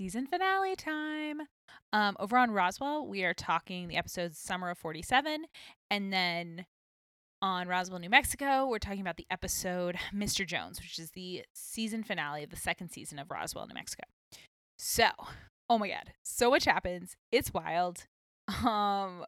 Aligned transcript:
season 0.00 0.26
finale 0.26 0.74
time. 0.74 1.42
Um, 1.92 2.16
over 2.18 2.38
on 2.38 2.52
Roswell, 2.52 3.06
we 3.06 3.22
are 3.22 3.34
talking 3.34 3.86
the 3.86 3.98
episodes 3.98 4.38
Summer 4.38 4.70
of 4.70 4.78
47. 4.78 5.44
And 5.90 6.10
then 6.10 6.64
on 7.42 7.68
Roswell, 7.68 7.98
New 7.98 8.08
Mexico, 8.08 8.66
we're 8.66 8.78
talking 8.78 9.02
about 9.02 9.18
the 9.18 9.26
episode 9.30 9.98
Mr. 10.10 10.46
Jones, 10.46 10.80
which 10.80 10.98
is 10.98 11.10
the 11.10 11.44
season 11.54 12.02
finale 12.02 12.42
of 12.42 12.48
the 12.48 12.56
second 12.56 12.88
season 12.88 13.18
of 13.18 13.30
Roswell, 13.30 13.66
New 13.66 13.74
Mexico. 13.74 14.04
So, 14.78 15.08
oh 15.68 15.76
my 15.76 15.88
God, 15.88 16.14
so 16.24 16.48
much 16.48 16.64
happens. 16.64 17.16
It's 17.30 17.52
wild. 17.52 18.06
Um, 18.66 19.26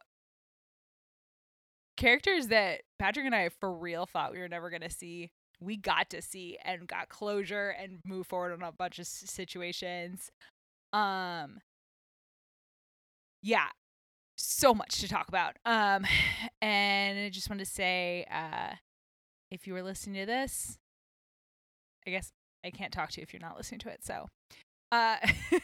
characters 1.95 2.47
that 2.47 2.81
Patrick 2.99 3.25
and 3.25 3.35
I 3.35 3.49
for 3.49 3.71
real 3.71 4.05
thought 4.05 4.33
we 4.33 4.39
were 4.39 4.49
never 4.49 4.69
going 4.69 4.81
to 4.81 4.89
see 4.89 5.29
we 5.63 5.77
got 5.77 6.09
to 6.09 6.21
see 6.21 6.57
and 6.63 6.87
got 6.87 7.09
closure 7.09 7.69
and 7.69 7.99
move 8.05 8.27
forward 8.27 8.53
on 8.53 8.61
a 8.61 8.71
bunch 8.71 8.99
of 8.99 9.07
situations. 9.07 10.31
Um 10.93 11.59
yeah, 13.41 13.67
so 14.37 14.73
much 14.73 14.99
to 15.01 15.07
talk 15.07 15.27
about. 15.27 15.57
Um 15.65 16.05
and 16.61 17.19
I 17.19 17.29
just 17.29 17.49
want 17.49 17.59
to 17.59 17.65
say 17.65 18.25
uh 18.31 18.75
if 19.51 19.67
you 19.67 19.73
were 19.73 19.83
listening 19.83 20.21
to 20.21 20.25
this, 20.25 20.79
I 22.07 22.11
guess 22.11 22.31
I 22.65 22.71
can't 22.71 22.91
talk 22.91 23.11
to 23.11 23.21
you 23.21 23.23
if 23.23 23.33
you're 23.33 23.41
not 23.41 23.57
listening 23.57 23.79
to 23.81 23.89
it. 23.89 24.03
So, 24.03 24.27
uh, 24.91 25.17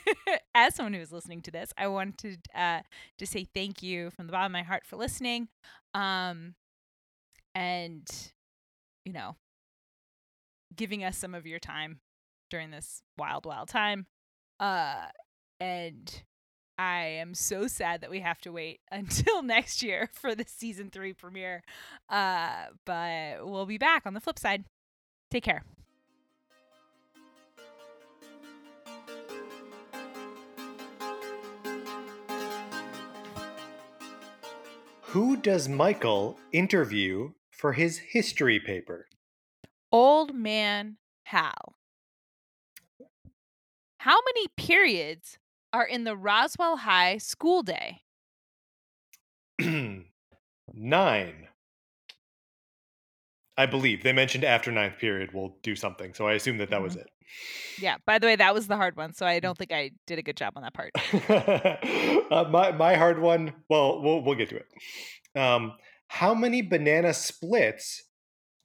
as 0.56 0.76
someone 0.76 0.94
who 0.94 1.02
is 1.02 1.12
listening 1.12 1.42
to 1.44 1.52
this, 1.52 1.72
I 1.78 1.88
wanted 1.88 2.40
uh, 2.56 2.82
to 3.18 3.26
say 3.26 3.46
thank 3.54 3.82
you 3.82 4.12
from 4.12 4.28
the 4.28 4.32
bottom 4.32 4.48
of 4.48 4.54
my 4.54 4.64
heart 4.64 4.86
for 4.86 4.96
listening. 4.96 5.48
Um, 5.94 6.56
and, 7.56 8.08
you 9.06 9.14
know, 9.14 9.36
giving 10.76 11.04
us 11.04 11.18
some 11.18 11.34
of 11.36 11.46
your 11.48 11.60
time 11.60 12.00
during 12.50 12.72
this 12.72 13.02
wild, 13.18 13.46
wild 13.46 13.70
time. 13.70 14.08
Uh, 14.60 15.06
and 15.60 16.24
I 16.78 17.02
am 17.04 17.34
so 17.34 17.68
sad 17.68 18.02
that 18.02 18.10
we 18.10 18.22
have 18.22 18.40
to 18.42 18.52
wait 18.52 18.80
until 18.92 19.44
next 19.44 19.84
year 19.84 20.10
for 20.14 20.36
the 20.36 20.46
season 20.48 20.90
three 20.90 21.14
premiere. 21.14 21.64
Uh, 22.10 22.68
but 22.86 23.48
we'll 23.48 23.66
be 23.66 23.78
back 23.78 24.04
on 24.06 24.14
the 24.14 24.22
flip 24.22 24.40
side. 24.40 24.66
Take 25.32 25.44
care. 25.44 25.64
Who 35.10 35.38
does 35.38 35.68
Michael 35.68 36.38
interview 36.52 37.32
for 37.50 37.74
his 37.74 37.98
history 37.98 38.60
paper? 38.60 39.08
Old 39.92 40.36
Man 40.36 40.98
Hal. 41.24 41.79
How 44.00 44.18
many 44.34 44.48
periods 44.56 45.38
are 45.74 45.86
in 45.86 46.06
the 46.06 46.16
Roswell 46.16 46.78
High 46.78 47.18
school 47.18 47.64
day? 47.64 48.02
Nine. 50.74 51.48
I 53.58 53.66
believe 53.66 54.04
they 54.04 54.14
mentioned 54.14 54.46
after 54.46 54.72
ninth 54.72 54.98
period 55.00 55.32
we'll 55.34 55.58
do 55.64 55.76
something, 55.76 56.14
so 56.14 56.28
I 56.28 56.34
assume 56.34 56.60
that 56.60 56.70
that 56.70 56.82
was 56.82 56.96
Mhm. 56.96 57.02
it. 57.02 57.10
Yeah, 57.78 57.98
by 58.06 58.20
the 58.20 58.28
way, 58.28 58.38
that 58.38 58.54
was 58.54 58.68
the 58.68 58.78
hard 58.78 58.96
one, 58.96 59.12
so 59.14 59.26
I 59.26 59.42
don't 59.42 59.58
think 59.58 59.74
I 59.74 59.92
did 60.08 60.18
a 60.18 60.24
good 60.24 60.38
job 60.38 60.54
on 60.56 60.64
that 60.64 60.74
part. 60.74 60.92
uh, 62.32 62.50
my 62.50 62.72
my 62.72 62.96
hard 62.96 63.20
one. 63.20 63.54
Well, 63.70 64.02
we'll 64.02 64.22
we'll 64.24 64.36
get 64.36 64.48
to 64.50 64.56
it. 64.58 64.68
Um, 65.38 65.74
how 66.08 66.34
many 66.34 66.62
banana 66.62 67.14
splits 67.14 68.04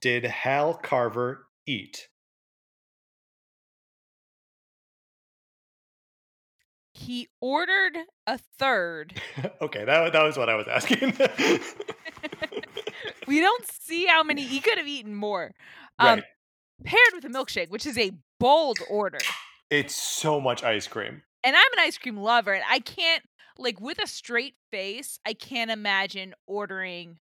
did 0.00 0.24
Hal 0.24 0.74
Carver 0.74 1.48
eat? 1.66 2.08
He 6.94 7.28
ordered 7.40 7.98
a 8.26 8.38
third. 8.58 9.20
okay, 9.60 9.84
that 9.84 10.12
that 10.12 10.22
was 10.22 10.38
what 10.38 10.48
I 10.48 10.54
was 10.54 10.68
asking. 10.68 11.12
we 13.26 13.40
don't 13.40 13.66
see 13.70 14.06
how 14.06 14.22
many 14.22 14.42
he 14.42 14.60
could 14.60 14.78
have 14.78 14.86
eaten 14.86 15.14
more. 15.14 15.52
Um, 15.98 16.20
right. 16.20 16.24
paired 16.84 17.14
with 17.14 17.24
a 17.24 17.28
milkshake, 17.28 17.68
which 17.68 17.86
is 17.86 17.98
a 17.98 18.12
bold 18.38 18.78
order. 18.88 19.18
It's 19.70 19.94
so 19.94 20.40
much 20.40 20.62
ice 20.62 20.86
cream. 20.86 21.22
And 21.42 21.56
I'm 21.56 21.72
an 21.72 21.80
ice 21.80 21.98
cream 21.98 22.16
lover, 22.16 22.52
and 22.52 22.64
I 22.68 22.78
can't 22.78 23.22
like 23.58 23.80
with 23.80 24.02
a 24.02 24.06
straight 24.06 24.54
face, 24.70 25.18
I 25.26 25.34
can't 25.34 25.70
imagine 25.70 26.34
ordering 26.46 27.18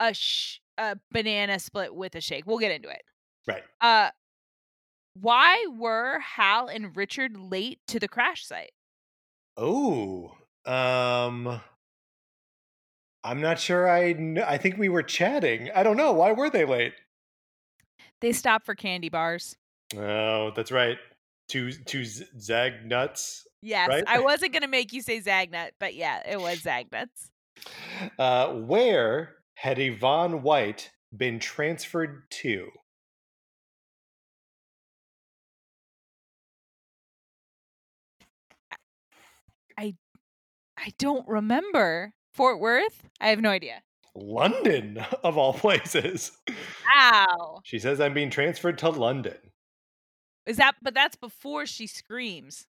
a 0.00 0.14
sh- 0.14 0.60
a 0.76 0.98
banana 1.10 1.58
split 1.58 1.94
with 1.94 2.14
a 2.14 2.20
shake. 2.20 2.46
We'll 2.46 2.58
get 2.58 2.72
into 2.72 2.88
it. 2.88 3.02
Right. 3.46 3.62
Uh 3.80 4.10
why 5.20 5.66
were 5.70 6.18
Hal 6.18 6.66
and 6.66 6.96
Richard 6.96 7.36
late 7.36 7.78
to 7.86 8.00
the 8.00 8.08
crash 8.08 8.44
site? 8.44 8.72
Oh, 9.56 10.32
um, 10.66 11.60
I'm 13.22 13.40
not 13.40 13.58
sure. 13.60 13.88
I 13.88 14.12
kn- 14.14 14.38
I 14.46 14.58
think 14.58 14.76
we 14.78 14.88
were 14.88 15.02
chatting. 15.02 15.70
I 15.74 15.82
don't 15.82 15.96
know. 15.96 16.12
Why 16.12 16.32
were 16.32 16.50
they 16.50 16.64
late? 16.64 16.94
They 18.20 18.32
stopped 18.32 18.66
for 18.66 18.74
candy 18.74 19.08
bars. 19.08 19.56
Oh, 19.96 20.50
that's 20.56 20.72
right. 20.72 20.98
Two 21.48 21.72
two 21.72 22.04
Z- 22.04 22.26
Zag 22.40 22.84
nuts. 22.86 23.46
Yes, 23.62 23.88
Right? 23.88 24.04
I 24.06 24.20
wasn't 24.20 24.52
gonna 24.52 24.68
make 24.68 24.92
you 24.92 25.00
say 25.00 25.20
Zagnut, 25.20 25.70
but 25.78 25.94
yeah, 25.94 26.22
it 26.28 26.40
was 26.40 26.60
Zagnuts. 26.60 27.30
Uh, 28.18 28.52
where 28.52 29.36
had 29.54 29.78
Yvonne 29.78 30.42
White 30.42 30.90
been 31.16 31.38
transferred 31.38 32.24
to? 32.30 32.68
I 40.84 40.92
don't 40.98 41.26
remember. 41.26 42.12
Fort 42.32 42.60
Worth? 42.60 43.08
I 43.20 43.28
have 43.28 43.40
no 43.40 43.50
idea. 43.50 43.82
London, 44.14 45.04
of 45.24 45.38
all 45.38 45.54
places. 45.54 46.32
Wow. 46.94 47.60
She 47.64 47.78
says 47.78 48.00
I'm 48.00 48.14
being 48.14 48.30
transferred 48.30 48.78
to 48.78 48.90
London. 48.90 49.36
Is 50.46 50.58
that 50.58 50.74
but 50.82 50.94
that's 50.94 51.16
before 51.16 51.64
she 51.66 51.86
screams. 51.86 52.66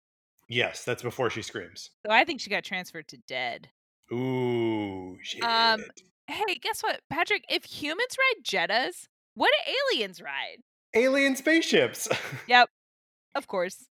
Yes, 0.49 0.85
that's 0.85 1.03
before 1.03 1.31
she 1.31 1.43
screams. 1.43 1.91
So 2.07 2.13
I 2.13 2.25
think 2.25 2.41
she 2.41 2.51
got 2.51 2.63
transferred 2.65 3.09
to 3.09 3.17
dead. 3.27 3.69
Ooh, 4.13 5.19
shit. 5.23 5.43
Um, 5.43 5.83
Hey, 6.27 6.55
guess 6.63 6.83
what, 6.83 7.01
Patrick? 7.11 7.45
If 7.51 7.65
humans 7.65 8.17
ride 8.19 8.45
Jettas, 8.45 9.09
what 9.35 9.51
do 9.67 9.73
aliens 9.93 10.23
ride? 10.23 10.59
Alien 10.95 11.37
spaceships. 11.37 12.09
Yep, 12.49 12.71
of 13.35 13.47
course. 13.47 13.85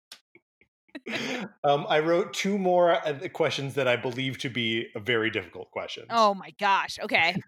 Um, 1.65 1.87
I 1.89 2.01
wrote 2.01 2.33
two 2.33 2.59
more 2.59 2.93
uh, 3.07 3.29
questions 3.33 3.75
that 3.75 3.89
I 3.89 3.97
believe 3.97 4.39
to 4.39 4.51
be 4.51 4.89
very 4.97 5.31
difficult 5.31 5.71
questions. 5.71 6.07
Oh 6.11 6.35
my 6.35 6.53
gosh. 6.59 6.99
Okay. 7.03 7.37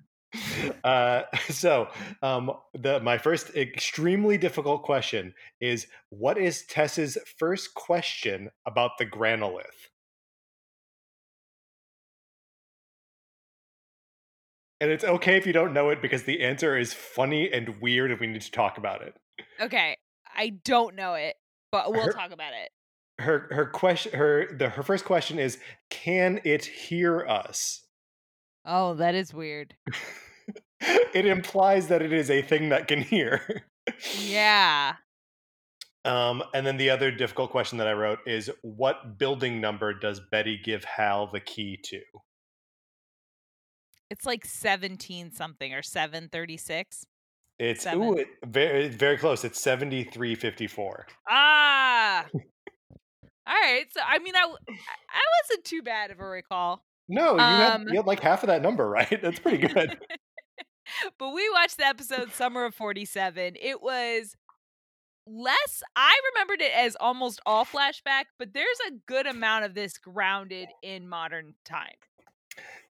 Uh, 0.82 1.24
so, 1.50 1.88
um, 2.22 2.50
the 2.72 2.98
my 3.00 3.18
first 3.18 3.50
extremely 3.50 4.38
difficult 4.38 4.82
question 4.82 5.34
is: 5.60 5.86
What 6.08 6.38
is 6.38 6.64
Tess's 6.64 7.18
first 7.38 7.74
question 7.74 8.48
about 8.64 8.92
the 8.96 9.04
granolith? 9.04 9.90
And 14.80 14.90
it's 14.90 15.04
okay 15.04 15.36
if 15.36 15.46
you 15.46 15.52
don't 15.52 15.72
know 15.72 15.90
it 15.90 16.02
because 16.02 16.24
the 16.24 16.42
answer 16.42 16.76
is 16.76 16.92
funny 16.92 17.52
and 17.52 17.80
weird, 17.80 18.10
and 18.10 18.18
we 18.18 18.26
need 18.26 18.40
to 18.40 18.50
talk 18.50 18.78
about 18.78 19.02
it. 19.02 19.14
Okay. 19.60 19.96
I 20.34 20.48
don't 20.64 20.96
know 20.96 21.14
it, 21.14 21.36
but 21.70 21.92
we'll 21.92 22.06
Her- 22.06 22.12
talk 22.14 22.32
about 22.32 22.52
it. 22.52 22.70
Her 23.18 23.48
her 23.50 23.66
question 23.66 24.18
her 24.18 24.48
the 24.56 24.68
her 24.70 24.82
first 24.82 25.04
question 25.04 25.38
is: 25.38 25.58
Can 25.90 26.40
it 26.44 26.64
hear 26.64 27.26
us? 27.26 27.84
Oh, 28.64 28.94
that 28.94 29.14
is 29.14 29.34
weird. 29.34 29.74
it 30.80 31.26
implies 31.26 31.88
that 31.88 32.02
it 32.02 32.12
is 32.12 32.30
a 32.30 32.42
thing 32.42 32.68
that 32.70 32.88
can 32.88 33.02
hear. 33.02 33.64
Yeah. 34.18 34.94
Um, 36.04 36.42
and 36.52 36.66
then 36.66 36.78
the 36.78 36.90
other 36.90 37.12
difficult 37.12 37.52
question 37.52 37.78
that 37.78 37.86
I 37.86 37.92
wrote 37.92 38.18
is 38.26 38.50
what 38.62 39.18
building 39.18 39.60
number 39.60 39.94
does 39.94 40.20
Betty 40.32 40.58
give 40.58 40.82
Hal 40.82 41.28
the 41.32 41.38
key 41.38 41.78
to? 41.84 42.00
It's 44.10 44.26
like 44.26 44.44
17 44.44 45.30
something 45.30 45.72
or 45.72 45.80
736. 45.80 47.06
It's 47.58 47.84
Seven. 47.84 48.02
ooh, 48.02 48.14
it, 48.14 48.26
very 48.44 48.88
very 48.88 49.16
close. 49.16 49.44
It's 49.44 49.60
seventy 49.60 50.02
three 50.02 50.34
fifty 50.34 50.66
four. 50.66 51.06
Ah. 51.28 52.26
All 53.46 53.54
right. 53.54 53.86
So 53.92 54.00
I 54.06 54.18
mean, 54.18 54.34
I 54.36 54.40
I 54.40 55.22
wasn't 55.42 55.64
too 55.64 55.82
bad 55.82 56.10
of 56.10 56.20
a 56.20 56.26
recall, 56.26 56.84
No, 57.08 57.34
you 57.34 57.40
had 57.40 57.74
Um, 57.74 57.88
you 57.88 57.96
had 57.96 58.06
like 58.06 58.20
half 58.20 58.42
of 58.42 58.48
that 58.48 58.62
number 58.62 58.88
right. 58.88 59.20
That's 59.20 59.38
pretty 59.38 59.66
good. 59.66 59.98
but 61.18 61.30
we 61.30 61.48
watched 61.50 61.78
the 61.78 61.86
episode 61.86 62.32
Summer 62.32 62.64
of 62.64 62.74
'47. 62.74 63.56
It 63.60 63.82
was 63.82 64.36
less. 65.26 65.82
I 65.96 66.18
remembered 66.34 66.60
it 66.60 66.72
as 66.76 66.96
almost 66.96 67.40
all 67.46 67.64
flashback, 67.64 68.24
but 68.38 68.52
there's 68.54 68.78
a 68.88 68.92
good 69.06 69.26
amount 69.26 69.64
of 69.64 69.74
this 69.74 69.98
grounded 69.98 70.68
in 70.82 71.08
modern 71.08 71.54
time. 71.64 71.94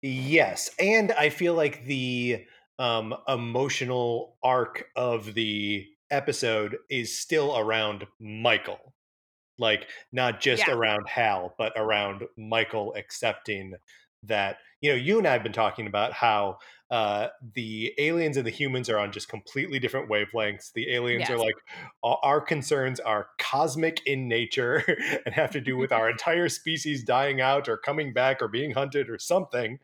yes, 0.02 0.70
and 0.80 1.12
I 1.14 1.30
feel 1.30 1.54
like 1.54 1.86
the 1.86 2.46
um, 2.80 3.16
emotional 3.28 4.38
arc 4.44 4.88
of 4.96 5.34
the 5.34 5.86
episode 6.10 6.78
is 6.90 7.18
still 7.18 7.58
around 7.58 8.06
Michael. 8.20 8.94
Like 9.62 9.88
not 10.12 10.42
just 10.42 10.68
Yeah. 10.68 10.74
around 10.74 11.08
Hal, 11.08 11.56
but 11.58 11.72
around 11.78 12.24
Michael 12.38 12.94
accepting 12.96 13.76
that 14.24 14.58
you 14.82 14.92
know 14.92 14.96
you 14.96 15.18
and 15.18 15.28
I 15.28 15.34
have 15.34 15.44
been 15.44 15.54
talking 15.54 15.88
about 15.88 16.14
how 16.14 16.58
uh, 16.92 17.30
the 17.54 17.94
aliens 17.98 18.36
and 18.36 18.46
the 18.46 18.52
humans 18.52 18.90
are 18.90 18.98
on 19.00 19.14
just 19.14 19.30
completely 19.30 19.80
different 19.80 20.10
wavelengths. 20.10 20.74
The 20.74 20.94
aliens 20.94 21.30
are 21.30 21.38
like 21.38 21.56
"Our- 22.04 22.20
our 22.22 22.42
concerns 22.42 23.00
are 23.00 23.30
cosmic 23.40 24.06
in 24.06 24.28
nature 24.28 24.84
and 25.26 25.34
have 25.34 25.52
to 25.52 25.62
do 25.62 25.78
with 25.78 25.94
our 25.94 26.10
entire 26.16 26.50
species 26.50 27.06
dying 27.06 27.40
out 27.40 27.70
or 27.70 27.78
coming 27.78 28.12
back 28.12 28.42
or 28.42 28.50
being 28.50 28.72
hunted 28.72 29.10
or 29.10 29.18
something. 29.18 29.80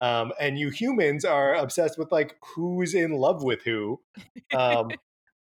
Um, 0.00 0.32
and 0.40 0.58
you 0.58 0.70
humans 0.70 1.24
are 1.24 1.54
obsessed 1.54 1.96
with 1.96 2.10
like 2.10 2.36
who's 2.42 2.92
in 2.92 3.12
love 3.12 3.44
with 3.44 3.62
who. 3.62 4.00
Um, 4.52 4.90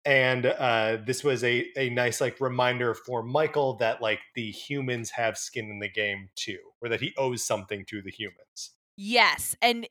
and 0.04 0.46
uh, 0.46 0.98
this 1.06 1.22
was 1.22 1.44
a, 1.44 1.66
a 1.76 1.90
nice 1.90 2.20
like 2.20 2.40
reminder 2.40 2.94
for 2.94 3.22
Michael 3.22 3.76
that 3.78 4.02
like 4.02 4.20
the 4.34 4.50
humans 4.50 5.10
have 5.10 5.38
skin 5.38 5.70
in 5.70 5.78
the 5.78 5.88
game 5.88 6.28
too, 6.34 6.58
or 6.80 6.88
that 6.88 7.00
he 7.00 7.14
owes 7.16 7.44
something 7.44 7.84
to 7.88 8.02
the 8.02 8.10
humans. 8.10 8.72
Yes, 8.96 9.56
and 9.62 9.86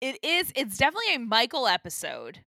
it 0.00 0.18
is. 0.22 0.52
It's 0.54 0.76
definitely 0.78 1.14
a 1.14 1.18
Michael 1.18 1.66
episode, 1.66 2.40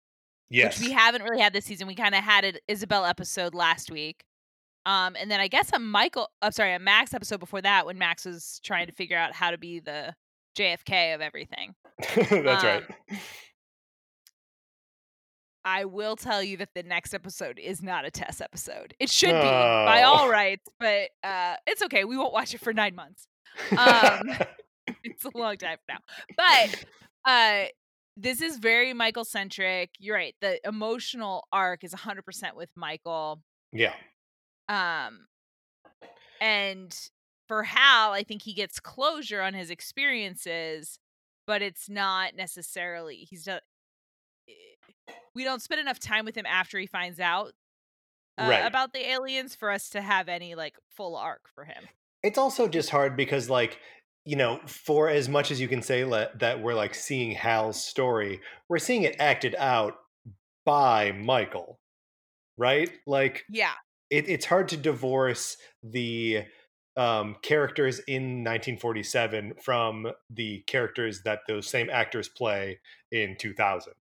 Yes. 0.50 0.80
which 0.80 0.88
we 0.88 0.94
haven't 0.94 1.24
really 1.24 1.42
had 1.42 1.54
this 1.54 1.66
season. 1.66 1.88
We 1.88 1.96
kind 1.96 2.16
of 2.16 2.24
had 2.24 2.46
an 2.46 2.58
Isabel 2.68 3.06
episode 3.06 3.54
last 3.54 3.92
week, 3.92 4.24
um, 4.86 5.16
and 5.20 5.30
then 5.30 5.40
I 5.40 5.48
guess 5.48 5.72
a 5.74 5.80
Michael. 5.80 6.30
I'm 6.42 6.52
sorry, 6.52 6.74
a 6.74 6.80
Max 6.80 7.14
episode 7.14 7.40
before 7.40 7.62
that 7.62 7.86
when 7.86 7.98
Max 7.98 8.26
was 8.26 8.60
trying 8.64 8.88
to 8.88 8.94
figure 8.94 9.18
out 9.18 9.34
how 9.34 9.52
to 9.52 9.58
be 9.58 9.80
the 9.80 10.16
JFK 10.58 11.14
of 11.14 11.22
everything. 11.22 11.76
That's 12.16 12.32
um, 12.32 12.46
right. 12.46 12.84
I 15.66 15.86
will 15.86 16.16
tell 16.16 16.44
you 16.44 16.58
that 16.58 16.70
the 16.76 16.84
next 16.84 17.14
episode 17.14 17.58
is 17.60 17.82
not 17.82 18.06
a 18.06 18.12
Tess 18.12 18.40
episode. 18.40 18.94
It 19.00 19.10
should 19.10 19.30
be 19.34 19.42
by 19.42 20.04
Oh. 20.06 20.10
all 20.14 20.30
rights, 20.30 20.64
but 20.80 21.10
uh, 21.24 21.56
it's 21.66 21.82
okay. 21.84 22.04
We 22.06 22.18
won't 22.18 22.32
watch 22.34 22.54
it 22.54 22.60
for 22.62 22.72
nine 22.72 22.94
months. 22.96 23.28
um, 23.72 24.30
it's 25.04 25.26
a 25.26 25.32
long 25.36 25.58
time 25.58 25.78
now. 25.90 25.98
But 26.38 26.86
uh 27.26 27.66
this 28.18 28.42
is 28.42 28.58
very 28.60 28.94
Michael 28.94 29.26
centric. 29.26 29.90
You're 30.00 30.16
right. 30.16 30.36
The 30.40 30.60
emotional 30.66 31.48
arc 31.52 31.84
is 31.84 31.94
100% 31.94 32.56
with 32.56 32.70
Michael. 32.78 33.42
yeah. 33.74 33.94
Um 34.70 35.26
and 36.42 36.96
for 37.48 37.64
Hal, 37.64 38.12
I 38.12 38.24
think 38.24 38.42
he 38.44 38.54
gets 38.54 38.80
closure 38.80 39.42
on 39.42 39.54
his 39.54 39.70
experiences, 39.70 41.00
but 41.48 41.62
it's 41.62 41.90
not 41.90 42.36
necessarily 42.36 43.18
he's 43.30 43.48
we 45.34 45.44
don't 45.44 45.62
spend 45.62 45.82
enough 45.82 46.00
time 46.00 46.26
with 46.26 46.36
him 46.36 46.46
after 46.46 46.80
he 46.80 46.88
finds 46.88 47.20
out 47.20 47.54
uh, 48.38 48.48
Right. 48.50 48.66
about 48.66 48.94
the 48.94 49.06
aliens 49.10 49.56
for 49.56 49.70
us 49.72 49.90
to 49.92 50.02
have 50.02 50.28
any 50.30 50.56
like 50.56 50.76
full 50.96 51.16
arc 51.16 51.42
for 51.54 51.64
him. 51.66 51.84
It's 52.24 52.38
also 52.38 52.68
just 52.68 52.90
hard 52.90 53.16
because, 53.16 53.50
like, 53.50 53.80
you 54.26 54.36
know, 54.36 54.60
for 54.66 55.10
as 55.10 55.30
much 55.30 55.52
as 55.52 55.62
you 55.62 55.68
can 55.68 55.82
say 55.82 56.04
le- 56.06 56.30
that 56.40 56.62
we're 56.62 56.74
like 56.74 56.96
seeing 56.96 57.32
Hal's 57.32 57.82
story, 57.84 58.42
we're 58.68 58.80
seeing 58.80 59.04
it 59.04 59.16
acted 59.20 59.56
out 59.58 59.96
by 60.66 61.12
Michael, 61.12 61.80
right? 62.58 62.90
Like, 63.06 63.44
Yeah. 63.50 63.74
it, 64.10 64.28
it's 64.28 64.46
hard 64.46 64.70
to 64.70 64.78
divorce 64.78 65.58
the 65.84 66.46
um, 66.98 67.36
characters 67.44 68.00
in 68.08 68.44
1947 68.44 69.54
from 69.62 70.08
the 70.30 70.62
characters 70.66 71.22
that 71.24 71.42
those 71.48 71.68
same 71.70 71.90
actors 71.92 72.28
play 72.30 72.80
in 73.12 73.36
2000. 73.38 73.94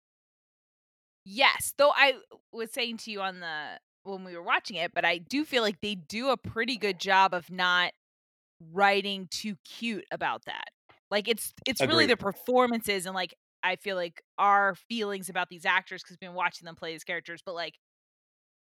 Yes, 1.26 1.74
though 1.78 1.92
I 1.96 2.16
was 2.52 2.72
saying 2.72 2.98
to 2.98 3.12
you 3.12 3.22
on 3.22 3.40
the 3.40 3.80
when 4.04 4.24
we 4.26 4.36
were 4.36 4.44
watching 4.44 4.76
it, 4.78 4.92
but 4.94 5.06
I 5.06 5.18
do 5.18 5.46
feel 5.46 5.64
like 5.64 5.80
they 5.82 5.96
do 5.96 6.30
a 6.30 6.38
pretty 6.38 6.78
good 6.78 7.00
job 7.00 7.34
of 7.34 7.50
not 7.50 7.94
writing 8.72 9.28
too 9.32 9.56
cute 9.64 10.06
about 10.12 10.46
that. 10.46 10.66
Like 11.10 11.28
it's 11.28 11.54
it's 11.66 11.82
really 11.82 12.06
the 12.06 12.18
performances 12.18 13.06
and 13.06 13.16
like 13.16 13.34
I 13.64 13.78
feel 13.78 13.96
like 13.96 14.22
our 14.38 14.76
feelings 14.76 15.30
about 15.30 15.50
these 15.50 15.66
actors 15.66 16.02
because 16.04 16.16
we've 16.16 16.30
been 16.30 16.34
watching 16.36 16.66
them 16.66 16.76
play 16.76 16.92
these 16.92 17.04
characters, 17.04 17.42
but 17.46 17.56
like 17.56 17.76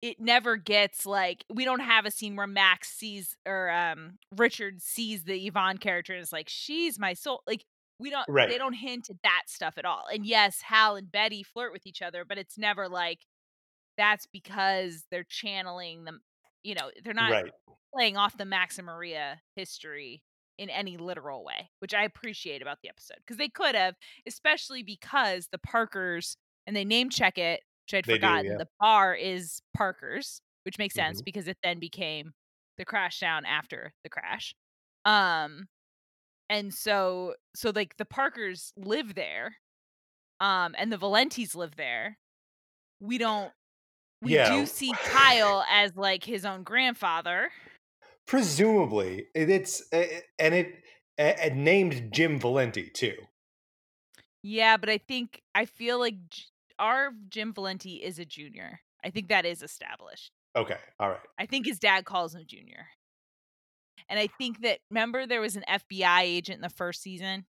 it 0.03 0.19
never 0.19 0.57
gets 0.57 1.05
like 1.07 1.45
we 1.53 1.65
don't 1.65 1.81
have 1.81 2.07
a 2.07 2.11
scene 2.11 2.37
where 2.37 2.47
Max 2.47 2.91
sees 2.91 3.37
or 3.47 3.71
um 3.71 4.19
Richard 4.37 4.81
sees 4.83 5.25
the 5.25 5.47
Yvonne 5.47 5.79
character 5.79 6.13
and 6.13 6.23
is 6.23 6.33
like, 6.33 6.49
she's 6.49 6.99
my 6.99 7.15
soul. 7.15 7.43
Like 7.47 7.65
we 8.01 8.11
don't 8.11 8.27
Right. 8.29 8.49
they 8.49 8.59
don't 8.59 8.75
hint 8.75 9.11
at 9.11 9.17
that 9.23 9.45
stuff 9.47 9.75
at 9.79 9.85
all. 9.85 10.07
And 10.13 10.27
yes, 10.27 10.63
Hal 10.63 10.97
and 10.97 11.11
Betty 11.13 11.43
flirt 11.45 11.73
with 11.73 11.87
each 11.87 12.03
other, 12.03 12.25
but 12.25 12.39
it's 12.39 12.59
never 12.59 12.89
like 12.89 13.21
that's 13.99 14.27
because 14.27 15.05
they're 15.11 15.25
channeling 15.25 16.05
them, 16.05 16.21
you 16.63 16.75
know, 16.75 16.91
they're 17.05 17.15
not 17.15 17.31
right. 17.33 17.53
playing 17.95 18.17
off 18.17 18.37
the 18.37 18.45
Max 18.47 18.79
and 18.79 18.87
Maria 18.87 19.41
history 19.57 20.23
in 20.59 20.71
any 20.71 20.97
literal 20.99 21.45
way, 21.45 21.71
which 21.81 21.95
I 21.95 22.05
appreciate 22.05 22.63
about 22.63 22.79
the 22.83 22.89
episode 22.91 23.19
because 23.19 23.37
they 23.39 23.49
could 23.49 23.75
have, 23.75 23.97
especially 24.27 24.83
because 24.83 25.49
the 25.53 25.59
Parkers 25.59 26.37
and 26.67 26.77
they 26.77 26.85
name 26.85 27.11
check 27.11 27.39
it, 27.39 27.63
which 27.87 27.95
I'd 27.95 28.07
They 28.07 28.19
do, 28.19 28.19
forgotten. 28.19 28.53
yeah. 28.53 28.59
The 28.59 28.69
bar 28.81 29.15
is 29.15 29.63
Parkers, 29.77 30.41
which 30.65 30.79
makes 30.79 30.95
sense 30.95 31.21
Mhm. 31.21 31.25
because 31.25 31.49
it 31.49 31.59
then 31.63 31.79
became 31.81 32.33
the 32.79 32.85
crash 32.85 33.21
down 33.21 33.45
after 33.47 33.95
the 34.05 34.11
crash. 34.11 34.55
Um, 35.05 35.69
and 36.51 36.75
so 36.75 37.35
so 37.55 37.73
like 37.75 37.97
the 37.97 38.05
Parkers 38.05 38.73
live 38.77 39.15
there, 39.15 39.57
um, 40.41 40.75
and 40.77 40.93
the 40.93 40.99
Valentis 40.99 41.55
live 41.55 41.77
there. 41.77 42.19
We 43.01 43.17
don't. 43.17 43.53
We 44.21 44.35
Yeah. 44.35 44.51
do 44.51 44.67
see 44.67 44.93
Kyle 44.93 45.65
as 45.71 45.97
like 45.97 46.25
his 46.25 46.45
own 46.45 46.63
grandfather. 46.63 47.51
Presumably, 48.27 49.29
it's 49.35 49.83
uh, 49.93 50.05
and 50.39 50.55
it 50.55 50.85
uh, 51.19 51.47
uh, 51.47 51.51
named 51.55 52.13
Jim 52.13 52.39
Valenti 52.39 52.91
too. 52.91 53.17
Yeah, 54.43 54.77
but 54.77 54.91
I 54.91 54.99
think 54.99 55.41
I 55.55 55.65
feel 55.65 55.99
like 55.99 56.17
our 56.79 57.13
Jim 57.29 57.55
Valenti 57.55 57.97
is 58.03 58.19
a 58.19 58.25
junior. 58.25 58.81
I 59.05 59.11
think 59.11 59.29
that 59.29 59.47
is 59.47 59.63
established. 59.63 60.33
Okay, 60.57 60.79
all 60.99 61.09
right. 61.09 61.21
I 61.39 61.47
think 61.47 61.65
his 61.65 61.79
dad 61.79 62.05
calls 62.05 62.35
him 62.35 62.43
junior. 62.47 62.89
And 64.11 64.19
I 64.19 64.27
think 64.27 64.61
that 64.63 64.81
remember 64.91 65.27
there 65.27 65.41
was 65.41 65.57
an 65.57 65.65
FBI 65.69 66.23
agent 66.23 66.57
in 66.57 66.63
the 66.63 66.69
first 66.69 67.01
season 67.03 67.47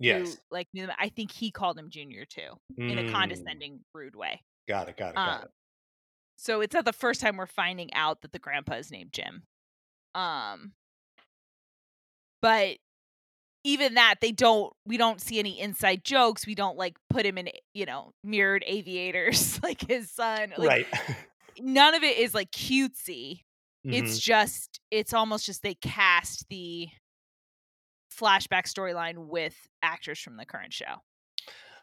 Yes. 0.00 0.34
who 0.34 0.56
like 0.56 0.68
knew 0.74 0.84
him. 0.84 0.90
I 0.98 1.08
think 1.08 1.30
he 1.32 1.50
called 1.50 1.78
him 1.78 1.88
junior 1.88 2.26
too 2.26 2.58
in 2.76 2.98
a 2.98 3.02
Mm, 3.02 3.12
condescending, 3.12 3.80
rude 3.94 4.16
way. 4.16 4.42
Got 4.68 4.88
it. 4.88 4.96
Got 4.96 5.10
it. 5.10 5.14
Got 5.14 5.28
Um, 5.38 5.42
it. 5.44 5.50
so 6.36 6.60
it's 6.60 6.74
not 6.74 6.84
the 6.84 6.92
first 6.92 7.20
time 7.20 7.36
we're 7.36 7.46
finding 7.46 7.94
out 7.94 8.22
that 8.22 8.32
the 8.32 8.38
grandpa 8.40 8.74
is 8.74 8.90
named 8.90 9.12
Jim. 9.12 9.44
Um, 10.14 10.72
but 12.42 12.76
even 13.64 13.94
that 13.94 14.16
they 14.20 14.32
don't 14.32 14.72
we 14.84 14.96
don't 14.96 15.20
see 15.20 15.38
any 15.38 15.58
inside 15.58 16.04
jokes 16.04 16.46
we 16.46 16.54
don't 16.54 16.76
like 16.76 16.96
put 17.08 17.24
him 17.24 17.38
in 17.38 17.48
you 17.72 17.86
know 17.86 18.12
mirrored 18.22 18.64
aviators 18.66 19.58
like 19.62 19.80
his 19.88 20.10
son 20.10 20.52
like 20.58 20.68
right. 20.68 20.86
none 21.60 21.94
of 21.94 22.02
it 22.02 22.18
is 22.18 22.34
like 22.34 22.50
cutesy 22.50 23.43
it's 23.90 24.18
Mhm. 24.18 24.20
just 24.20 24.80
it's 24.90 25.12
almost 25.12 25.46
just 25.46 25.62
they 25.62 25.74
cast 25.74 26.48
the 26.48 26.88
flashback 28.10 28.64
storyline 28.66 29.26
with 29.26 29.68
actors 29.82 30.20
from 30.20 30.36
the 30.36 30.46
current 30.46 30.72
show 30.72 31.02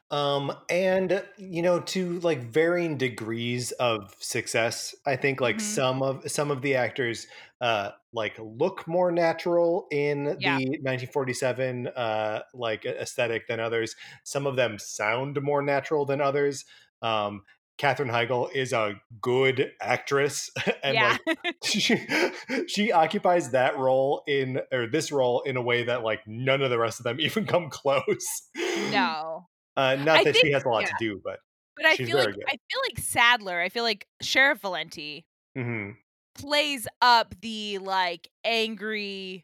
Um, 0.09 0.51
and 0.69 1.25
you 1.37 1.61
know, 1.61 1.79
to 1.79 2.19
like 2.19 2.43
varying 2.43 2.97
degrees 2.97 3.71
of 3.73 4.13
success, 4.19 4.93
I 5.05 5.15
think 5.15 5.39
like 5.39 5.59
Mhm. 5.59 5.61
some 5.61 6.03
of 6.03 6.29
some 6.29 6.51
of 6.51 6.61
the 6.61 6.75
actors 6.75 7.27
uh 7.61 7.91
like 8.11 8.37
look 8.37 8.85
more 8.89 9.09
natural 9.11 9.87
in 9.89 10.37
Yeah. 10.37 10.41
the 10.43 10.77
1947 10.81 11.87
uh 11.87 12.41
like 12.53 12.85
aesthetic 12.85 13.47
than 13.47 13.61
others. 13.61 13.95
Some 14.25 14.45
of 14.47 14.57
them 14.57 14.79
sound 14.79 15.41
more 15.41 15.61
natural 15.61 16.05
than 16.05 16.19
others. 16.19 16.65
Um 17.01 17.43
Katherine 17.81 18.09
Heigl 18.09 18.47
is 18.53 18.73
a 18.73 18.93
good 19.21 19.71
actress 19.81 20.51
and 20.83 20.93
yeah 20.93 21.17
like 21.25 21.55
she, 21.63 21.99
she 22.67 22.91
occupies 22.91 23.49
that 23.51 23.75
role 23.79 24.21
in 24.27 24.61
or 24.71 24.85
this 24.85 25.11
role 25.11 25.41
in 25.41 25.57
a 25.57 25.61
way 25.63 25.85
that 25.85 26.03
like 26.03 26.19
none 26.27 26.61
of 26.61 26.69
the 26.69 26.77
rest 26.77 26.99
of 26.99 27.05
them 27.05 27.19
even 27.19 27.47
come 27.47 27.71
close. 27.71 28.43
no 28.91 29.47
Uh, 29.75 29.95
not 29.95 30.19
I 30.19 30.23
that 30.25 30.37
she 30.37 30.51
has 30.51 30.63
a 30.63 30.69
lot 30.69 30.83
yeah. 30.83 30.89
to 30.89 30.93
do, 30.99 31.21
but 31.23 31.39
but 31.75 31.87
i 31.87 31.95
feel 31.95 32.17
like 32.17 32.35
good. 32.35 32.43
i 32.47 32.51
feel 32.51 32.81
like 32.87 32.99
sadler 32.99 33.59
i 33.59 33.69
feel 33.69 33.83
like 33.83 34.05
sheriff 34.21 34.59
valenti 34.61 35.25
mhm. 35.57 35.95
plays 36.35 36.87
up 37.01 37.33
the 37.41 37.79
like 37.79 38.29
angry 38.45 39.43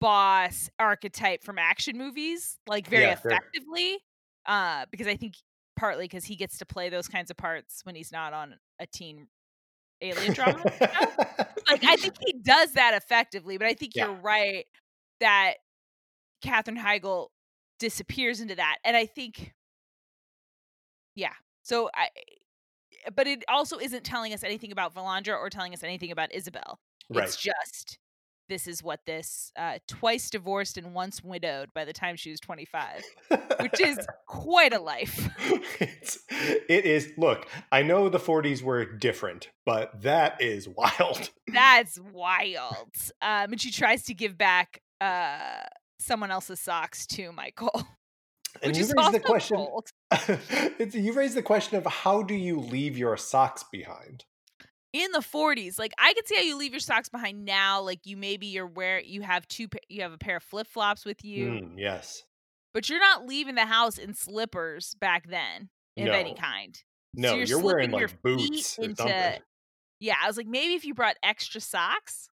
boss 0.00 0.70
archetype 0.78 1.42
from 1.42 1.58
action 1.58 1.98
movies 1.98 2.58
like 2.68 2.86
very 2.86 3.02
Yeah, 3.04 3.18
sure. 3.18 3.32
effectively 3.32 3.98
uh 4.46 4.84
because 4.92 5.08
i 5.08 5.16
think 5.16 5.34
partly 5.76 6.04
because 6.04 6.24
he 6.24 6.36
gets 6.36 6.58
to 6.58 6.66
play 6.66 6.88
those 6.88 7.08
kinds 7.08 7.30
of 7.30 7.36
parts 7.36 7.80
when 7.84 7.94
he's 7.94 8.12
not 8.12 8.32
on 8.32 8.54
a 8.78 8.86
teen 8.86 9.28
alien 10.00 10.32
drama 10.32 10.62
like 11.70 11.84
i 11.84 11.96
think 11.96 12.14
he 12.24 12.32
does 12.42 12.72
that 12.72 12.94
effectively 12.94 13.56
but 13.58 13.66
i 13.66 13.74
think 13.74 13.92
Yeah. 13.94 14.06
you're 14.06 14.14
right 14.14 14.64
that 15.20 15.54
katherine 16.42 16.76
heigl 16.78 17.28
disappears 17.78 18.40
into 18.40 18.54
that 18.56 18.78
and 18.84 18.96
i 18.96 19.06
think 19.06 19.52
yeah 21.14 21.32
so 21.62 21.88
i 21.94 22.08
eh, 22.16 23.10
but 23.14 23.26
it 23.26 23.44
also 23.48 23.78
isn't 23.78 24.04
telling 24.04 24.32
us 24.32 24.42
anything 24.42 24.72
about 24.72 24.94
Vilandra 24.94 25.36
or 25.38 25.50
telling 25.50 25.74
us 25.74 25.82
anything 25.82 26.10
about 26.10 26.32
Isabel. 26.34 26.78
Right. 27.10 27.24
It's 27.24 27.36
just 27.36 27.98
this 28.48 28.66
is 28.66 28.82
what 28.82 29.00
this 29.06 29.52
uh, 29.56 29.78
twice 29.88 30.30
divorced 30.30 30.76
and 30.76 30.94
once 30.94 31.22
widowed 31.22 31.72
by 31.74 31.84
the 31.84 31.92
time 31.92 32.16
she 32.16 32.30
was 32.30 32.40
25, 32.40 33.02
which 33.60 33.80
is 33.80 33.98
quite 34.26 34.72
a 34.72 34.80
life. 34.80 35.28
it's, 35.80 36.18
it 36.30 36.84
is. 36.84 37.12
Look, 37.16 37.46
I 37.72 37.82
know 37.82 38.08
the 38.08 38.18
40s 38.18 38.62
were 38.62 38.84
different, 38.84 39.48
but 39.64 40.02
that 40.02 40.40
is 40.40 40.68
wild. 40.68 41.30
That's 41.46 41.98
wild. 42.12 42.94
Um, 43.22 43.52
and 43.52 43.60
she 43.60 43.70
tries 43.70 44.04
to 44.04 44.14
give 44.14 44.36
back 44.36 44.82
uh, 45.00 45.62
someone 45.98 46.30
else's 46.30 46.60
socks 46.60 47.06
to 47.08 47.32
Michael. 47.32 47.86
And 48.62 48.70
Which 48.70 48.78
you 48.78 48.84
is 48.84 48.94
raise 48.96 49.10
the 49.10 49.18
question. 49.18 49.66
you 50.92 51.12
raise 51.12 51.34
the 51.34 51.42
question 51.42 51.76
of 51.76 51.84
how 51.86 52.22
do 52.22 52.36
you 52.36 52.60
leave 52.60 52.96
your 52.96 53.16
socks 53.16 53.64
behind? 53.64 54.24
In 54.94 55.10
the 55.12 55.18
40s 55.18 55.78
like 55.78 55.92
i 55.98 56.14
could 56.14 56.26
see 56.26 56.36
how 56.36 56.40
you 56.42 56.56
leave 56.56 56.72
your 56.72 56.78
socks 56.80 57.08
behind 57.10 57.44
now 57.44 57.80
like 57.82 58.06
you 58.06 58.16
maybe 58.16 58.46
you're 58.46 58.66
where 58.66 59.00
you 59.00 59.20
have 59.22 59.46
two 59.48 59.66
you 59.88 60.00
have 60.02 60.12
a 60.12 60.18
pair 60.18 60.36
of 60.36 60.42
flip-flops 60.42 61.04
with 61.04 61.22
you 61.24 61.46
Mm, 61.48 61.74
yes. 61.76 62.22
but 62.72 62.88
you're 62.88 63.00
not 63.00 63.26
leaving 63.26 63.56
the 63.56 63.66
house 63.66 63.98
in 63.98 64.14
slippers 64.14 64.94
back 65.00 65.28
then 65.28 65.68
of 65.98 66.06
any 66.08 66.34
kind 66.34 66.80
No, 67.12 67.34
you're 67.34 67.44
you're, 67.46 67.60
wearing 67.60 67.90
your 67.90 68.08
like 68.08 68.22
boots 68.22 68.78
into- 68.78 68.94
something. 68.96 69.40
yeah 70.00 70.14
i 70.22 70.26
was 70.28 70.36
like 70.36 70.46
maybe 70.46 70.74
if 70.74 70.84
you 70.84 70.94
brought 70.94 71.16
extra 71.24 71.60
socks 71.60 72.28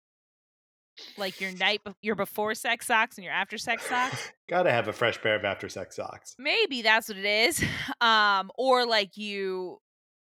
like 1.17 1.41
your 1.41 1.53
night 1.53 1.81
be- 1.85 1.93
your 2.03 2.17
before 2.17 2.55
sex 2.57 2.87
socks 2.87 3.17
and 3.19 3.25
your 3.25 3.33
after 3.33 3.57
sex 3.57 3.87
socks 3.87 4.33
Gotta 4.51 4.73
have 4.73 4.89
a 4.89 4.93
fresh 4.93 5.21
pair 5.21 5.37
of 5.37 5.45
after 5.45 5.69
sex 5.69 5.95
socks. 5.95 6.35
maybe 6.41 6.83
that's 6.83 7.09
what 7.09 7.19
it 7.19 7.25
is 7.25 7.63
um 8.01 8.51
or 8.59 8.85
like 8.85 9.17
you 9.17 9.79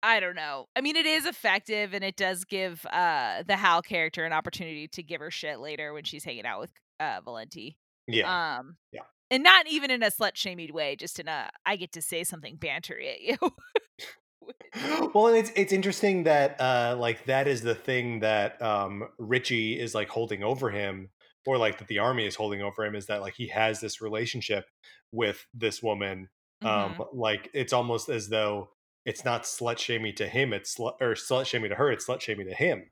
i 0.04 0.20
don't 0.20 0.36
know 0.36 0.68
i 0.76 0.82
mean 0.82 0.96
it 0.96 1.06
is 1.06 1.26
effective 1.26 1.94
and 1.94 2.04
it 2.04 2.16
does 2.16 2.44
give 2.46 2.86
uh 2.92 3.44
the 3.48 3.56
hal 3.58 3.82
character 3.82 4.24
an 4.26 4.34
opportunity 4.34 4.88
to 4.88 5.04
give 5.04 5.22
her 5.22 5.32
shit 5.32 5.60
later 5.60 5.94
when 5.94 6.04
she's 6.04 6.24
hanging 6.24 6.46
out 6.46 6.60
with 6.60 6.72
uh 7.00 7.20
valenti 7.24 7.78
Yeah. 8.08 8.58
um 8.58 8.78
Yeah. 8.92 9.02
and 9.32 9.44
not 9.44 9.68
even 9.68 9.92
in 9.92 10.04
a 10.04 10.08
slut 10.12 10.36
shamey 10.36 10.72
way 10.72 10.96
just 10.96 11.20
in 11.20 11.28
a 11.28 11.50
i 11.66 11.76
get 11.76 11.92
to 11.94 12.02
say 12.02 12.24
something 12.24 12.58
bantery 12.58 13.12
at 13.14 13.22
you 13.22 13.38
well, 15.14 15.28
and 15.28 15.38
it's 15.38 15.52
it's 15.56 15.74
interesting 15.74 16.24
that 16.24 16.60
uh 16.60 16.96
like 16.98 17.26
that 17.26 17.48
is 17.48 17.62
the 17.62 17.76
thing 17.76 18.20
that 18.22 18.62
um 18.62 19.04
Richie 19.18 19.80
is 19.80 19.94
like 19.94 20.10
holding 20.10 20.44
over 20.44 20.70
him 20.70 21.10
or 21.46 21.58
like 21.58 21.80
that 21.80 21.88
the 21.88 22.00
army 22.00 22.26
is 22.28 22.36
holding 22.36 22.62
over 22.62 22.86
him 22.86 22.96
is 22.96 23.08
that 23.08 23.22
like 23.22 23.34
he 23.36 23.48
has 23.48 23.80
this 23.80 24.02
relationship 24.02 24.66
with 25.12 25.46
this 25.54 25.82
woman 25.84 26.30
um 26.64 26.94
Mhm. 26.96 27.08
like 27.14 27.50
it's 27.54 27.74
almost 27.74 28.10
as 28.10 28.30
though 28.30 28.70
it's 29.06 29.26
not 29.26 29.44
slut 29.44 29.78
shaming 29.78 30.16
to 30.16 30.28
him 30.28 30.54
it's 30.54 30.76
slut 30.76 30.94
or 31.02 31.14
slut 31.14 31.46
shaming 31.46 31.70
to 31.70 31.76
her 31.76 31.92
it's 31.92 32.08
slut 32.08 32.22
shaming 32.22 32.48
to 32.48 32.54
him. 32.54 32.90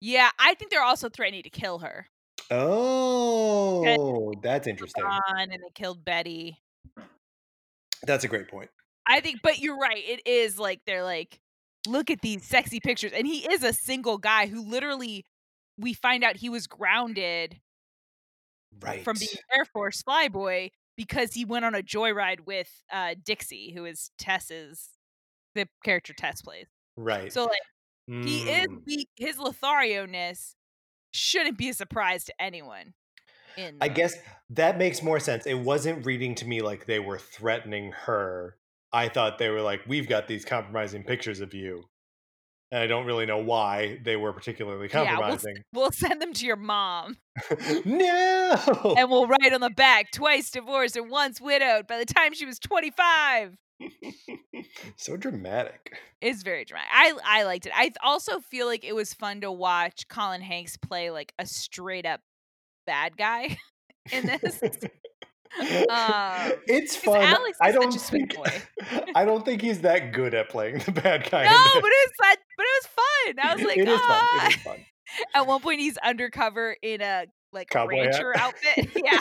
Yeah 0.00 0.30
i 0.38 0.54
think 0.54 0.70
they're 0.70 0.82
also 0.82 1.08
threatening 1.08 1.42
to 1.42 1.50
kill 1.50 1.78
her. 1.78 2.06
Oh 2.50 4.32
that's 4.42 4.66
interesting. 4.66 5.04
And 5.38 5.50
they 5.50 5.58
killed 5.74 6.04
betty. 6.04 6.60
That's 8.06 8.24
a 8.24 8.28
great 8.28 8.48
point. 8.48 8.70
I 9.06 9.20
think, 9.20 9.40
but 9.42 9.58
you're 9.58 9.78
right. 9.78 10.02
It 10.06 10.26
is 10.26 10.58
like 10.58 10.80
they're 10.86 11.04
like, 11.04 11.40
look 11.86 12.10
at 12.10 12.20
these 12.20 12.44
sexy 12.44 12.80
pictures, 12.80 13.12
and 13.14 13.26
he 13.26 13.38
is 13.50 13.62
a 13.62 13.72
single 13.72 14.18
guy 14.18 14.46
who 14.46 14.62
literally, 14.62 15.24
we 15.78 15.92
find 15.92 16.24
out 16.24 16.36
he 16.36 16.48
was 16.48 16.66
grounded 16.66 17.60
right. 18.80 19.04
from 19.04 19.16
being 19.18 19.30
Air 19.54 19.64
Force 19.64 20.02
flyboy 20.02 20.70
because 20.96 21.34
he 21.34 21.44
went 21.44 21.64
on 21.64 21.74
a 21.74 21.82
joyride 21.82 22.40
with 22.46 22.70
uh, 22.92 23.14
Dixie, 23.24 23.72
who 23.74 23.84
is 23.84 24.10
Tess's 24.18 24.90
the 25.54 25.68
character 25.84 26.12
Tess 26.12 26.42
plays. 26.42 26.66
right 26.96 27.32
So 27.32 27.44
like 27.44 27.60
he 28.22 28.38
is 28.40 28.68
Mm. 28.68 28.84
weak. 28.86 29.08
His 29.16 29.38
Lothario 29.38 30.06
ness 30.06 30.56
shouldn't 31.12 31.58
be 31.58 31.68
a 31.70 31.74
surprise 31.74 32.24
to 32.24 32.34
anyone. 32.40 32.94
In 33.56 33.78
I 33.80 33.88
guess 33.88 34.16
that 34.50 34.78
makes 34.78 35.02
more 35.02 35.20
sense. 35.20 35.46
It 35.46 35.54
wasn't 35.54 36.04
reading 36.06 36.34
to 36.36 36.44
me 36.46 36.60
like 36.62 36.86
they 36.86 36.98
were 36.98 37.18
threatening 37.18 37.92
her. 37.92 38.58
I 38.92 39.08
thought 39.08 39.38
they 39.38 39.48
were 39.48 39.62
like, 39.62 39.82
"We've 39.86 40.08
got 40.08 40.28
these 40.28 40.44
compromising 40.44 41.04
pictures 41.04 41.40
of 41.40 41.54
you," 41.54 41.84
and 42.70 42.82
I 42.82 42.86
don't 42.86 43.06
really 43.06 43.26
know 43.26 43.38
why 43.38 44.00
they 44.02 44.16
were 44.16 44.32
particularly 44.32 44.88
compromising. 44.88 45.56
yeah, 45.56 45.62
we'll, 45.72 45.82
we'll 45.84 45.92
send 45.92 46.20
them 46.20 46.32
to 46.32 46.46
your 46.46 46.56
mom, 46.56 47.16
no, 47.84 48.94
and 48.98 49.10
we'll 49.10 49.26
write 49.26 49.52
on 49.52 49.60
the 49.60 49.70
back 49.70 50.10
twice 50.12 50.50
divorced 50.50 50.96
and 50.96 51.10
once 51.10 51.40
widowed 51.40 51.86
by 51.86 51.98
the 51.98 52.06
time 52.06 52.34
she 52.34 52.46
was 52.46 52.58
twenty 52.58 52.90
five. 52.90 53.56
so 54.96 55.16
dramatic. 55.16 55.92
It's 56.20 56.42
very 56.42 56.64
dramatic. 56.64 56.90
I 56.92 57.12
I 57.24 57.42
liked 57.44 57.66
it. 57.66 57.72
I 57.74 57.92
also 58.02 58.40
feel 58.40 58.66
like 58.66 58.84
it 58.84 58.94
was 58.94 59.14
fun 59.14 59.40
to 59.42 59.52
watch 59.52 60.08
Colin 60.08 60.42
Hanks 60.42 60.76
play 60.76 61.10
like 61.10 61.32
a 61.38 61.46
straight 61.46 62.06
up 62.06 62.20
bad 62.86 63.16
guy 63.16 63.56
in 64.12 64.26
this. 64.26 64.60
Um, 65.60 66.52
it's 66.66 66.96
fun. 66.96 67.20
Alex 67.22 67.58
I 67.60 67.70
don't 67.72 67.92
think. 67.92 68.34
boy. 68.34 68.44
I 69.14 69.24
don't 69.24 69.44
think 69.44 69.62
he's 69.62 69.80
that 69.82 70.12
good 70.12 70.34
at 70.34 70.48
playing 70.48 70.78
the 70.80 70.92
bad 70.92 71.28
guy. 71.30 71.44
no, 71.44 71.80
but 71.80 71.90
it 71.92 72.08
was 72.08 72.12
fun. 72.20 72.36
But 72.56 72.64
it 72.64 72.82
was 72.82 72.86
fun. 72.86 73.50
I 73.50 73.54
was 73.54 73.64
like, 73.68 73.76
it 73.78 73.88
is 73.88 74.00
fun. 74.00 74.06
ah. 74.10 74.46
It 74.46 74.50
is 74.56 74.62
fun. 74.62 74.76
At 75.34 75.46
one 75.46 75.60
point, 75.60 75.80
he's 75.80 75.96
undercover 75.98 76.76
in 76.82 77.00
a 77.00 77.26
like 77.52 77.70
Cowboy 77.70 77.98
hat. 77.98 78.04
rancher 78.06 78.36
outfit. 78.36 78.90
yeah, 78.96 79.20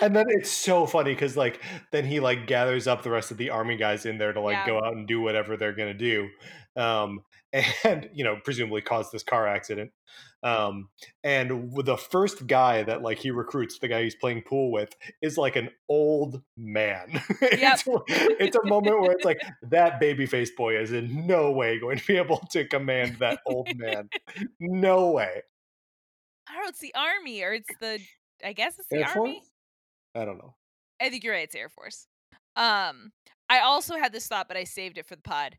and 0.00 0.16
then 0.16 0.24
it's 0.30 0.50
so 0.50 0.86
funny 0.86 1.12
because 1.12 1.36
like 1.36 1.60
then 1.90 2.06
he 2.06 2.20
like 2.20 2.46
gathers 2.46 2.86
up 2.86 3.02
the 3.02 3.10
rest 3.10 3.30
of 3.30 3.36
the 3.36 3.50
army 3.50 3.76
guys 3.76 4.06
in 4.06 4.16
there 4.16 4.32
to 4.32 4.40
like 4.40 4.54
Yeah. 4.54 4.66
go 4.66 4.78
out 4.78 4.94
and 4.94 5.06
do 5.06 5.20
whatever 5.20 5.58
they're 5.58 5.74
gonna 5.74 5.92
do 5.92 6.28
um 6.76 7.20
and 7.84 8.08
you 8.12 8.24
know 8.24 8.36
presumably 8.44 8.80
caused 8.80 9.12
this 9.12 9.22
car 9.22 9.46
accident 9.46 9.90
um 10.42 10.88
and 11.22 11.72
the 11.84 11.96
first 11.96 12.46
guy 12.46 12.82
that 12.82 13.02
like 13.02 13.18
he 13.18 13.30
recruits 13.30 13.78
the 13.78 13.88
guy 13.88 14.02
he's 14.02 14.14
playing 14.14 14.42
pool 14.42 14.72
with 14.72 14.94
is 15.20 15.36
like 15.36 15.56
an 15.56 15.68
old 15.88 16.42
man 16.56 17.08
it's, 17.42 17.84
it's 17.86 18.56
a 18.56 18.66
moment 18.66 19.00
where 19.00 19.12
it's 19.12 19.24
like 19.24 19.40
that 19.62 20.00
baby 20.00 20.26
face 20.26 20.50
boy 20.56 20.76
is 20.76 20.92
in 20.92 21.26
no 21.26 21.50
way 21.50 21.78
going 21.78 21.98
to 21.98 22.06
be 22.06 22.16
able 22.16 22.38
to 22.50 22.66
command 22.66 23.16
that 23.18 23.40
old 23.46 23.68
man 23.76 24.08
no 24.60 25.10
way 25.10 25.42
I 26.48 26.56
don't. 26.56 26.68
It's 26.68 26.80
the 26.80 26.94
army, 26.94 27.42
or 27.42 27.52
it's 27.52 27.70
the. 27.80 28.00
I 28.44 28.52
guess 28.52 28.78
it's 28.78 28.88
the 28.88 28.98
Air 28.98 29.08
army. 29.08 29.34
Force? 29.34 29.50
i 30.14 30.24
don't 30.24 30.38
know 30.38 30.54
I 31.00 31.08
think 31.08 31.24
you're 31.24 31.32
right. 31.32 31.44
It's 31.44 31.54
Air 31.54 31.68
Force. 31.68 32.06
Um, 32.54 33.12
I 33.48 33.60
also 33.60 33.96
had 33.96 34.12
this 34.12 34.26
thought, 34.26 34.46
but 34.46 34.56
I 34.56 34.64
saved 34.64 34.98
it 34.98 35.06
for 35.06 35.16
the 35.16 35.22
pod. 35.22 35.56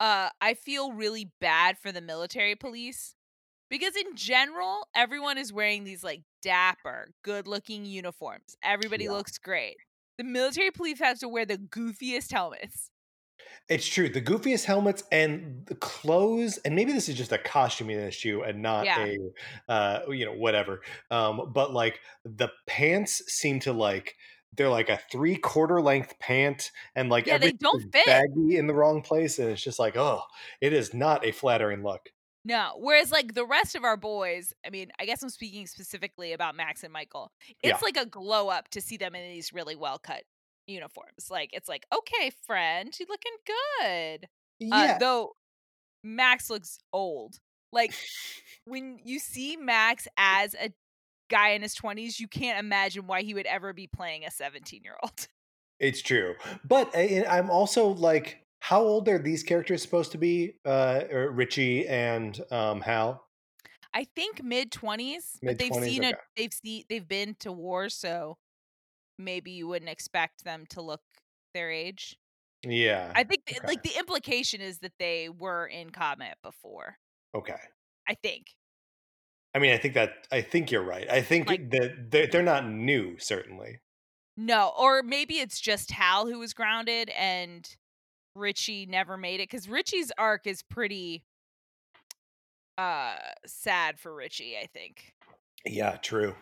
Uh, 0.00 0.30
I 0.40 0.54
feel 0.54 0.92
really 0.92 1.32
bad 1.40 1.78
for 1.78 1.90
the 1.90 2.00
military 2.00 2.54
police 2.54 3.16
because 3.70 3.96
in 3.96 4.16
general, 4.16 4.86
everyone 4.94 5.38
is 5.38 5.52
wearing 5.52 5.84
these 5.84 6.04
like 6.04 6.22
dapper, 6.42 7.12
good-looking 7.24 7.86
uniforms. 7.86 8.56
Everybody 8.62 9.08
Yeah. 9.08 9.10
looks 9.10 9.38
great. 9.38 9.78
The 10.18 10.24
military 10.24 10.70
police 10.72 11.00
have 11.00 11.18
to 11.20 11.28
wear 11.28 11.46
the 11.46 11.58
goofiest 11.58 12.32
helmets. 12.32 12.90
It's 13.68 13.86
true. 13.86 14.08
The 14.08 14.20
goofiest 14.22 14.64
helmets 14.64 15.04
and 15.12 15.64
the 15.66 15.74
clothes, 15.74 16.58
and 16.58 16.74
maybe 16.74 16.92
this 16.92 17.08
is 17.08 17.16
just 17.16 17.32
a 17.32 17.38
costuming 17.38 17.98
issue 17.98 18.42
and 18.42 18.62
not 18.62 18.88
Yeah. 18.88 18.96
a, 18.96 19.18
uh, 19.68 20.00
you 20.08 20.24
know, 20.24 20.32
whatever. 20.32 20.82
Um, 21.10 21.52
but 21.52 21.72
like 21.72 22.00
the 22.24 22.48
pants 22.66 23.22
seem 23.32 23.60
to 23.60 23.72
like 23.72 24.16
they're 24.56 24.68
like 24.68 24.88
a 24.88 24.98
three 25.10 25.36
quarter 25.36 25.80
length 25.80 26.18
pant, 26.18 26.70
and 26.94 27.08
like 27.10 27.26
Yeah, 27.26 27.38
they 27.38 27.52
don't 27.52 27.82
fit. 27.92 28.24
baggy 28.28 28.56
in 28.56 28.66
the 28.66 28.74
wrong 28.74 29.02
place, 29.02 29.38
and 29.38 29.48
it's 29.50 29.62
just 29.62 29.78
like, 29.78 29.96
oh, 29.96 30.22
it 30.60 30.72
is 30.72 30.94
not 30.94 31.24
a 31.24 31.32
flattering 31.32 31.82
look. 31.82 32.10
No, 32.44 32.74
whereas 32.78 33.12
like 33.12 33.34
the 33.34 33.44
rest 33.46 33.74
of 33.74 33.84
our 33.84 33.96
boys, 33.96 34.54
I 34.64 34.70
mean, 34.70 34.90
I 34.98 35.04
guess 35.04 35.22
I'm 35.22 35.28
speaking 35.28 35.66
specifically 35.66 36.32
about 36.32 36.54
Max 36.54 36.82
and 36.84 36.92
Michael. 36.92 37.32
It's 37.62 37.80
Yeah. 37.80 37.82
like 37.82 37.96
a 37.96 38.06
glow 38.06 38.48
up 38.48 38.68
to 38.70 38.80
see 38.80 38.96
them 38.96 39.14
in 39.14 39.28
these 39.32 39.52
really 39.52 39.76
well 39.76 39.98
cut 39.98 40.24
uniforms. 40.66 41.30
Like 41.30 41.50
it's 41.52 41.68
like, 41.68 41.84
okay, 41.92 42.30
friend, 42.46 42.94
you're 42.98 43.08
looking 43.08 43.32
good. 43.80 44.28
Uh, 44.70 44.88
Yeah, 44.88 44.98
though 44.98 45.34
Max 46.04 46.50
looks 46.50 46.78
old. 46.92 47.38
Like 47.72 47.96
when 48.64 48.98
you 49.04 49.18
see 49.20 49.56
Max 49.56 50.08
as 50.16 50.54
a 50.54 50.72
guy 51.28 51.50
in 51.50 51.62
his 51.62 51.74
20s, 51.74 52.18
you 52.18 52.28
can't 52.28 52.58
imagine 52.58 53.06
why 53.06 53.22
he 53.22 53.34
would 53.34 53.46
ever 53.46 53.72
be 53.72 53.86
playing 53.86 54.24
a 54.24 54.30
17 54.30 54.82
year 54.82 54.96
old. 55.02 55.28
it's 55.80 56.02
true. 56.02 56.34
But 56.64 56.90
I, 56.94 57.24
I'm 57.28 57.50
also 57.50 57.88
like, 57.88 58.44
how 58.60 58.82
old 58.82 59.08
are 59.08 59.18
these 59.18 59.42
characters 59.42 59.82
supposed 59.82 60.12
to 60.12 60.18
be? 60.18 60.54
Uh, 60.64 61.02
Richie 61.10 61.86
and 61.86 62.40
um, 62.50 62.80
Hal. 62.80 63.24
I 63.94 64.06
think 64.16 64.42
mid 64.42 64.70
20s, 64.70 65.38
but 65.42 65.58
they've 65.58 65.74
seen 65.74 66.04
a 66.04 66.08
okay. 66.08 66.16
they've 66.36 66.52
seen 66.52 66.84
they've 66.90 67.08
been 67.08 67.34
to 67.40 67.50
war, 67.50 67.88
so 67.88 68.36
maybe 69.18 69.52
you 69.52 69.66
wouldn't 69.66 69.90
expect 69.90 70.44
them 70.44 70.66
to 70.70 70.82
look 70.82 71.00
their 71.54 71.70
age. 71.70 72.16
Yeah. 72.64 73.12
I 73.14 73.24
think 73.24 73.42
okay. 73.50 73.66
like 73.66 73.82
the 73.82 73.96
implication 73.98 74.60
is 74.60 74.78
that 74.80 74.92
they 74.98 75.28
were 75.28 75.66
in 75.66 75.90
combat 75.90 76.36
before. 76.42 76.98
okay. 77.34 77.60
I 78.08 78.14
think. 78.14 78.46
I 79.58 79.60
mean, 79.60 79.72
I 79.72 79.76
think 79.78 79.94
that 79.94 80.28
I 80.30 80.40
think 80.40 80.70
you're 80.70 80.84
right. 80.84 81.10
I 81.10 81.20
think 81.20 81.48
Like- 81.48 81.68
that 81.70 82.12
they're, 82.12 82.28
they're 82.28 82.42
not 82.44 82.64
new, 82.68 83.18
certainly. 83.18 83.80
No, 84.36 84.72
or 84.78 85.02
maybe 85.02 85.40
it's 85.40 85.58
just 85.60 85.90
Hal 85.90 86.26
who 86.28 86.38
was 86.38 86.54
grounded 86.54 87.08
and 87.10 87.68
Richie 88.36 88.86
never 88.86 89.16
made 89.16 89.40
it 89.40 89.50
because 89.50 89.68
Richie's 89.68 90.12
arc 90.16 90.46
is 90.46 90.62
pretty 90.62 91.24
uh 92.76 93.16
sad 93.46 93.98
for 93.98 94.14
Richie, 94.14 94.56
I 94.56 94.66
think. 94.66 95.12
Yeah, 95.64 95.96
true. 95.96 96.36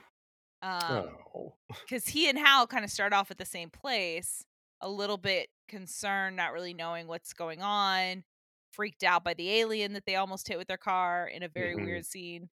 Um 0.61 1.17
Oh. 1.35 1.55
cuz 1.89 2.09
he 2.09 2.29
and 2.29 2.39
Hal 2.39 2.67
kind 2.67 2.85
of 2.85 2.91
start 2.91 3.15
off 3.15 3.31
at 3.31 3.39
the 3.39 3.47
same 3.47 3.71
place, 3.71 4.45
a 4.83 4.89
little 4.91 5.17
bit 5.17 5.49
concerned, 5.69 6.37
not 6.37 6.53
really 6.53 6.75
knowing 6.75 7.07
what's 7.07 7.33
going 7.33 7.63
on, 7.63 8.25
freaked 8.73 9.05
out 9.05 9.25
by 9.25 9.33
the 9.33 9.51
alien 9.51 9.95
that 9.95 10.05
they 10.05 10.17
almost 10.17 10.49
hit 10.49 10.59
with 10.59 10.69
their 10.69 10.77
car 10.77 11.27
in 11.29 11.43
a 11.43 11.49
very 11.49 11.75
Mhm. 11.75 11.87
weird 11.87 12.05
scene. 12.05 12.51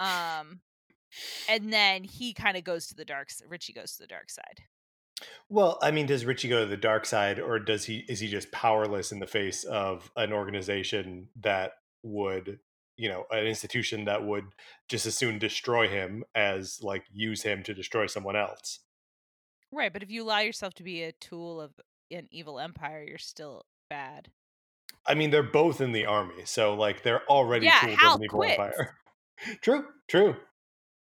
Um 0.00 0.60
and 1.48 1.72
then 1.72 2.04
he 2.04 2.34
kind 2.34 2.56
of 2.56 2.64
goes 2.64 2.86
to 2.88 2.94
the 2.94 3.04
dark 3.04 3.30
Richie 3.48 3.72
goes 3.72 3.92
to 3.96 4.02
the 4.02 4.08
dark 4.08 4.30
side. 4.30 4.64
Well, 5.48 5.78
I 5.82 5.90
mean, 5.90 6.06
does 6.06 6.24
Richie 6.24 6.48
go 6.48 6.60
to 6.60 6.66
the 6.66 6.76
dark 6.76 7.06
side, 7.06 7.38
or 7.40 7.58
does 7.58 7.84
he 7.86 8.04
is 8.08 8.20
he 8.20 8.28
just 8.28 8.50
powerless 8.52 9.12
in 9.12 9.18
the 9.20 9.26
face 9.26 9.64
of 9.64 10.10
an 10.16 10.32
organization 10.32 11.28
that 11.36 11.72
would, 12.02 12.60
you 12.96 13.08
know, 13.08 13.26
an 13.30 13.46
institution 13.46 14.04
that 14.04 14.24
would 14.24 14.44
just 14.88 15.06
as 15.06 15.16
soon 15.16 15.38
destroy 15.38 15.88
him 15.88 16.24
as 16.34 16.82
like 16.82 17.04
use 17.12 17.42
him 17.42 17.62
to 17.64 17.74
destroy 17.74 18.06
someone 18.06 18.36
else? 18.36 18.80
Right, 19.70 19.92
but 19.92 20.02
if 20.02 20.10
you 20.10 20.22
allow 20.24 20.40
yourself 20.40 20.74
to 20.74 20.82
be 20.82 21.02
a 21.04 21.12
tool 21.12 21.60
of 21.60 21.80
an 22.10 22.26
evil 22.30 22.58
empire, 22.58 23.02
you're 23.06 23.18
still 23.18 23.66
bad. 23.88 24.32
I 25.06 25.14
mean, 25.14 25.30
they're 25.30 25.42
both 25.42 25.80
in 25.80 25.92
the 25.92 26.06
army, 26.06 26.44
so 26.44 26.74
like 26.74 27.02
they're 27.02 27.24
already 27.30 27.66
Yeah, 27.66 27.72
tools 27.72 27.98
Hal 27.98 28.14
of 28.14 28.16
an 28.16 28.22
evil 28.24 28.42
quits. 28.42 28.52
empire. 28.58 28.96
True, 29.60 29.84
true. 30.08 30.36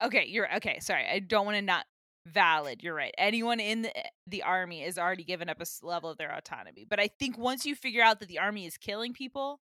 Okay, 0.03 0.25
you're 0.27 0.53
okay. 0.57 0.79
Sorry, 0.79 1.05
I 1.07 1.19
don't 1.19 1.45
want 1.45 1.57
to 1.57 1.61
not 1.61 1.85
valid. 2.27 2.83
You're 2.83 2.95
right. 2.95 3.13
Anyone 3.17 3.59
in 3.59 3.83
the, 3.83 3.91
the 4.27 4.43
army 4.43 4.83
is 4.83 4.97
already 4.97 5.23
given 5.23 5.49
up 5.49 5.61
a 5.61 5.85
level 5.85 6.09
of 6.09 6.17
their 6.17 6.31
autonomy. 6.31 6.85
But 6.89 6.99
I 6.99 7.07
think 7.07 7.37
once 7.37 7.65
you 7.65 7.75
figure 7.75 8.03
out 8.03 8.19
that 8.19 8.27
the 8.27 8.39
army 8.39 8.65
is 8.65 8.77
killing 8.77 9.13
people, 9.13 9.59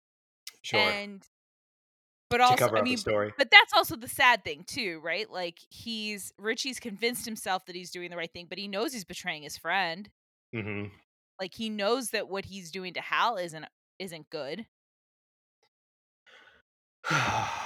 Sure. 0.61 0.79
and 0.79 1.23
but 2.29 2.41
also, 2.41 2.73
I 2.75 2.81
mean, 2.81 2.97
story. 2.97 3.33
but 3.37 3.51
that's 3.51 3.71
also 3.73 3.95
the 3.95 4.07
sad 4.09 4.43
thing 4.43 4.63
too, 4.65 4.99
right? 5.03 5.29
Like 5.29 5.59
he's 5.69 6.33
Richie's 6.37 6.79
convinced 6.79 7.25
himself 7.25 7.65
that 7.65 7.75
he's 7.75 7.91
doing 7.91 8.09
the 8.09 8.17
right 8.17 8.31
thing, 8.31 8.47
but 8.49 8.57
he 8.57 8.67
knows 8.67 8.93
he's 8.93 9.05
betraying 9.05 9.43
his 9.43 9.57
friend. 9.57 10.09
hmm 10.53 10.85
Like 11.39 11.53
he 11.53 11.69
knows 11.69 12.09
that 12.09 12.27
what 12.27 12.45
he's 12.45 12.71
doing 12.71 12.93
to 12.95 13.01
Hal 13.01 13.37
isn't 13.37 13.65
isn't 13.99 14.29
good. 14.29 14.65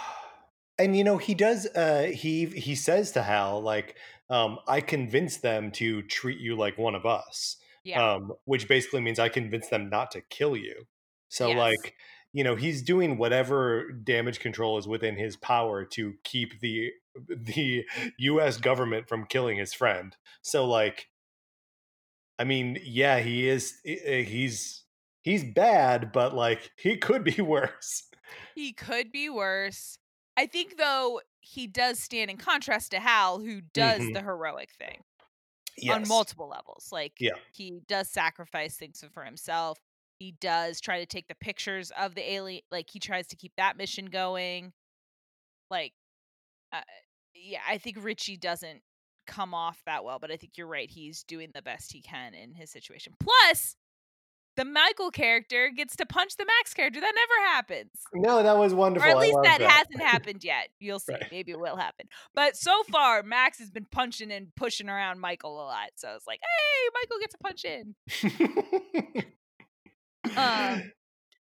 and 0.79 0.95
you 0.97 1.03
know 1.03 1.17
he 1.17 1.33
does 1.35 1.67
uh 1.75 2.11
he 2.13 2.45
he 2.47 2.75
says 2.75 3.11
to 3.11 3.23
hal 3.23 3.61
like 3.61 3.97
um 4.29 4.59
i 4.67 4.81
convinced 4.81 5.41
them 5.41 5.71
to 5.71 6.01
treat 6.03 6.39
you 6.39 6.55
like 6.55 6.77
one 6.77 6.95
of 6.95 7.05
us 7.05 7.57
Yeah. 7.83 8.13
um 8.13 8.33
which 8.45 8.67
basically 8.67 9.01
means 9.01 9.19
i 9.19 9.29
convinced 9.29 9.69
them 9.69 9.89
not 9.89 10.11
to 10.11 10.21
kill 10.21 10.55
you 10.55 10.87
so 11.29 11.49
Yes. 11.49 11.57
like 11.57 11.95
you 12.33 12.43
know 12.43 12.55
he's 12.55 12.81
doing 12.83 13.17
whatever 13.17 13.91
damage 13.91 14.39
control 14.39 14.77
is 14.77 14.87
within 14.87 15.17
his 15.17 15.35
power 15.37 15.85
to 15.85 16.15
keep 16.23 16.59
the 16.59 16.91
the 17.27 17.85
us 18.19 18.57
government 18.57 19.07
from 19.09 19.25
killing 19.25 19.57
his 19.57 19.73
friend 19.73 20.15
so 20.41 20.65
like 20.67 21.09
i 22.37 22.43
mean 22.43 22.77
yeah 22.83 23.19
he 23.19 23.47
is 23.47 23.79
eh, 23.85 24.21
he's 24.23 24.85
he's 25.21 25.43
bad 25.43 26.11
but 26.11 26.33
like 26.33 26.71
he 26.77 26.97
could 26.97 27.23
be 27.23 27.41
worse 27.41 28.03
He 28.53 28.73
could 28.73 29.11
be 29.11 29.29
worse. 29.29 29.98
I 30.39 30.45
think 30.47 30.77
though 30.77 31.21
he 31.41 31.67
does 31.67 31.99
stand 31.99 32.31
in 32.31 32.37
contrast 32.37 32.91
to 32.91 32.99
Hal, 32.99 33.39
who 33.39 33.59
does 33.61 33.99
Mhm. 33.99 34.13
the 34.13 34.21
heroic 34.21 34.71
thing 34.71 35.03
yes 35.77 35.95
on 35.95 36.07
multiple 36.07 36.47
levels. 36.47 36.91
Like 36.91 37.13
Yeah. 37.19 37.37
he 37.53 37.81
does 37.87 38.09
sacrifice 38.09 38.77
things 38.77 39.03
for 39.13 39.25
himself. 39.25 39.77
He 40.17 40.31
does 40.31 40.79
try 40.79 40.99
to 40.99 41.05
take 41.05 41.27
the 41.27 41.35
pictures 41.35 41.91
of 41.91 42.15
the 42.15 42.21
alien. 42.31 42.63
Like 42.71 42.89
he 42.89 42.99
tries 42.99 43.27
to 43.27 43.35
keep 43.35 43.53
that 43.57 43.75
mission 43.77 44.05
going. 44.05 44.73
Like, 45.69 45.93
uh, 46.71 46.83
yeah, 47.33 47.61
I 47.67 47.77
think 47.77 47.97
Richie 47.99 48.37
doesn't 48.37 48.81
come 49.27 49.53
off 49.53 49.83
that 49.85 50.03
well, 50.03 50.19
but 50.19 50.31
I 50.31 50.37
think 50.37 50.57
you're 50.57 50.67
right. 50.67 50.89
He's 50.89 51.23
doing 51.23 51.51
the 51.53 51.61
best 51.61 51.91
he 51.91 52.01
can 52.01 52.33
in 52.33 52.53
his 52.53 52.71
situation. 52.71 53.15
Plus, 53.19 53.75
the 54.59 54.65
Michael 54.65 55.09
character 55.09 55.71
gets 55.73 55.95
to 55.95 56.05
punch 56.05 56.35
the 56.35 56.45
Max 56.45 56.73
character. 56.73 56.99
That 56.99 57.13
never 57.15 57.49
happens. 57.49 57.91
no 58.13 58.43
that 58.43 58.57
was 58.57 58.73
wonderful 58.73 59.07
Or 59.07 59.11
at 59.11 59.17
least 59.17 59.35
love 59.35 59.45
that, 59.45 59.61
hasn't 59.61 60.01
happened 60.01 60.43
yet. 60.43 60.67
You'll 60.79 60.99
see. 60.99 61.13
Right. 61.13 61.31
Maybe 61.31 61.53
it 61.53 61.59
will 61.59 61.77
happen. 61.77 62.07
But 62.35 62.57
so 62.57 62.83
far, 62.91 63.23
Max 63.23 63.59
has 63.59 63.71
been 63.71 63.87
punching 63.89 64.33
and 64.33 64.53
pushing 64.55 64.89
around 64.89 65.21
Michael 65.21 65.61
a 65.61 65.63
lot. 65.63 65.91
So 65.95 66.13
it's 66.13 66.27
like, 66.27 66.41
hey, 66.41 66.89
Michael 66.93 67.19
gets 67.21 67.35
a 67.35 67.37
punch 67.37 67.63
in. 67.63 67.95
Um, 70.35 70.91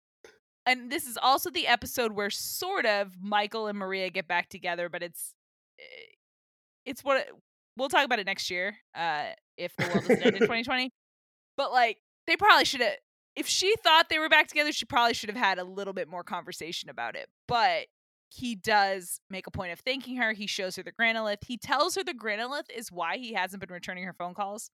and 0.67 0.91
this 0.91 1.07
is 1.07 1.17
also 1.19 1.49
the 1.49 1.65
episode 1.65 2.11
where 2.11 2.29
sort 2.29 2.85
of 2.85 3.13
Michael 3.19 3.65
and 3.65 3.79
Maria 3.79 4.11
get 4.11 4.27
back 4.27 4.49
together, 4.49 4.89
but 4.89 5.01
it's 5.01 5.33
eh, 5.79 6.13
it's 6.85 7.03
what 7.03 7.27
we'll 7.77 7.89
talk 7.89 8.05
about 8.05 8.19
it 8.19 8.27
next 8.27 8.51
year. 8.51 8.75
Uh, 8.93 9.29
if 9.57 9.75
the 9.75 9.85
world 9.85 10.01
doesn't 10.01 10.23
end 10.23 10.35
in 10.35 10.41
2020, 10.41 10.91
but 11.57 11.71
like 11.71 11.97
they 12.27 12.37
probably 12.37 12.65
should 12.65 12.81
have. 12.81 12.93
If 13.37 13.47
she 13.47 13.75
thought 13.83 14.09
they 14.09 14.19
were 14.19 14.29
back 14.29 14.47
together, 14.47 14.71
she 14.71 14.85
probably 14.85 15.13
should 15.13 15.29
have 15.29 15.37
had 15.37 15.59
a 15.59 15.63
little 15.63 15.93
bit 15.93 16.09
more 16.09 16.23
conversation 16.23 16.89
about 16.89 17.15
it. 17.15 17.29
But 17.47 17.85
he 18.29 18.55
does 18.55 19.21
make 19.29 19.47
a 19.47 19.51
point 19.51 19.71
of 19.71 19.79
thanking 19.79 20.17
her. 20.17 20.33
He 20.33 20.47
shows 20.47 20.75
her 20.75 20.83
the 20.83 20.91
granolith. 20.91 21.43
He 21.45 21.57
tells 21.57 21.95
her 21.95 22.03
the 22.03 22.13
granolith 22.13 22.69
is 22.75 22.91
why 22.91 23.17
he 23.17 23.33
hasn't 23.33 23.61
been 23.61 23.71
returning 23.73 24.03
her 24.05 24.13
phone 24.13 24.33
calls. 24.33 24.71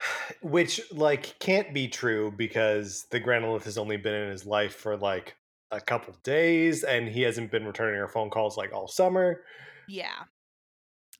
which 0.42 0.80
like 0.92 1.38
can't 1.40 1.74
be 1.74 1.88
true 1.88 2.32
because 2.36 3.06
the 3.10 3.20
granolith 3.20 3.64
has 3.64 3.76
only 3.76 3.96
been 3.96 4.14
in 4.14 4.30
his 4.30 4.46
life 4.46 4.74
for 4.74 4.96
like 4.96 5.36
a 5.70 5.80
couple 5.80 6.14
days 6.22 6.84
and 6.84 7.08
he 7.08 7.22
hasn't 7.22 7.50
been 7.50 7.66
returning 7.66 7.98
her 7.98 8.08
phone 8.08 8.30
calls 8.30 8.56
like 8.56 8.72
all 8.72 8.88
summer 8.88 9.42
Yeah. 9.88 10.24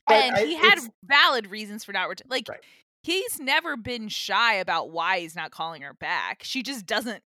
But 0.07 0.24
and 0.24 0.37
I- 0.37 0.44
he 0.44 0.55
had 0.55 0.79
valid 1.05 1.46
reasons 1.48 1.85
for 1.85 1.92
not 1.92 2.09
returning. 2.09 2.31
Like 2.31 2.48
Right. 2.48 2.61
He's 3.02 3.38
never 3.40 3.76
been 3.76 4.08
shy 4.08 4.54
about 4.54 4.90
why 4.90 5.20
he's 5.20 5.36
not 5.36 5.50
calling 5.50 5.82
her 5.82 5.94
back. 5.94 6.42
She 6.44 6.62
just 6.62 6.86
doesn't 6.86 7.22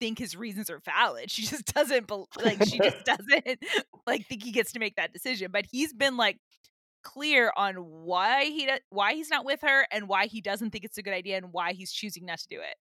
think 0.00 0.18
his 0.18 0.36
reasons 0.36 0.68
are 0.70 0.80
valid. 0.84 1.30
She 1.30 1.42
just 1.42 1.66
doesn't 1.74 2.06
bel 2.06 2.28
like 2.44 2.62
she 2.64 2.78
just 2.78 3.04
doesn't 3.04 3.58
like 4.06 4.26
think 4.26 4.42
he 4.42 4.52
gets 4.52 4.72
to 4.72 4.78
make 4.78 4.96
that 4.96 5.12
decision. 5.12 5.50
But 5.50 5.66
he's 5.70 5.92
been 5.92 6.16
like 6.16 6.38
clear 7.02 7.52
on 7.56 7.76
why 7.76 8.44
he 8.46 8.66
do- 8.66 8.78
why 8.90 9.14
he's 9.14 9.30
not 9.30 9.44
with 9.44 9.60
her 9.62 9.86
and 9.92 10.08
why 10.08 10.26
he 10.26 10.40
doesn't 10.40 10.70
think 10.70 10.84
it's 10.84 10.98
a 10.98 11.02
good 11.02 11.14
idea 11.14 11.36
and 11.36 11.52
why 11.52 11.72
he's 11.72 11.92
choosing 11.92 12.26
not 12.26 12.38
to 12.40 12.48
do 12.48 12.56
it. 12.60 12.76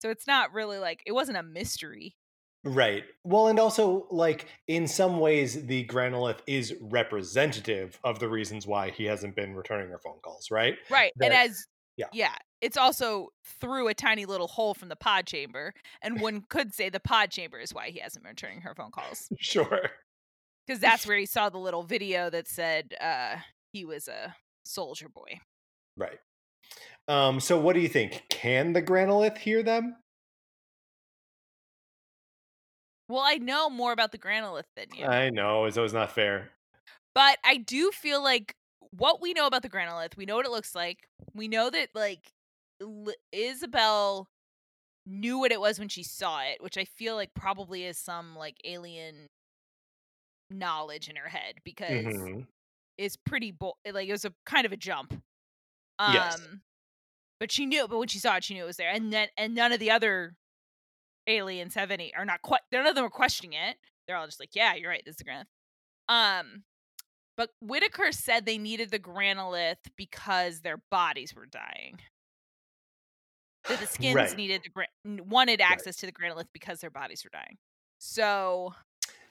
So 0.00 0.10
it's 0.10 0.26
not 0.26 0.52
really 0.52 0.78
like 0.78 1.02
it 1.06 1.12
wasn't 1.12 1.38
a 1.38 1.42
mystery. 1.42 2.16
right 2.64 3.04
well 3.24 3.46
and 3.48 3.58
also 3.60 4.06
like 4.10 4.46
in 4.66 4.86
some 4.88 5.20
ways 5.20 5.64
the 5.66 5.84
granolith 5.86 6.40
is 6.46 6.74
representative 6.80 7.98
of 8.04 8.18
the 8.18 8.28
reasons 8.28 8.66
why 8.66 8.90
he 8.90 9.04
hasn't 9.04 9.34
been 9.36 9.54
returning 9.54 9.88
her 9.90 9.98
phone 9.98 10.18
calls 10.22 10.50
right 10.50 10.76
Right. 10.90 11.12
and 11.22 11.32
as 11.32 11.66
yeah. 11.98 12.06
yeah, 12.12 12.34
it's 12.62 12.76
also 12.78 13.28
through 13.60 13.88
a 13.88 13.94
tiny 13.94 14.24
little 14.24 14.46
hole 14.48 14.72
from 14.72 14.88
the 14.88 14.96
pod 14.96 15.26
chamber. 15.26 15.74
And 16.00 16.20
one 16.20 16.42
could 16.48 16.72
say 16.72 16.88
the 16.88 17.00
pod 17.00 17.30
chamber 17.30 17.58
is 17.58 17.74
why 17.74 17.90
he 17.90 17.98
hasn't 17.98 18.24
been 18.24 18.30
returning 18.30 18.62
her 18.62 18.74
phone 18.74 18.90
calls. 18.92 19.28
sure 19.38 19.90
Because 20.66 20.80
that's 20.80 21.06
where 21.06 21.18
he 21.18 21.26
saw 21.26 21.50
the 21.50 21.58
little 21.58 21.82
video 21.82 22.30
that 22.30 22.48
said 22.48 22.94
uh 23.00 23.36
he 23.72 23.84
was 23.84 24.08
a 24.08 24.34
soldier 24.64 25.08
boy. 25.10 25.40
right 25.96 26.18
um 27.08 27.38
so 27.40 27.58
what 27.60 27.74
do 27.74 27.80
you 27.80 27.88
think 27.88 28.22
can 28.30 28.72
the 28.72 28.80
granolith 28.82 29.36
hear 29.38 29.62
them 29.62 29.96
Well, 33.08 33.22
I 33.24 33.36
know 33.36 33.70
more 33.70 33.92
about 33.92 34.12
the 34.12 34.18
granolith 34.18 34.66
than 34.76 34.86
you. 34.96 35.06
i 35.06 35.30
know 35.30 35.68
so 35.70 35.84
it's 35.84 35.94
not 35.94 36.12
fair 36.12 36.50
But 37.14 37.38
I 37.44 37.56
do 37.56 37.90
feel 37.90 38.22
like 38.22 38.54
what 38.92 39.20
we 39.20 39.32
know 39.32 39.46
about 39.46 39.62
the 39.62 39.68
granolith, 39.68 40.16
we 40.16 40.26
know 40.26 40.36
what 40.36 40.46
it 40.46 40.50
looks 40.52 40.74
like. 40.74 41.08
We 41.34 41.48
know 41.48 41.70
that 41.70 41.90
like 41.94 42.32
L- 42.80 43.08
Isabel 43.32 44.28
knew 45.06 45.38
what 45.38 45.52
it 45.52 45.60
was 45.60 45.78
when 45.78 45.88
she 45.88 46.02
saw 46.02 46.42
it, 46.42 46.62
which 46.62 46.78
I 46.78 46.84
feel 46.84 47.16
like 47.16 47.34
probably 47.34 47.84
is 47.84 47.98
some 47.98 48.36
like 48.36 48.56
alien 48.64 49.28
knowledge 50.50 51.08
in 51.08 51.16
her 51.16 51.28
head 51.28 51.56
because 51.64 52.14
Mhm. 52.14 52.46
it's 52.98 53.16
pretty 53.16 53.52
bo- 53.52 53.78
like 53.90 54.08
it 54.08 54.12
was 54.12 54.24
a 54.24 54.34
kind 54.46 54.66
of 54.66 54.72
a 54.72 54.76
jump. 54.76 55.12
Um 55.98 56.12
Yes. 56.12 56.48
but 57.40 57.52
she 57.52 57.66
knew 57.66 57.88
but 57.88 57.98
when 57.98 58.08
she 58.08 58.18
saw 58.20 58.36
it 58.36 58.44
she 58.44 58.54
knew 58.54 58.64
it 58.64 58.66
was 58.66 58.76
there. 58.78 58.90
And 58.90 59.12
then 59.12 59.28
and 59.36 59.54
none 59.54 59.72
of 59.72 59.80
the 59.80 59.90
other 59.90 60.36
aliens 61.28 61.74
have 61.74 61.90
any 61.90 62.14
are 62.14 62.24
not 62.26 62.42
quite 62.42 62.62
none 62.72 62.86
of 62.86 62.94
them 62.96 63.04
are 63.04 63.10
questioning 63.10 63.54
it. 63.54 63.78
They're 64.06 64.16
all 64.16 64.26
just 64.26 64.40
like, 64.40 64.54
"Yeah, 64.54 64.74
you're 64.74 64.90
right. 64.90 65.02
This 65.04 65.14
is 65.14 65.18
the 65.18 65.24
granolith." 65.24 65.46
Um 66.08 66.64
but 67.38 67.50
Whitaker 67.62 68.10
said 68.10 68.44
they 68.44 68.58
needed 68.58 68.90
the 68.90 68.98
granolith 68.98 69.78
because 69.96 70.60
their 70.60 70.82
bodies 70.90 71.34
were 71.36 71.46
dying. 71.46 72.00
That 73.68 73.78
the 73.78 73.86
skins 73.96 74.16
Right. 74.16 74.36
needed 74.36 74.62
the 74.64 74.70
gran- 74.70 75.28
wanted 75.30 75.60
access 75.60 75.96
to 75.96 76.06
the 76.06 76.12
granolith 76.12 76.48
because 76.52 76.80
their 76.80 76.90
bodies 76.90 77.22
were 77.24 77.30
dying. 77.30 77.56
So 77.98 78.74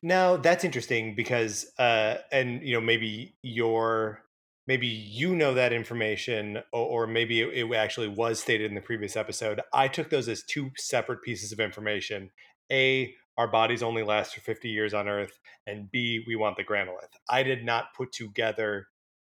Now 0.02 0.38
that's 0.38 0.64
interesting 0.64 1.16
because, 1.16 1.70
uh, 1.78 2.16
and 2.32 2.64
you 2.64 2.74
know, 2.74 2.82
maybe 2.82 3.36
your, 3.44 4.24
maybe 4.68 4.88
you 4.88 5.36
know 5.36 5.54
that 5.56 5.74
information, 5.74 6.64
or, 6.72 7.04
or 7.04 7.08
maybe 7.08 7.42
it, 7.42 7.50
it 7.50 7.76
actually 7.76 8.08
was 8.08 8.40
stated 8.40 8.70
in 8.70 8.76
the 8.76 8.82
previous 8.82 9.18
episode. 9.18 9.60
I 9.74 9.90
took 9.90 10.10
those 10.10 10.30
as 10.30 10.44
two 10.44 10.72
separate 10.78 11.24
pieces 11.24 11.52
of 11.52 11.60
information. 11.60 12.32
A 12.72 13.14
our 13.38 13.48
bodies 13.48 13.84
only 13.84 14.04
last 14.04 14.34
for 14.36 14.42
50 14.42 14.70
years 14.70 14.94
on 14.94 15.08
Earth, 15.08 15.40
and 15.66 15.92
B, 15.92 16.24
we 16.28 16.36
want 16.36 16.58
the 16.58 16.64
granolith. 16.64 17.14
I 17.30 17.44
did 17.44 17.64
not 17.66 17.94
put 17.96 18.12
together 18.12 18.88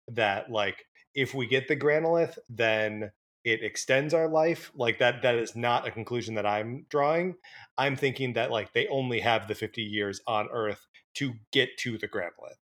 that 0.09 0.51
like 0.51 0.87
if 1.15 1.35
we 1.35 1.47
get 1.47 1.69
the 1.69 1.77
granolith, 1.77 2.39
then 2.49 3.13
it 3.45 3.63
extends 3.63 4.15
our 4.15 4.29
life. 4.29 4.71
Like 4.75 4.99
that 4.99 5.23
that 5.23 5.37
is 5.37 5.57
not 5.57 5.87
a 5.87 5.91
conclusion 5.91 6.35
that 6.35 6.47
I'm 6.47 6.87
drawing. 6.91 7.37
I'm 7.79 7.97
thinking 7.97 8.35
that 8.35 8.51
like 8.51 8.73
they 8.73 8.87
only 8.89 9.21
have 9.21 9.49
the 9.49 9.55
50 9.55 9.83
years 9.83 10.21
on 10.27 10.49
Earth 10.51 10.87
to 11.15 11.35
get 11.53 11.77
to 11.79 11.99
the 11.99 12.09
granolith. 12.09 12.59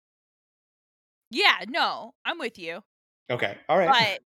Yeah, 1.30 1.64
no, 1.68 2.16
I'm 2.26 2.38
with 2.40 2.58
you. 2.58 2.84
Okay. 3.30 3.58
All 3.70 3.78
right. 3.78 3.96
But 3.96 4.22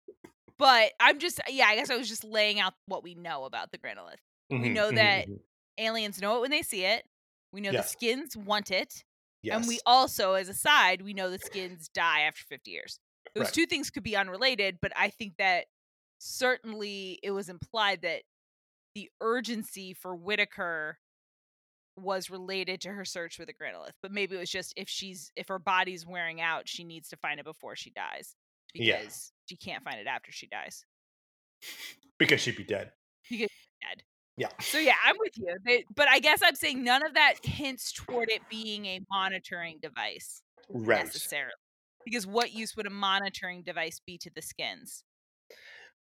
but 0.58 0.93
I'm 1.00 1.19
just 1.19 1.41
yeah, 1.50 1.67
I 1.67 1.76
guess 1.76 1.89
I 1.89 1.98
was 1.98 2.10
just 2.10 2.24
laying 2.24 2.60
out 2.60 2.76
what 2.88 3.04
we 3.04 3.15
know 3.15 3.45
about 3.45 3.72
the 3.72 3.80
granolith. 3.80 4.22
we 4.60 4.69
Mhm, 4.69 4.69
know 4.69 4.91
mhm, 4.91 4.93
that 4.93 5.28
mhm. 5.28 5.39
Aliens 5.80 6.22
know 6.22 6.38
it 6.38 6.42
when 6.42 6.52
they 6.52 6.62
see 6.62 6.86
it. 6.86 7.06
We 7.52 7.62
know 7.62 7.72
Yeah. 7.72 7.82
the 7.82 7.88
skins 7.88 8.36
want 8.38 8.72
it. 8.72 9.04
Yes. 9.42 9.56
And 9.58 9.68
we 9.68 9.80
also, 9.86 10.34
as 10.34 10.50
a 10.50 10.54
side, 10.54 11.02
we 11.02 11.13
know 11.13 11.30
the 11.30 11.39
skins 11.39 11.88
die 11.89 12.22
after 12.22 12.44
50 12.44 12.72
years. 12.72 13.00
Those 13.36 13.46
Right. 13.46 13.54
two 13.54 13.65
things 13.65 13.89
could 13.89 14.04
be 14.04 14.15
unrelated, 14.15 14.80
but 14.82 14.92
I 14.96 15.10
think 15.10 15.38
that 15.38 15.68
certainly 16.20 17.20
it 17.24 17.32
was 17.32 17.48
implied 17.50 18.02
that 18.02 18.24
the 18.96 19.10
urgency 19.22 19.94
for 19.94 20.15
Whitaker 20.15 21.00
was 21.96 22.30
related 22.30 22.82
to 22.82 22.89
her 22.92 23.06
search 23.06 23.36
for 23.36 23.46
the 23.46 23.54
granolith. 23.54 23.96
But 24.02 24.12
maybe 24.12 24.36
it 24.36 24.39
was 24.39 24.50
just 24.50 24.74
if 24.76 24.89
she's 24.89 25.32
if 25.36 25.48
her 25.48 25.60
body's 25.60 26.06
wearing 26.06 26.42
out, 26.42 26.68
she 26.68 26.84
needs 26.84 27.10
to 27.10 27.18
find 27.18 27.39
it 27.39 27.46
before 27.46 27.76
she 27.76 27.89
dies. 27.92 28.36
Because 28.74 28.88
Yeah. 28.88 29.46
she 29.50 29.58
can't 29.58 29.84
find 29.84 30.00
it 30.00 30.08
after 30.08 30.32
she 30.32 30.48
dies. 30.48 30.86
because 32.18 32.42
she'd 32.42 32.56
be 32.56 32.63
dead. 32.63 32.94
because 33.30 33.50
Dead. 33.82 34.04
Yeah. 34.39 34.47
So 34.62 34.78
yeah, 34.80 34.95
I'm 35.06 35.17
with 35.19 35.38
you. 35.38 35.58
They- 35.65 35.84
but 35.93 36.08
I 36.08 36.19
guess 36.19 36.41
I'm 36.41 36.56
saying 36.56 36.82
none 36.82 37.06
of 37.06 37.13
that 37.13 37.34
hints 37.43 37.91
toward 37.91 38.30
it 38.30 38.41
being 38.49 38.86
a 38.86 39.02
monitoring 39.12 39.80
device. 39.82 40.41
Right. 40.69 41.04
necessarily. 41.04 41.52
Because 42.06 42.25
what 42.25 42.54
use 42.54 42.78
would 42.78 42.86
a 42.86 42.91
monitoring 42.91 43.63
device 43.63 43.99
be 44.06 44.17
to 44.19 44.30
the 44.34 44.41
skins? 44.41 45.04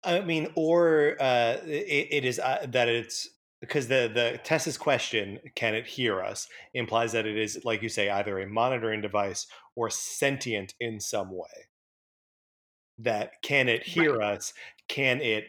I 0.03 0.19
mean, 0.19 0.51
or 0.55 1.15
uh, 1.19 1.57
it, 1.65 2.07
it 2.11 2.25
is 2.25 2.37
uh, 2.37 2.65
that 2.69 2.87
it's 2.87 3.27
because 3.59 3.87
the 3.87 4.11
the 4.13 4.39
Tess's 4.43 4.77
question, 4.77 5.39
"Can 5.55 5.73
it 5.73 5.87
hear 5.87 6.21
us?" 6.21 6.47
implies 6.75 7.13
that 7.13 7.25
it 7.25 7.37
is, 7.37 7.61
like 7.65 7.81
you 7.81 7.89
say, 7.89 8.09
either 8.09 8.39
a 8.39 8.45
monitoring 8.45 9.01
device 9.01 9.47
or 9.75 9.89
sentient 9.89 10.75
in 10.79 10.99
some 10.99 11.31
way. 11.31 11.69
That 12.99 13.41
can 13.41 13.67
it 13.67 13.83
hear 13.83 14.21
us? 14.21 14.53
Can 14.87 15.21
it 15.21 15.45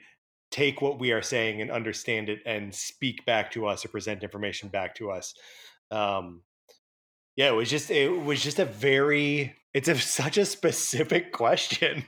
take 0.51 0.81
what 0.81 0.99
we 0.99 1.13
are 1.13 1.23
saying 1.23 1.61
and 1.61 1.71
understand 1.71 2.29
it 2.29 2.41
and 2.47 2.75
speak 2.75 3.25
back 3.27 3.51
to 3.53 3.67
us 3.67 3.85
or 3.85 3.89
present 3.89 4.23
information 4.23 4.69
back 4.69 4.95
to 4.97 5.11
us? 5.11 5.35
Um, 5.91 6.43
yeah, 7.37 7.49
it 7.49 7.55
was 7.55 7.71
just 7.71 7.91
it 7.91 8.09
was 8.09 8.43
just 8.43 8.59
a 8.59 8.65
very 8.65 9.55
it's 9.75 9.89
a, 9.89 9.97
such 9.99 10.39
a 10.39 10.45
specific 10.45 11.33
question. 11.33 12.05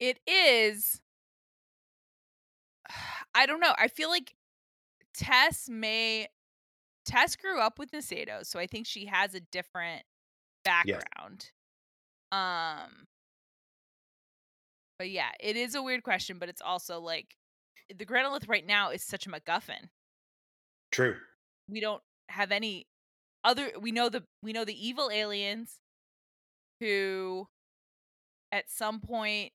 It 0.00 0.18
is. 0.26 1.00
I 3.34 3.46
don't 3.46 3.60
know. 3.60 3.74
I 3.78 3.88
feel 3.88 4.10
like 4.10 4.34
Tess 5.14 5.68
may. 5.68 6.28
Tess 7.04 7.36
grew 7.36 7.58
up 7.58 7.78
with 7.78 7.92
Nasedo, 7.92 8.44
so 8.44 8.58
I 8.58 8.66
think 8.66 8.86
she 8.86 9.06
has 9.06 9.34
a 9.34 9.40
different 9.40 10.02
background. 10.64 11.50
Um. 12.32 13.06
But 14.98 15.10
yeah, 15.10 15.30
it 15.40 15.56
is 15.56 15.74
a 15.74 15.82
weird 15.82 16.02
question, 16.02 16.38
but 16.38 16.48
it's 16.48 16.60
also 16.62 17.00
like 17.00 17.36
the 17.96 18.04
Granolith 18.04 18.48
right 18.48 18.66
now 18.66 18.90
is 18.90 19.02
such 19.04 19.26
a 19.26 19.30
MacGuffin. 19.30 19.88
True. 20.90 21.16
we 21.68 21.80
don't 21.80 22.02
have 22.30 22.50
any 22.50 22.86
other 23.44 23.70
we 23.80 23.92
know 23.92 24.08
the 24.08 24.24
we 24.42 24.52
know 24.52 24.64
the 24.64 24.86
evil 24.88 25.10
aliens 25.12 25.76
who 26.80 27.46
at 28.52 28.70
some 28.70 29.00
point 29.00 29.52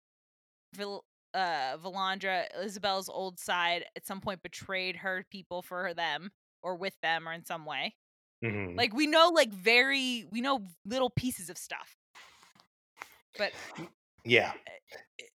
Vil, 0.75 1.03
uh 1.33 1.77
Vilandra 1.77 2.45
Isabel's 2.63 3.09
old 3.09 3.39
side 3.39 3.85
at 3.95 4.05
some 4.05 4.21
point 4.21 4.41
betrayed 4.43 4.95
her 4.97 5.25
people 5.31 5.61
for 5.63 5.93
them 5.95 6.31
or 6.61 6.75
with 6.75 6.93
them 7.01 7.27
or 7.27 7.33
in 7.33 7.43
some 7.45 7.65
way 7.65 7.95
Mhm. 8.43 8.77
like 8.77 8.93
we 8.93 9.07
know 9.07 9.29
like 9.29 9.51
very 9.51 10.25
we 10.31 10.39
know 10.41 10.61
little 10.85 11.09
pieces 11.09 11.49
of 11.49 11.57
stuff 11.57 11.95
but 13.37 13.51
Yeah, 14.25 14.53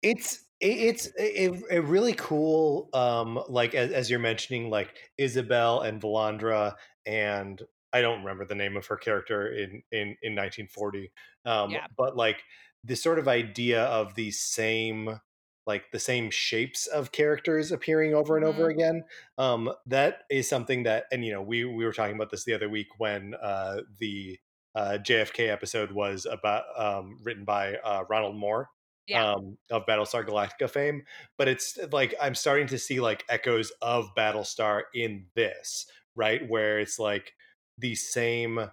it's 0.02 0.46
it's 0.60 1.10
a, 1.20 1.52
a 1.72 1.82
really 1.82 2.14
cool. 2.14 2.90
Um, 2.94 3.42
like 3.50 3.76
as, 3.76 3.92
as 3.92 4.10
you're 4.10 4.20
mentioning, 4.20 4.70
like 4.70 4.96
Isabel 5.18 5.82
and 5.82 6.02
Vilandra, 6.02 6.76
and 7.06 7.62
I 7.94 8.02
don't 8.02 8.20
remember 8.22 8.46
the 8.46 8.56
name 8.56 8.78
of 8.78 8.86
her 8.88 8.98
character 8.98 9.50
in 9.52 9.84
in 9.92 10.18
in 10.22 10.36
1940. 10.36 11.12
Um, 11.46 11.74
Yeah. 11.74 11.88
but 11.98 12.18
like 12.18 12.44
this 12.84 13.02
sort 13.04 13.20
of 13.20 13.28
idea 13.28 13.84
of 13.86 14.16
the 14.16 14.32
same 14.32 15.20
like 15.66 15.92
the 15.92 16.00
same 16.00 16.32
shapes 16.32 16.88
of 16.88 17.12
characters 17.12 17.72
appearing 17.72 18.14
over 18.14 18.38
and 18.38 18.46
over 18.46 18.70
again 18.70 19.04
um 19.38 19.70
that 19.86 20.24
is 20.30 20.48
something 20.48 20.84
that 20.84 21.06
and 21.12 21.26
you 21.26 21.32
know 21.34 21.42
we 21.42 21.66
we 21.66 21.84
were 21.86 21.92
talking 21.94 22.16
about 22.16 22.30
this 22.30 22.46
the 22.46 22.54
other 22.54 22.70
week 22.70 22.88
when 23.00 23.34
uh 23.36 23.82
the 24.00 24.40
uh 24.76 24.98
jfk 25.02 25.50
episode 25.50 25.92
was 25.92 26.26
about 26.26 26.64
um 26.80 27.18
written 27.24 27.44
by 27.44 27.76
uh 27.78 28.04
ronald 28.10 28.36
moore 28.38 28.70
Yeah. 29.08 29.34
um 29.34 29.58
of 29.72 29.86
battlestar 29.86 30.26
galactica 30.26 30.70
fame 30.70 31.04
but 31.38 31.48
it's 31.48 31.78
like 31.92 32.14
i'm 32.22 32.36
starting 32.36 32.68
to 32.68 32.78
see 32.78 33.00
like 33.00 33.24
echoes 33.30 33.72
of 33.82 34.14
battlestar 34.16 34.84
in 34.94 35.28
this 35.36 35.86
right 36.16 36.48
where 36.50 36.80
it's 36.80 37.00
like 37.00 37.34
the 37.78 37.96
same 37.96 38.70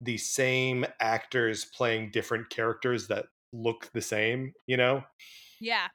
the 0.00 0.18
same 0.18 0.86
actors 1.00 1.64
playing 1.64 2.10
different 2.10 2.50
characters 2.50 3.08
that 3.08 3.26
look 3.52 3.90
the 3.92 4.02
same 4.02 4.52
you 4.66 4.76
know 4.76 5.04
yeah 5.60 5.88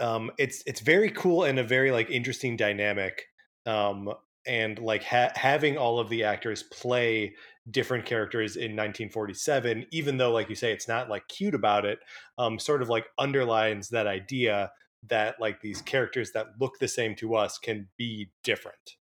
um 0.00 0.30
it's 0.38 0.62
it's 0.66 0.80
very 0.80 1.10
cool 1.10 1.44
and 1.44 1.58
a 1.58 1.62
very 1.64 1.90
like 1.90 2.10
interesting 2.10 2.56
dynamic 2.56 3.26
um 3.66 4.12
and 4.46 4.78
like 4.78 5.02
ha- 5.04 5.32
having 5.34 5.76
all 5.76 5.98
of 6.00 6.08
the 6.08 6.24
actors 6.24 6.62
play 6.64 7.34
different 7.70 8.04
characters 8.04 8.56
in 8.56 8.72
1947 8.72 9.86
even 9.92 10.16
though 10.16 10.32
like 10.32 10.48
you 10.48 10.56
say 10.56 10.72
it's 10.72 10.88
not 10.88 11.08
like 11.08 11.26
cute 11.28 11.54
about 11.54 11.84
it 11.84 12.00
um 12.36 12.58
sort 12.58 12.82
of 12.82 12.88
like 12.88 13.06
underlines 13.18 13.88
that 13.88 14.08
idea 14.08 14.70
that 15.08 15.36
like 15.40 15.60
these 15.60 15.80
characters 15.82 16.32
that 16.32 16.48
look 16.60 16.78
the 16.80 16.88
same 16.88 17.14
to 17.14 17.36
us 17.36 17.58
can 17.58 17.88
be 17.96 18.28
different 18.42 18.96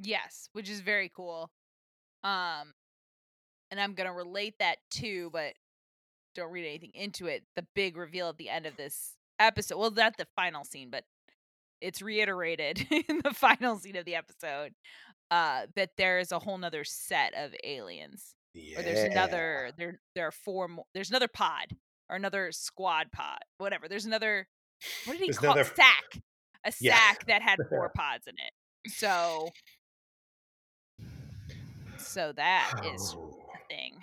Yes, 0.00 0.48
which 0.52 0.68
is 0.68 0.80
very 0.80 1.10
cool. 1.14 1.50
Um 2.22 2.72
and 3.70 3.80
I'm 3.80 3.94
to 3.94 4.12
relate 4.12 4.54
that 4.58 4.76
to 4.92 5.30
but 5.32 5.54
don't 6.34 6.50
read 6.50 6.66
anything 6.66 6.92
into 6.94 7.26
it. 7.26 7.44
The 7.54 7.66
big 7.74 7.96
reveal 7.96 8.28
at 8.28 8.38
the 8.38 8.50
end 8.50 8.66
of 8.66 8.76
this 8.76 9.14
episode. 9.38 9.78
Well, 9.78 9.90
not 9.90 10.16
the 10.16 10.26
final 10.36 10.64
scene, 10.64 10.90
but 10.90 11.04
it's 11.80 12.02
reiterated 12.02 12.86
in 13.08 13.20
the 13.22 13.34
final 13.34 13.78
scene 13.78 13.96
of 13.96 14.04
the 14.04 14.16
episode 14.16 14.74
uh 15.34 15.66
that 15.76 15.90
there 15.96 16.18
is 16.18 16.30
a 16.32 16.38
whole 16.38 16.58
nother 16.58 16.84
set 16.84 17.32
of 17.34 17.52
aliens. 17.64 18.34
yeah 18.54 18.78
Or 18.78 18.82
there's 18.82 19.02
another 19.12 19.72
there 19.78 20.00
there 20.14 20.26
are 20.28 20.32
four 20.46 20.68
more 20.68 20.84
there's 20.94 21.10
another 21.10 21.28
pod 21.28 21.68
or 22.08 22.16
another 22.16 22.52
squad 22.52 23.06
pod. 23.12 23.38
Whatever. 23.58 23.88
There's 23.88 24.04
another 24.06 24.46
what 25.06 25.14
did 25.14 25.20
he 25.22 25.26
There's 25.28 25.38
call 25.38 25.50
it? 25.56 25.60
another- 25.60 25.74
Sack. 25.74 26.22
A 26.66 26.72
Yeah. 26.80 26.94
sack 26.96 27.26
that 27.26 27.42
had 27.42 27.58
four 27.70 27.90
pods 27.96 28.26
in 28.26 28.34
it. 28.46 28.92
So 28.92 29.48
so 31.98 32.32
that 32.32 32.80
is 32.94 33.14
Oh. 33.16 33.38
a 33.54 33.58
thing. 33.68 33.98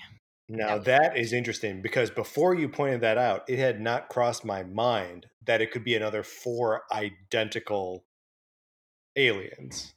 Now 0.50 0.78
was 0.78 0.86
that 0.86 1.17
is 1.17 1.32
interesting 1.34 1.82
because 1.82 2.10
before 2.12 2.56
you 2.56 2.67
pointed 2.67 3.02
that 3.02 3.17
out, 3.17 3.50
it 3.50 3.58
had 3.60 3.80
not 3.80 4.10
crossed 4.10 4.44
my 4.44 4.63
mind 4.63 5.28
that 5.46 5.62
it 5.62 5.72
could 5.72 5.84
be 5.84 5.96
another 5.96 6.24
four 6.24 6.84
identical 6.91 8.04
aliens, 9.15 9.94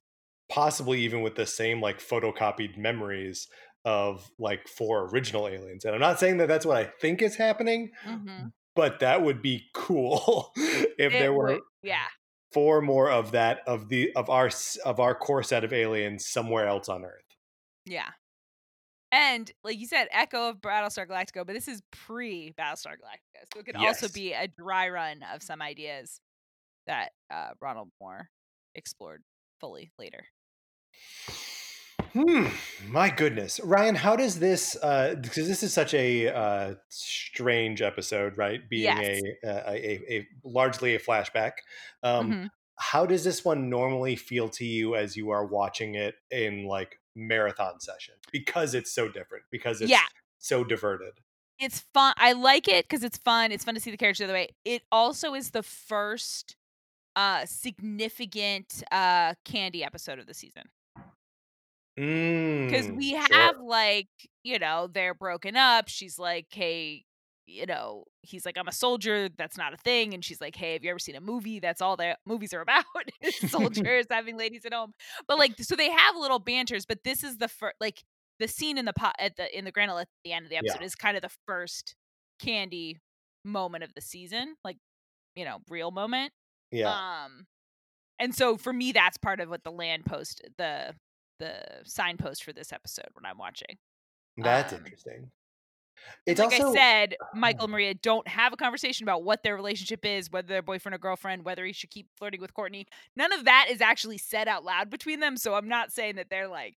possibly 0.50 1.00
even 1.00 1.22
with 1.22 1.34
the 1.36 1.46
same 1.46 1.80
like 1.80 2.00
photocopied 2.00 2.76
memories 2.76 3.46
of 3.84 4.30
like 4.38 4.66
four 4.68 5.08
original 5.10 5.46
aliens. 5.48 5.84
And 5.84 5.94
I'm 5.94 6.00
not 6.00 6.18
saying 6.18 6.38
that 6.38 6.48
that's 6.48 6.66
what 6.66 6.76
I 6.76 6.84
think 7.00 7.22
is 7.22 7.36
happening, 7.36 7.90
Mm-hmm. 8.06 8.46
but 8.74 9.00
that 9.00 9.22
would 9.22 9.42
be 9.42 9.64
cool 9.74 10.52
if 10.56 11.12
there 11.12 11.32
were 11.32 11.60
yeah. 11.82 12.06
four 12.52 12.80
more 12.80 13.10
of 13.10 13.32
that 13.32 13.60
of 13.66 13.88
the 13.88 14.12
of 14.14 14.30
our 14.30 14.50
of 14.84 15.00
our 15.00 15.14
core 15.14 15.42
set 15.42 15.64
of 15.64 15.72
aliens 15.72 16.26
somewhere 16.26 16.66
else 16.66 16.88
on 16.88 17.04
Earth. 17.04 17.24
Yeah. 17.84 18.08
And 19.12 19.50
like 19.62 19.78
you 19.78 19.86
said, 19.86 20.08
echo 20.10 20.48
of 20.48 20.60
Battlestar 20.60 21.06
Galactica, 21.06 21.46
but 21.46 21.52
this 21.54 21.68
is 21.68 21.82
pre 21.92 22.52
Battlestar 22.58 22.94
Galactica. 22.94 23.44
So 23.52 23.60
it 23.60 23.66
could 23.66 23.76
also 23.76 24.08
be 24.08 24.32
a 24.32 24.48
dry 24.48 24.88
run 24.88 25.20
of 25.32 25.42
some 25.42 25.62
ideas 25.62 26.20
that 26.88 27.10
uh, 27.30 27.50
Ronald 27.60 27.90
Moore 28.00 28.28
explored 28.74 29.22
fully 29.60 29.92
later. 29.98 30.26
Hmm. 32.12 32.46
My 32.88 33.10
goodness, 33.10 33.60
Ryan, 33.64 33.94
how 33.96 34.14
does 34.16 34.38
this? 34.38 34.76
uh 34.82 35.14
Because 35.20 35.48
this 35.48 35.62
is 35.62 35.72
such 35.72 35.94
a 35.94 36.28
uh, 36.28 36.74
strange 36.88 37.82
episode, 37.82 38.36
right? 38.38 38.68
Being 38.68 38.84
Yes. 38.84 39.20
a, 39.44 39.48
a, 39.48 40.14
a 40.18 40.28
largely 40.44 40.94
a 40.94 40.98
flashback. 41.00 41.52
Um, 42.02 42.30
Mhm. 42.32 42.50
How 42.76 43.06
does 43.06 43.22
this 43.24 43.44
one 43.44 43.70
normally 43.70 44.16
feel 44.16 44.48
to 44.50 44.64
you 44.64 44.96
as 44.96 45.16
you 45.16 45.30
are 45.30 45.44
watching 45.46 45.94
it 45.94 46.16
in 46.30 46.64
like 46.66 46.98
marathon 47.14 47.80
session 47.80 48.14
because 48.32 48.74
it's 48.74 48.92
so 48.92 49.08
different 49.08 49.44
because 49.50 49.80
it's 49.80 49.90
Yeah. 49.90 50.06
so 50.38 50.64
diverted. 50.64 51.14
it's 51.60 51.80
fun. 51.94 52.14
I 52.16 52.32
like 52.32 52.66
it 52.68 52.84
because 52.88 53.04
it's 53.04 53.16
fun. 53.18 53.52
It's 53.52 53.64
fun 53.64 53.74
to 53.74 53.80
see 53.80 53.90
the 53.92 53.96
characters 53.96 54.18
the 54.18 54.24
other 54.24 54.34
way. 54.34 54.48
It 54.64 54.82
also 54.92 55.34
is 55.34 55.50
the 55.50 55.62
first 55.62 56.56
uh 57.16 57.46
significant 57.46 58.82
uh 58.92 59.34
candy 59.44 59.84
episode 59.84 60.18
of 60.18 60.26
the 60.26 60.34
season 60.34 60.64
because 62.66 62.90
Mm, 62.90 62.98
we 62.98 63.12
sure. 63.18 63.50
have 63.50 63.58
like 63.58 64.08
you 64.42 64.58
know 64.58 64.88
they're 64.92 65.14
broken 65.14 65.56
up 65.56 65.88
she's 65.88 66.18
like 66.18 66.46
hey 66.50 67.04
you 67.46 67.66
know 67.66 68.04
he's 68.22 68.46
like 68.46 68.56
i'm 68.56 68.68
a 68.68 68.72
soldier 68.72 69.28
that's 69.36 69.58
not 69.58 69.74
a 69.74 69.76
thing 69.78 70.14
and 70.14 70.24
she's 70.24 70.40
like 70.40 70.56
hey 70.56 70.72
have 70.74 70.84
you 70.84 70.90
ever 70.90 70.98
seen 70.98 71.14
a 71.14 71.20
movie 71.20 71.60
that's 71.60 71.82
all 71.82 71.96
the 71.96 72.16
movies 72.26 72.54
are 72.54 72.60
about 72.62 72.84
soldiers 73.44 74.06
having 74.10 74.36
ladies 74.36 74.64
at 74.64 74.72
home 74.72 74.92
but 75.28 75.38
like 75.38 75.54
so 75.60 75.76
they 75.76 75.90
have 75.90 76.16
little 76.16 76.38
banters 76.38 76.86
but 76.86 77.04
this 77.04 77.22
is 77.22 77.36
the 77.38 77.48
first 77.48 77.74
like 77.80 78.02
the 78.40 78.48
scene 78.48 78.78
in 78.78 78.84
the 78.86 78.92
pot 78.94 79.14
at 79.18 79.36
the 79.36 79.56
in 79.56 79.64
the 79.64 79.72
granite 79.72 79.96
at 79.98 80.08
the 80.24 80.32
end 80.32 80.44
of 80.44 80.50
the 80.50 80.56
Yeah. 80.60 80.72
episode 80.72 80.82
is 80.82 80.94
kind 80.94 81.16
of 81.16 81.22
the 81.22 81.30
first 81.46 81.94
candy 82.40 82.98
moment 83.44 83.84
of 83.84 83.92
the 83.94 84.00
season 84.00 84.54
like 84.64 84.78
you 85.36 85.44
know 85.44 85.58
real 85.68 85.90
moment 85.90 86.32
Yeah. 86.70 86.96
um, 87.22 87.46
and 88.18 88.34
so 88.34 88.56
for 88.56 88.72
me, 88.72 88.92
that's 88.92 89.16
part 89.18 89.40
of 89.40 89.48
what 89.48 89.64
the 89.64 89.72
land 89.72 90.06
post, 90.06 90.42
the 90.58 90.94
the 91.38 91.60
signpost 91.84 92.44
for 92.44 92.52
this 92.52 92.72
episode 92.72 93.08
when 93.14 93.24
I'm 93.24 93.38
watching. 93.38 93.78
That's 94.36 94.72
um, 94.72 94.80
interesting. 94.80 95.30
It's 96.26 96.40
like 96.40 96.52
also 96.52 96.70
I 96.70 96.74
said, 96.74 97.16
Michael 97.34 97.64
and 97.64 97.72
Maria 97.72 97.94
don't 97.94 98.26
have 98.28 98.52
a 98.52 98.56
conversation 98.56 99.04
about 99.04 99.22
what 99.22 99.42
their 99.42 99.56
relationship 99.56 100.04
is, 100.04 100.30
whether 100.30 100.48
they're 100.48 100.62
boyfriend 100.62 100.94
or 100.94 100.98
girlfriend, 100.98 101.44
whether 101.44 101.64
he 101.64 101.72
should 101.72 101.90
keep 101.90 102.08
flirting 102.16 102.40
with 102.40 102.54
Courtney. 102.54 102.86
None 103.16 103.32
of 103.32 103.44
that 103.44 103.68
is 103.70 103.80
actually 103.80 104.18
said 104.18 104.48
out 104.48 104.64
loud 104.64 104.90
between 104.90 105.20
them. 105.20 105.36
So 105.36 105.54
I'm 105.54 105.68
not 105.68 105.92
saying 105.92 106.16
that 106.16 106.26
they're 106.30 106.48
like 106.48 106.74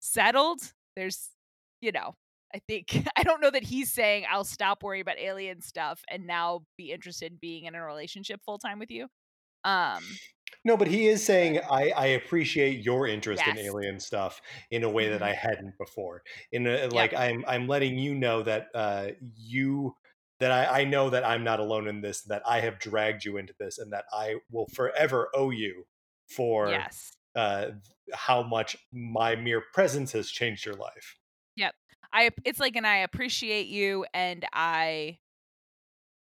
settled. 0.00 0.60
There's, 0.96 1.30
you 1.80 1.92
know, 1.92 2.14
I 2.54 2.60
think 2.68 3.06
I 3.16 3.22
don't 3.22 3.40
know 3.40 3.50
that 3.50 3.64
he's 3.64 3.92
saying 3.92 4.24
I'll 4.30 4.44
stop 4.44 4.82
worrying 4.82 5.02
about 5.02 5.18
alien 5.18 5.60
stuff 5.60 6.02
and 6.08 6.26
now 6.26 6.62
be 6.76 6.92
interested 6.92 7.32
in 7.32 7.38
being 7.40 7.64
in 7.64 7.74
a 7.74 7.84
relationship 7.84 8.40
full 8.44 8.58
time 8.58 8.78
with 8.78 8.90
you. 8.90 9.08
Um, 9.64 10.02
No, 10.64 10.76
but 10.76 10.88
he 10.88 11.08
is 11.08 11.24
saying 11.24 11.60
I, 11.70 11.90
I 11.90 12.06
appreciate 12.06 12.84
your 12.84 13.06
interest 13.06 13.46
in 13.46 13.58
alien 13.58 13.98
stuff 14.00 14.40
in 14.70 14.84
a 14.84 14.90
way 14.90 15.08
that 15.08 15.20
Mhm. 15.20 15.22
I 15.22 15.32
hadn't 15.34 15.76
before. 15.78 16.22
In 16.52 16.66
a, 16.66 16.86
like 16.88 17.14
I'm 17.14 17.44
I'm 17.46 17.66
letting 17.68 17.98
you 17.98 18.14
know 18.14 18.42
that 18.42 18.68
uh, 18.74 19.08
you 19.36 19.96
that 20.40 20.50
I, 20.50 20.82
I 20.82 20.84
know 20.84 21.10
that 21.10 21.24
I'm 21.24 21.44
not 21.44 21.60
alone 21.60 21.88
in 21.88 22.00
this. 22.00 22.22
That 22.22 22.42
I 22.46 22.60
have 22.60 22.78
dragged 22.78 23.24
you 23.24 23.36
into 23.36 23.54
this, 23.58 23.78
and 23.78 23.92
that 23.92 24.04
I 24.12 24.36
will 24.50 24.66
forever 24.74 25.30
owe 25.34 25.50
you 25.50 25.86
for 26.28 26.68
yes. 26.68 27.12
uh, 27.34 27.72
how 28.12 28.42
much 28.42 28.76
my 28.92 29.36
mere 29.36 29.62
presence 29.72 30.12
has 30.12 30.30
changed 30.30 30.64
your 30.64 30.74
life. 30.74 31.16
Yep, 31.56 31.74
I 32.12 32.30
it's 32.44 32.60
like 32.60 32.76
and 32.76 32.86
I 32.86 32.98
appreciate 32.98 33.66
you 33.66 34.06
and 34.14 34.44
I 34.52 35.18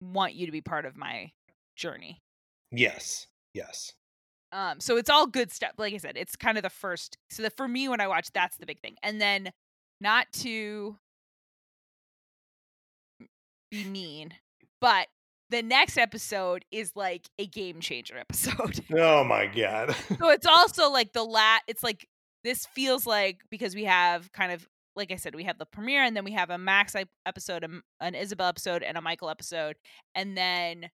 want 0.01 0.33
you 0.33 0.45
to 0.45 0.51
be 0.51 0.61
part 0.61 0.85
of 0.85 0.95
my 0.95 1.31
journey. 1.75 2.21
Yes, 2.71 3.27
yes, 3.53 3.93
Um 4.51 4.79
so 4.79 4.97
it's 4.97 5.09
all 5.09 5.27
good 5.27 5.51
stuff. 5.51 5.71
Like 5.77 5.93
I 5.93 5.97
said, 5.97 6.17
it's 6.17 6.35
kind 6.35 6.57
of 6.57 6.63
the 6.63 6.69
first 6.69 7.17
so 7.29 7.43
that 7.43 7.55
for 7.55 7.67
me 7.67 7.87
when 7.89 8.01
I 8.01 8.07
watch 8.07 8.31
that's 8.33 8.57
the 8.57 8.65
big 8.65 8.79
thing. 8.81 8.95
And 9.03 9.21
then 9.21 9.51
not 9.99 10.27
to 10.33 10.97
be 13.69 13.85
mean, 13.85 14.33
but 14.79 15.07
the 15.49 15.61
next 15.61 15.97
episode 15.97 16.65
is 16.71 16.93
like 16.95 17.29
a 17.37 17.45
game 17.45 17.79
changer 17.81 18.17
episode. 18.19 18.83
Oh 18.95 19.23
my 19.23 19.47
god. 19.47 19.95
so 20.17 20.29
it's 20.29 20.47
also 20.49 20.89
like 20.89 21.13
the 21.13 21.23
lat 21.23 21.61
it's 21.67 21.83
like 21.83 22.07
this 22.43 22.65
feels 22.67 23.05
like 23.05 23.41
because 23.49 23.75
we 23.75 23.85
have 23.85 24.31
kind 24.31 24.51
of 24.51 24.67
like 24.95 25.11
I 25.11 25.15
said, 25.15 25.35
we 25.35 25.45
have 25.45 25.57
the 25.57 25.65
premiere 25.65 26.03
and 26.03 26.15
then 26.15 26.23
we 26.23 26.33
have 26.33 26.49
a 26.49 26.57
Max 26.57 26.95
episode, 27.25 27.65
an 28.01 28.15
Isabel 28.15 28.47
episode, 28.47 28.83
and 28.83 28.97
a 28.97 29.01
Michael 29.01 29.29
episode, 29.29 29.77
and 30.15 30.37
then 30.37 30.89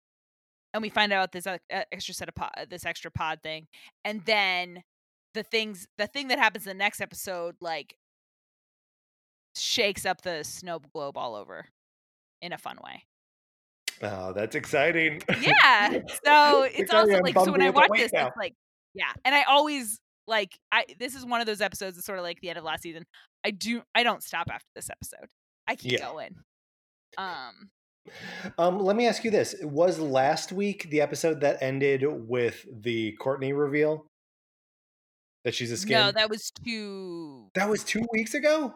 and 0.76 0.82
we 0.82 0.90
find 0.90 1.14
out 1.14 1.32
this 1.32 1.48
uh, 1.48 1.58
uh, 1.74 1.84
extra 1.92 2.14
set 2.14 2.28
of 2.28 2.36
pod, 2.36 2.52
this 2.70 2.86
extra 2.86 3.10
pod 3.10 3.40
thing, 3.42 3.66
and 4.04 4.22
then 4.26 4.84
the 5.34 5.42
things, 5.44 5.88
the 5.98 6.06
thing 6.08 6.28
that 6.28 6.38
happens 6.38 6.68
in 6.68 6.78
the 6.78 6.84
next 6.84 7.00
episode, 7.02 7.56
like 7.62 7.96
shakes 9.56 10.06
up 10.06 10.22
the 10.22 10.44
snow 10.44 10.80
globe 10.94 11.18
all 11.18 11.34
over 11.36 11.66
in 12.42 12.52
a 12.52 12.58
fun 12.58 12.78
way. 12.84 13.04
oh, 14.04 14.34
that's 14.34 14.56
exciting. 14.56 15.22
Yeah. 15.42 15.92
So 16.26 16.64
it's 16.74 16.94
also 16.94 17.20
like 17.22 17.34
so 17.36 17.52
when 17.52 17.62
I 17.62 17.70
watch 17.70 17.90
this, 17.96 18.12
now. 18.12 18.28
it's 18.28 18.38
like 18.38 18.54
yeah, 18.94 19.14
and 19.24 19.34
I 19.34 19.44
always 19.44 20.00
like 20.28 20.58
I 20.72 20.86
this 21.00 21.16
is 21.16 21.26
one 21.26 21.40
of 21.40 21.48
those 21.48 21.62
episodes 21.62 21.96
that's 21.96 22.06
sort 22.06 22.20
of 22.20 22.24
like 22.24 22.42
the 22.42 22.50
end 22.50 22.58
of 22.58 22.66
last 22.66 22.84
season. 22.84 23.06
I 23.46 23.52
do 23.52 23.82
I 23.94 24.04
don't 24.04 24.22
stop 24.24 24.48
after 24.52 24.68
this 24.76 24.90
episode. 24.90 25.28
I 25.68 25.76
keep 25.76 25.94
Yeah. 25.94 26.12
going. 26.12 26.36
Um 27.18 27.70
Um, 28.58 28.80
let 28.80 28.96
me 28.96 29.08
ask 29.08 29.24
you 29.24 29.32
this: 29.32 29.56
Was 29.62 30.00
last 30.00 30.52
week 30.52 30.90
the 30.90 31.02
episode 31.02 31.42
that 31.42 31.62
ended 31.62 32.04
with 32.08 32.66
the 32.72 33.14
Courtney 33.14 33.54
reveal 33.54 34.06
that 35.44 35.56
she's 35.56 35.72
a 35.72 35.78
skin? 35.78 36.00
no, 36.00 36.12
that 36.12 36.30
was 36.30 36.52
two 36.52 37.50
that 37.56 37.70
was 37.70 37.84
two 37.84 38.06
weeks 38.14 38.34
ago. 38.34 38.74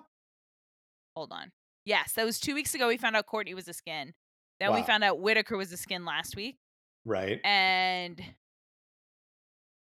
hold 1.15 1.31
on. 1.31 1.51
Yes, 1.85 2.13
that 2.13 2.25
was 2.25 2.39
two 2.39 2.53
weeks 2.53 2.75
ago 2.75 2.87
we 2.87 2.97
found 2.97 3.15
out 3.15 3.25
Courtney 3.25 3.53
was 3.53 3.67
a 3.67 3.73
skin. 3.73 4.13
Then 4.59 4.73
we 4.73 4.83
found 4.83 5.03
out 5.03 5.21
Whitaker 5.21 5.55
was 5.57 5.71
a 5.71 5.77
skin 5.77 6.03
last 6.03 6.35
week. 6.35 6.57
Right. 7.05 7.39
And 7.43 8.21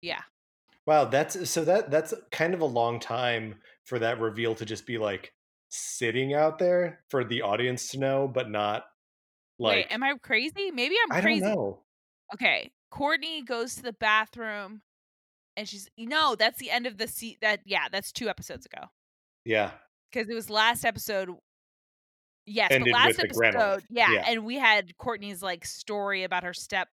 yeah. 0.01 0.21
Wow. 0.85 1.05
That's 1.05 1.49
so 1.49 1.63
that 1.63 1.91
that's 1.91 2.13
kind 2.31 2.53
of 2.53 2.61
a 2.61 2.65
long 2.65 2.99
time 2.99 3.55
for 3.83 3.99
that 3.99 4.19
reveal 4.19 4.55
to 4.55 4.65
just 4.65 4.87
be 4.87 4.97
like 4.97 5.31
sitting 5.69 6.33
out 6.33 6.59
there 6.59 7.01
for 7.09 7.23
the 7.23 7.43
audience 7.43 7.89
to 7.89 7.99
know, 7.99 8.27
but 8.27 8.49
not 8.49 8.85
like 9.59 9.75
Wait, 9.75 9.87
am 9.91 10.03
I 10.03 10.13
crazy? 10.21 10.71
Maybe 10.71 10.95
I'm 11.05 11.17
I 11.17 11.21
crazy. 11.21 11.41
don't 11.41 11.55
know. 11.55 11.79
Okay. 12.33 12.71
Courtney 12.91 13.41
goes 13.41 13.75
to 13.75 13.81
the 13.83 13.93
bathroom 13.93 14.81
and 15.57 15.67
she's 15.67 15.89
no, 15.97 16.35
that's 16.35 16.59
the 16.59 16.69
end 16.71 16.85
of 16.87 16.97
the 16.97 17.07
se- 17.07 17.37
that 17.41 17.61
yeah, 17.65 17.85
that's 17.91 18.11
two 18.11 18.29
episodes 18.29 18.65
ago. 18.65 18.87
Yeah. 19.45 19.71
Because 20.11 20.29
it 20.29 20.33
was 20.35 20.49
last 20.49 20.85
episode. 20.85 21.29
Yes, 22.45 22.71
Ended 22.71 22.87
the 22.89 22.93
last 22.93 23.17
with 23.21 23.29
the 23.31 23.37
grandma. 23.37 23.59
episode. 23.59 23.83
Yeah, 23.89 24.11
Yeah. 24.11 24.23
and 24.27 24.43
we 24.45 24.55
had 24.55 24.97
Courtney's 24.97 25.41
like 25.41 25.65
story 25.65 26.23
about 26.23 26.43
her 26.43 26.53
step. 26.53 26.87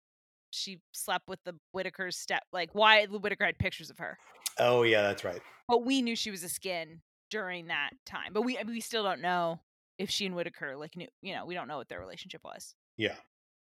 She 0.51 0.81
slept 0.93 1.29
with 1.29 1.39
the 1.45 1.55
Whitaker's 1.73 2.17
step. 2.17 2.43
Like 2.53 2.71
why 2.73 3.07
the 3.07 3.19
Whitaker 3.19 3.45
had 3.45 3.59
pictures 3.59 3.91
of 3.91 3.99
her, 3.99 4.19
Oh 4.59 4.83
yeah, 4.83 5.03
that's 5.03 5.25
right. 5.25 5.41
but 5.69 5.85
we 5.85 6.03
knew 6.03 6.17
she 6.17 6.31
was 6.31 6.43
a 6.43 6.49
skin 6.49 7.01
during 7.31 7.67
that 7.69 7.91
time. 8.07 8.33
But 8.33 8.43
we 8.43 8.59
we 8.67 8.81
still 8.81 9.03
don't 9.05 9.21
know 9.21 9.61
if 9.99 10.11
she 10.11 10.27
and 10.27 10.35
Whitaker 10.35 10.77
like 10.77 10.97
knew. 10.97 11.09
You 11.23 11.35
know, 11.35 11.47
we 11.47 11.55
don't 11.55 11.69
know 11.69 11.79
what 11.79 11.89
their 11.89 12.01
relationship 12.01 12.43
was. 12.45 12.75
Yeah. 12.97 13.17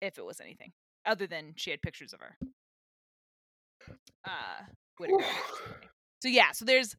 if 0.01 0.17
it 0.17 0.25
was 0.25 0.39
anything 0.41 0.71
other 1.05 1.27
than 1.27 1.53
she 1.55 1.71
had 1.71 1.81
pictures 1.81 2.13
of 2.13 2.19
her. 2.19 2.37
Uh, 4.25 4.63
Whitaker. 4.99 5.23
so 6.21 6.27
yeah, 6.29 6.51
so 6.51 6.65
there's 6.65 6.95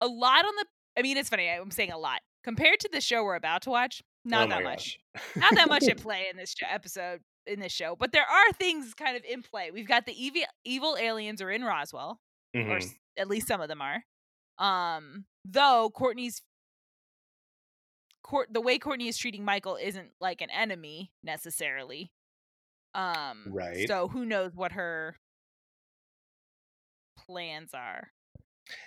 a 0.00 0.06
lot 0.06 0.44
on 0.44 0.52
the. 0.56 0.64
I 0.98 1.02
mean, 1.02 1.16
it's 1.16 1.28
funny. 1.28 1.48
I'm 1.48 1.70
saying 1.70 1.92
a 1.92 1.98
lot 1.98 2.20
compared 2.44 2.80
to 2.80 2.88
the 2.92 3.00
show 3.00 3.24
we're 3.24 3.34
about 3.34 3.62
to 3.62 3.70
watch. 3.70 4.02
Not 4.24 4.46
oh 4.46 4.50
that 4.50 4.62
much. 4.64 4.98
Not 5.36 5.54
that 5.56 5.68
much 5.68 5.84
at 5.84 5.96
play 6.02 6.26
in 6.30 6.36
this 6.36 6.54
episode 6.70 7.20
in 7.46 7.60
this 7.60 7.72
show, 7.72 7.94
but 7.98 8.12
there 8.12 8.22
are 8.26 8.52
things 8.54 8.94
kind 8.94 9.16
of 9.16 9.24
in 9.28 9.42
play. 9.42 9.70
We've 9.70 9.88
got 9.88 10.06
the 10.06 10.14
evil 10.24 10.42
evil 10.64 10.96
aliens 10.98 11.42
are 11.42 11.50
in 11.50 11.62
Roswell, 11.62 12.20
or 12.54 12.60
Mhm. 12.60 12.76
s- 12.82 12.94
at 13.18 13.28
least 13.28 13.46
some 13.48 13.60
of 13.60 13.68
them 13.68 13.82
are. 13.82 14.02
Um, 14.58 15.26
though 15.44 15.90
Courtney's 15.94 16.40
court 18.24 18.52
the 18.52 18.62
way 18.62 18.78
Courtney 18.80 19.08
is 19.08 19.18
treating 19.18 19.44
Michael 19.44 19.76
isn't 19.76 20.12
like 20.20 20.42
an 20.42 20.50
enemy 20.50 21.12
necessarily. 21.24 22.12
Um, 22.94 23.56
Right. 23.56 23.88
So 23.88 24.08
who 24.08 24.26
knows 24.26 24.54
what 24.56 24.72
her 24.72 25.18
plans 27.16 27.74
are? 27.74 28.12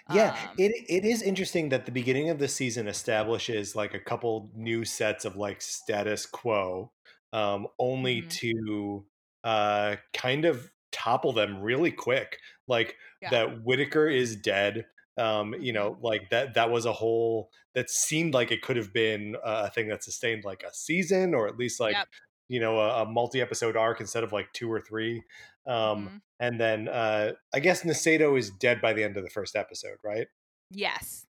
Yeah, 0.08 0.36
Um, 0.36 0.58
it 0.58 0.72
it 0.90 1.06
is 1.06 1.22
interesting 1.22 1.70
that 1.70 1.86
the 1.86 1.92
beginning 1.92 2.30
of 2.30 2.40
the 2.40 2.48
season 2.48 2.88
establishes 2.88 3.76
like 3.76 3.94
a 3.94 4.00
couple 4.00 4.50
new 4.54 4.86
sets 4.86 5.26
of 5.26 5.36
like 5.36 5.62
status 5.62 6.26
quo, 6.26 6.92
um, 7.34 7.68
only 7.80 8.24
Mhm. 8.24 8.38
to 8.40 9.08
uh, 9.44 9.98
kind 10.14 10.46
of 10.46 10.72
topple 10.92 11.34
them 11.34 11.62
really 11.62 11.92
quick. 11.92 12.40
Like 12.68 12.98
Yeah. 13.22 13.32
that 13.32 13.64
Whitaker 13.64 14.08
is 14.10 14.36
dead. 14.36 14.88
Um, 15.18 15.56
you 15.60 15.74
know, 15.74 15.98
like 16.02 16.30
that 16.30 16.54
that 16.54 16.70
was 16.70 16.86
a 16.86 16.94
whole 16.94 17.50
that 17.74 17.90
seemed 17.90 18.34
like 18.34 18.52
it 18.52 18.62
could 18.62 18.78
have 18.78 18.94
been 18.94 19.36
a 19.44 19.70
thing 19.70 19.88
that 19.90 20.04
sustained 20.04 20.44
like 20.44 20.64
a 20.64 20.74
season 20.74 21.34
or 21.34 21.48
at 21.48 21.58
least 21.58 21.80
like 21.80 21.96
Yep. 21.96 22.08
you 22.50 22.60
know 22.60 22.80
a, 22.80 23.04
a 23.04 23.06
multi-episode 23.06 23.76
arc 23.76 24.00
instead 24.00 24.24
of 24.24 24.32
like 24.32 24.52
two 24.54 24.72
or 24.72 24.80
three. 24.80 25.24
Um, 25.66 26.08
mhm. 26.08 26.22
and 26.40 26.60
then 26.60 26.88
uh, 26.88 27.34
I 27.54 27.60
guess 27.60 27.84
Nasedo 27.84 28.38
is 28.38 28.50
dead 28.50 28.82
by 28.82 28.94
the 28.94 29.04
end 29.04 29.18
of 29.18 29.24
the 29.24 29.30
first 29.30 29.56
episode, 29.56 29.98
right? 30.04 30.28
Yes. 30.72 31.26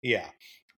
Yeah. 0.00 0.28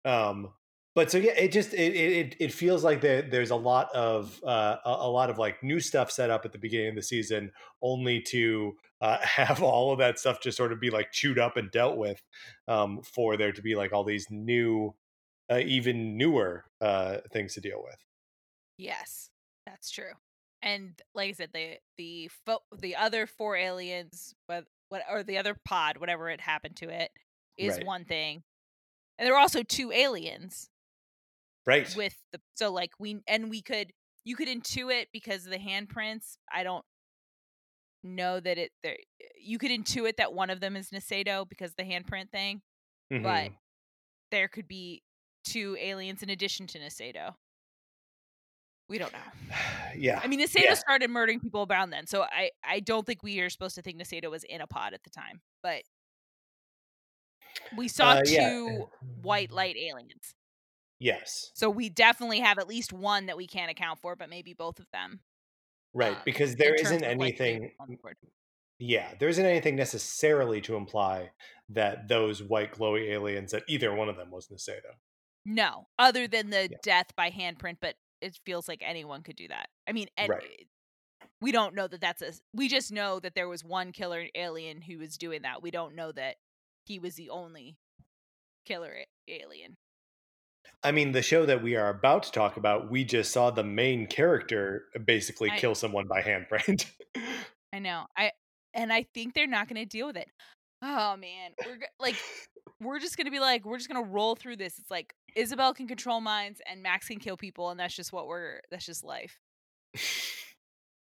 Um, 0.04 0.52
but 0.94 1.10
so 1.10 1.18
yeah, 1.18 1.32
it 1.32 1.50
just 1.50 1.74
it 1.74 1.94
it, 1.94 2.36
it 2.38 2.52
feels 2.52 2.84
like 2.84 3.00
there, 3.00 3.22
there's 3.22 3.50
a 3.50 3.56
lot 3.56 3.92
of 3.94 4.40
uh, 4.46 4.76
a, 4.84 4.90
a 4.90 5.10
lot 5.10 5.28
of 5.28 5.38
like 5.38 5.62
new 5.62 5.80
stuff 5.80 6.10
set 6.10 6.30
up 6.30 6.44
at 6.44 6.52
the 6.52 6.58
beginning 6.58 6.90
of 6.90 6.94
the 6.94 7.02
season, 7.02 7.50
only 7.82 8.20
to 8.28 8.74
uh, 9.04 9.18
have 9.26 9.62
all 9.62 9.92
of 9.92 9.98
that 10.00 10.18
stuff 10.18 10.40
just 10.42 10.56
sort 10.58 10.72
of 10.72 10.80
be 10.80 10.90
like 10.90 11.12
chewed 11.12 11.38
up 11.38 11.56
and 11.58 11.70
dealt 11.72 11.98
with, 11.98 12.22
um, 12.68 13.02
for 13.02 13.36
there 13.36 13.52
to 13.52 13.62
be 13.62 13.76
like 13.76 13.92
all 13.92 14.04
these 14.04 14.30
new, 14.30 14.94
uh, 15.50 15.60
even 15.64 16.16
newer 16.18 16.66
uh, 16.80 17.18
things 17.32 17.54
to 17.54 17.62
deal 17.62 17.82
with. 17.84 17.98
Yes, 18.76 19.30
that's 19.66 19.90
true. 19.90 20.12
And 20.62 21.00
like 21.14 21.28
I 21.30 21.32
said, 21.32 21.52
the 21.52 21.78
the 21.96 22.28
fo- 22.28 22.64
the 22.76 22.96
other 22.96 23.26
four 23.26 23.56
aliens, 23.56 24.34
what 24.46 24.66
what 24.88 25.02
or 25.08 25.22
the 25.22 25.38
other 25.38 25.54
pod, 25.64 25.98
whatever 25.98 26.28
it 26.30 26.40
happened 26.40 26.76
to 26.78 26.88
it, 26.88 27.10
is 27.56 27.78
Right. 27.78 27.84
one 27.84 28.04
thing. 28.04 28.44
And 29.18 29.26
there 29.26 29.34
are 29.34 29.40
also 29.40 29.62
two 29.64 29.92
aliens 29.92 30.70
Right. 31.66 31.88
with 31.88 32.14
the 32.32 32.40
so 32.54 32.72
like 32.72 32.90
we 32.98 33.20
and 33.26 33.50
we 33.50 33.62
could 33.62 33.92
you 34.24 34.36
could 34.36 34.48
intuit 34.48 35.06
because 35.12 35.44
of 35.44 35.50
the 35.52 35.58
handprints. 35.58 36.36
I 36.50 36.62
don't 36.62 36.84
know 38.04 38.38
that 38.40 38.58
it 38.58 38.72
there 38.82 38.96
you 39.36 39.58
could 39.58 39.70
intuit 39.70 40.16
that 40.16 40.32
one 40.32 40.50
of 40.50 40.60
them 40.60 40.76
is 40.76 40.90
Nasedo 40.90 41.48
because 41.48 41.70
of 41.70 41.76
the 41.76 41.84
handprint 41.84 42.30
thing, 42.30 42.62
but 43.10 43.18
Mhm. 43.50 43.56
there 44.30 44.48
could 44.48 44.68
be 44.68 45.02
two 45.44 45.76
aliens 45.80 46.22
in 46.22 46.30
addition 46.30 46.66
to 46.68 46.78
Nasedo. 46.78 47.34
We 48.88 48.98
don't 48.98 49.12
know. 49.12 49.18
yeah. 49.96 50.20
I 50.22 50.26
mean, 50.26 50.40
Nasedo 50.40 50.64
Yeah. 50.64 50.74
started 50.74 51.08
murdering 51.10 51.40
people 51.40 51.66
around 51.68 51.90
then, 51.90 52.06
so 52.06 52.22
I 52.22 52.50
I 52.62 52.80
don't 52.80 53.04
think 53.06 53.22
we 53.22 53.40
are 53.40 53.50
supposed 53.50 53.74
to 53.76 53.82
think 53.82 53.98
Nasedo 54.00 54.30
was 54.30 54.44
in 54.44 54.60
a 54.60 54.66
pod 54.66 54.92
at 54.94 55.02
the 55.04 55.10
time, 55.10 55.40
but 55.62 55.82
we 57.76 57.88
saw 57.88 58.12
Uh, 58.14 58.22
yeah. 58.26 58.48
two 58.50 58.90
white 59.22 59.50
light 59.50 59.76
aliens, 59.76 60.34
Yes. 60.98 61.50
so 61.54 61.70
we 61.70 61.88
definitely 61.88 62.40
have 62.40 62.58
at 62.58 62.66
least 62.68 62.92
one 62.92 63.26
that 63.26 63.36
we 63.36 63.46
can't 63.46 63.70
account 63.70 64.00
for, 64.00 64.16
but 64.16 64.28
maybe 64.28 64.52
both 64.54 64.78
of 64.80 64.86
them. 64.92 65.20
Right. 65.94 66.16
um, 66.16 66.22
because 66.24 66.56
there 66.56 66.74
isn't 66.74 67.02
of, 67.04 67.18
like, 67.18 67.38
the 67.38 67.44
anything 67.44 67.72
on 67.80 67.88
the 67.88 67.96
board. 67.96 68.16
Yeah, 68.78 69.14
there 69.20 69.28
isn't 69.28 69.44
anything 69.46 69.76
necessarily 69.76 70.60
to 70.62 70.74
imply 70.76 71.30
that 71.68 72.08
those 72.08 72.42
white 72.42 72.72
glowy 72.72 73.10
aliens 73.10 73.52
that 73.52 73.62
either 73.68 73.94
one 73.94 74.08
of 74.08 74.16
them 74.16 74.30
was 74.30 74.48
Nasedo. 74.48 74.96
No, 75.46 75.86
other 75.98 76.26
than 76.26 76.50
the 76.50 76.68
Yeah. 76.70 76.78
death 76.82 77.14
by 77.16 77.30
handprint, 77.30 77.78
but 77.80 77.96
it 78.20 78.38
feels 78.44 78.66
like 78.68 78.82
anyone 78.82 79.22
could 79.22 79.36
do 79.36 79.46
that. 79.48 79.70
I 79.86 79.92
mean, 79.92 80.08
and 80.16 80.28
Right. 80.30 80.68
we 81.40 81.52
don't 81.52 81.74
know 81.74 81.86
that 81.86 82.00
that's 82.00 82.22
a. 82.22 82.32
We 82.52 82.68
just 82.68 82.90
know 82.90 83.20
that 83.20 83.34
there 83.34 83.48
was 83.48 83.62
one 83.62 83.92
killer 83.92 84.26
alien 84.34 84.82
who 84.82 84.98
was 84.98 85.16
doing 85.16 85.42
that. 85.42 85.62
We 85.62 85.70
don't 85.70 85.94
know 85.94 86.10
that 86.12 86.36
he 86.86 86.98
was 86.98 87.14
the 87.14 87.30
only 87.30 87.76
killer 88.64 89.04
alien. 89.28 89.76
I 90.84 90.92
mean, 90.92 91.12
the 91.12 91.22
show 91.22 91.46
that 91.46 91.62
we 91.62 91.76
are 91.76 91.88
about 91.88 92.24
to 92.24 92.32
talk 92.32 92.58
about, 92.58 92.90
we 92.90 93.04
just 93.04 93.32
saw 93.32 93.50
the 93.50 93.64
main 93.64 94.06
character 94.06 94.84
basically 95.04 95.50
I- 95.50 95.58
kill 95.58 95.74
someone 95.74 96.06
by 96.06 96.20
handprint. 96.20 96.86
I 97.72 97.78
know. 97.80 98.04
I 98.16 98.30
and 98.74 98.92
I 98.92 99.06
think 99.14 99.34
they're 99.34 99.46
not 99.46 99.68
going 99.68 99.82
to 99.82 99.86
deal 99.86 100.06
with 100.06 100.16
it. 100.16 100.28
Oh 100.82 101.16
man, 101.16 101.52
we're 101.64 101.78
like 101.98 102.16
we're 102.80 103.00
just 103.00 103.16
going 103.16 103.24
to 103.24 103.30
be 103.30 103.40
like 103.40 103.64
we're 103.64 103.78
just 103.78 103.90
going 103.90 104.04
to 104.04 104.08
roll 104.10 104.36
through 104.36 104.56
this. 104.56 104.78
It's 104.78 104.90
like 104.90 105.14
Isabel 105.34 105.74
can 105.74 105.88
control 105.88 106.20
minds 106.20 106.60
and 106.70 106.82
Max 106.82 107.08
can 107.08 107.18
kill 107.18 107.36
people 107.36 107.70
and 107.70 107.80
that's 107.80 107.96
just 107.96 108.12
what 108.12 108.28
we're 108.28 108.60
that's 108.70 108.86
just 108.86 109.02
life. 109.02 109.38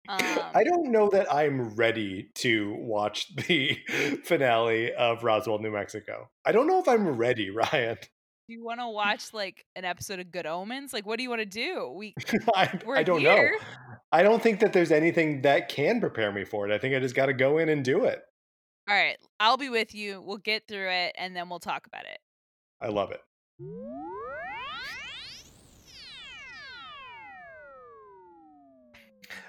Um 0.08 0.18
I 0.54 0.64
don't 0.64 0.90
know 0.90 1.10
that 1.10 1.32
I'm 1.32 1.74
ready 1.76 2.30
to 2.36 2.74
watch 2.78 3.36
the 3.36 3.78
finale 4.24 4.92
of 4.94 5.22
Roswell, 5.22 5.58
New 5.58 5.70
Mexico. 5.70 6.30
I 6.44 6.52
don't 6.52 6.66
know 6.66 6.80
if 6.80 6.88
I'm 6.88 7.06
ready, 7.06 7.50
Ryan. 7.50 7.98
Do 8.50 8.54
you 8.54 8.64
want 8.64 8.80
to 8.80 8.88
watch 8.88 9.32
like 9.32 9.64
an 9.76 9.84
episode 9.84 10.18
of 10.18 10.32
Good 10.32 10.44
Omens? 10.44 10.92
Like 10.92 11.06
what 11.06 11.18
do 11.18 11.22
you 11.22 11.28
want 11.30 11.40
to 11.40 11.46
do? 11.46 11.94
We 11.96 12.14
I, 12.54 12.80
We're 12.84 12.96
I 12.96 13.04
don't 13.04 13.20
here. 13.20 13.52
know. 13.52 13.66
I 14.10 14.24
don't 14.24 14.42
think 14.42 14.58
that 14.58 14.72
there's 14.72 14.90
anything 14.90 15.42
that 15.42 15.68
can 15.68 16.00
prepare 16.00 16.32
me 16.32 16.44
for 16.44 16.68
it. 16.68 16.74
I 16.74 16.78
think 16.78 16.96
I 16.96 16.98
just 16.98 17.14
got 17.14 17.26
to 17.26 17.32
go 17.32 17.58
in 17.58 17.68
and 17.68 17.84
do 17.84 18.06
it. 18.06 18.20
All 18.88 18.96
right, 18.96 19.16
I'll 19.38 19.56
be 19.56 19.68
with 19.68 19.94
you. 19.94 20.20
We'll 20.20 20.38
get 20.38 20.66
through 20.66 20.90
it 20.90 21.14
and 21.16 21.36
then 21.36 21.48
we'll 21.48 21.60
talk 21.60 21.86
about 21.86 22.06
it. 22.06 22.18
I 22.80 22.88
love 22.88 23.12
it. 23.12 23.20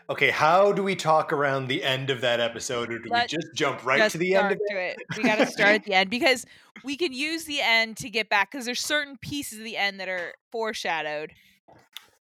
Okay, 0.10 0.30
how 0.30 0.72
do 0.72 0.84
we 0.84 0.96
talk 0.96 1.32
around 1.32 1.68
the 1.68 1.84
end 1.84 2.10
of 2.10 2.22
that 2.22 2.40
episode, 2.40 2.92
or 2.92 3.00
do 3.00 3.10
Let- 3.10 3.32
we 3.32 3.38
just 3.38 3.54
jump 3.56 3.86
right 3.86 4.00
Just 4.00 4.14
to 4.14 4.18
the 4.18 4.36
end 4.36 4.52
of 4.54 4.60
it? 4.70 4.98
it. 5.00 5.18
We 5.18 5.24
got 5.24 5.38
to 5.38 5.46
start 5.46 5.76
at 5.76 5.84
the 5.86 5.94
end 5.94 6.10
because 6.10 6.46
we 6.84 6.98
can 6.98 7.14
use 7.14 7.46
the 7.46 7.62
end 7.62 7.98
to 7.98 8.10
get 8.10 8.28
back 8.30 8.52
because 8.52 8.66
there's 8.66 8.82
certain 8.82 9.18
pieces 9.18 9.60
of 9.60 9.64
the 9.64 9.78
end 9.78 10.00
that 10.00 10.10
are 10.10 10.34
foreshadowed. 10.52 11.32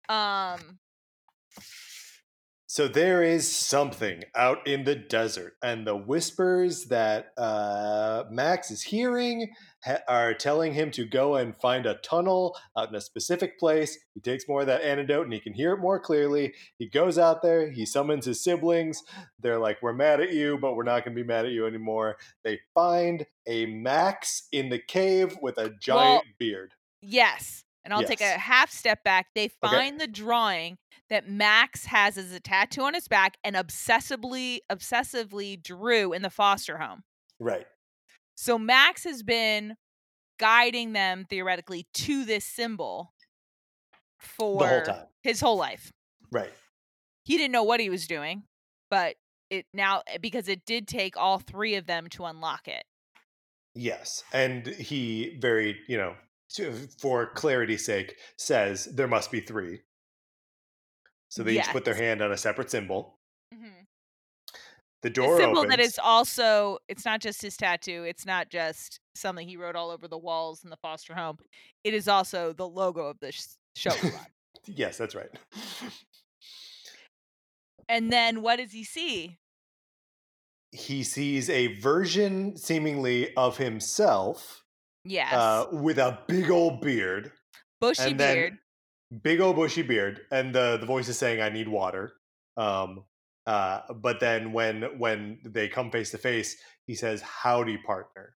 Um, 0.09 0.79
So 2.69 2.87
there 2.89 3.23
is 3.23 3.49
something 3.49 4.23
out 4.35 4.67
in 4.67 4.83
the 4.83 4.93
desert, 4.95 5.53
and 5.63 5.87
the 5.87 5.95
whispers 5.95 6.85
that 6.85 7.27
uh, 7.37 8.25
Max 8.29 8.69
is 8.71 8.81
hearing 8.83 9.49
ha- 9.87 10.01
are 10.07 10.33
telling 10.33 10.73
him 10.73 10.91
to 10.91 11.05
go 11.05 11.35
and 11.35 11.55
find 11.55 11.85
a 11.85 11.95
tunnel 11.95 12.55
out 12.77 12.89
in 12.89 12.95
a 12.95 13.01
specific 13.01 13.57
place. 13.57 13.97
He 14.13 14.19
takes 14.19 14.47
more 14.47 14.61
of 14.61 14.67
that 14.67 14.81
antidote, 14.83 15.23
and 15.25 15.33
he 15.33 15.39
can 15.39 15.53
hear 15.53 15.73
it 15.73 15.79
more 15.79 15.99
clearly. 15.99 16.53
He 16.77 16.87
goes 16.87 17.17
out 17.17 17.41
there. 17.41 17.71
He 17.71 17.85
summons 17.85 18.25
his 18.25 18.43
siblings. 18.43 19.01
They're 19.39 19.59
like, 19.59 19.81
"We're 19.81 19.93
mad 19.93 20.19
at 20.21 20.33
you, 20.33 20.57
but 20.59 20.75
we're 20.75 20.83
not 20.83 21.05
going 21.05 21.15
to 21.15 21.21
be 21.23 21.27
mad 21.27 21.45
at 21.45 21.51
you 21.51 21.65
anymore." 21.65 22.17
They 22.43 22.59
find 22.75 23.25
a 23.47 23.65
Max 23.65 24.47
in 24.51 24.69
the 24.69 24.79
cave 24.79 25.37
with 25.41 25.57
a 25.57 25.71
giant 25.81 26.25
beard. 26.37 26.73
yes. 27.01 27.63
And 27.85 27.93
I'll 27.93 28.03
take 28.03 28.19
a 28.19 28.37
half 28.37 28.69
step 28.69 29.01
back. 29.05 29.27
They 29.33 29.47
find 29.47 29.97
the 29.97 30.07
drawing 30.07 30.77
that 31.09 31.29
Max 31.29 31.85
has 31.85 32.17
as 32.17 32.33
a 32.33 32.39
tattoo 32.41 32.81
on 32.81 32.93
his 32.93 33.07
back 33.07 33.37
and 33.45 33.55
obsessively 33.55 34.59
obsessively 34.69 35.61
drew 35.63 36.11
in 36.11 36.21
the 36.21 36.29
foster 36.29 36.79
home. 36.79 37.03
Right. 37.39 37.65
So 38.37 38.59
Max 38.59 39.03
has 39.03 39.23
been 39.23 39.75
guiding 40.39 40.93
them 40.93 41.25
theoretically 41.27 41.87
to 41.95 42.23
this 42.23 42.45
symbol 42.45 43.13
for 44.19 44.59
The 44.59 44.67
whole 44.67 44.81
time. 44.83 45.05
his 45.23 45.41
whole 45.41 45.57
life. 45.57 45.91
Right. 46.31 46.51
He 47.23 47.35
didn't 47.37 47.51
know 47.51 47.63
what 47.63 47.79
he 47.79 47.89
was 47.89 48.07
doing, 48.07 48.43
but 48.91 49.15
it 49.49 49.65
now 49.73 50.03
because 50.21 50.47
it 50.47 50.65
did 50.65 50.87
take 50.87 51.17
all 51.17 51.39
three 51.39 51.75
of 51.75 51.87
them 51.87 52.07
to 52.09 52.25
unlock 52.25 52.67
it. 52.67 52.83
Yes, 53.73 54.23
and 54.33 54.65
he 54.67 55.37
very, 55.39 55.77
you 55.87 55.97
know, 55.97 56.15
to, 56.55 56.73
for 56.99 57.27
clarity's 57.33 57.85
sake, 57.85 58.15
says 58.37 58.85
there 58.85 59.07
must 59.07 59.31
be 59.31 59.39
three. 59.39 59.81
So 61.29 61.43
they 61.43 61.57
each 61.59 61.67
put 61.67 61.85
their 61.85 61.93
hand 61.95 62.21
on 62.21 62.31
a 62.31 62.37
separate 62.37 62.71
symbol. 62.71 63.19
Mm-hmm. 63.53 63.83
The 65.07 65.13
door 65.13 65.37
symbol 65.37 65.59
opens. 65.59 65.69
that 65.71 65.79
is 65.79 65.97
also 66.03 66.79
it's 66.89 67.05
not 67.05 67.21
just 67.21 67.41
his 67.41 67.55
tattoo, 67.55 68.03
it's 68.03 68.25
not 68.25 68.49
just 68.49 68.99
something 69.15 69.47
he 69.47 69.55
wrote 69.55 69.77
all 69.77 69.89
over 69.89 70.05
the 70.09 70.17
walls 70.17 70.65
in 70.65 70.69
the 70.69 70.75
foster 70.75 71.15
home. 71.15 71.37
It 71.85 71.93
is 71.93 72.09
also 72.09 72.51
the 72.51 72.67
logo 72.67 73.05
of 73.05 73.17
the 73.21 73.31
sh- 73.31 73.43
show. 73.75 73.91
Yes, 74.65 74.97
that's 74.97 75.15
right. 75.15 75.29
and 77.87 78.11
then 78.11 78.41
what 78.41 78.57
does 78.57 78.73
he 78.73 78.83
see? 78.83 79.37
He 80.73 81.03
sees 81.03 81.49
a 81.49 81.67
version, 81.79 82.57
seemingly, 82.57 83.33
of 83.37 83.55
himself 83.55 84.65
Yes, 85.05 85.31
uh, 85.33 85.67
with 85.71 85.99
a 85.99 86.19
big 86.27 86.51
old 86.51 86.81
beard, 86.81 87.31
bushy 87.79 88.13
beard. 88.13 88.57
big 89.23 89.39
old 89.39 89.55
bushy 89.55 89.83
beard, 89.83 90.25
and 90.31 90.53
the 90.53 90.75
the 90.77 90.85
voice 90.85 91.07
is 91.07 91.17
saying, 91.17 91.41
"I 91.41 91.47
need 91.47 91.69
water." 91.69 92.11
Um, 92.57 93.05
uh, 93.47 93.93
but 93.95 94.19
then 94.19 94.53
when 94.53 94.99
when 94.99 95.39
they 95.43 95.67
come 95.69 95.91
face 95.91 96.11
to 96.11 96.19
face, 96.19 96.57
he 96.85 96.95
says, 96.95 97.21
"Howdy, 97.23 97.79
partner." 97.79 98.35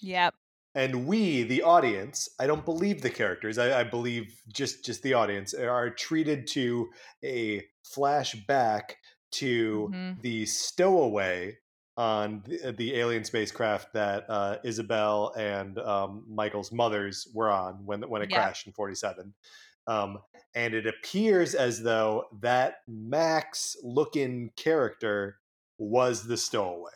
Yep. 0.00 0.34
and 0.74 1.06
we 1.06 1.42
the 1.44 1.62
audience 1.62 2.28
i 2.38 2.46
don't 2.46 2.64
believe 2.64 3.00
the 3.00 3.10
characters 3.10 3.58
i, 3.58 3.80
I 3.80 3.84
believe 3.84 4.42
just 4.52 4.84
just 4.84 5.02
the 5.02 5.14
audience 5.14 5.54
are 5.54 5.90
treated 5.90 6.46
to 6.48 6.90
a 7.24 7.64
flashback 7.96 8.92
to 9.32 9.90
Mhm. 9.92 10.22
the 10.22 10.46
stowaway 10.46 11.58
on 11.96 12.42
the, 12.46 12.72
the 12.72 12.94
alien 12.96 13.24
spacecraft 13.24 13.92
that 13.94 14.24
uh, 14.28 14.58
isabel 14.64 15.32
and 15.36 15.78
um, 15.78 16.24
michael's 16.28 16.70
mothers 16.70 17.26
were 17.34 17.50
on 17.50 17.84
when 17.86 18.02
when 18.08 18.22
it 18.22 18.30
Yeah. 18.30 18.36
crashed 18.36 18.66
in 18.66 18.72
47 18.72 19.34
um, 19.88 20.18
and 20.54 20.74
it 20.74 20.86
appears 20.86 21.54
as 21.54 21.82
though 21.82 22.26
that 22.40 22.76
max 22.86 23.76
looking 23.82 24.50
character 24.56 25.38
was 25.78 26.26
the 26.26 26.36
stowaway 26.36 26.90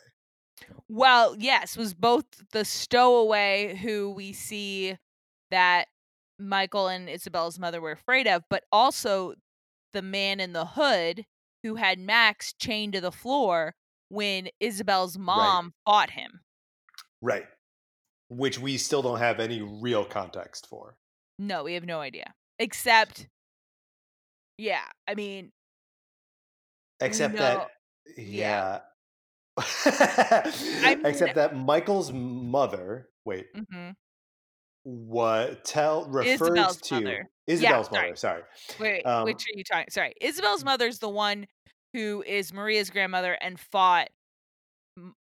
Well, 0.87 1.35
yes, 1.37 1.75
was 1.75 1.93
both 1.93 2.25
the 2.51 2.63
stowaway 2.63 3.75
who 3.75 4.11
we 4.11 4.31
see 4.33 4.97
that 5.51 5.87
Michael 6.39 6.87
and 6.87 7.09
Isabel's 7.09 7.59
mother 7.59 7.81
were 7.81 7.91
afraid 7.91 8.27
of, 8.27 8.43
but 8.49 8.63
also 8.71 9.33
the 9.93 10.01
man 10.01 10.39
in 10.39 10.53
the 10.53 10.65
hood 10.65 11.25
who 11.63 11.75
had 11.75 11.99
Max 11.99 12.53
chained 12.53 12.93
to 12.93 13.01
the 13.01 13.11
floor 13.11 13.75
when 14.09 14.49
Isabel's 14.59 15.17
mom 15.17 15.73
fought 15.85 16.11
him. 16.11 16.41
Right. 17.21 17.45
Which 18.29 18.59
we 18.59 18.77
still 18.77 19.01
don't 19.01 19.19
have 19.19 19.39
any 19.39 19.61
real 19.61 20.03
context 20.03 20.67
for. 20.69 20.97
No, 21.39 21.63
we 21.63 21.73
have 21.75 21.85
no 21.85 22.01
idea. 22.01 22.33
Except, 22.59 23.27
yeah, 24.57 24.83
I 25.07 25.15
mean, 25.15 25.51
Except 27.01 27.33
No, 27.35 27.39
that, 27.41 27.67
yeah. 28.17 28.79
yeah. 29.57 30.85
mean- 30.95 31.05
Except 31.05 31.35
that 31.35 31.55
Michael's 31.55 32.11
mother, 32.13 33.09
wait, 33.25 33.47
Mm-hmm. 33.53 33.91
what 34.83 35.63
tell 35.65 36.05
refers 36.05 36.41
Isabel's 36.41 36.77
to 36.81 36.95
mother. 36.95 37.29
Isabel's 37.47 37.87
sorry. 37.89 38.01
mother. 38.09 38.15
Sorry. 38.15 38.41
wait, 38.79 39.03
Um, 39.03 39.25
which 39.25 39.43
are 39.43 39.57
you 39.57 39.63
talking? 39.63 39.85
Sorry, 39.89 40.13
Isabel's 40.21 40.63
mother's 40.63 40.99
the 40.99 41.09
one 41.09 41.45
who 41.93 42.23
is 42.25 42.53
Maria's 42.53 42.89
grandmother 42.89 43.33
and 43.41 43.59
fought 43.59 44.09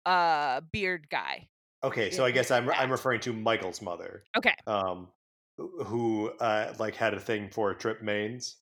uh 0.06 0.60
beard 0.72 1.08
guy. 1.10 1.48
Okay, 1.82 2.10
so 2.10 2.24
I 2.24 2.30
guess 2.30 2.50
I'm 2.50 2.70
I'm 2.70 2.90
referring 2.92 3.20
to 3.20 3.32
Michael's 3.32 3.82
mother, 3.82 4.22
Okay, 4.36 4.54
um, 4.66 5.08
who 5.56 6.30
uh 6.40 6.72
like 6.78 6.94
had 6.96 7.14
a 7.14 7.20
thing 7.20 7.50
for 7.50 7.74
Trip 7.74 8.02
Manes. 8.02 8.56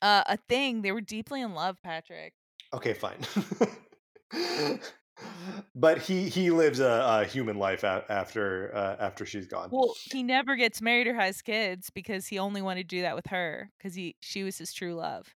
uh, 0.00 0.24
a 0.26 0.36
thing. 0.36 0.82
They 0.82 0.92
were 0.92 1.00
deeply 1.00 1.40
in 1.40 1.54
love, 1.54 1.76
Patrick. 1.82 2.34
Okay, 2.74 2.94
fine. 2.94 3.18
but 5.74 5.98
he 5.98 6.28
he 6.28 6.50
lives 6.50 6.80
a, 6.80 7.20
a 7.20 7.24
human 7.24 7.58
life 7.58 7.84
a- 7.84 8.04
after 8.08 8.74
uh, 8.74 8.96
after 8.98 9.26
she's 9.26 9.46
gone. 9.46 9.68
Well, 9.70 9.94
he 10.04 10.22
never 10.22 10.56
gets 10.56 10.80
married 10.80 11.06
or 11.06 11.14
has 11.14 11.42
kids 11.42 11.90
because 11.90 12.26
he 12.26 12.38
only 12.38 12.62
wanted 12.62 12.88
to 12.88 12.96
do 12.96 13.02
that 13.02 13.14
with 13.14 13.26
her 13.28 13.70
because 13.78 13.94
he 13.94 14.16
she 14.20 14.42
was 14.42 14.58
his 14.58 14.72
true 14.72 14.94
love. 14.94 15.34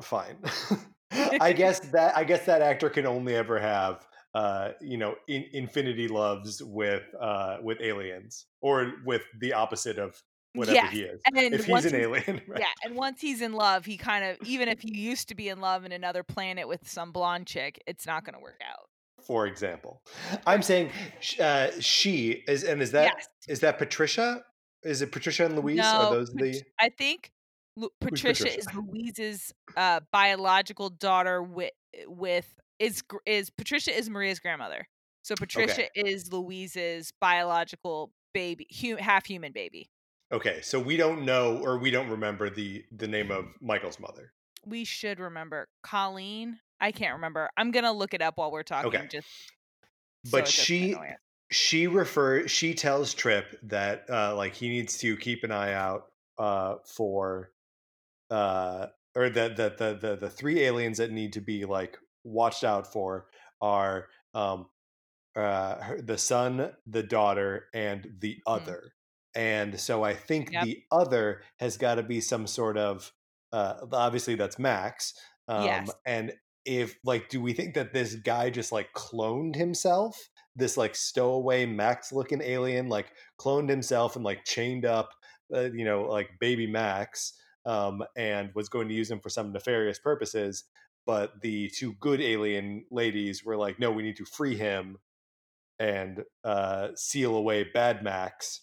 Fine. 0.00 0.36
I 1.12 1.52
guess 1.52 1.80
that 1.92 2.16
I 2.16 2.24
guess 2.24 2.46
that 2.46 2.62
actor 2.62 2.88
can 2.90 3.06
only 3.06 3.34
ever 3.34 3.58
have 3.58 4.06
uh 4.34 4.70
you 4.80 4.96
know 4.96 5.14
in, 5.28 5.44
infinity 5.52 6.08
loves 6.08 6.62
with 6.62 7.02
uh 7.20 7.58
with 7.62 7.80
aliens 7.80 8.46
or 8.62 8.92
with 9.04 9.22
the 9.40 9.52
opposite 9.52 9.98
of 9.98 10.22
whatever 10.54 10.74
Yes, 10.76 10.92
he 10.92 11.00
is. 11.02 11.20
and 11.34 11.54
if 11.54 11.64
he's 11.64 11.84
an 11.86 11.94
alien, 11.94 12.40
right? 12.48 12.60
Yeah, 12.60 12.66
and 12.84 12.94
once 12.94 13.20
he's 13.20 13.40
in 13.42 13.52
love, 13.52 13.84
he 13.84 13.96
kind 13.96 14.24
of 14.24 14.36
even 14.46 14.68
if 14.68 14.80
he 14.80 14.96
used 14.96 15.28
to 15.28 15.34
be 15.34 15.48
in 15.48 15.60
love 15.60 15.84
in 15.84 15.92
another 15.92 16.22
planet 16.22 16.68
with 16.68 16.88
some 16.88 17.10
blonde 17.12 17.46
chick, 17.46 17.82
it's 17.86 18.06
not 18.06 18.24
going 18.24 18.34
to 18.34 18.40
work 18.40 18.60
out. 18.66 18.86
for 19.26 19.46
example. 19.46 20.02
I'm 20.46 20.62
saying 20.62 20.90
uh, 21.40 21.68
she 21.80 22.42
is, 22.48 22.64
and 22.64 22.80
is 22.82 22.92
that 22.92 23.12
is 23.18 23.26
yes. 23.48 23.58
that 23.60 23.78
Patricia? 23.78 24.44
Is 24.82 25.00
it 25.00 25.12
Patricia 25.12 25.44
and 25.46 25.56
Louise? 25.56 25.76
no, 25.78 25.84
Are 25.84 26.14
those 26.14 26.30
Pat- 26.30 26.42
the? 26.42 26.62
I 26.80 26.88
think 26.90 27.30
Lu- 27.76 27.88
Patricia, 28.00 28.44
Patricia? 28.44 28.58
is 28.58 28.66
Louise's 28.74 29.54
uh, 29.76 30.00
biological 30.12 30.90
daughter 30.90 31.42
with 31.42 31.70
with 32.08 32.52
is 32.78 33.02
is 33.26 33.48
Patricia 33.50 33.96
is 33.96 34.10
Maria's 34.10 34.40
grandmother. 34.40 34.86
So 35.22 35.34
Patricia 35.36 35.84
is 35.94 36.32
Louise's 36.32 37.12
biological 37.20 38.10
baby, 38.32 38.66
hu- 38.80 38.96
half 38.96 39.26
human 39.26 39.52
baby. 39.52 39.90
Okay, 40.32 40.60
so 40.62 40.80
we 40.80 40.96
don't 40.96 41.24
know 41.24 41.58
or 41.58 41.78
we 41.78 41.90
don't 41.90 42.08
remember 42.08 42.48
the 42.48 42.84
the 42.96 43.06
name 43.06 43.30
of 43.30 43.46
Michael's 43.60 44.00
mother. 44.00 44.32
We 44.64 44.84
should 44.84 45.20
remember 45.20 45.68
Colleen. 45.82 46.58
I 46.80 46.92
can't 46.92 47.14
remember. 47.14 47.50
I'm 47.56 47.70
gonna 47.70 47.92
look 47.92 48.14
it 48.14 48.22
up 48.22 48.38
while 48.38 48.50
we're 48.50 48.62
talking. 48.62 48.88
Okay. 48.88 49.06
Just 49.10 49.28
But 50.30 50.46
doesn't 50.46 50.64
she 50.64 50.96
she 51.50 51.86
refer 51.86 52.48
she 52.48 52.72
tells 52.74 53.12
Trip 53.12 53.58
that 53.64 54.06
uh 54.08 54.34
like 54.34 54.54
he 54.54 54.68
needs 54.68 54.98
to 54.98 55.16
keep 55.16 55.44
an 55.44 55.52
eye 55.52 55.74
out 55.74 56.06
uh 56.38 56.76
for 56.86 57.50
uh 58.30 58.86
or 59.14 59.28
that 59.28 59.56
the, 59.56 59.74
the 59.76 59.98
the 60.00 60.16
the 60.16 60.30
three 60.30 60.60
aliens 60.60 60.96
that 60.98 61.12
need 61.12 61.34
to 61.34 61.42
be 61.42 61.66
like 61.66 61.98
watched 62.24 62.64
out 62.64 62.90
for 62.90 63.26
are 63.60 64.08
um 64.34 64.66
uh 65.36 65.82
her, 65.82 66.00
the 66.02 66.18
son, 66.18 66.72
the 66.86 67.02
daughter 67.02 67.66
and 67.74 68.16
the 68.20 68.38
other. 68.46 68.94
And 69.34 69.80
so 69.80 70.02
I 70.04 70.14
think 70.14 70.48
Mm-hmm. 70.48 70.54
Yep. 70.54 70.68
the 70.68 70.82
other 70.90 71.42
has 71.58 71.76
got 71.78 71.94
to 71.96 72.02
be 72.02 72.20
some 72.20 72.46
sort 72.46 72.76
of 72.78 73.12
uh 73.52 73.86
obviously 73.92 74.34
that's 74.34 74.58
Max. 74.58 75.14
Um 75.48 75.90
Yes. 75.90 75.96
and 76.06 76.32
if 76.64 76.96
like 77.04 77.28
do 77.28 77.40
we 77.40 77.52
think 77.52 77.74
that 77.74 77.92
this 77.92 78.14
guy 78.16 78.50
just 78.50 78.72
like 78.72 78.92
cloned 78.94 79.56
himself? 79.56 80.28
This 80.54 80.76
like 80.76 80.94
stowaway 80.94 81.64
Max 81.66 82.12
looking 82.12 82.42
alien 82.42 82.88
like 82.88 83.12
cloned 83.40 83.68
himself 83.70 84.16
and 84.16 84.24
like 84.24 84.44
chained 84.44 84.84
up 84.84 85.10
uh, 85.54 85.70
you 85.72 85.84
know 85.84 86.02
like 86.02 86.30
baby 86.40 86.66
Max 86.66 87.34
um 87.64 88.02
and 88.16 88.50
was 88.54 88.68
going 88.68 88.88
to 88.88 88.94
use 88.94 89.10
him 89.10 89.20
for 89.20 89.30
some 89.30 89.52
nefarious 89.52 89.98
purposes 89.98 90.64
but 91.06 91.40
the 91.42 91.68
two 91.70 91.94
good 91.94 92.20
alien 92.20 92.84
ladies 92.90 93.44
were 93.44 93.56
like 93.56 93.78
no 93.78 93.90
we 93.90 94.02
need 94.02 94.16
to 94.16 94.24
free 94.24 94.56
him 94.56 94.98
and 95.82 96.22
uh 96.44 96.88
seal 96.94 97.34
away 97.34 97.64
bad 97.64 98.04
Max 98.04 98.60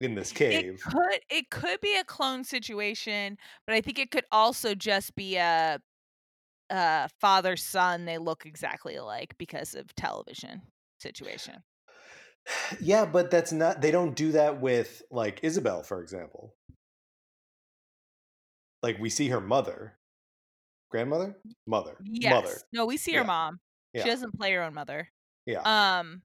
in 0.00 0.14
this 0.14 0.30
It 0.30 0.34
cave. 0.34 0.80
could 0.86 1.20
it 1.30 1.50
could 1.50 1.80
be 1.80 1.96
a 1.96 2.04
clone 2.04 2.44
situation, 2.44 3.38
but 3.66 3.74
I 3.74 3.80
think 3.80 3.98
it 3.98 4.10
could 4.10 4.26
also 4.30 4.74
just 4.74 5.14
be 5.16 5.36
a 5.36 5.80
uh 6.68 7.08
father 7.20 7.56
son. 7.56 8.04
They 8.04 8.18
look 8.18 8.44
exactly 8.46 8.94
alike 8.96 9.34
because 9.38 9.74
of 9.74 9.94
television 9.94 10.62
situation. 11.00 11.62
Yeah, 12.80 13.06
but 13.06 13.30
that's 13.30 13.52
not 13.52 13.80
they 13.80 13.90
don't 13.90 14.14
do 14.14 14.32
that 14.32 14.60
with 14.60 15.02
like 15.10 15.40
Isabel, 15.42 15.82
for 15.82 16.02
example. 16.02 16.54
Like 18.82 18.98
we 18.98 19.08
see 19.10 19.28
her 19.28 19.40
mother. 19.40 19.96
Grandmother? 20.90 21.36
Mother. 21.66 21.96
Yes. 22.02 22.32
Mother. 22.32 22.56
No, 22.72 22.84
we 22.84 22.96
see 22.96 23.12
Yeah. 23.12 23.18
her 23.20 23.24
mom. 23.24 23.60
Yeah. 23.94 24.02
She 24.02 24.10
doesn't 24.10 24.36
play 24.38 24.52
her 24.52 24.62
own 24.62 24.74
mother. 24.74 25.08
Yeah. 25.46 25.60
Um 25.62 26.22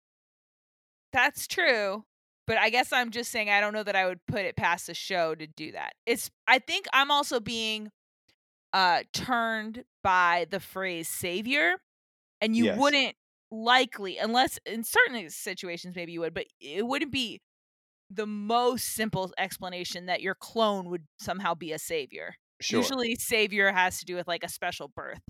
that's 1.15 1.47
true. 1.47 2.05
But 2.47 2.57
I 2.57 2.69
guess 2.69 2.93
I'm 2.93 3.09
just 3.11 3.31
saying 3.31 3.49
I 3.49 3.59
don't 3.59 3.73
know 3.73 3.83
that 3.83 3.95
I 3.95 4.05
would 4.05 4.19
put 4.27 4.45
it 4.45 4.55
past 4.55 4.87
the 4.87 4.93
show 4.93 5.33
to 5.35 5.47
do 5.47 5.71
that. 5.71 5.93
It's 6.05 6.29
I 6.47 6.59
think 6.59 6.85
I'm 6.93 7.09
also 7.11 7.39
being 7.39 7.91
uh 8.73 9.03
turned 9.13 9.85
by 10.03 10.47
the 10.51 10.59
phrase 10.59 11.09
savior 11.09 11.77
and 12.41 12.55
you 12.55 12.65
Yes. 12.65 12.67
wouldn't 12.67 13.15
likely 13.51 14.17
unless 14.17 14.59
in 14.65 14.83
certain 14.83 15.29
situations 15.29 15.95
maybe 15.95 16.13
you 16.13 16.21
would, 16.21 16.33
but 16.35 16.47
it 16.61 16.87
wouldn't 16.87 17.11
be 17.13 17.41
the 18.09 18.27
most 18.27 18.85
simple 18.95 19.33
explanation 19.37 20.07
that 20.07 20.21
your 20.21 20.35
clone 20.35 20.89
would 20.89 21.07
somehow 21.19 21.55
be 21.55 21.73
a 21.73 21.79
savior. 21.79 22.35
sure. 22.61 22.95
Usually 22.97 23.15
savior 23.15 23.71
has 23.73 23.99
to 23.99 24.05
do 24.05 24.15
with 24.15 24.27
like 24.27 24.43
a 24.43 24.49
special 24.49 24.87
birth 24.89 25.21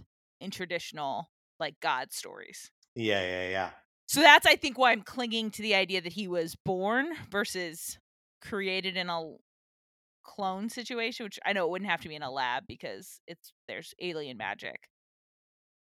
in 0.41 0.51
traditional 0.51 1.31
like 1.59 1.79
god 1.81 2.11
stories. 2.13 2.71
Yeah, 2.95 3.21
yeah, 3.21 3.49
yeah. 3.49 3.71
So 4.08 4.22
that's 4.22 4.45
I 4.45 4.56
think 4.56 4.78
why 4.78 4.91
I'm 4.91 5.01
clinging 5.01 5.51
to 5.51 5.62
the 5.62 5.76
idea 5.76 6.01
that 6.01 6.14
he 6.14 6.28
was 6.28 6.56
born 6.56 7.14
versus 7.30 7.97
created 8.41 8.97
in 8.97 9.10
a 9.10 9.36
clone 10.24 10.70
situation, 10.70 11.26
which 11.26 11.39
I 11.45 11.53
know 11.53 11.66
it 11.68 11.72
wouldn't 11.72 11.91
have 11.91 12.01
to 12.01 12.10
be 12.10 12.16
in 12.16 12.24
a 12.24 12.32
lab 12.32 12.66
because 12.68 13.22
it's 13.28 13.53
there's 13.68 13.93
alien 14.01 14.38
magic. 14.38 14.89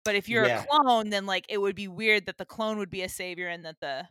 But 0.03 0.15
if 0.15 0.29
you're 0.29 0.45
Yeah. 0.45 0.65
a 0.67 0.67
clone, 0.69 1.09
then 1.09 1.25
like 1.25 1.45
it 1.49 1.57
would 1.57 1.75
be 1.75 1.87
weird 1.87 2.25
that 2.27 2.37
the 2.37 2.45
clone 2.45 2.77
would 2.77 2.89
be 2.91 3.01
a 3.01 3.09
savior 3.09 3.47
and 3.47 3.65
that 3.65 3.79
the, 3.81 4.07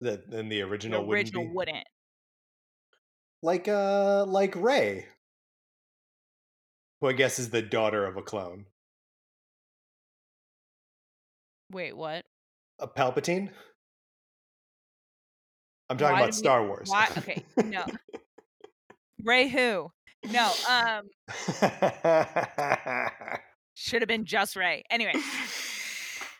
The 0.00 0.22
then 0.26 0.50
the 0.50 0.60
the 0.90 0.98
original, 0.98 1.06
original 1.06 1.42
wouldn't 1.46 1.54
be 1.54 1.54
wouldn't. 1.54 1.86
like 3.42 3.68
uh 3.68 4.24
like 4.26 4.54
Rey. 4.56 5.08
Who 7.00 7.08
I 7.08 7.12
guess 7.12 7.38
is 7.38 7.50
the 7.50 7.60
daughter 7.60 8.06
of 8.06 8.16
a 8.16 8.22
clone. 8.22 8.68
Wait, 11.70 11.94
what? 11.96 12.26
A 12.80 12.88
Palpatine? 12.88 13.50
I'm 15.88 15.98
talking 15.98 16.14
Why 16.14 16.20
about 16.20 16.32
do 16.32 16.36
we- 16.36 16.38
Star 16.38 16.66
Wars. 16.66 16.88
Why? 16.88 17.08
Okay, 17.18 17.44
no. 17.64 17.84
Rey 19.22 19.48
who? 19.48 19.90
No, 20.30 20.52
um, 20.68 21.08
should 23.74 24.02
have 24.02 24.08
been 24.08 24.24
just 24.24 24.56
Rey. 24.56 24.84
Anyway, 24.90 25.12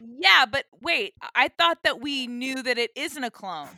yeah, 0.00 0.44
but 0.50 0.66
wait, 0.82 1.14
I- 1.22 1.44
I 1.44 1.48
thought 1.48 1.78
that 1.84 2.00
we 2.00 2.26
knew 2.26 2.62
that 2.62 2.78
it 2.78 2.90
isn't 2.94 3.24
a 3.24 3.30
clone. 3.30 3.68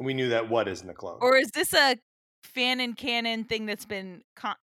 we 0.00 0.14
knew 0.14 0.28
that 0.30 0.48
what 0.48 0.68
isn't 0.68 0.88
a 0.88 0.94
clone. 0.94 1.18
Or 1.20 1.36
is 1.36 1.50
this 1.52 1.72
a 1.74 1.96
fan 2.44 2.80
and 2.80 2.96
canon 2.96 3.44
thing 3.44 3.66
that's 3.66 3.86
been? 3.86 4.22
Con- 4.36 4.54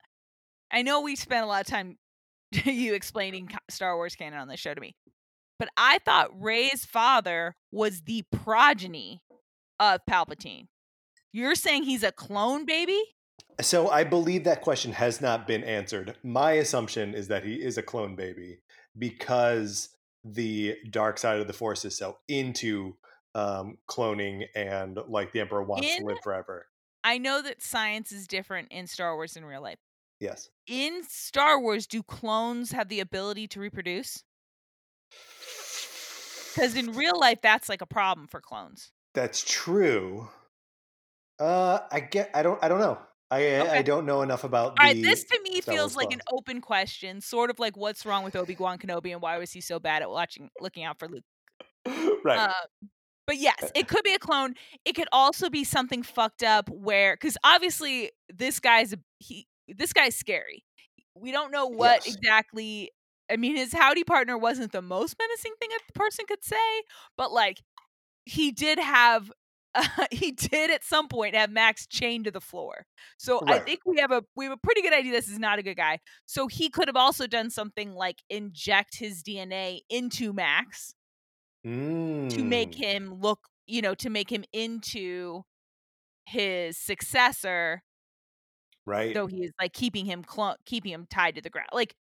I 0.72 0.82
know 0.84 1.02
we 1.02 1.16
spent 1.16 1.44
a 1.44 1.48
lot 1.48 1.62
of 1.62 1.68
time 1.68 1.98
you 2.64 2.94
explaining 2.94 3.50
Star 3.70 3.96
Wars 3.96 4.16
canon 4.16 4.40
on 4.40 4.48
this 4.48 4.60
show 4.60 4.74
to 4.74 4.82
me, 4.82 4.96
but 5.58 5.70
I 5.78 6.00
thought 6.06 6.30
Rey's 6.40 6.86
father 6.86 7.56
was 7.72 8.02
the 8.02 8.24
progeny 8.32 9.22
of 9.80 10.02
Palpatine. 10.10 10.68
You're 11.32 11.56
saying 11.56 11.84
he's 11.84 12.04
a 12.04 12.12
clone 12.12 12.66
baby? 12.66 13.02
So 13.62 13.90
I 13.90 14.04
believe 14.04 14.44
that 14.46 14.62
question 14.62 14.92
has 14.94 15.22
not 15.22 15.48
been 15.48 15.64
answered. 15.64 16.16
My 16.24 16.54
assumption 16.54 17.14
is 17.14 17.28
that 17.30 17.44
he 17.44 17.56
is 17.56 17.78
a 17.78 17.84
clone 17.84 18.16
baby 18.16 18.60
because 18.98 19.90
the 20.24 20.76
dark 20.90 21.18
side 21.18 21.40
of 21.40 21.48
the 21.48 21.54
force 21.54 21.86
is 21.86 21.98
so 21.98 22.18
into 22.28 22.96
um, 23.34 23.78
cloning 23.90 24.46
and 24.56 24.98
like 25.08 25.32
the 25.32 25.42
emperor 25.42 25.64
wants 25.64 25.88
In- 25.88 26.00
to 26.00 26.06
live 26.06 26.18
forever. 26.24 26.68
I 27.04 27.20
know 27.20 27.42
that 27.44 27.62
science 27.62 28.12
is 28.12 28.28
different 28.28 28.70
in 28.72 28.88
Star 28.88 29.16
Wars 29.16 29.36
and 29.36 29.46
real 29.46 29.62
life. 29.62 29.78
Yes. 30.20 30.50
In 30.66 31.04
Star 31.08 31.60
Wars, 31.60 31.86
do 31.86 32.02
clones 32.02 32.72
have 32.72 32.90
the 32.90 33.00
ability 33.00 33.48
to 33.50 33.60
reproduce? 33.60 34.24
Because 36.56 36.76
in 36.76 36.94
real 36.94 37.20
life, 37.20 37.40
that's 37.42 37.68
like 37.70 37.82
a 37.82 37.86
problem 37.86 38.28
for 38.28 38.40
clones. 38.40 38.92
That's 39.14 39.44
true. 39.44 40.30
Uh, 41.40 41.80
I 41.92 42.00
get. 42.00 42.32
I 42.34 42.44
don't. 42.44 42.64
I 42.64 42.70
don't 42.70 42.80
know. 42.80 42.98
I 43.32 43.44
Okay. 43.44 43.70
I 43.70 43.82
don't 43.82 44.06
know 44.06 44.22
enough 44.22 44.44
about 44.44 44.70
All 44.70 44.76
the. 44.76 44.84
right, 44.84 45.02
this 45.02 45.24
to 45.26 45.40
me 45.44 45.60
feels 45.62 45.96
like 45.96 46.14
an 46.14 46.22
open 46.32 46.62
question, 46.62 47.22
sort 47.22 47.50
of 47.50 47.60
like 47.60 47.76
what's 47.76 48.06
wrong 48.06 48.24
with 48.24 48.36
Obi 48.36 48.56
Wan 48.56 48.78
Kenobi 48.78 49.12
and 49.12 49.22
why 49.22 49.38
was 49.38 49.52
he 49.52 49.62
so 49.62 49.80
bad 49.80 50.02
at 50.02 50.10
watching, 50.10 50.50
looking 50.62 50.84
out 50.84 51.00
for 51.00 51.08
Luke. 51.08 51.24
right. 52.24 52.38
Uh, 52.38 52.54
but 53.28 53.38
yes, 53.38 53.72
it 53.74 53.88
could 53.88 54.04
be 54.04 54.14
a 54.14 54.20
clone. 54.20 54.54
It 54.86 54.94
could 54.94 55.08
also 55.12 55.50
be 55.50 55.64
something 55.64 56.04
fucked 56.04 56.44
up 56.44 56.70
where, 56.70 57.16
because 57.16 57.38
obviously 57.44 58.12
this 58.34 58.60
guy's 58.60 58.94
he. 59.20 59.48
This 59.68 59.94
guy's 59.94 60.16
scary. 60.16 60.64
We 61.16 61.32
don't 61.32 61.52
know 61.52 61.66
what 61.66 62.06
Yes. 62.06 62.16
exactly. 62.16 62.92
I 63.30 63.38
mean, 63.38 63.56
his 63.56 63.74
howdy 63.74 64.04
partner 64.04 64.38
wasn't 64.38 64.72
the 64.72 64.82
most 64.82 65.16
menacing 65.20 65.54
thing 65.60 65.70
a 65.90 65.94
person 66.00 66.26
could 66.28 66.44
say, 66.44 66.84
but 67.18 67.32
like 67.32 67.62
he 68.26 68.52
did 68.52 68.80
have. 68.80 69.32
Uh, 69.76 70.06
he 70.12 70.32
did 70.32 70.72
at 70.72 70.84
some 70.84 71.08
point 71.10 71.36
have 71.36 71.52
Max 71.52 71.88
chained 71.88 72.26
to 72.26 72.32
the 72.32 72.42
floor. 72.42 72.86
So 73.18 73.42
I 73.48 73.60
think 73.60 73.80
we 73.86 74.00
have 74.00 74.12
a 74.12 74.24
we 74.36 74.46
have 74.46 74.54
a 74.54 74.58
pretty 74.58 74.82
good 74.82 74.94
idea 74.94 75.12
this 75.12 75.30
is 75.30 75.40
not 75.40 75.60
a 75.60 75.64
good 75.64 75.78
guy. 75.78 76.00
So 76.26 76.48
he 76.48 76.70
could 76.70 76.88
have 76.88 76.96
also 76.98 77.28
done 77.28 77.50
something 77.52 77.94
like 77.94 78.18
inject 78.30 78.98
his 78.98 79.24
DNA 79.24 79.82
into 79.90 80.34
Max 80.34 80.96
to 82.30 82.44
make 82.44 82.74
Mm, 82.74 82.82
him 82.82 83.14
look, 83.14 83.48
you 83.68 83.82
know, 83.82 83.96
to 83.96 84.10
make 84.10 84.32
him 84.32 84.44
into 84.54 85.44
his 86.28 86.78
successor, 86.78 87.84
right. 88.86 89.16
so 89.16 89.28
he 89.28 89.44
is 89.44 89.52
like 89.60 89.74
keeping 89.74 90.06
him 90.06 90.24
clo- 90.24 90.56
keeping 90.66 90.92
him 90.92 91.06
tied 91.10 91.36
to 91.36 91.42
the 91.42 91.50
ground. 91.50 91.70
Like 91.74 91.96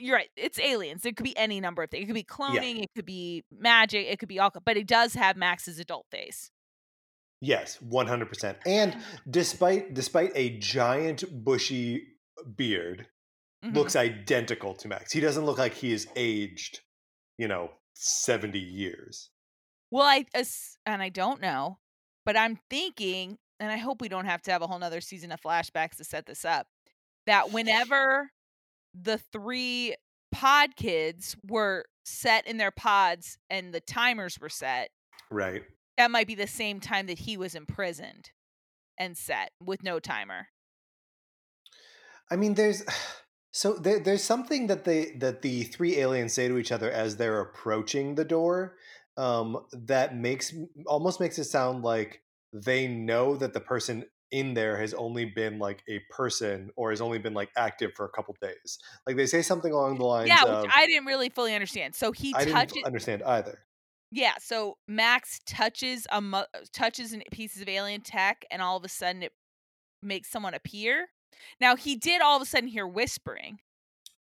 you're 0.00 0.16
right. 0.16 0.30
It's 0.36 0.58
aliens. 0.58 1.04
It 1.04 1.16
could 1.16 1.24
be 1.24 1.36
any 1.36 1.60
number 1.60 1.82
of 1.82 1.90
things. 1.90 2.04
It 2.04 2.06
could 2.06 2.14
be 2.14 2.24
cloning. 2.24 2.82
It 2.82 2.90
could 2.94 3.04
be 3.06 3.44
magic. 3.50 4.06
It 4.08 4.18
could 4.18 4.28
be 4.28 4.38
all. 4.38 4.50
But 4.64 4.76
it 4.76 4.86
does 4.86 5.14
have 5.14 5.36
Max's 5.36 5.78
adult 5.78 6.06
face. 6.10 6.50
Yes, 7.40 7.80
one 7.80 8.06
hundred 8.06 8.28
percent. 8.28 8.58
And 8.66 8.96
despite 9.30 9.92
despite 9.94 10.32
a 10.34 10.58
giant 10.58 11.24
bushy 11.44 12.06
beard, 12.56 13.06
Mhm. 13.64 13.74
looks 13.74 13.96
identical 13.96 14.74
to 14.74 14.88
Max. 14.88 15.12
He 15.12 15.20
doesn't 15.20 15.44
look 15.44 15.58
like 15.58 15.74
he 15.74 15.92
is 15.92 16.06
aged, 16.16 16.80
you 17.38 17.48
know, 17.48 17.70
seventy 17.94 18.58
years. 18.60 19.30
Well, 19.90 20.04
I 20.06 20.26
and 20.86 21.02
I 21.02 21.08
don't 21.08 21.40
know, 21.40 21.78
but 22.24 22.36
I'm 22.36 22.58
thinking, 22.70 23.38
and 23.60 23.70
I 23.70 23.76
hope 23.76 24.00
we 24.00 24.08
don't 24.08 24.24
have 24.26 24.42
to 24.42 24.50
have 24.52 24.62
a 24.62 24.66
whole 24.66 24.78
nother 24.78 25.00
season 25.00 25.32
of 25.32 25.40
flashbacks 25.40 25.96
to 25.96 26.04
set 26.04 26.26
this 26.26 26.44
up. 26.44 26.66
That 27.26 27.52
whenever 27.52 28.30
the 28.94 29.18
three 29.18 29.94
pod 30.32 30.76
kids 30.76 31.36
were 31.46 31.84
set 32.04 32.46
in 32.46 32.56
their 32.58 32.70
pods 32.70 33.38
and 33.50 33.72
the 33.72 33.80
timers 33.80 34.38
were 34.40 34.48
set, 34.48 34.90
Right. 35.30 35.62
that 35.96 36.10
might 36.10 36.26
be 36.26 36.34
the 36.34 36.46
same 36.46 36.80
time 36.80 37.06
that 37.06 37.20
he 37.20 37.36
was 37.36 37.54
imprisoned 37.54 38.30
and 38.98 39.16
set 39.16 39.52
with 39.60 39.82
no 39.82 39.98
timer. 39.98 40.48
I 42.30 42.36
mean, 42.36 42.54
there's 42.54 42.82
so 43.52 43.74
there, 43.74 44.00
there's 44.00 44.22
something 44.24 44.66
that 44.68 44.84
they 44.84 45.12
that 45.18 45.42
the 45.42 45.64
three 45.64 45.98
aliens 45.98 46.32
say 46.32 46.48
to 46.48 46.58
each 46.58 46.72
other 46.72 46.90
as 46.90 47.16
they're 47.16 47.40
approaching 47.40 48.14
the 48.14 48.24
door 48.24 48.76
um, 49.16 49.64
that 49.72 50.16
makes 50.16 50.52
almost 50.86 51.20
makes 51.20 51.38
it 51.38 51.44
sound 51.44 51.82
like 51.84 52.22
they 52.52 52.86
know 52.88 53.36
that 53.36 53.52
the 53.52 53.60
person 53.60 54.04
in 54.34 54.52
there 54.52 54.76
has 54.76 54.92
only 54.94 55.24
been 55.24 55.58
like 55.60 55.82
a 55.88 56.00
person 56.10 56.70
or 56.76 56.90
has 56.90 57.00
only 57.00 57.18
been 57.18 57.34
like 57.34 57.50
active 57.56 57.92
for 57.94 58.04
a 58.04 58.08
couple 58.10 58.36
days. 58.42 58.78
Like 59.06 59.16
they 59.16 59.26
say 59.26 59.42
something 59.42 59.72
along 59.72 59.98
the 59.98 60.04
lines 60.04 60.28
yeah, 60.28 60.42
of 60.44 60.62
which 60.62 60.70
I 60.74 60.86
didn't 60.86 61.06
really 61.06 61.28
fully 61.28 61.54
understand. 61.54 61.94
So 61.94 62.10
he 62.10 62.34
I 62.34 62.44
touches. 62.44 62.72
didn't 62.74 62.86
understand 62.86 63.22
either. 63.22 63.60
Yeah, 64.10 64.34
so 64.40 64.76
Max 64.88 65.40
touches 65.46 66.06
a 66.10 66.20
mu- 66.20 66.42
touches 66.72 67.12
an 67.12 67.22
pieces 67.30 67.62
of 67.62 67.68
alien 67.68 68.00
tech, 68.00 68.44
and 68.50 68.60
all 68.60 68.76
of 68.76 68.84
a 68.84 68.88
sudden 68.88 69.22
it 69.22 69.32
makes 70.02 70.28
someone 70.30 70.54
appear. 70.54 71.06
Now 71.60 71.76
he 71.76 71.96
did 71.96 72.20
all 72.20 72.36
of 72.36 72.42
a 72.42 72.46
sudden 72.46 72.68
hear 72.68 72.86
whispering, 72.86 73.58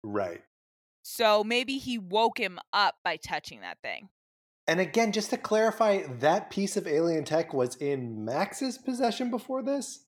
Right. 0.02 0.40
so 1.02 1.42
maybe 1.44 1.78
he 1.78 1.98
woke 1.98 2.38
him 2.38 2.58
up 2.72 2.96
by 3.04 3.16
touching 3.16 3.60
that 3.62 3.78
thing. 3.82 4.08
And 4.66 4.80
again, 4.80 5.12
just 5.12 5.30
to 5.30 5.36
clarify, 5.36 6.02
that 6.20 6.50
piece 6.50 6.76
of 6.76 6.86
alien 6.86 7.24
tech 7.24 7.52
was 7.52 7.76
in 7.76 8.24
Max's 8.24 8.78
possession 8.78 9.30
before 9.30 9.62
this? 9.62 10.06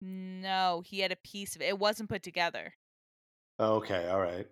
No, 0.00 0.82
he 0.86 1.00
had 1.00 1.12
a 1.12 1.16
piece 1.16 1.54
of 1.54 1.60
it. 1.62 1.66
It 1.66 1.78
wasn't 1.78 2.08
put 2.08 2.22
together. 2.22 2.74
Okay, 3.58 4.08
all 4.08 4.20
right. 4.20 4.46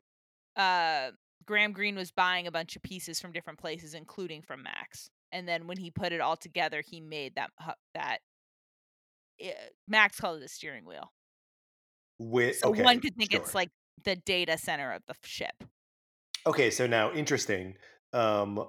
Uh, 0.56 1.12
Graham 1.46 1.72
Greene 1.72 1.96
was 1.96 2.10
buying 2.10 2.46
a 2.46 2.52
bunch 2.52 2.76
of 2.76 2.82
pieces 2.82 3.20
from 3.20 3.32
different 3.32 3.58
places, 3.58 3.94
including 3.94 4.42
from 4.42 4.62
Max. 4.62 5.10
And 5.32 5.48
then 5.48 5.66
when 5.66 5.78
he 5.78 5.90
put 5.90 6.12
it 6.12 6.20
all 6.20 6.36
together, 6.36 6.82
he 6.86 7.00
made 7.00 7.34
that 7.36 7.50
that. 7.94 8.20
eh, 9.40 9.52
Max 9.88 10.20
called 10.20 10.40
it 10.40 10.44
a 10.44 10.48
steering 10.48 10.84
wheel. 10.84 11.12
With, 12.18 12.56
So 12.56 12.70
okay, 12.70 12.82
one 12.82 13.00
could 13.00 13.14
think 13.16 13.32
sure. 13.32 13.40
it's 13.40 13.54
like 13.54 13.70
the 14.04 14.16
data 14.16 14.58
center 14.58 14.92
of 14.92 15.02
the 15.06 15.14
ship. 15.24 15.64
Okay, 16.46 16.70
so 16.70 16.86
now 16.86 17.12
interesting. 17.12 17.76
Um 18.12 18.68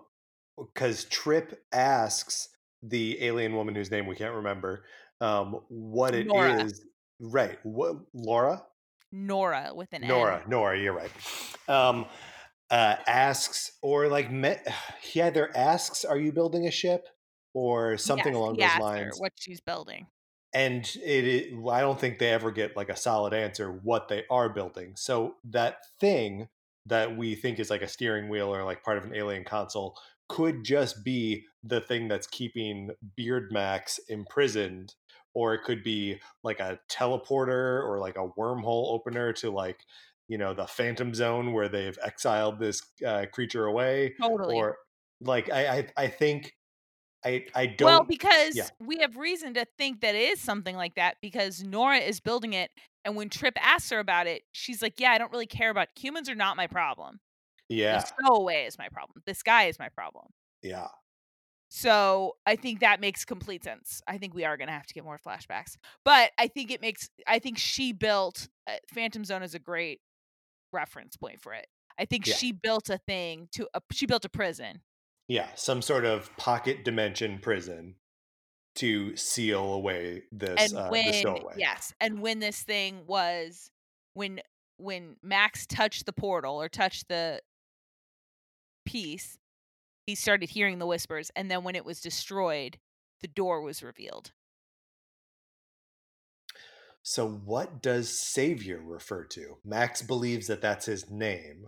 because 0.58 1.06
Trip 1.06 1.64
asks 1.72 2.50
the 2.84 3.24
alien 3.24 3.56
woman 3.56 3.76
whose 3.76 3.92
name 3.92 4.06
we 4.08 4.16
can't 4.16 4.36
remember 4.36 4.86
um 5.22 5.62
what 5.70 6.14
it 6.14 6.28
is. 6.28 6.32
Nora. 6.34 6.70
Right. 7.20 7.60
What 7.64 7.96
Laura? 8.14 8.64
Nora 9.12 9.72
with 9.74 9.92
an 9.94 10.04
N. 10.04 10.10
Nora, 10.10 10.44
Nora, 10.48 10.78
you're 10.80 10.94
right. 10.94 11.12
Um 11.68 12.06
uh 12.70 12.96
asks 13.08 13.72
or 13.82 14.08
like 14.08 14.32
me, 14.32 14.56
he 15.02 15.22
either 15.22 15.52
asks 15.56 16.04
are 16.06 16.18
you 16.18 16.32
building 16.32 16.68
a 16.68 16.72
ship 16.72 17.08
or 17.54 17.98
something 17.98 18.34
Yes, 18.34 18.36
along 18.36 18.58
those 18.58 18.78
lines. 18.80 19.20
what 19.20 19.32
she's 19.36 19.62
building. 19.62 20.08
and 20.54 20.86
it, 21.04 21.26
it 21.26 21.54
i 21.72 21.80
don't 21.82 22.00
think 22.00 22.20
they 22.20 22.32
ever 22.32 22.52
get 22.52 22.76
like 22.76 22.90
a 22.90 22.96
solid 22.96 23.34
answer 23.34 23.72
what 23.84 24.08
they 24.10 24.24
are 24.30 24.50
building 24.50 24.94
so 24.96 25.36
that 25.44 25.78
thing 26.00 26.48
that 26.86 27.16
we 27.18 27.34
think 27.36 27.60
is 27.60 27.70
like 27.70 27.82
a 27.82 27.88
steering 27.88 28.30
wheel 28.30 28.54
or 28.54 28.64
like 28.64 28.84
part 28.84 28.98
of 28.98 29.06
an 29.06 29.16
alien 29.16 29.44
console 29.44 29.98
could 30.28 30.64
just 30.64 31.04
be 31.04 31.44
the 31.64 31.82
thing 31.82 32.08
that's 32.08 32.28
keeping 32.28 32.90
beard 33.16 33.52
max 33.52 34.00
imprisoned 34.10 34.94
or 35.34 35.54
it 35.54 35.64
could 35.64 35.84
be 35.84 36.20
like 36.44 36.60
a 36.60 36.80
teleporter 36.90 37.84
or 37.84 38.00
like 38.00 38.16
a 38.16 38.28
wormhole 38.40 38.94
opener 38.94 39.34
to 39.34 39.52
like 39.52 39.80
you 40.28 40.38
know 40.38 40.54
the 40.54 40.66
phantom 40.66 41.14
zone 41.14 41.54
where 41.54 41.70
they've 41.70 41.98
exiled 42.04 42.60
this 42.60 42.82
uh, 43.06 43.26
creature 43.32 43.66
away 43.66 44.16
Totally. 44.20 44.56
or 44.56 44.78
like 45.22 45.52
I, 45.52 45.68
I 45.68 45.88
i 45.98 46.08
think 46.08 46.54
i 47.24 47.46
i 47.54 47.66
don't 47.66 47.86
well, 47.86 48.04
because 48.04 48.56
yeah. 48.56 48.68
we 48.80 49.00
have 49.00 49.18
reason 49.18 49.54
to 49.54 49.66
think 49.78 50.02
that 50.02 50.16
it 50.16 50.34
is 50.34 50.42
something 50.42 50.76
like 50.76 50.96
that 50.96 51.18
because 51.22 51.64
Nora 51.64 51.98
is 51.98 52.20
building 52.20 52.54
it. 52.54 52.72
And 53.04 53.16
when 53.16 53.30
Trip 53.30 53.54
asks 53.62 53.92
her 53.92 54.00
about 54.00 54.26
it, 54.26 54.42
she's 54.52 54.82
like, 54.82 55.00
Yeah, 55.00 55.12
I 55.12 55.18
don't 55.18 55.32
really 55.32 55.46
care 55.46 55.70
about 55.70 55.90
humans 55.96 56.28
are 56.28 56.36
not 56.36 56.58
my 56.58 56.68
problem. 56.68 57.20
Yeah 57.70 58.00
The 58.00 58.08
stowaway 58.08 58.66
is 58.66 58.78
my 58.78 58.90
problem. 58.90 59.22
This 59.26 59.44
guy 59.44 59.64
is 59.66 59.80
my 59.80 59.90
problem. 59.90 60.28
yeah 60.62 60.88
So 61.70 62.36
I 62.46 62.56
think 62.56 62.80
that 62.82 63.00
makes 63.02 63.26
complete 63.26 63.64
sense. 63.64 64.02
I 64.08 64.18
think 64.18 64.34
we 64.34 64.46
are 64.46 64.56
going 64.58 64.68
to 64.68 64.74
have 64.74 64.86
to 64.88 64.94
get 64.94 65.04
more 65.04 65.20
flashbacks, 65.26 65.78
but 66.04 66.32
I 66.38 66.48
think 66.48 66.72
it 66.72 66.82
makes. 66.82 67.10
I 67.28 67.40
think 67.40 67.58
she 67.58 67.92
built 67.92 68.48
uh, 68.68 68.74
Phantom 68.94 69.26
Zone 69.26 69.44
is 69.44 69.56
a 69.56 69.60
great 69.60 70.00
reference 70.72 71.16
point 71.18 71.42
for 71.42 71.54
it. 71.54 71.68
I 72.00 72.06
think 72.06 72.28
Yeah. 72.28 72.36
she 72.36 72.52
built 72.52 72.90
a 72.90 72.98
thing 72.98 73.48
to. 73.54 73.68
A, 73.74 73.82
she 73.92 74.06
built 74.06 74.26
a 74.26 74.30
prison. 74.30 74.82
Yeah, 75.28 75.48
some 75.56 75.82
sort 75.82 76.06
of 76.06 76.30
pocket 76.38 76.86
dimension 76.86 77.40
prison 77.40 77.96
to 78.76 79.16
seal 79.16 79.74
away 79.74 80.24
this 80.32 80.72
and 80.72 80.80
uh, 80.80 80.90
when 80.90 81.08
the 81.08 81.14
stowaway. 81.14 81.54
yes, 81.58 81.94
and 82.00 82.22
when 82.22 82.40
this 82.40 82.62
thing 82.62 83.06
was 83.08 83.72
when 84.14 84.40
when 84.78 85.16
Max 85.24 85.66
touched 85.66 86.06
the 86.06 86.14
portal 86.14 86.62
or 86.62 86.70
touched 86.70 87.08
the 87.08 87.42
piece, 88.86 89.38
he 90.06 90.16
started 90.16 90.52
hearing 90.52 90.80
the 90.80 90.86
whispers, 90.86 91.32
and 91.36 91.50
then 91.50 91.64
when 91.64 91.76
it 91.76 91.86
was 91.86 92.00
destroyed, 92.02 92.78
the 93.22 93.28
door 93.28 93.62
was 93.62 93.82
revealed. 93.82 94.32
So, 97.02 97.28
what 97.28 97.82
does 97.82 98.10
Savior 98.10 98.82
refer 98.84 99.26
to? 99.26 99.58
Max 99.64 100.02
believes 100.02 100.48
that 100.48 100.62
that's 100.62 100.88
his 100.88 101.10
name. 101.10 101.68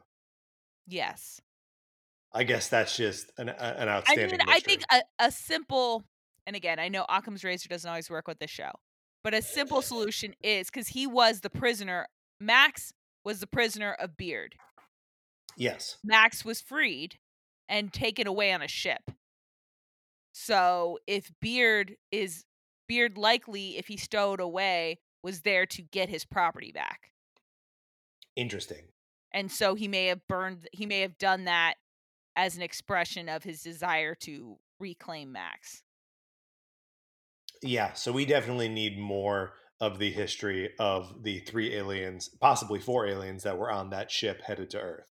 Yes. 0.87 1.41
I 2.33 2.43
guess 2.43 2.69
that's 2.69 2.97
just 2.97 3.31
an, 3.37 3.49
an 3.49 3.87
I 3.87 3.97
outstanding. 3.97 4.39
mean, 4.39 4.47
I 4.47 4.59
think 4.59 4.81
a, 4.91 5.01
a 5.19 5.31
simple, 5.31 6.03
and 6.45 6.55
again, 6.55 6.79
I 6.79 6.87
know 6.87 7.05
Occam's 7.07 7.43
razor 7.43 7.69
doesn't 7.69 7.89
always 7.89 8.09
work 8.09 8.27
with 8.27 8.39
this 8.39 8.51
show, 8.51 8.71
but 9.23 9.33
a 9.33 9.41
simple 9.41 9.81
solution 9.81 10.33
is 10.43 10.71
because 10.71 10.89
he 10.89 11.07
was 11.07 11.41
the 11.41 11.49
prisoner. 11.49 12.07
Max 12.39 12.93
was 13.23 13.39
the 13.39 13.47
prisoner 13.47 13.93
of 13.93 14.17
Beard. 14.17 14.55
Yes, 15.57 15.97
Max 16.03 16.45
was 16.45 16.61
freed 16.61 17.17
and 17.67 17.91
taken 17.91 18.27
away 18.27 18.53
on 18.53 18.61
a 18.61 18.67
ship. 18.67 19.11
So 20.31 20.99
if 21.07 21.31
Beard 21.41 21.95
is 22.11 22.45
Beard 22.87 23.17
likely, 23.17 23.77
if 23.77 23.87
he 23.87 23.97
stowed 23.97 24.39
away, 24.39 24.99
was 25.23 25.41
there 25.41 25.65
to 25.65 25.81
get 25.81 26.07
his 26.09 26.23
property 26.23 26.71
back. 26.71 27.11
interesting. 28.35 28.85
And 29.33 29.51
so 29.51 29.75
he 29.75 29.87
may 29.89 30.05
have 30.05 30.25
burned 30.27 30.67
he 30.71 30.85
may 30.85 31.01
have 31.01 31.17
done 31.17 31.45
that 31.45 31.75
as 32.37 32.55
an 32.55 32.61
expression 32.61 33.27
of 33.27 33.43
his 33.43 33.61
desire 33.61 34.15
to 34.21 34.57
reclaim 34.79 35.31
Max. 35.31 35.83
Yeah, 37.63 37.93
so 37.93 38.11
we 38.11 38.25
definitely 38.25 38.69
need 38.69 38.99
more 38.99 39.53
of 39.81 39.99
the 39.99 40.11
history 40.11 40.71
of 40.79 41.23
the 41.23 41.39
three 41.39 41.75
aliens, 41.75 42.29
possibly 42.39 42.79
four 42.79 43.07
aliens 43.07 43.43
that 43.43 43.57
were 43.57 43.71
on 43.71 43.89
that 43.89 44.11
ship 44.11 44.41
headed 44.45 44.69
to 44.71 44.79
Earth. 44.79 45.07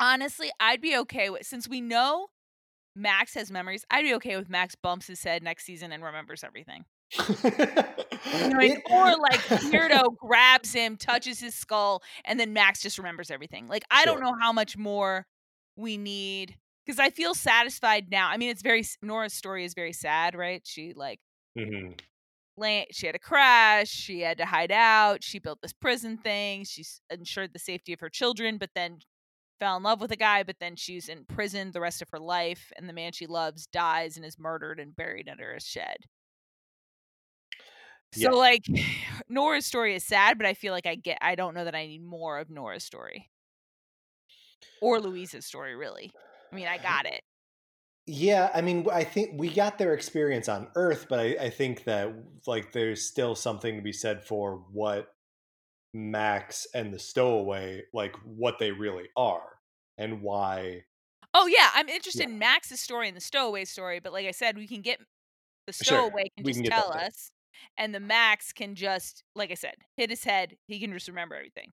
Honestly, 0.00 0.50
I'd 0.58 0.80
be 0.80 0.96
okay 0.98 1.30
with 1.30 1.46
since 1.46 1.68
we 1.68 1.80
know 1.80 2.28
Max 2.96 3.34
has 3.34 3.50
memories. 3.50 3.84
I'd 3.90 4.02
be 4.02 4.14
okay 4.14 4.36
with 4.36 4.48
Max 4.48 4.74
bumps 4.74 5.06
his 5.06 5.22
head 5.22 5.42
next 5.42 5.64
season 5.64 5.92
and 5.92 6.02
remembers 6.02 6.42
everything. 6.42 6.84
You 7.18 7.24
know, 7.24 7.32
It- 8.60 8.82
or 8.90 9.16
like 9.20 9.40
Beardo 9.70 10.16
grabs 10.16 10.72
him, 10.72 10.96
touches 10.96 11.38
his 11.40 11.54
skull, 11.54 12.02
and 12.24 12.40
then 12.40 12.52
Max 12.52 12.80
just 12.80 12.98
remembers 12.98 13.30
everything. 13.30 13.68
Like 13.68 13.84
I 13.90 14.04
don't 14.04 14.20
know 14.20 14.34
how 14.40 14.52
much 14.52 14.76
more 14.76 15.26
we 15.76 15.96
need 15.96 16.56
because 16.86 16.98
I 16.98 17.10
feel 17.10 17.34
satisfied 17.34 18.10
now. 18.10 18.28
I 18.28 18.36
mean, 18.38 18.50
it's 18.50 18.62
very 18.62 18.84
Nora's 19.02 19.34
story 19.34 19.64
is 19.64 19.74
very 19.74 19.92
sad, 19.92 20.34
right? 20.34 20.62
She 20.64 20.94
like 20.94 21.20
Mhm. 21.58 22.00
la- 22.56 22.84
she 22.90 23.06
had 23.06 23.14
a 23.16 23.20
crash, 23.20 23.88
she 23.88 24.20
had 24.20 24.38
to 24.38 24.46
hide 24.46 24.72
out, 24.72 25.22
she 25.24 25.38
built 25.38 25.60
this 25.62 25.72
prison 25.72 26.16
thing, 26.18 26.64
she's 26.64 27.00
ensured 27.10 27.52
the 27.52 27.58
safety 27.58 27.92
of 27.92 28.00
her 28.00 28.08
children, 28.10 28.56
but 28.58 28.70
then 28.74 28.98
fell 29.60 29.76
in 29.76 29.84
love 29.84 30.00
with 30.00 30.10
a 30.10 30.16
guy, 30.16 30.42
but 30.42 30.56
then 30.58 30.74
she's 30.74 31.08
in 31.08 31.24
prison 31.26 31.70
the 31.70 31.80
rest 31.80 32.02
of 32.02 32.08
her 32.10 32.18
life, 32.18 32.72
and 32.76 32.88
the 32.88 32.92
man 32.92 33.12
she 33.12 33.26
loves 33.26 33.66
dies 33.66 34.16
and 34.16 34.26
is 34.26 34.38
murdered 34.38 34.80
and 34.80 34.96
buried 34.96 35.28
under 35.28 35.52
a 35.52 35.60
shed. 35.60 35.98
So 38.12 38.30
like 38.30 38.64
Nora's 39.28 39.66
story 39.66 39.94
is 39.94 40.04
sad, 40.04 40.36
but 40.38 40.46
I 40.46 40.54
feel 40.54 40.72
like 40.72 40.86
I 40.86 40.96
get 40.96 41.18
I 41.20 41.36
don't 41.36 41.54
know 41.54 41.64
that 41.64 41.76
I 41.76 41.86
need 41.86 42.04
more 42.04 42.38
of 42.38 42.50
Nora's 42.50 42.82
story. 42.82 43.30
Or 44.82 44.98
Louise's 44.98 45.46
story, 45.46 45.76
really. 45.76 46.10
I 46.50 46.54
mean, 46.54 46.66
I 46.66 46.78
got 46.78 47.06
it. 47.06 47.22
Yeah, 48.06 48.50
I 48.52 48.62
mean, 48.62 48.86
I 48.92 49.04
think 49.04 49.38
we 49.38 49.50
got 49.50 49.78
their 49.78 49.94
experience 49.94 50.48
on 50.48 50.68
Earth, 50.74 51.06
but 51.08 51.20
I, 51.20 51.36
I 51.40 51.50
think 51.50 51.84
that 51.84 52.12
like 52.46 52.72
there's 52.72 53.06
still 53.06 53.34
something 53.34 53.76
to 53.76 53.82
be 53.82 53.92
said 53.92 54.24
for 54.24 54.62
what 54.72 55.12
Max 55.92 56.66
and 56.74 56.92
the 56.92 56.98
Stowaway, 56.98 57.82
like 57.92 58.14
what 58.24 58.58
they 58.58 58.70
really 58.70 59.08
are, 59.16 59.58
and 59.98 60.22
why. 60.22 60.84
Oh 61.34 61.46
yeah, 61.46 61.70
I'm 61.74 61.88
interested 61.88 62.22
Yeah. 62.22 62.30
in 62.30 62.38
Max's 62.38 62.80
story 62.80 63.08
and 63.08 63.16
the 63.16 63.20
Stowaway 63.20 63.64
story, 63.64 64.00
but 64.00 64.12
like 64.12 64.26
I 64.26 64.32
said, 64.32 64.56
we 64.56 64.66
can 64.66 64.82
get 64.82 65.00
the 65.66 65.72
Sure, 65.72 65.98
Stowaway 65.98 66.24
can 66.36 66.44
just 66.44 66.62
can 66.62 66.70
tell 66.70 66.92
us, 66.92 67.30
and 67.76 67.94
the 67.94 68.00
Max 68.00 68.52
can 68.52 68.74
just, 68.74 69.22
like 69.34 69.50
I 69.50 69.54
said, 69.54 69.74
hit 69.96 70.10
his 70.10 70.24
head. 70.24 70.56
He 70.66 70.80
can 70.80 70.92
just 70.92 71.08
remember 71.08 71.34
everything. 71.36 71.70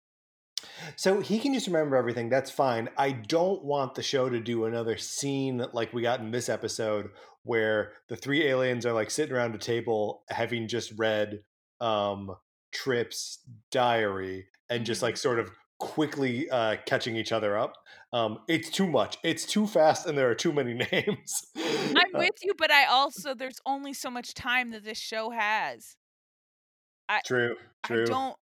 So 0.96 1.20
he 1.20 1.38
can 1.38 1.54
just 1.54 1.66
remember 1.66 1.96
everything. 1.96 2.28
That's 2.28 2.50
fine. 2.50 2.88
I 2.96 3.12
don't 3.12 3.64
want 3.64 3.94
the 3.94 4.02
show 4.02 4.28
to 4.28 4.40
do 4.40 4.64
another 4.64 4.96
scene 4.96 5.64
like 5.72 5.92
we 5.92 6.02
got 6.02 6.20
in 6.20 6.30
this 6.30 6.48
episode 6.48 7.10
where 7.42 7.92
the 8.08 8.16
three 8.16 8.46
aliens 8.46 8.84
are 8.84 8.92
like 8.92 9.10
sitting 9.10 9.34
around 9.34 9.54
a 9.54 9.58
table 9.58 10.24
having 10.30 10.66
just 10.66 10.92
read 10.96 11.40
um 11.80 12.34
Trip's 12.76 13.38
diary 13.70 14.46
and 14.68 14.84
just 14.84 15.00
like 15.02 15.16
sort 15.16 15.38
of 15.38 15.50
quickly 15.78 16.48
uh 16.50 16.76
catching 16.86 17.16
each 17.16 17.32
other 17.32 17.56
up. 17.58 17.72
Um 18.12 18.38
it's 18.48 18.70
too 18.70 18.86
much. 18.86 19.18
It's 19.24 19.44
too 19.46 19.66
fast 19.66 20.06
and 20.06 20.16
there 20.16 20.30
are 20.30 20.34
too 20.34 20.52
many 20.52 20.74
names. 20.92 21.32
I'm 21.56 22.14
Uh, 22.14 22.18
with 22.18 22.34
you, 22.42 22.52
but 22.58 22.70
I 22.70 22.84
also 22.86 23.34
there's 23.34 23.60
only 23.66 23.92
so 23.92 24.10
much 24.10 24.34
time 24.34 24.70
that 24.70 24.84
this 24.84 24.98
show 24.98 25.30
has. 25.30 25.96
true, 27.24 27.56
true. 27.84 28.02
I 28.02 28.06
don't. 28.06 28.36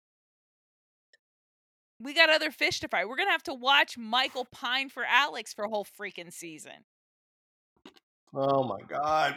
We 2.00 2.14
got 2.14 2.30
other 2.30 2.50
fish 2.50 2.80
to 2.80 2.88
fry. 2.88 3.04
We're 3.04 3.16
gonna 3.16 3.30
have 3.30 3.44
to 3.44 3.54
watch 3.54 3.96
Michael 3.96 4.46
pine 4.50 4.88
for 4.88 5.04
Alex 5.04 5.52
for 5.54 5.64
a 5.64 5.68
whole 5.68 5.86
freaking 6.00 6.32
season. 6.32 6.84
Oh 8.34 8.64
my 8.64 8.80
god. 8.88 9.36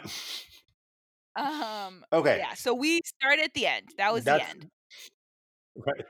Um. 1.36 2.04
Okay. 2.12 2.38
Yeah. 2.38 2.54
So 2.54 2.74
we 2.74 3.00
start 3.04 3.38
at 3.38 3.52
the 3.54 3.66
end. 3.66 3.88
That 3.98 4.12
was 4.12 4.24
That's- 4.24 4.46
the 4.46 4.50
end. 4.60 4.70
Right. 5.84 6.04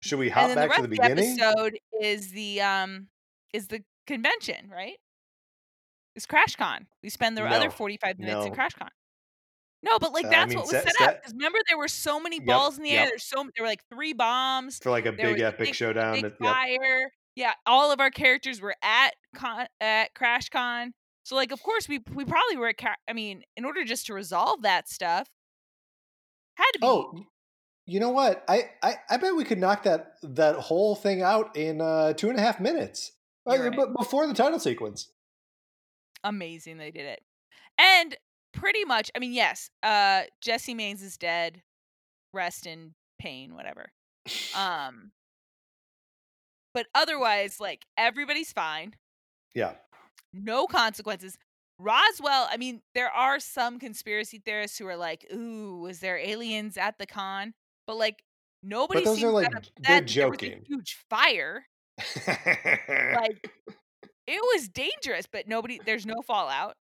Should 0.00 0.18
we 0.18 0.28
hop 0.28 0.48
then 0.48 0.56
the 0.56 0.66
back 0.68 0.76
to 0.76 0.82
the 0.82 0.88
beginning? 0.88 1.38
episode 1.40 1.78
is 2.00 2.30
the 2.32 2.60
um 2.60 3.08
is 3.52 3.68
the 3.68 3.82
convention, 4.06 4.68
right? 4.70 4.96
It's 6.16 6.26
CrashCon. 6.26 6.86
We 7.02 7.08
spend 7.10 7.36
the 7.36 7.44
other 7.44 7.70
45 7.70 8.18
minutes 8.18 8.46
in 8.46 8.52
no. 8.52 8.56
CrashCon. 8.58 8.88
No, 9.82 9.98
but 9.98 10.12
like 10.12 10.24
Uh, 10.26 10.28
I 10.28 10.30
that's 10.30 10.48
mean, 10.50 10.58
what 10.58 10.66
was 10.66 10.82
set- 10.82 10.96
set, 10.96 11.08
up. 11.08 11.16
Because 11.20 11.32
remember 11.34 11.58
there 11.68 11.76
were 11.78 11.88
so 11.88 12.20
many 12.20 12.36
Yep, 12.36 12.46
balls 12.46 12.76
in 12.78 12.84
the 12.84 12.90
air. 12.90 13.06
There's 13.06 13.24
so 13.24 13.36
there 13.56 13.62
were 13.64 13.66
like 13.68 13.82
three 13.90 14.12
bombs. 14.12 14.78
for 14.78 14.90
like 14.90 15.06
a 15.06 15.12
big 15.12 15.40
epic 15.40 15.58
big- 15.66 15.74
showdown. 15.74 16.14
big 16.14 16.22
that- 16.22 16.36
yep. 16.40 16.52
fire. 16.54 17.10
Yeah, 17.36 17.52
all 17.66 17.90
of 17.90 17.98
our 18.00 18.10
characters 18.10 18.60
were 18.60 18.76
at 18.82 19.10
con 19.34 19.66
at 19.80 20.14
CrashCon. 20.14 20.90
So 21.24 21.34
like 21.34 21.50
of 21.52 21.62
course 21.62 21.88
we 21.88 21.98
we 22.14 22.24
probably 22.24 22.56
were 22.56 22.68
at 22.68 22.76
Ca- 22.78 22.96
I 23.08 23.12
mean, 23.12 23.42
in 23.56 23.64
order 23.64 23.84
just 23.84 24.06
to 24.06 24.14
resolve 24.14 24.62
that 24.62 24.88
stuff 24.88 25.26
had 26.56 26.70
to 26.74 26.78
be 26.78 26.86
Oh, 26.86 27.26
you 27.86 28.00
know 28.00 28.10
what? 28.10 28.44
I, 28.48 28.70
I 28.82 28.94
I 29.10 29.16
bet 29.18 29.36
we 29.36 29.44
could 29.44 29.58
knock 29.58 29.82
that 29.84 30.14
that 30.22 30.56
whole 30.56 30.94
thing 30.94 31.22
out 31.22 31.56
in 31.56 31.80
uh, 31.80 32.14
two 32.14 32.30
and 32.30 32.38
a 32.38 32.42
half 32.42 32.60
minutes. 32.60 33.12
Uh, 33.46 33.58
right. 33.58 33.76
but 33.76 33.94
before 33.94 34.26
the 34.26 34.32
title 34.32 34.58
sequence. 34.58 35.10
amazing 36.22 36.78
they 36.78 36.90
did 36.90 37.04
it. 37.04 37.20
And 37.78 38.16
pretty 38.54 38.84
much, 38.84 39.10
I 39.14 39.18
mean, 39.18 39.32
yes, 39.34 39.70
uh 39.82 40.22
Jesse 40.40 40.72
Manes 40.74 41.02
is 41.02 41.18
dead. 41.18 41.62
Rest 42.32 42.66
in 42.66 42.94
pain, 43.18 43.54
whatever. 43.54 43.92
Um 44.56 45.12
but 46.74 46.86
otherwise 46.94 47.60
like 47.60 47.84
everybody's 47.98 48.52
fine. 48.52 48.94
Yeah. 49.54 49.74
no 50.32 50.66
consequences. 50.66 51.36
Roswell, 51.78 52.48
I 52.50 52.56
mean, 52.56 52.80
there 52.94 53.10
are 53.10 53.38
some 53.40 53.78
conspiracy 53.78 54.40
theorists 54.44 54.78
who 54.78 54.86
are 54.86 54.96
like, 54.96 55.26
"Ooh, 55.34 55.80
was 55.82 55.98
there 55.98 56.16
aliens 56.16 56.76
at 56.76 56.98
the 56.98 57.06
con?" 57.06 57.52
But 57.86 57.96
like 57.96 58.22
nobody 58.62 59.04
those 59.04 59.22
are, 59.22 59.30
like, 59.30 59.50
they're 59.50 59.62
there 59.78 60.02
was 60.02 60.10
a 60.10 60.14
joking. 60.14 60.62
huge 60.66 60.96
fire. 61.10 61.66
Like 62.28 63.50
it 64.26 64.40
was 64.54 64.68
dangerous, 64.68 65.26
but 65.30 65.46
nobody 65.48 65.80
there's 65.84 66.06
no 66.06 66.22
fallout. 66.26 66.74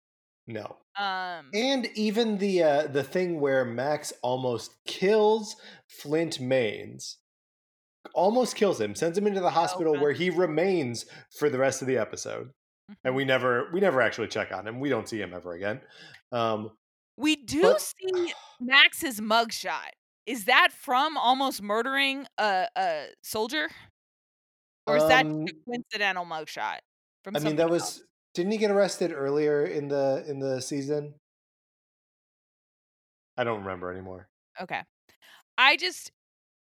no. 0.47 0.78
Um 0.97 1.49
And 1.54 1.88
even 1.95 2.38
the 2.38 2.64
uh, 2.64 2.88
the 2.88 3.04
thing 3.04 3.39
where 3.39 3.66
Max 3.66 4.14
almost 4.22 4.72
kills 4.86 5.56
Flint 5.89 6.39
Manes, 6.39 7.18
almost 8.14 8.56
kills 8.56 8.80
him, 8.80 8.95
sends 8.95 9.18
him 9.18 9.28
into 9.28 9.41
the 9.41 9.49
hospital 9.51 9.93
God. 9.93 10.01
where 10.01 10.12
he 10.14 10.30
remains 10.30 11.06
for 11.38 11.49
the 11.49 11.58
rest 11.58 11.82
of 11.82 11.88
the 11.88 11.97
episode, 11.97 12.51
and 13.04 13.14
mhm. 13.14 13.18
we 13.18 13.26
never 13.26 13.70
we 13.74 13.80
never 13.80 14.01
actually 14.01 14.28
check 14.30 14.51
on 14.51 14.68
him. 14.68 14.80
We 14.80 14.89
don't 14.89 15.08
see 15.10 15.20
him 15.22 15.34
ever 15.34 15.54
again. 15.54 15.82
Um, 16.32 16.72
we 17.18 17.36
do 17.36 17.62
but- 17.62 17.82
see 17.82 18.34
Max's 18.60 19.20
mugshot. 19.20 19.91
Is 20.26 20.45
that 20.45 20.69
from 20.71 21.17
almost 21.17 21.61
murdering 21.61 22.26
a, 22.38 22.67
a 22.76 23.05
soldier? 23.24 23.69
Or 24.88 24.97
is 24.97 25.07
that 25.07 25.26
Um, 25.26 25.45
a 25.47 25.53
coincidental 25.65 26.26
mugshot? 26.26 26.80
From 27.24 27.36
I 27.36 27.39
mean, 27.39 27.55
that 27.55 27.63
something 27.63 27.69
was 27.71 28.03
didn't 28.34 28.51
he 28.51 28.57
get 28.57 28.71
arrested 28.71 29.11
earlier 29.13 29.65
in 29.65 29.88
the 29.88 30.26
in 30.28 30.39
the 30.39 30.61
season? 30.61 31.15
I 33.38 33.43
don't 33.43 33.59
remember 33.59 33.91
anymore. 33.91 34.28
Okay. 34.61 34.82
I 35.57 35.78
just 35.78 36.11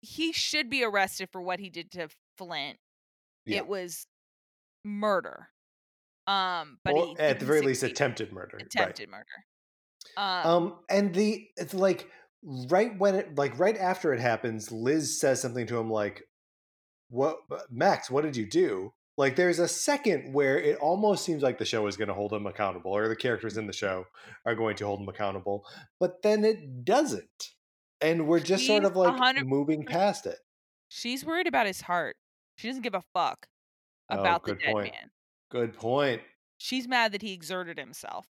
he 0.02 0.32
should 0.32 0.70
be 0.70 0.84
arrested 0.84 1.30
for 1.32 1.42
what 1.42 1.60
he 1.60 1.70
did 1.70 1.92
to 1.92 2.10
Flint. 2.38 2.78
Yeah. 3.46 3.58
It 3.58 3.68
was 3.68 4.06
murder. 4.84 5.50
Um, 6.28 6.78
but 6.84 6.96
he 6.96 7.16
at 7.20 7.40
the 7.40 7.46
very 7.46 7.62
least, 7.62 7.84
attempted 7.84 8.32
murder. 8.32 8.58
right. 8.58 8.66
attempted 8.66 9.10
murder. 9.10 9.26
Um, 10.18 10.46
Um, 10.46 10.80
and 10.90 11.14
the 11.14 11.48
it's 11.58 11.74
like 11.74 12.10
right 12.44 12.98
when 12.98 13.16
it 13.16 13.36
like 13.36 13.58
right 13.60 13.78
after 13.78 14.14
it 14.14 14.20
happens, 14.20 14.72
Liz 14.72 15.20
says 15.20 15.42
something 15.42 15.68
to 15.68 15.78
him 15.78 15.90
like, 15.92 16.24
"What, 17.10 17.38
uh, 17.52 17.60
Max? 17.70 18.10
What 18.10 18.24
did 18.24 18.38
you 18.38 18.46
do?" 18.46 18.94
Like, 19.18 19.36
there's 19.36 19.60
a 19.60 19.68
second 19.68 20.34
where 20.34 20.58
it 20.58 20.78
almost 20.78 21.26
seems 21.26 21.44
like 21.44 21.58
the 21.58 21.66
show 21.66 21.86
is 21.88 21.98
going 21.98 22.08
to 22.08 22.14
hold 22.14 22.32
him 22.32 22.46
accountable, 22.48 22.92
or 22.96 23.10
the 23.10 23.16
characters 23.18 23.58
in 23.58 23.68
the 23.68 23.74
show 23.74 24.06
are 24.46 24.56
going 24.56 24.78
to 24.78 24.86
hold 24.86 25.02
him 25.02 25.10
accountable, 25.10 25.66
but 26.00 26.22
then 26.22 26.46
it 26.46 26.86
doesn't, 26.86 27.50
and 28.00 28.28
we're 28.28 28.40
just 28.40 28.66
sort 28.66 28.86
of 28.86 28.96
like 28.96 29.14
100% 29.14 29.46
moving 29.46 29.84
past 29.86 30.26
it. 30.26 30.38
she's 30.88 31.26
worried 31.26 31.48
about 31.48 31.68
his 31.68 31.82
heart. 31.82 32.16
She 32.56 32.68
doesn't 32.70 32.84
give 32.84 32.96
a 32.96 33.04
fuck 33.14 33.48
Oh, 34.10 34.20
about 34.20 34.46
the 34.46 34.56
dead 34.56 34.72
point. 34.74 34.94
man. 34.94 35.10
Good 35.52 35.74
point. 35.74 36.22
She's 36.58 36.88
mad 36.88 37.12
that 37.12 37.22
he 37.22 37.34
exerted 37.34 37.78
himself. 37.78 38.26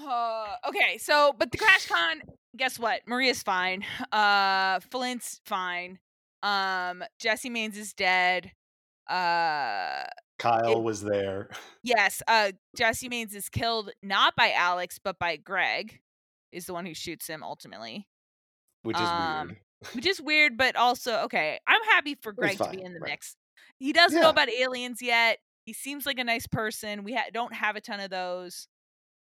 Uh, 0.00 0.46
okay, 0.68 0.98
so 0.98 1.34
but 1.38 1.50
the 1.52 1.58
crash 1.58 1.86
con, 1.86 2.22
guess 2.56 2.78
what? 2.78 3.00
Maria's 3.06 3.42
fine. 3.42 3.84
Uh, 4.12 4.80
Flint's 4.90 5.40
fine. 5.46 5.98
Um, 6.42 7.02
Jesse 7.18 7.50
Manes 7.50 7.76
is 7.78 7.92
dead. 7.92 8.50
Uh, 9.08 10.04
Kyle 10.38 10.72
It- 10.78 10.82
was 10.82 11.02
there. 11.02 11.50
yes. 11.82 12.22
Uh, 12.26 12.52
Jesse 12.76 13.08
Manes 13.08 13.34
is 13.34 13.48
killed 13.48 13.90
not 14.02 14.34
by 14.36 14.52
Alex 14.52 14.98
but 15.02 15.18
by 15.18 15.36
Greg. 15.36 16.00
Is 16.52 16.66
the 16.66 16.74
one 16.74 16.84
who 16.84 16.94
shoots 16.94 17.26
him 17.26 17.42
ultimately, 17.42 18.06
Which 18.82 18.96
is 18.96 19.02
Um, 19.08 19.48
weird. 19.48 19.58
which 19.94 20.06
is 20.06 20.20
weird, 20.22 20.56
but 20.58 20.76
also 20.76 21.20
okay. 21.24 21.58
I'm 21.66 21.82
happy 21.90 22.16
for 22.20 22.32
Greg 22.32 22.58
to 22.58 22.68
be 22.70 22.82
in 22.82 22.92
the 22.92 23.00
right. 23.00 23.10
mix. 23.12 23.36
He 23.78 23.92
doesn't 23.92 24.20
know 24.20 24.28
about 24.30 24.50
aliens 24.50 25.00
yet. 25.00 25.38
He 25.64 25.72
seems 25.72 26.04
like 26.06 26.18
a 26.18 26.24
nice 26.24 26.46
person. 26.46 27.04
We 27.04 27.14
ha- 27.14 27.30
don't 27.32 27.54
have 27.54 27.76
a 27.76 27.80
ton 27.80 28.00
of 28.00 28.10
those. 28.10 28.68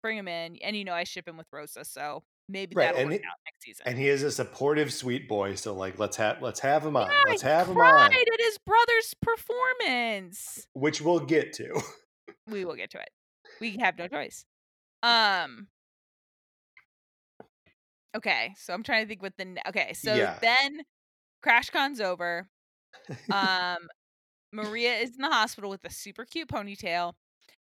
Bring 0.04 0.18
him 0.18 0.28
in, 0.28 0.58
and 0.64 0.76
you 0.76 0.84
know 0.86 0.94
I 0.94 1.04
ship 1.06 1.28
him 1.28 1.38
with 1.38 1.48
Rosa, 1.52 1.84
so 1.84 2.24
maybe 2.48 2.76
Right, 2.76 2.86
that'll 2.86 3.02
and 3.02 3.10
work 3.10 3.22
he 3.22 3.26
out 3.26 3.38
next 3.46 3.64
season. 3.64 3.84
and 3.88 3.98
he 3.98 4.08
is 4.10 4.22
a 4.22 4.32
supportive 4.32 4.94
sweet 4.94 5.28
boy, 5.28 5.56
so, 5.56 5.74
like, 5.74 5.98
let's 5.98 6.18
have 6.18 6.42
let's 6.44 6.60
have 6.60 6.86
him 6.86 6.96
on. 6.96 7.10
yeah, 7.10 7.18
Let's 7.30 7.42
have 7.42 7.68
him 7.70 7.76
cried 7.76 8.04
on, 8.04 8.12
at 8.14 8.40
his 8.42 8.60
brother's 8.60 9.16
performance. 9.22 10.68
which 10.74 11.02
we'll 11.02 11.22
get 11.22 11.54
to. 11.54 11.82
We 12.48 12.66
will 12.66 12.76
get 12.76 12.92
to 12.92 13.00
it. 13.00 13.10
We 13.60 13.78
have 13.78 13.98
no 13.98 14.08
choice. 14.10 14.46
Um. 15.02 15.68
Okay, 18.16 18.54
so 18.58 18.74
I'm 18.74 18.84
trying 18.84 19.04
to 19.06 19.08
think 19.08 19.24
what 19.24 19.34
the 19.38 19.58
okay. 19.70 19.94
So 19.94 20.14
Yeah. 20.14 20.38
then, 20.42 20.82
CrashCon's 21.44 22.00
over. 22.02 22.48
Um, 23.32 23.90
Maria 24.54 24.94
is 24.96 25.16
in 25.16 25.22
the 25.22 25.30
hospital 25.30 25.70
with 25.70 25.84
a 25.84 25.90
super 25.90 26.26
cute 26.26 26.48
ponytail, 26.48 27.14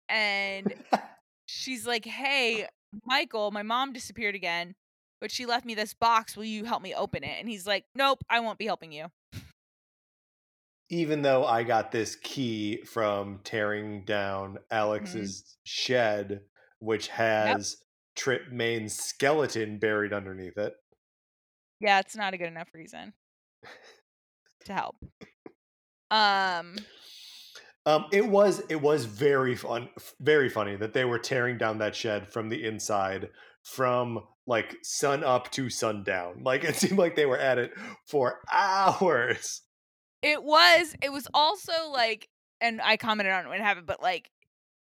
and 0.07 0.73
she's 1.49 1.85
like, 1.87 2.05
"Hey, 2.05 2.67
Michael, 3.05 3.51
my 3.51 3.63
mom 3.63 3.93
disappeared 3.93 4.35
again, 4.35 4.75
but 5.19 5.31
she 5.31 5.45
left 5.45 5.65
me 5.65 5.75
this 5.75 5.93
box. 5.93 6.37
Will 6.37 6.45
you 6.45 6.65
help 6.65 6.81
me 6.81 6.93
open 6.93 7.23
it?" 7.23 7.37
And 7.39 7.49
he's 7.49 7.67
like, 7.67 7.85
"Nope, 7.95 8.23
I 8.29 8.39
won't 8.39 8.59
be 8.59 8.65
helping 8.65 8.91
you." 8.91 9.07
Even 10.91 11.21
though 11.21 11.45
I 11.45 11.63
got 11.63 11.91
this 11.91 12.15
key 12.15 12.81
from 12.83 13.41
tearing 13.43 14.05
down 14.05 14.53
Mm-hmm. 14.53 14.57
Alex's 14.71 15.57
shed, 15.63 16.41
which 16.79 17.09
has 17.09 17.77
Trip 18.15 18.51
Main's 18.51 18.97
skeleton 18.97 19.77
buried 19.77 20.13
underneath 20.13 20.57
it. 20.57 20.73
Yeah, 21.79 21.99
it's 21.99 22.15
not 22.15 22.33
a 22.33 22.37
good 22.37 22.47
enough 22.47 22.69
reason 22.73 23.13
to 24.65 24.73
help. 24.73 24.97
Um, 26.11 26.75
Um, 27.89 28.05
it 28.11 28.27
was 28.27 28.61
it 28.69 28.79
was 28.79 29.05
very 29.05 29.55
fun, 29.55 29.89
very 30.19 30.47
funny 30.47 30.75
that 30.75 30.93
they 30.93 31.05
were 31.05 31.17
tearing 31.17 31.57
down 31.57 31.79
that 31.79 31.95
shed 31.95 32.31
from 32.31 32.49
the 32.49 32.63
inside, 32.63 33.29
from 33.63 34.19
like 34.45 34.77
sun 34.83 35.23
up 35.23 35.49
to 35.53 35.71
sundown. 35.71 36.41
Like 36.43 36.63
it 36.63 36.75
seemed 36.75 36.99
like 36.99 37.15
they 37.15 37.25
were 37.25 37.39
at 37.39 37.57
it 37.57 37.71
for 38.05 38.41
hours. 38.51 39.63
it 40.21 40.43
was. 40.43 40.95
It 41.01 41.11
was 41.11 41.27
also 41.33 41.89
like, 41.91 42.29
and 42.61 42.79
I 42.79 42.95
commented 42.95 43.33
on 43.33 43.45
it 43.45 43.49
when 43.49 43.59
it 43.59 43.63
happened, 43.63 43.87
but 43.87 44.03
like, 44.03 44.29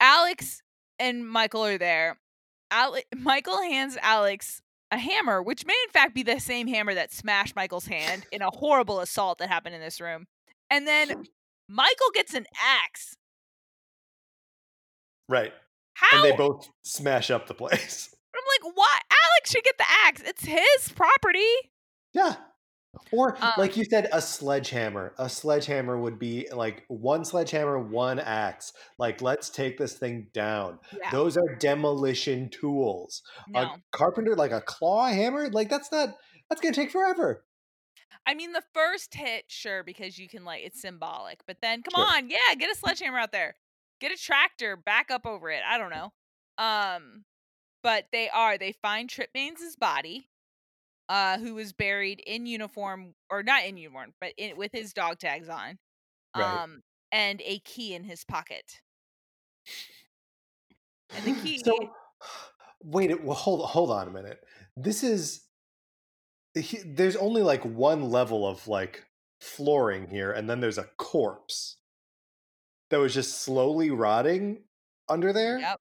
Alex 0.00 0.62
and 0.98 1.28
Michael 1.28 1.66
are 1.66 1.76
there. 1.76 2.18
Ale- 2.72 3.02
Michael 3.14 3.60
hands 3.60 3.98
Alex 4.00 4.62
a 4.90 4.96
hammer, 4.96 5.42
which 5.42 5.66
may 5.66 5.76
in 5.84 5.92
fact 5.92 6.14
be 6.14 6.22
the 6.22 6.40
same 6.40 6.66
hammer 6.66 6.94
that 6.94 7.12
smashed 7.12 7.56
Michael's 7.56 7.88
hand 7.88 8.24
in 8.32 8.40
a 8.40 8.50
horrible 8.50 9.00
assault 9.00 9.36
that 9.36 9.50
happened 9.50 9.74
in 9.74 9.82
this 9.82 10.00
room. 10.00 10.26
And 10.70 10.86
then 10.86 11.26
Michael 11.68 12.10
gets 12.14 12.34
an 12.34 12.46
axe. 12.62 13.16
Right, 15.28 15.52
How? 15.94 16.22
and 16.22 16.24
they 16.32 16.36
both 16.36 16.68
smash 16.82 17.30
up 17.30 17.46
the 17.48 17.54
place. 17.54 18.14
I'm 18.34 18.64
like, 18.64 18.76
what? 18.76 19.02
Alex 19.10 19.50
should 19.50 19.64
get 19.64 19.78
the 19.78 19.84
axe. 20.04 20.22
It's 20.24 20.44
his 20.44 20.92
property. 20.94 21.40
Yeah. 22.12 22.36
Or 23.12 23.36
Um, 23.42 23.52
like 23.58 23.76
you 23.76 23.84
said, 23.84 24.08
a 24.12 24.20
sledgehammer. 24.22 25.12
A 25.18 25.28
sledgehammer 25.28 25.98
would 25.98 26.18
be 26.18 26.48
like 26.52 26.84
one 26.88 27.24
sledgehammer, 27.24 27.78
one 27.78 28.18
axe. 28.18 28.72
Like, 28.98 29.20
let's 29.20 29.50
take 29.50 29.78
this 29.78 29.94
thing 29.94 30.28
down. 30.32 30.78
Yeah. 30.98 31.10
Those 31.10 31.36
are 31.36 31.56
demolition 31.56 32.48
tools. 32.48 33.22
No. 33.48 33.60
A 33.60 33.82
carpenter, 33.92 34.34
like 34.34 34.52
a 34.52 34.60
claw 34.62 35.08
hammer, 35.08 35.48
like 35.50 35.68
that's 35.68 35.90
not 35.92 36.14
that's 36.48 36.60
gonna 36.60 36.74
take 36.74 36.90
forever. 36.90 37.44
I 38.26 38.34
mean, 38.34 38.52
the 38.52 38.62
first 38.74 39.14
hit, 39.14 39.44
sure, 39.48 39.82
because 39.84 40.18
you 40.18 40.28
can 40.28 40.44
like 40.44 40.62
it's 40.64 40.80
symbolic. 40.80 41.40
But 41.46 41.58
then, 41.62 41.82
come 41.82 41.94
Sure. 41.94 42.16
on, 42.16 42.28
yeah, 42.28 42.54
get 42.58 42.70
a 42.70 42.74
sledgehammer 42.74 43.18
out 43.18 43.32
there, 43.32 43.56
get 44.00 44.12
a 44.12 44.16
tractor, 44.16 44.76
back 44.76 45.10
up 45.10 45.26
over 45.26 45.50
it. 45.50 45.62
I 45.66 45.78
don't 45.78 45.90
know. 45.90 46.12
Um, 46.58 47.24
but 47.82 48.06
they 48.12 48.28
are. 48.28 48.58
They 48.58 48.72
find 48.72 49.08
Trip 49.08 49.30
Manes' 49.34 49.76
body, 49.76 50.28
uh, 51.08 51.38
who 51.38 51.54
was 51.54 51.72
buried 51.72 52.20
in 52.26 52.46
uniform 52.46 53.14
or 53.30 53.42
not 53.44 53.64
in 53.64 53.76
uniform, 53.76 54.12
but 54.20 54.32
in 54.36 54.56
with 54.56 54.72
his 54.72 54.92
dog 54.92 55.18
tags 55.20 55.48
on, 55.48 55.78
Right. 56.36 56.62
um, 56.62 56.82
and 57.12 57.40
a 57.44 57.60
key 57.60 57.94
in 57.94 58.02
his 58.02 58.24
pocket. 58.24 58.80
And 61.14 61.24
the 61.24 61.40
key. 61.42 61.58
So 61.64 61.90
wait, 62.82 63.22
well, 63.22 63.36
hold 63.36 63.64
hold 63.68 63.90
on 63.92 64.08
a 64.08 64.10
minute. 64.10 64.42
This 64.76 65.04
is 65.04 65.42
he, 66.56 66.78
there's 66.84 67.16
only 67.16 67.42
like 67.42 67.64
one 67.64 68.10
level 68.10 68.46
of 68.46 68.66
like 68.66 69.04
flooring 69.40 70.08
here, 70.08 70.32
and 70.32 70.48
then 70.48 70.60
there's 70.60 70.78
a 70.78 70.88
corpse 70.96 71.76
that 72.90 72.98
was 72.98 73.14
just 73.14 73.42
slowly 73.42 73.90
rotting 73.90 74.62
under 75.08 75.32
there 75.32 75.58
Yep. 75.58 75.80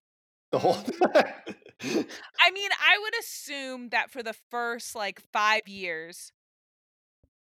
the 0.52 0.60
whole 0.60 0.76
mm-hmm. 0.76 1.12
time. 1.14 1.34
I 2.42 2.52
mean, 2.52 2.70
I 2.72 2.98
would 3.02 3.14
assume 3.20 3.90
that 3.90 4.10
for 4.10 4.24
the 4.24 4.36
first 4.50 4.96
like 4.96 5.22
five 5.34 5.68
years, 5.68 6.32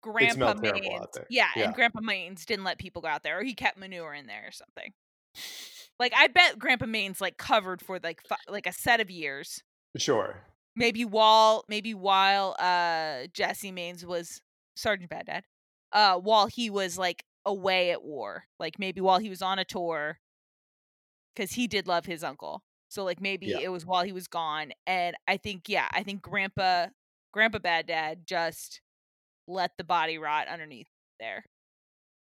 Grandpa 0.02 0.56
Manes, 0.56 1.08
yeah, 1.30 1.48
Yeah. 1.56 1.66
and 1.66 1.74
Grandpa 1.74 2.02
Manes 2.02 2.46
didn't 2.46 2.66
let 2.66 2.78
people 2.78 3.02
go 3.02 3.08
out 3.08 3.24
there, 3.24 3.40
or 3.40 3.44
he 3.44 3.54
kept 3.54 3.78
manure 3.78 4.14
in 4.14 4.28
there 4.28 4.44
or 4.48 4.52
something. 4.52 4.94
Like, 6.00 6.14
I 6.16 6.28
bet 6.28 6.60
Grandpa 6.60 6.88
Manes 6.88 7.22
like 7.22 7.38
covered 7.38 7.82
for 7.82 8.00
like 8.04 8.22
fi- 8.28 8.36
like 8.50 8.68
a 8.68 8.74
set 8.74 9.00
of 9.00 9.10
years, 9.10 9.64
sure. 9.98 10.44
Maybe 10.76 11.06
while 11.06 11.64
maybe 11.68 11.94
while 11.94 12.56
uh 12.60 13.28
Jesse 13.34 13.72
Manes 13.72 14.06
was 14.06 14.42
Sergeant 14.76 15.10
Bad 15.10 15.28
Dad, 15.28 15.44
uh, 15.92 16.18
while 16.18 16.48
he 16.48 16.70
was 16.70 16.98
like 16.98 17.24
away 17.46 17.92
at 17.92 18.04
war, 18.04 18.46
like 18.60 18.80
maybe 18.80 19.02
while 19.02 19.20
he 19.20 19.30
was 19.30 19.42
on 19.42 19.60
a 19.60 19.66
tour, 19.66 20.20
because 21.36 21.52
he 21.54 21.68
did 21.68 21.88
love 21.88 22.06
his 22.06 22.24
uncle. 22.24 22.64
So 22.90 23.04
like 23.04 23.22
maybe 23.22 23.48
Yeah. 23.48 23.60
it 23.60 23.70
was 23.70 23.86
while 23.86 24.04
he 24.04 24.12
was 24.12 24.28
gone, 24.28 24.72
and 24.88 25.16
I 25.28 25.38
think 25.38 25.68
yeah, 25.70 25.88
I 25.92 26.04
think 26.04 26.22
Grandpa 26.22 26.88
Grandpa 27.34 27.60
Bad 27.60 27.88
Dad 27.88 28.26
just 28.28 28.82
let 29.48 29.72
the 29.78 29.84
body 29.84 30.18
rot 30.18 30.48
underneath 30.48 30.88
there. 31.20 31.46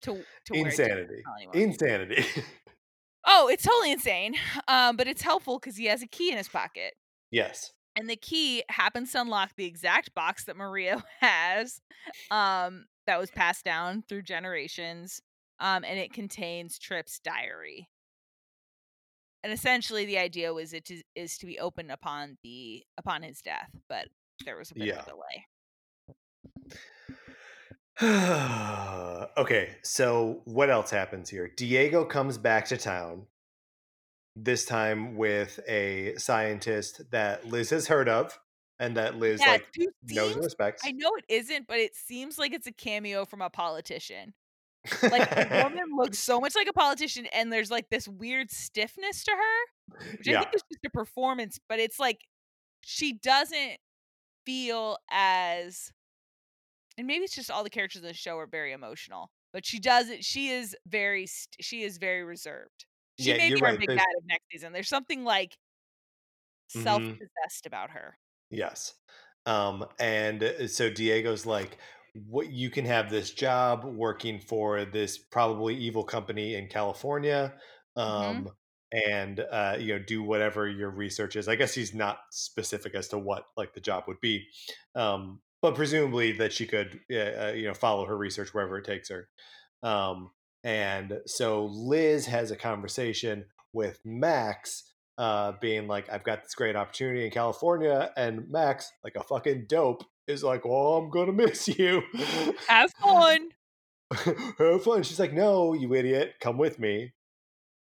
To 0.03 0.25
to 0.45 0.53
where 0.53 0.71
it 0.73 0.81
didn't 0.83 1.09
Insanity. 1.11 1.23
Insanity. 1.53 2.25
oh, 3.25 3.47
it's 3.49 3.63
totally 3.63 3.91
insane. 3.91 4.35
Um, 4.67 4.95
but 4.97 5.07
it's 5.07 5.21
helpful 5.21 5.59
because 5.59 5.75
he 5.77 5.85
has 5.85 6.01
a 6.01 6.07
key 6.07 6.31
in 6.31 6.37
his 6.37 6.47
pocket. 6.49 6.93
yes. 7.31 7.71
And 7.99 8.09
the 8.09 8.15
key 8.15 8.63
happens 8.69 9.11
to 9.11 9.21
unlock 9.21 9.51
the 9.55 9.65
exact 9.65 10.13
box 10.15 10.45
that 10.45 10.55
Maria 10.55 11.03
has 11.19 11.81
um 12.31 12.85
that 13.05 13.19
was 13.19 13.29
passed 13.31 13.65
down 13.65 14.03
through 14.07 14.21
generations 14.23 15.21
um 15.59 15.83
and 15.83 15.99
it 15.99 16.13
contains 16.13 16.79
Trip's 16.79 17.19
diary 17.19 17.89
and 19.43 19.53
essentially 19.53 20.05
the 20.05 20.17
idea 20.17 20.53
was 20.53 20.73
it 20.73 20.85
to, 20.85 21.01
is 21.15 21.37
to 21.37 21.45
be 21.45 21.59
opened 21.59 21.91
upon 21.91 22.37
the 22.43 22.83
upon 22.97 23.21
his 23.23 23.41
death 23.41 23.69
but 23.87 24.07
there 24.45 24.57
was 24.57 24.71
a 24.71 24.75
bit 24.75 24.87
Yeah. 24.87 24.99
of 24.99 25.07
a 25.07 25.11
delay 25.11 25.45
okay, 29.37 29.75
so 29.83 30.41
what 30.45 30.69
else 30.69 30.89
happens 30.89 31.29
here? 31.29 31.49
Diego 31.53 32.05
comes 32.05 32.37
back 32.37 32.65
to 32.67 32.77
town, 32.77 33.23
this 34.43 34.65
time 34.65 35.15
with 35.15 35.59
a 35.67 36.15
scientist 36.17 37.01
that 37.11 37.47
Liz 37.47 37.69
has 37.71 37.87
heard 37.87 38.09
of 38.09 38.37
and 38.79 38.97
that 38.97 39.17
Liz 39.17 39.41
yeah 39.43 39.53
like 39.53 39.67
knows 40.03 40.35
and 40.35 40.43
respects. 40.43 40.83
I 40.85 40.91
know 40.91 41.11
it 41.17 41.25
isn't 41.27 41.67
but 41.67 41.77
it 41.77 41.95
seems 41.95 42.37
like 42.37 42.53
it's 42.53 42.67
a 42.67 42.71
cameo 42.71 43.25
from 43.25 43.41
a 43.41 43.49
politician 43.49 44.33
like 45.03 45.29
the 45.29 45.61
woman 45.63 45.89
looks 45.95 46.19
so 46.19 46.39
much 46.39 46.55
like 46.55 46.67
a 46.67 46.73
politician 46.73 47.25
and 47.33 47.51
there's 47.51 47.69
like 47.69 47.89
this 47.89 48.07
weird 48.07 48.49
stiffness 48.49 49.23
to 49.25 49.31
her 49.31 49.89
which 50.17 50.27
I 50.27 50.39
think 50.39 50.55
is 50.55 50.63
just 50.71 50.85
a 50.85 50.89
performance, 50.89 51.59
but 51.67 51.79
it's 51.79 51.99
like 51.99 52.25
she 52.81 53.13
doesn't 53.13 53.77
feel 54.45 54.97
as 55.11 55.91
and 56.97 57.07
maybe 57.07 57.23
it's 57.23 57.35
just 57.35 57.49
all 57.49 57.63
the 57.63 57.69
characters 57.69 58.01
in 58.01 58.07
the 58.07 58.13
show 58.13 58.37
are 58.37 58.47
very 58.47 58.71
emotional, 58.71 59.31
but 59.53 59.65
she 59.65 59.79
doesn't 59.79 60.23
she 60.23 60.49
is 60.49 60.75
very 60.87 61.27
she 61.59 61.83
is 61.83 61.97
very 61.97 62.23
reserved. 62.23 62.85
She 63.19 63.33
Yeah, 63.33 63.35
may 63.35 63.49
you're 63.49 63.57
be 63.57 63.63
our 63.63 63.73
right, 63.73 63.79
big 63.79 63.91
bad 63.95 64.05
of 64.17 64.25
next 64.25 64.45
season. 64.51 64.73
There's 64.73 64.89
something 64.89 65.23
like 65.23 65.57
Mhm. 66.73 67.19
self-possessed 67.19 67.65
about 67.65 67.91
her. 67.91 68.17
yes. 68.49 68.95
Um, 69.45 69.85
and 69.99 70.43
uh, 70.43 70.67
so 70.67 70.89
Diego's 70.89 71.45
like, 71.45 71.77
what 72.13 72.49
you 72.51 72.69
can 72.69 72.85
have 72.85 73.09
this 73.09 73.31
job 73.31 73.85
working 73.85 74.39
for 74.39 74.83
this 74.85 75.17
probably 75.17 75.75
evil 75.75 76.03
company 76.03 76.55
in 76.55 76.67
California. 76.67 77.55
Um, 77.95 78.49
and 78.91 79.39
uh, 79.39 79.77
you 79.79 79.93
know, 79.97 80.03
do 80.03 80.23
whatever 80.23 80.67
your 80.67 80.89
research 80.89 81.35
is. 81.35 81.47
I 81.47 81.55
guess 81.55 81.75
he's 81.75 81.93
not 81.93 82.21
specific 82.31 82.95
as 82.95 83.07
to 83.09 83.19
what 83.19 83.45
like 83.55 83.73
the 83.73 83.79
job 83.81 84.05
would 84.07 84.19
be. 84.19 84.47
Um, 84.95 85.41
but 85.61 85.75
presumably 85.75 86.31
that 86.33 86.51
she 86.53 86.65
could 86.65 86.99
uh, 87.11 87.15
uh, 87.49 87.53
you 87.55 87.67
know, 87.67 87.75
follow 87.75 88.05
her 88.05 88.17
research 88.17 88.51
wherever 88.53 88.79
it 88.79 88.85
takes 88.85 89.09
her. 89.09 89.29
Um, 89.83 90.31
and 90.63 91.19
so 91.25 91.65
Liz 91.65 92.25
has 92.25 92.51
a 92.51 92.55
conversation 92.55 93.45
with 93.73 93.99
Max 94.03 94.83
uh, 95.17 95.53
being 95.61 95.87
like, 95.87 96.09
I've 96.11 96.23
got 96.23 96.43
this 96.43 96.55
great 96.55 96.75
opportunity 96.75 97.25
in 97.25 97.31
California. 97.31 98.11
And 98.17 98.49
Max, 98.49 98.91
like 99.03 99.15
a 99.15 99.23
fucking 99.23 99.65
dope, 99.67 100.03
is 100.27 100.43
like, 100.43 100.65
Well, 100.65 100.95
I'm 100.97 101.09
going 101.09 101.27
to 101.33 101.33
miss 101.33 101.67
you. 101.67 102.01
Have 102.67 102.91
fun. 103.01 103.49
Have 104.57 104.83
fun. 104.83 105.03
She's 105.03 105.19
like, 105.19 105.33
No, 105.33 105.73
you 105.73 105.93
idiot, 105.93 106.35
come 106.39 106.57
with 106.57 106.79
me. 106.79 107.13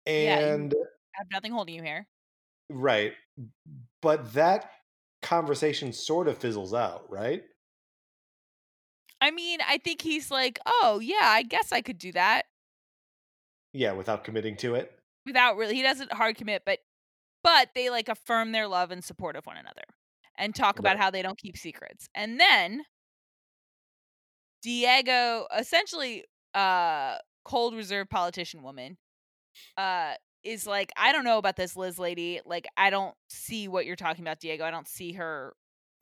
Yeah, 0.06 0.38
And 0.38 0.72
I 0.74 1.18
have 1.18 1.26
nothing 1.32 1.52
holding 1.52 1.74
you 1.76 1.82
here. 1.82 2.06
right. 2.70 3.12
but 4.02 4.34
that 4.34 4.70
conversation 5.22 5.92
sort 5.92 6.28
of 6.28 6.36
fizzles 6.38 6.74
out, 6.74 7.10
right? 7.10 7.42
I 9.20 9.30
mean, 9.30 9.60
I 9.66 9.78
think 9.78 10.02
he's 10.02 10.30
like, 10.30 10.58
"Oh, 10.66 11.00
yeah, 11.02 11.22
I 11.22 11.42
guess 11.42 11.72
I 11.72 11.80
could 11.80 11.96
do 11.96 12.12
that." 12.12 12.42
Yeah, 13.74 13.92
without 13.92 14.24
committing 14.24 14.56
to 14.58 14.74
it. 14.76 14.98
Without 15.26 15.56
really 15.56 15.74
he 15.74 15.82
doesn't 15.82 16.12
hard 16.12 16.36
commit, 16.36 16.62
but 16.64 16.78
but 17.42 17.70
they 17.74 17.90
like 17.90 18.08
affirm 18.08 18.52
their 18.52 18.66
love 18.68 18.90
and 18.90 19.04
support 19.04 19.36
of 19.36 19.44
one 19.44 19.56
another 19.58 19.82
and 20.38 20.54
talk 20.54 20.78
about 20.78 20.96
Right. 20.96 20.98
how 21.02 21.10
they 21.10 21.20
don't 21.22 21.36
keep 21.38 21.56
secrets. 21.56 22.08
And 22.14 22.40
then 22.40 22.84
Diego, 24.62 25.46
essentially 25.56 26.24
uh 26.54 27.16
cold 27.44 27.74
reserve 27.74 28.08
politician 28.08 28.62
woman, 28.62 28.96
uh 29.76 30.14
is 30.42 30.66
like, 30.66 30.92
"I 30.96 31.12
don't 31.12 31.24
know 31.24 31.38
about 31.38 31.56
this 31.56 31.74
Liz 31.76 31.98
lady. 31.98 32.40
Like 32.44 32.66
I 32.76 32.90
don't 32.90 33.14
see 33.28 33.66
what 33.68 33.86
you're 33.86 33.96
talking 33.96 34.22
about, 34.24 34.40
Diego. 34.40 34.64
I 34.64 34.70
don't 34.70 34.88
see 34.88 35.12
her 35.14 35.54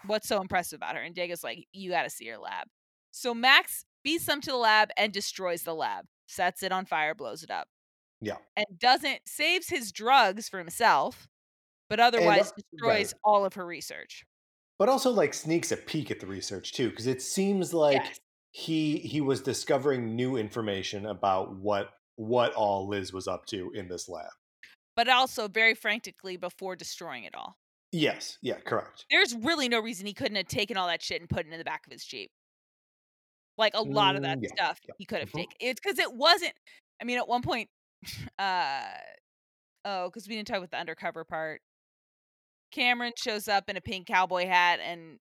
what's 0.07 0.29
so 0.29 0.41
impressive 0.41 0.79
about 0.79 0.97
her?" 0.97 1.03
And 1.03 1.15
Diego's 1.15 1.45
like, 1.45 1.67
"You 1.73 1.91
got 1.91 2.03
to 2.05 2.11
see 2.11 2.27
her 2.29 2.39
lab." 2.39 2.69
So 3.13 3.35
Max 3.35 3.85
beats 4.05 4.27
them 4.27 4.41
to 4.43 4.51
the 4.51 4.57
lab 4.57 4.91
and 4.97 5.13
destroys 5.13 5.63
the 5.63 5.75
lab. 5.75 6.07
Sets 6.33 6.63
it 6.63 6.73
on 6.73 6.87
fire, 6.87 7.15
blows 7.15 7.43
it 7.43 7.51
up. 7.51 7.69
Yeah. 8.23 8.37
And 8.57 8.67
doesn't 8.79 9.21
saves 9.27 9.69
his 9.69 9.93
drugs 9.93 10.49
for 10.49 10.59
himself, 10.59 11.29
but 11.91 12.01
otherwise 12.01 12.53
uh, 12.53 12.61
destroys 12.73 13.13
right. 13.13 13.21
all 13.23 13.45
of 13.45 13.53
her 13.55 13.67
research. 13.67 14.25
But 14.79 14.89
also 14.89 15.11
like 15.11 15.35
sneaks 15.35 15.73
a 15.73 15.77
peek 15.77 16.11
at 16.11 16.21
the 16.21 16.27
research 16.27 16.73
too, 16.73 16.89
because 16.89 17.07
it 17.07 17.21
seems 17.21 17.75
like 17.75 18.03
Yes. 18.03 18.21
he 18.51 18.99
he 18.99 19.21
was 19.21 19.43
discovering 19.43 20.17
new 20.17 20.37
information 20.37 21.05
about 21.05 21.55
what 21.55 21.91
what 22.17 22.55
all 22.55 22.89
Liz 22.89 23.13
was 23.13 23.29
up 23.29 23.45
to 23.47 23.71
in 23.75 23.89
this 23.89 24.09
lab. 24.09 24.31
But 24.97 25.11
also 25.11 25.49
very 25.49 25.75
frantically 25.75 26.39
before 26.39 26.77
destroying 26.77 27.25
it 27.25 27.35
all. 27.35 27.57
Yes, 27.93 28.39
yeah, 28.41 28.59
correct. 28.65 29.05
There's 29.11 29.35
really 29.35 29.69
no 29.69 29.81
reason 29.81 30.07
he 30.07 30.15
couldn't 30.15 30.37
have 30.37 30.49
taken 30.49 30.79
all 30.79 30.87
that 30.87 31.03
shit 31.03 31.21
and 31.21 31.29
put 31.29 31.47
it 31.47 31.53
in 31.53 31.59
the 31.59 31.65
back 31.65 31.87
of 31.87 31.93
his 31.93 32.05
Jeep. 32.07 32.31
Like 33.59 33.75
a 33.75 33.83
lot 33.83 34.17
of 34.17 34.23
that 34.23 34.39
Mm, 34.39 34.43
yeah, 34.43 34.49
stuff 34.57 34.81
yeah. 34.89 34.95
he 34.99 35.05
could 35.05 35.21
have 35.21 35.31
Mhm. 35.31 35.39
taken. 35.39 35.57
It's 35.61 35.81
because 35.81 35.99
it 35.99 36.13
wasn't. 36.13 36.55
I 37.01 37.05
mean, 37.05 37.19
at 37.19 37.29
one 37.29 37.43
point, 37.43 37.69
uh, 38.39 38.85
oh, 39.85 40.09
because 40.09 40.29
we 40.29 40.37
didn't 40.37 40.49
talk 40.49 40.59
about 40.59 40.71
the 40.71 40.79
undercover 40.79 41.25
part. 41.25 41.63
Cameron 42.71 43.13
shows 43.17 43.49
up 43.49 43.69
in 43.69 43.77
a 43.77 43.81
pink 43.81 44.07
cowboy 44.07 44.47
hat 44.47 44.81
and 44.81 45.19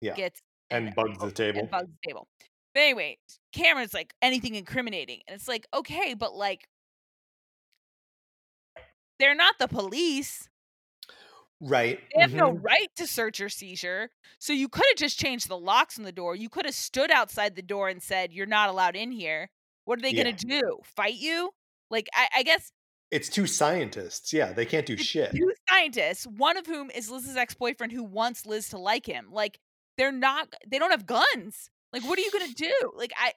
Yeah. 0.00 0.14
gets 0.14 0.40
And 0.70 0.94
bugs 0.94 1.18
the 1.18 1.30
table. 1.32 1.60
and 1.60 1.70
bugs 1.70 1.88
the 1.90 2.08
table. 2.08 2.28
But 2.74 2.80
anyway, 2.82 3.18
Cameron's 3.52 3.94
like 3.94 4.14
anything 4.22 4.54
incriminating, 4.54 5.22
and 5.26 5.34
it's 5.34 5.48
like 5.48 5.66
okay, 5.74 6.14
but 6.14 6.34
like 6.34 6.68
they're 9.18 9.34
not 9.34 9.58
the 9.58 9.68
police. 9.68 10.48
Right. 11.60 12.00
They 12.14 12.20
have 12.20 12.34
no 12.34 12.52
mhm. 12.52 12.62
right 12.62 12.88
to 12.96 13.06
search 13.06 13.40
or 13.40 13.48
seizure. 13.48 14.10
So 14.38 14.52
you 14.52 14.68
could 14.68 14.84
have 14.90 14.98
just 14.98 15.18
changed 15.18 15.48
the 15.48 15.56
locks 15.58 15.98
on 15.98 16.04
the 16.04 16.12
door. 16.12 16.34
You 16.36 16.48
could 16.50 16.66
have 16.66 16.74
stood 16.74 17.10
outside 17.10 17.56
the 17.56 17.62
door 17.62 17.88
and 17.88 18.02
said, 18.02 18.32
"You're 18.32 18.46
not 18.46 18.68
allowed 18.68 18.94
in 18.96 19.10
here." 19.12 19.48
What 19.86 19.98
are 19.98 20.02
they 20.02 20.10
Yeah. 20.10 20.24
gonna 20.24 20.36
do? 20.36 20.80
Fight 20.84 21.14
you? 21.14 21.52
Like 21.90 22.08
I, 22.14 22.28
I 22.38 22.42
guess 22.42 22.72
It's 23.10 23.28
two 23.28 23.46
scientists. 23.46 24.32
Yeah, 24.32 24.52
they 24.52 24.66
can't 24.66 24.84
do 24.84 24.96
shit. 24.96 25.30
two 25.32 25.52
scientists, 25.70 26.26
one 26.26 26.56
of 26.56 26.66
whom 26.66 26.90
is 26.90 27.08
Liz's 27.10 27.36
ex-boyfriend 27.36 27.92
who 27.92 28.02
wants 28.04 28.44
Liz 28.44 28.68
to 28.70 28.78
like 28.78 29.06
him. 29.06 29.28
Like 29.30 29.58
they're 29.96 30.12
not. 30.12 30.52
They 30.66 30.78
don't 30.78 30.90
have 30.90 31.06
guns. 31.06 31.70
Like 31.92 32.04
what 32.04 32.18
are 32.18 32.22
you 32.22 32.30
gonna 32.32 32.52
do? 32.52 32.72
Like 32.96 33.12
I, 33.16 33.32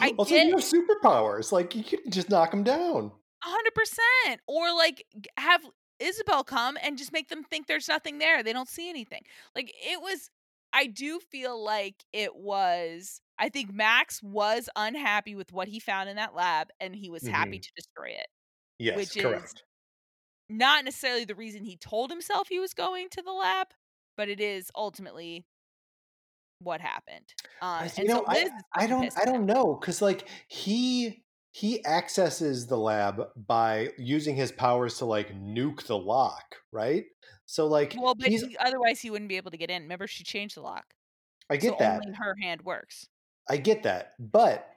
I 0.00 0.14
also, 0.16 0.34
get- 0.34 0.46
you 0.46 0.56
have 0.56 0.64
superpowers. 0.64 1.52
Like 1.52 1.74
you 1.74 1.84
can 1.84 2.10
just 2.10 2.30
knock 2.30 2.50
them 2.52 2.62
down. 2.62 3.12
hundred 3.42 3.74
percent, 3.74 4.40
or 4.46 4.72
like 4.74 5.04
have 5.36 5.62
Isabel 5.98 6.44
come 6.44 6.76
and 6.82 6.98
just 6.98 7.12
make 7.12 7.28
them 7.28 7.42
think 7.42 7.66
there's 7.66 7.88
nothing 7.88 8.18
there. 8.18 8.42
They 8.42 8.52
don't 8.52 8.68
see 8.68 8.88
anything. 8.88 9.22
Like 9.54 9.72
it 9.74 10.00
was. 10.00 10.30
I 10.72 10.86
do 10.86 11.20
feel 11.20 11.62
like 11.62 12.04
it 12.12 12.36
was. 12.36 13.20
I 13.38 13.48
think 13.48 13.72
Max 13.72 14.22
was 14.22 14.68
unhappy 14.76 15.34
with 15.34 15.52
what 15.52 15.68
he 15.68 15.78
found 15.80 16.08
in 16.08 16.16
that 16.16 16.34
lab, 16.34 16.68
and 16.80 16.94
he 16.94 17.08
was 17.08 17.26
happy 17.26 17.52
mm-hmm. 17.52 17.60
to 17.60 17.70
destroy 17.76 18.08
it. 18.08 18.26
Yes, 18.78 18.96
Which 18.96 19.16
is- 19.16 19.22
correct. 19.22 19.62
Not 20.48 20.84
necessarily 20.84 21.24
the 21.24 21.34
reason 21.34 21.64
he 21.64 21.76
told 21.76 22.10
himself 22.10 22.46
he 22.48 22.60
was 22.60 22.72
going 22.72 23.08
to 23.10 23.22
the 23.22 23.32
lab, 23.32 23.68
but 24.16 24.28
it 24.28 24.38
is 24.38 24.70
ultimately 24.76 25.44
what 26.60 26.80
happened. 26.80 27.34
Uh, 27.60 27.64
I- 27.64 27.90
and 27.96 27.98
you 27.98 28.14
know, 28.14 28.24
so 28.28 28.38
is 28.38 28.50
I 28.74 28.86
don't, 28.86 29.12
I 29.20 29.24
don't 29.24 29.46
know, 29.46 29.76
because 29.80 30.00
like 30.00 30.28
he 30.46 31.24
he 31.56 31.82
accesses 31.86 32.66
the 32.66 32.76
lab 32.76 33.28
by 33.34 33.88
using 33.96 34.36
his 34.36 34.52
powers 34.52 34.98
to 34.98 35.06
like 35.06 35.34
nuke 35.34 35.86
the 35.86 35.96
lock, 35.96 36.56
right? 36.70 37.06
So 37.46 37.66
like, 37.66 37.96
Well, 37.98 38.14
but 38.14 38.28
he, 38.28 38.58
otherwise 38.60 39.00
he 39.00 39.08
wouldn't 39.08 39.30
be 39.30 39.38
able 39.38 39.52
to 39.52 39.56
get 39.56 39.70
in. 39.70 39.84
Remember, 39.84 40.06
she 40.06 40.22
changed 40.22 40.58
the 40.58 40.60
lock. 40.60 40.84
I 41.48 41.56
get 41.56 41.70
so 41.70 41.76
that, 41.78 42.02
only 42.04 42.14
her 42.14 42.36
hand 42.42 42.60
works. 42.62 43.06
I 43.48 43.56
get 43.56 43.84
that, 43.84 44.12
but 44.18 44.68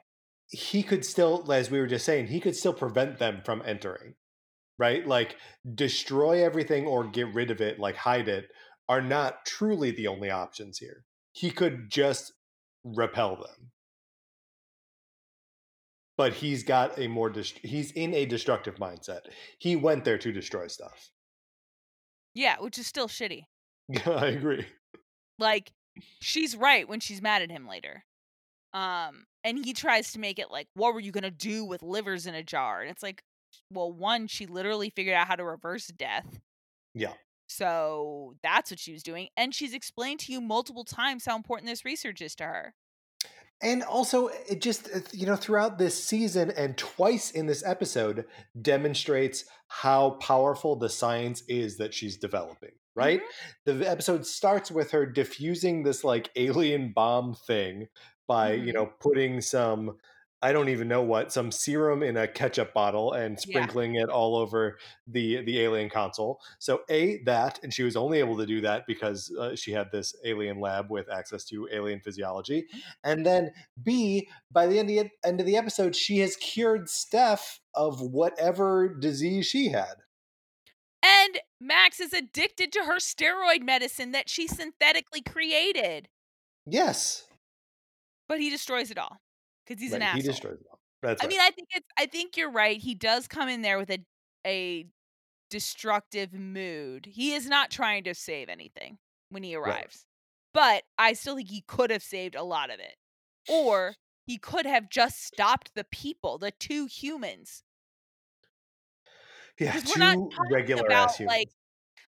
he 0.48 0.82
could 0.82 1.04
still, 1.04 1.52
as 1.52 1.70
we 1.70 1.78
were 1.78 1.86
just 1.86 2.06
saying, 2.06 2.28
he 2.28 2.40
could 2.40 2.56
still 2.56 2.72
prevent 2.72 3.18
them 3.18 3.42
from 3.44 3.62
entering, 3.66 4.14
right? 4.78 5.06
Like 5.06 5.36
destroy 5.74 6.42
everything 6.42 6.86
or 6.86 7.04
get 7.04 7.34
rid 7.34 7.50
of 7.50 7.60
it, 7.60 7.78
like 7.78 7.96
hide 7.96 8.28
it, 8.28 8.48
are 8.88 9.02
not 9.02 9.44
truly 9.44 9.90
the 9.90 10.06
only 10.06 10.30
options 10.30 10.78
here. 10.78 11.04
He 11.32 11.50
could 11.50 11.90
just 11.90 12.32
repel 12.84 13.36
them. 13.36 13.72
But 16.20 16.34
he's 16.34 16.64
got 16.64 16.98
a 16.98 17.08
more 17.08 17.30
dest- 17.30 17.60
he's 17.62 17.92
in 17.92 18.12
a 18.12 18.26
destructive 18.26 18.74
mindset. 18.76 19.20
He 19.58 19.74
went 19.74 20.04
there 20.04 20.18
to 20.18 20.30
destroy 20.30 20.66
stuff. 20.66 21.08
Yeah, 22.34 22.56
which 22.60 22.76
is 22.76 22.86
still 22.86 23.08
shitty. 23.08 23.44
I 24.04 24.26
agree. 24.26 24.66
Like 25.38 25.72
she's 26.20 26.54
right 26.54 26.86
when 26.86 27.00
she's 27.00 27.22
mad 27.22 27.40
at 27.40 27.50
him 27.50 27.66
later. 27.66 28.04
Um 28.74 29.24
and 29.44 29.64
he 29.64 29.72
tries 29.72 30.12
to 30.12 30.18
make 30.18 30.38
it 30.38 30.50
like 30.50 30.68
what 30.74 30.92
were 30.92 31.00
you 31.00 31.10
going 31.10 31.24
to 31.24 31.30
do 31.30 31.64
with 31.64 31.82
livers 31.82 32.26
in 32.26 32.34
a 32.34 32.42
jar? 32.42 32.82
And 32.82 32.90
it's 32.90 33.02
like 33.02 33.22
well, 33.70 33.90
one 33.90 34.26
she 34.26 34.44
literally 34.44 34.90
figured 34.90 35.14
out 35.14 35.26
how 35.26 35.36
to 35.36 35.44
reverse 35.44 35.86
death. 35.86 36.38
Yeah. 36.92 37.14
So 37.48 38.34
that's 38.42 38.70
what 38.70 38.78
she 38.78 38.92
was 38.92 39.02
doing 39.02 39.28
and 39.38 39.54
she's 39.54 39.72
explained 39.72 40.20
to 40.20 40.32
you 40.32 40.42
multiple 40.42 40.84
times 40.84 41.24
how 41.24 41.34
important 41.34 41.66
this 41.66 41.86
research 41.86 42.20
is 42.20 42.34
to 42.34 42.44
her. 42.44 42.74
And 43.62 43.82
also, 43.82 44.28
it 44.28 44.60
just, 44.62 44.88
uh, 44.88 45.00
you 45.12 45.26
know, 45.26 45.36
throughout 45.36 45.76
this 45.78 46.02
season 46.02 46.50
and 46.50 46.78
twice 46.78 47.30
in 47.30 47.46
this 47.46 47.62
episode 47.64 48.24
demonstrates 48.60 49.44
how 49.68 50.12
powerful 50.12 50.76
the 50.76 50.88
science 50.88 51.42
is 51.46 51.76
that 51.76 51.92
she's 51.92 52.16
developing, 52.16 52.72
right? 52.94 53.20
The 53.66 53.88
episode 53.88 54.26
starts 54.26 54.70
with 54.70 54.92
her 54.92 55.04
diffusing 55.06 55.82
this 55.82 56.04
like 56.04 56.30
alien 56.36 56.92
bomb 56.94 57.34
thing 57.34 57.88
by, 58.26 58.52
you 58.54 58.72
Mhm. 58.72 58.74
know, 58.74 58.86
putting 59.00 59.40
some, 59.42 59.98
I 60.42 60.52
don't 60.52 60.70
even 60.70 60.88
know 60.88 61.02
what, 61.02 61.32
some 61.32 61.50
serum 61.50 62.02
in 62.02 62.16
a 62.16 62.26
ketchup 62.26 62.72
bottle 62.72 63.12
and 63.12 63.38
sprinkling 63.38 63.96
it 63.96 64.08
all 64.08 64.36
over 64.36 64.78
the 65.06 65.44
the 65.44 65.60
alien 65.60 65.90
console. 65.90 66.40
So 66.58 66.80
a 66.88 67.22
that, 67.24 67.60
and 67.62 67.72
she 67.72 67.82
was 67.82 67.94
only 67.94 68.20
able 68.20 68.38
to 68.38 68.46
do 68.46 68.62
that 68.62 68.86
because 68.86 69.30
uh, 69.38 69.54
she 69.54 69.72
had 69.72 69.92
this 69.92 70.14
alien 70.24 70.58
lab 70.58 70.90
with 70.90 71.10
access 71.10 71.44
to 71.46 71.68
alien 71.70 72.00
physiology. 72.00 72.66
And 73.04 73.24
then 73.24 73.52
B, 73.82 74.28
by 74.50 74.66
the 74.66 74.78
end 74.78 74.88
of 74.90 74.96
the, 74.96 75.10
end 75.28 75.40
of 75.40 75.46
the 75.46 75.58
episode, 75.58 75.94
she 75.94 76.18
has 76.18 76.36
cured 76.36 76.88
Steph 76.88 77.60
of 77.74 78.00
whatever 78.00 78.88
disease 78.88 79.46
she 79.46 79.68
had. 79.68 79.96
And 81.02 81.40
Max 81.60 82.00
is 82.00 82.14
addicted 82.14 82.72
to 82.72 82.80
her 82.80 82.96
steroid 82.96 83.62
medicine 83.62 84.12
that 84.12 84.30
she 84.30 84.46
synthetically 84.46 85.20
created, 85.20 86.08
Yes, 86.66 87.26
but 88.26 88.40
he 88.40 88.48
destroys 88.48 88.90
it 88.90 88.98
all 88.98 89.20
because 89.70 89.82
he's 89.82 89.94
an 89.94 90.02
Right, 90.02 90.08
asshole. 90.08 90.22
he 90.22 90.22
destroys 90.28 90.58
them. 90.58 90.78
That's 91.02 91.22
I 91.22 91.26
right. 91.26 91.28
mean, 91.28 91.40
I 91.40 91.50
think 91.50 91.68
it's. 91.74 91.88
I 91.98 92.06
think 92.06 92.36
you're 92.36 92.50
right. 92.50 92.78
He 92.78 92.94
does 92.94 93.28
come 93.28 93.48
in 93.48 93.62
there 93.62 93.78
with 93.78 93.90
a 93.90 94.04
a 94.46 94.86
destructive 95.50 96.32
mood. 96.32 97.06
He 97.06 97.34
is 97.34 97.46
not 97.48 97.70
trying 97.70 98.04
to 98.04 98.14
save 98.14 98.48
anything 98.48 98.98
when 99.30 99.42
he 99.42 99.54
arrives, 99.54 100.06
but 100.54 100.84
I 100.98 101.14
still 101.14 101.36
think 101.36 101.50
he 101.50 101.62
could 101.62 101.90
have 101.90 102.02
saved 102.02 102.34
a 102.36 102.42
lot 102.44 102.70
of 102.70 102.80
it, 102.80 102.96
or 103.48 103.96
he 104.26 104.38
could 104.38 104.66
have 104.66 104.90
just 104.90 105.24
stopped 105.24 105.74
the 105.74 105.84
people, 105.84 106.38
the 106.38 106.52
two 106.52 106.86
humans. 106.86 107.64
yeah, 109.58 109.76
two 109.76 109.88
we're 109.88 109.98
not 109.98 110.18
regular 110.50 110.82
about 110.86 111.10
ass 111.10 111.18
humans. 111.18 111.36
like 111.36 111.48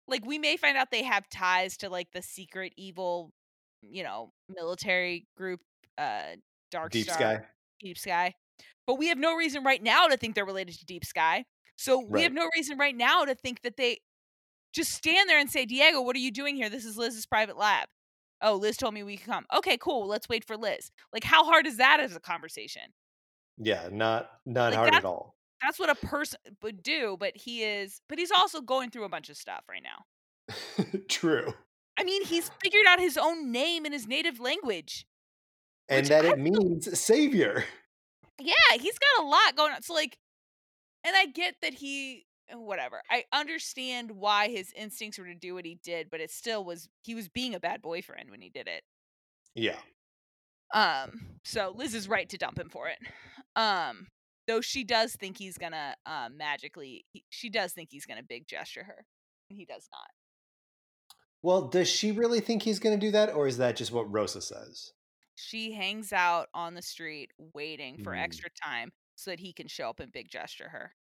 like 0.08 0.26
we 0.26 0.40
may 0.40 0.58
find 0.58 0.78
out 0.78 0.92
they 0.92 1.04
have 1.04 1.30
ties 1.30 1.78
to 1.78 1.90
like 1.90 2.12
the 2.14 2.22
secret 2.22 2.74
evil 2.78 3.34
you 3.82 4.04
know 4.04 4.34
military 4.50 5.28
group 5.38 5.62
uh 5.98 6.36
dark 6.72 6.92
Deep 6.92 7.04
star 7.06 7.16
Sky. 7.18 7.42
deep 7.80 7.98
sky 7.98 8.34
but 8.88 8.98
we 8.98 9.08
have 9.08 9.18
no 9.18 9.36
reason 9.36 9.64
right 9.64 9.82
now 9.84 10.08
to 10.08 10.18
think 10.18 10.34
they're 10.36 10.46
related 10.46 10.78
to 10.80 10.86
deep 10.86 11.06
sky 11.06 11.46
so 11.76 12.00
we 12.00 12.24
have 12.24 12.34
no 12.34 12.48
reason 12.56 12.78
right 12.78 12.96
now 12.96 13.24
to 13.26 13.36
think 13.36 13.62
that 13.62 13.78
they 13.78 14.00
just 14.74 14.92
stand 14.92 15.30
there 15.30 15.40
and 15.40 15.50
say 15.50 15.66
diego 15.66 16.02
what 16.02 16.16
are 16.16 16.20
you 16.20 16.32
doing 16.32 16.56
here 16.56 16.70
this 16.70 16.86
is 16.86 16.98
liz's 16.98 17.26
private 17.26 17.58
lab 17.58 17.88
oh 18.42 18.56
liz 18.56 18.78
told 18.78 18.94
me 18.94 19.04
we 19.04 19.18
could 19.18 19.28
come 19.28 19.46
okay 19.56 19.78
cool 19.78 20.08
let's 20.08 20.28
wait 20.30 20.44
for 20.46 20.58
liz 20.58 20.92
like 21.14 21.24
how 21.24 21.44
hard 21.44 21.68
is 21.68 21.78
that 21.78 22.00
as 22.00 22.16
a 22.16 22.20
conversation 22.20 22.84
Yeah, 23.58 23.90
not 23.92 24.30
not 24.46 24.72
Like, 24.72 24.76
hard 24.80 24.94
at 24.96 25.06
all. 25.06 25.36
that's 25.62 25.78
what 25.80 25.90
a 25.90 25.96
person 25.96 26.40
would 26.64 26.82
do 26.84 27.18
but 27.20 27.36
he 27.36 27.64
is 27.64 28.02
but 28.10 28.18
he's 28.18 28.32
also 28.32 28.62
going 28.62 28.90
through 28.90 29.04
a 29.06 29.10
bunch 29.10 29.30
of 29.30 29.38
stuff 29.38 29.62
right 29.70 29.84
now 29.84 30.06
True. 31.08 31.54
I 31.98 32.04
mean, 32.04 32.24
he's 32.26 32.50
figured 32.64 32.86
out 32.88 33.00
his 33.00 33.18
own 33.18 33.52
name 33.52 33.86
in 33.86 33.92
his 33.94 34.08
native 34.08 34.40
language. 34.40 35.06
And 35.92 36.04
Which 36.04 36.10
that 36.10 36.26
I 36.26 36.30
it 36.30 36.40
means 36.40 37.00
savior. 37.00 37.66
Yeah, 38.40 38.54
he's 38.74 38.98
got 38.98 39.24
a 39.24 39.28
lot 39.28 39.56
going 39.56 39.74
on. 39.74 39.82
So 39.84 39.94
like 39.94 40.18
and 41.04 41.16
I 41.16 41.26
get 41.26 41.56
that 41.62 41.74
he 41.74 42.26
uh, 42.52 42.60
whatever. 42.60 43.02
I 43.10 43.26
understand 43.34 44.12
why 44.12 44.50
his 44.50 44.72
instincts 44.76 45.20
were 45.20 45.26
to 45.26 45.36
do 45.36 45.54
what 45.54 45.66
he 45.66 45.80
did, 45.84 46.10
but 46.10 46.22
it 46.22 46.32
still 46.32 46.64
was 46.64 46.90
he 47.04 47.14
was 47.14 47.30
being 47.30 47.56
a 47.56 47.60
bad 47.60 47.82
boyfriend 47.82 48.30
when 48.30 48.42
he 48.42 48.50
did 48.50 48.68
it. 48.68 48.84
Yeah. 49.54 49.78
Um 50.74 51.38
so 51.44 51.74
Liz 51.76 51.94
is 51.94 52.08
right 52.08 52.30
to 52.30 52.38
dump 52.38 52.58
him 52.58 52.70
for 52.70 52.88
it. 52.88 53.00
Um 53.56 54.08
though 54.48 54.62
she 54.62 54.84
does 54.84 55.14
think 55.14 55.38
he's 55.38 55.58
going 55.58 55.74
to 55.74 55.96
um 56.06 56.38
magically 56.38 57.06
he, 57.12 57.24
she 57.30 57.50
does 57.50 57.74
think 57.74 57.90
he's 57.92 58.06
going 58.06 58.18
to 58.18 58.24
big 58.24 58.48
gesture 58.48 58.84
her. 58.84 59.06
And 59.50 59.60
he 59.60 59.66
does 59.66 59.88
not. 59.92 60.08
Well, 61.44 61.68
does 61.68 61.90
she 61.90 62.12
really 62.12 62.40
think 62.40 62.62
he's 62.62 62.80
going 62.80 62.98
to 62.98 63.06
do 63.06 63.12
that, 63.12 63.34
or 63.34 63.48
is 63.48 63.58
that 63.58 63.76
just 63.76 63.92
what 63.92 64.12
Rosa 64.12 64.42
says? 64.42 64.94
She 65.42 65.74
hangs 65.74 66.14
out 66.14 66.50
on 66.54 66.74
the 66.76 66.82
street 66.82 67.32
waiting 67.38 67.98
for 67.98 68.14
Mm. 68.14 68.16
extra 68.16 68.50
time 68.52 68.92
so 69.16 69.32
that 69.32 69.40
he 69.40 69.54
can 69.54 69.68
show 69.68 69.90
up 69.90 70.00
and 70.00 70.12
big 70.12 70.30
gesture 70.30 70.70
her. 70.70 70.96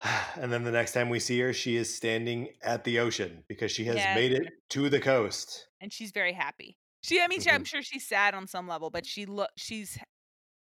And 0.36 0.52
then 0.52 0.64
the 0.64 0.70
next 0.70 0.92
time 0.92 1.08
we 1.08 1.18
see 1.20 1.38
her, 1.40 1.52
she 1.52 1.76
is 1.76 1.94
standing 1.94 2.54
at 2.62 2.84
the 2.84 2.98
ocean 2.98 3.44
because 3.48 3.70
she 3.72 3.84
has 3.84 4.06
Yes, 4.06 4.08
made 4.08 4.32
it 4.32 4.52
to 4.70 4.88
the 4.88 5.00
coast. 5.00 5.68
and 5.80 5.92
she's 5.92 6.12
very 6.12 6.32
happy. 6.32 6.78
She, 7.02 7.20
I 7.20 7.26
mean, 7.28 7.40
she. 7.40 7.50
I'm 7.50 7.64
sure 7.64 7.82
she's 7.82 8.06
sad 8.06 8.34
on 8.34 8.46
some 8.46 8.68
level, 8.68 8.90
but 8.90 9.04
she 9.06 9.26
look, 9.26 9.50
she's 9.56 9.98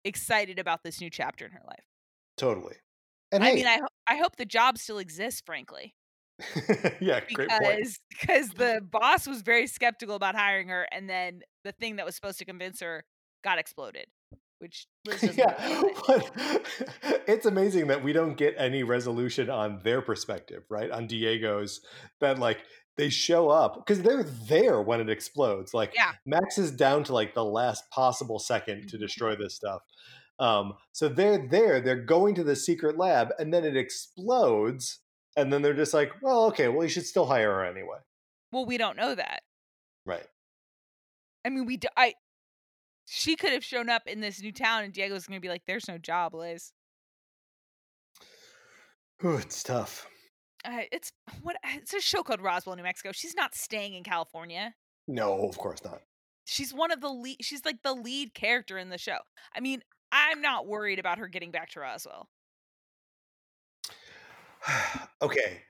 excited 0.04 0.58
about 0.58 0.84
this 0.84 1.00
new 1.00 1.10
chapter 1.10 1.46
in 1.46 1.52
her 1.52 1.62
life. 1.66 1.86
Totally. 2.36 2.76
And 3.32 3.44
I 3.44 3.50
hey, 3.50 3.52
mean, 3.52 3.66
I, 3.66 3.78
ho- 3.78 3.88
I 4.06 4.16
hope 4.16 4.36
the 4.36 4.44
job 4.46 4.78
still 4.78 4.98
exists, 4.98 5.42
frankly, 5.44 5.94
yeah, 7.00 7.20
great 7.32 7.48
point. 7.48 7.76
because 7.78 8.00
because 8.10 8.48
the 8.50 8.80
boss 8.90 9.26
was 9.26 9.42
very 9.42 9.66
skeptical 9.66 10.14
about 10.16 10.34
hiring 10.34 10.68
her, 10.68 10.86
and 10.92 11.08
then 11.08 11.40
the 11.64 11.72
thing 11.72 11.96
that 11.96 12.06
was 12.06 12.14
supposed 12.14 12.38
to 12.38 12.44
convince 12.44 12.80
her 12.80 13.04
got 13.42 13.58
exploded, 13.58 14.06
which 14.58 14.86
yeah, 15.34 15.82
but 16.06 16.30
it's 17.26 17.46
amazing 17.46 17.86
that 17.86 18.02
we 18.02 18.12
don't 18.12 18.36
get 18.36 18.54
any 18.58 18.82
resolution 18.82 19.48
on 19.48 19.80
their 19.82 20.02
perspective, 20.02 20.64
right? 20.68 20.90
On 20.90 21.06
Diego's, 21.06 21.80
that 22.20 22.38
like 22.38 22.58
they 22.96 23.08
show 23.08 23.48
up 23.50 23.76
because 23.76 24.02
they're 24.02 24.22
there 24.22 24.80
when 24.80 25.00
it 25.00 25.08
explodes. 25.10 25.72
Like 25.74 25.92
Yeah. 25.94 26.12
Max 26.26 26.58
is 26.58 26.70
down 26.70 27.04
to 27.04 27.12
like 27.14 27.34
the 27.34 27.44
last 27.44 27.88
possible 27.90 28.38
second 28.38 28.88
to 28.88 28.96
Mhm. 28.96 29.00
destroy 29.00 29.36
this 29.36 29.54
stuff. 29.54 29.82
Um, 30.38 30.74
so 30.92 31.08
they're 31.08 31.46
there, 31.48 31.80
they're 31.80 31.96
going 32.04 32.34
to 32.34 32.44
the 32.44 32.56
secret 32.56 32.98
lab, 32.98 33.32
and 33.38 33.52
then 33.54 33.64
it 33.64 33.76
explodes, 33.76 34.98
and 35.36 35.52
then 35.52 35.62
they're 35.62 35.74
just 35.74 35.94
like, 35.94 36.12
well, 36.22 36.44
okay, 36.46 36.68
well, 36.68 36.82
you 36.82 36.88
should 36.88 37.06
still 37.06 37.26
hire 37.26 37.50
her 37.52 37.64
anyway, 37.64 37.98
Well, 38.52 38.66
we 38.66 38.78
don't 38.78 38.96
know 38.96 39.14
that. 39.14 39.42
right? 40.04 40.26
I 41.44 41.50
mean, 41.50 41.66
we, 41.66 41.76
do, 41.76 41.88
I, 41.96 42.14
she 43.06 43.36
could 43.36 43.52
have 43.52 43.64
shown 43.64 43.88
up 43.88 44.02
in 44.06 44.20
this 44.20 44.40
new 44.42 44.50
town, 44.52 44.82
and 44.84 44.92
Diego's 44.92 45.26
gonna 45.26 45.38
be 45.40 45.48
like, 45.48 45.62
"There's 45.66 45.86
no 45.86 45.96
job, 45.98 46.34
Liz." 46.34 46.72
Ooh, 49.24 49.36
it's 49.36 49.62
tough. 49.62 50.06
Uh, 50.64 50.80
it's 50.90 51.12
what 51.42 51.56
it's 51.64 51.94
a 51.94 52.00
show 52.00 52.22
called 52.22 52.40
Roswell, 52.40 52.74
New 52.76 52.82
Mexico. 52.82 53.12
She's 53.12 53.34
not 53.36 53.54
staying 53.54 53.94
in 53.94 54.02
California. 54.02 54.74
No, 55.06 55.48
of 55.48 55.56
course 55.56 55.82
not. 55.84 56.02
She's 56.46 56.74
one 56.74 56.90
of 56.90 57.00
the 57.00 57.08
lead. 57.08 57.36
She's 57.40 57.64
like 57.64 57.82
the 57.82 57.94
lead 57.94 58.34
character 58.34 58.76
in 58.78 58.88
the 58.90 58.98
show. 58.98 59.18
I 59.54 59.60
mean, 59.60 59.82
I'm 60.12 60.40
not 60.40 60.66
worried 60.66 60.98
about 60.98 61.18
her 61.18 61.28
getting 61.28 61.50
back 61.52 61.70
to 61.70 61.80
Roswell. 61.80 62.28
okay, 65.22 65.62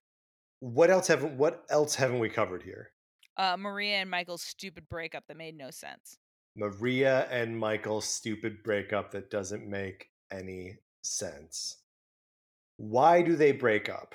what 0.61 0.91
else 0.91 1.09
have 1.09 1.23
what 1.23 1.65
else 1.71 1.95
haven't 1.95 2.19
we 2.19 2.29
covered 2.29 2.63
here? 2.63 2.91
Uh, 3.37 3.57
Maria 3.57 3.97
and 3.97 4.11
Michael's 4.11 4.43
stupid 4.43 4.89
breakup 4.89 5.25
that 5.29 5.37
made 5.37 5.57
no 5.57 5.71
sense. 5.71 6.19
Maria 6.57 7.27
and 7.31 7.59
Michael's 7.59 8.07
stupid 8.07 8.63
breakup 8.63 9.11
that 9.11 9.31
doesn't 9.31 9.69
make 9.69 10.07
any 10.33 10.79
sense. 11.03 11.77
Why 12.79 13.21
do 13.23 13.37
they 13.37 13.53
break 13.53 13.89
up? 13.89 14.15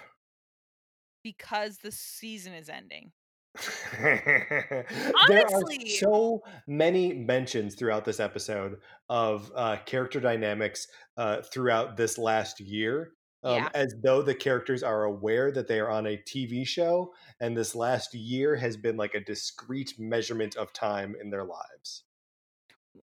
because 1.23 1.77
the 1.77 1.91
season 1.91 2.53
is 2.53 2.69
ending. 2.69 3.11
there 4.01 4.85
Honestly- 5.27 5.83
are 5.83 5.87
so 5.87 6.41
many 6.67 7.13
mentions 7.13 7.75
throughout 7.75 8.05
this 8.05 8.19
episode 8.19 8.77
of 9.09 9.51
uh, 9.55 9.77
character 9.85 10.19
dynamics 10.19 10.87
uh, 11.17 11.41
throughout 11.41 11.97
this 11.97 12.17
last 12.17 12.59
year. 12.59 13.11
Um, 13.43 13.55
Yeah. 13.55 13.69
As 13.73 13.95
though 14.03 14.21
the 14.21 14.35
characters 14.35 14.83
are 14.83 15.05
aware 15.05 15.51
that 15.51 15.67
they 15.67 15.79
are 15.79 15.89
on 15.89 16.05
a 16.07 16.17
TV 16.17 16.65
show, 16.65 17.13
and 17.39 17.57
this 17.57 17.73
last 17.75 18.13
year 18.13 18.55
has 18.55 18.77
been 18.77 18.97
like 18.97 19.15
a 19.15 19.19
discrete 19.19 19.97
measurement 19.97 20.55
of 20.55 20.71
time 20.73 21.15
in 21.19 21.29
their 21.29 21.43
lives. 21.43 22.03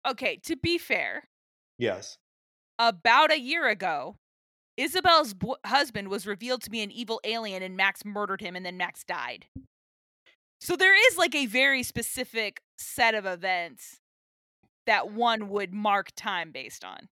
Okay, 0.06 0.36
to 0.44 0.56
be 0.56 0.78
fair, 0.78 1.28
Yes. 1.78 2.18
about 2.78 3.30
a 3.32 3.38
year 3.38 3.68
ago, 3.68 4.16
Isabel's 4.78 5.34
bo- 5.34 5.58
husband 5.66 6.08
was 6.08 6.26
revealed 6.26 6.62
to 6.62 6.70
be 6.70 6.80
an 6.82 6.90
evil 6.90 7.20
alien, 7.24 7.62
and 7.62 7.76
Max 7.76 8.04
murdered 8.04 8.40
him, 8.40 8.56
and 8.56 8.64
then 8.64 8.78
Max 8.78 9.04
died. 9.04 9.46
So 10.60 10.76
there 10.76 10.94
is 11.10 11.18
like 11.18 11.34
a 11.34 11.46
very 11.46 11.82
specific 11.82 12.62
set 12.78 13.14
of 13.14 13.26
events 13.26 14.00
that 14.86 15.10
one 15.10 15.48
would 15.48 15.74
mark 15.74 16.10
time 16.16 16.52
based 16.52 16.84
on. 16.84 17.08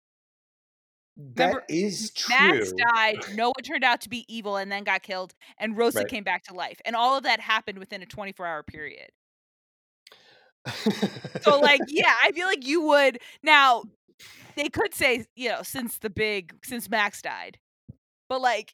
Remember, 1.19 1.59
That 1.67 1.73
is 1.73 2.11
true. 2.11 2.29
Max 2.29 2.71
died, 2.71 3.35
Noah 3.35 3.51
turned 3.63 3.83
out 3.83 3.99
to 4.01 4.09
be 4.09 4.25
evil 4.33 4.55
and 4.55 4.71
then 4.71 4.83
got 4.85 5.03
killed, 5.03 5.33
and 5.57 5.77
Rosa 5.77 5.99
Right. 5.99 6.07
came 6.07 6.23
back 6.23 6.43
to 6.45 6.53
life. 6.53 6.79
And 6.85 6.95
all 6.95 7.17
of 7.17 7.23
that 7.23 7.41
happened 7.41 7.77
within 7.77 8.01
a 8.01 8.05
24 8.05 8.45
hour 8.45 8.63
period. 8.63 9.09
So, 11.41 11.59
like, 11.59 11.81
yeah, 11.87 12.13
I 12.23 12.31
feel 12.31 12.47
like 12.47 12.65
you 12.65 12.81
would. 12.81 13.19
Now, 13.43 13.83
they 14.55 14.69
could 14.69 14.93
say, 14.93 15.25
you 15.35 15.49
know, 15.49 15.61
since 15.63 15.97
the 15.97 16.09
big, 16.09 16.53
since 16.63 16.89
Max 16.89 17.21
died, 17.21 17.57
but 18.27 18.41
like, 18.41 18.73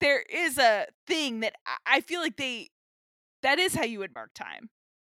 there 0.00 0.22
is 0.30 0.58
a 0.58 0.86
thing 1.06 1.40
that 1.40 1.54
I- 1.66 1.96
I 1.96 2.00
feel 2.00 2.20
like 2.20 2.36
they, 2.36 2.68
that 3.42 3.58
is 3.58 3.74
how 3.74 3.84
you 3.84 3.98
would 4.00 4.14
mark 4.14 4.30
time. 4.34 4.70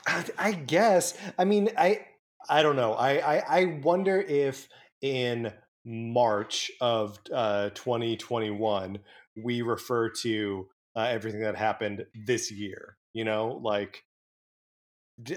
I, 0.06 0.24
I 0.38 0.52
guess. 0.52 1.16
I 1.38 1.44
mean, 1.44 1.70
I 1.76 2.06
I 2.48 2.62
don't 2.62 2.76
know. 2.76 2.92
I 2.94 3.36
I, 3.36 3.60
I 3.60 3.64
wonder 3.82 4.20
if 4.20 4.68
in 5.00 5.52
March 5.88 6.70
of 6.80 7.18
uh, 7.34 7.70
2021 7.70 8.98
we 9.36 9.62
refer 9.62 10.10
to 10.10 10.68
uh, 10.96 11.00
everything 11.02 11.40
that 11.40 11.56
happened 11.56 12.04
this 12.14 12.50
year. 12.50 12.98
You 13.14 13.24
know, 13.24 13.60
like 13.62 14.04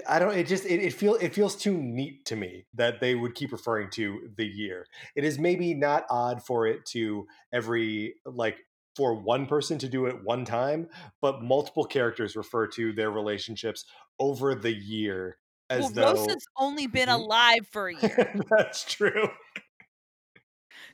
I 0.08 0.20
don't. 0.20 0.36
It 0.36 0.46
just 0.46 0.64
it, 0.64 0.80
it 0.80 0.92
feel 0.92 1.14
it 1.16 1.34
feels 1.34 1.56
too 1.56 1.76
neat 1.76 2.24
to 2.26 2.36
me 2.36 2.66
that 2.74 3.00
they 3.00 3.16
would 3.16 3.34
keep 3.34 3.50
referring 3.50 3.90
to 3.90 4.30
the 4.36 4.46
year. 4.46 4.86
It 5.16 5.24
is 5.24 5.40
maybe 5.40 5.74
not 5.74 6.06
odd 6.08 6.44
for 6.44 6.66
it 6.68 6.86
to 6.86 7.26
every 7.52 8.14
like 8.24 8.60
for 8.94 9.14
one 9.20 9.46
person 9.46 9.78
to 9.78 9.88
do 9.88 10.06
it 10.06 10.22
one 10.22 10.44
time, 10.44 10.88
but 11.20 11.42
multiple 11.42 11.84
characters 11.84 12.36
refer 12.36 12.68
to 12.68 12.92
their 12.92 13.10
relationships 13.10 13.84
over 14.20 14.54
the 14.54 14.72
year 14.72 15.38
as 15.68 15.90
well, 15.90 16.14
though 16.14 16.28
Rosa's 16.28 16.46
only 16.56 16.86
been 16.86 17.08
Mhm. 17.08 17.24
alive 17.24 17.66
for 17.72 17.88
a 17.88 17.94
year. 17.94 18.44
that's 18.50 18.84
true. 18.84 19.28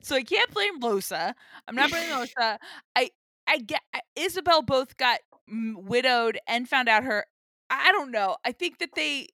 So 0.03 0.17
I 0.17 0.23
can't 0.23 0.51
blame 0.53 0.81
Losa. 0.81 1.35
I'm 1.67 1.75
not 1.75 1.91
blaming 1.91 2.11
Losa. 2.17 2.59
I 2.97 3.11
I 3.47 3.59
get 3.59 3.83
Isabel 4.17 4.63
both 4.63 4.97
got 4.97 5.21
widowed 5.49 6.39
and 6.47 6.69
found 6.69 6.89
out 6.89 7.05
her. 7.05 7.25
I 7.71 7.93
don't 7.93 8.11
know. 8.11 8.37
I 8.45 8.53
think 8.53 8.79
that 8.79 8.95
they 8.95 9.29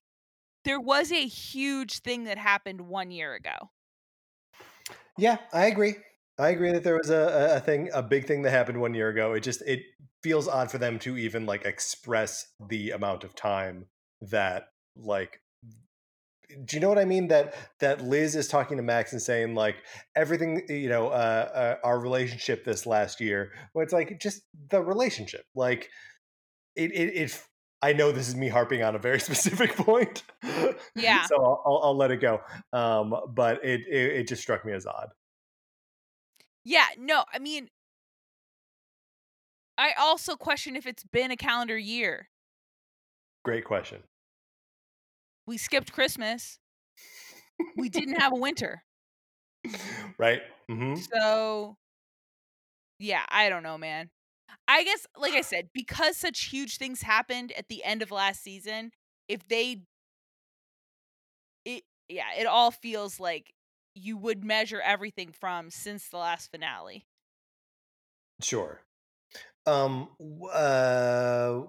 there 0.64 0.80
was 0.80 1.12
a 1.12 1.26
huge 1.26 2.00
thing 2.00 2.24
that 2.24 2.38
happened 2.38 2.82
one 2.82 3.10
year 3.10 3.34
ago. 3.34 3.70
Yeah, 5.16 5.38
I 5.52 5.66
agree. 5.66 5.94
I 6.38 6.48
agree 6.50 6.72
that 6.72 6.82
there 6.82 6.96
was 6.96 7.10
a- 7.10 7.56
a 7.56 7.60
thing, 7.60 7.90
a 7.92 8.02
big 8.02 8.26
thing 8.26 8.42
that 8.42 8.50
happened 8.50 8.80
one 8.80 8.94
year 8.94 9.08
ago. 9.08 9.34
It 9.34 9.40
just 9.40 9.62
it 9.62 9.84
feels 10.22 10.48
odd 10.48 10.70
for 10.70 10.78
them 10.78 10.98
to 11.00 11.16
even 11.16 11.46
like 11.46 11.64
express 11.64 12.52
the 12.58 12.90
amount 12.90 13.24
of 13.24 13.34
time 13.34 13.88
that 14.20 14.68
like 14.96 15.42
do 16.64 16.76
you 16.76 16.80
know 16.80 16.88
what 16.88 16.98
I 16.98 17.04
mean? 17.04 17.28
That 17.28 17.54
that 17.80 18.02
Liz 18.02 18.36
is 18.36 18.48
talking 18.48 18.76
to 18.76 18.82
Max 18.82 19.12
and 19.12 19.20
saying 19.20 19.54
like 19.54 19.76
everything, 20.14 20.62
you 20.68 20.88
know, 20.88 21.08
uh, 21.08 21.76
uh, 21.82 21.86
our 21.86 21.98
relationship 21.98 22.64
this 22.64 22.86
last 22.86 23.20
year. 23.20 23.52
Where 23.72 23.82
it's 23.82 23.92
like 23.92 24.20
just 24.20 24.42
the 24.70 24.82
relationship, 24.82 25.44
like 25.54 25.88
it, 26.76 26.92
it, 26.92 27.16
it. 27.16 27.42
I 27.82 27.92
know 27.92 28.12
this 28.12 28.28
is 28.28 28.36
me 28.36 28.48
harping 28.48 28.82
on 28.82 28.94
a 28.94 28.98
very 28.98 29.20
specific 29.28 29.74
point. 29.76 30.22
Yeah. 30.96 31.24
so 31.26 31.36
I'll, 31.36 31.62
I'll, 31.66 31.80
I'll 31.84 31.96
let 31.96 32.10
it 32.10 32.20
go. 32.20 32.40
Um, 32.72 33.14
but 33.34 33.64
it, 33.64 33.82
it 33.88 34.12
it 34.12 34.28
just 34.28 34.42
struck 34.42 34.64
me 34.64 34.72
as 34.72 34.86
odd. 34.86 35.08
Yeah, 36.64 36.86
no, 36.98 37.24
I 37.32 37.38
mean 37.38 37.68
I 39.76 39.92
also 39.98 40.36
question 40.36 40.76
if 40.76 40.86
it's 40.86 41.04
been 41.04 41.30
a 41.30 41.36
calendar 41.36 41.76
year. 41.76 42.28
Great 43.44 43.64
question. 43.64 44.02
We 45.46 45.58
skipped 45.58 45.92
Christmas. 45.92 46.58
We 47.76 47.88
didn't 47.88 48.16
have 48.20 48.32
a 48.32 48.36
winter. 48.36 48.84
right? 50.18 50.42
hmm 50.68 51.04
So 51.10 51.76
yeah, 52.98 53.24
I 53.28 53.48
don't 53.48 53.62
know, 53.62 53.78
man. 53.78 54.10
I 54.68 54.84
guess, 54.84 55.06
like 55.16 55.34
I 55.34 55.42
said, 55.42 55.70
because 55.74 56.16
such 56.16 56.46
huge 56.46 56.78
things 56.78 57.02
happened 57.02 57.52
at 57.52 57.68
the 57.68 57.84
end 57.84 58.02
of 58.02 58.10
last 58.10 58.42
season, 58.42 58.92
if 59.28 59.46
they, 59.48 59.82
it 61.64 61.84
yeah, 62.08 62.34
it 62.38 62.46
all 62.46 62.70
feels 62.70 63.18
like 63.18 63.52
you 63.94 64.16
would 64.16 64.44
measure 64.44 64.80
everything 64.80 65.32
from 65.32 65.70
since 65.70 66.08
the 66.08 66.18
last 66.18 66.50
finale. 66.50 67.06
Sure. 68.40 68.80
Um. 69.66 70.10
Uh. 70.52 71.66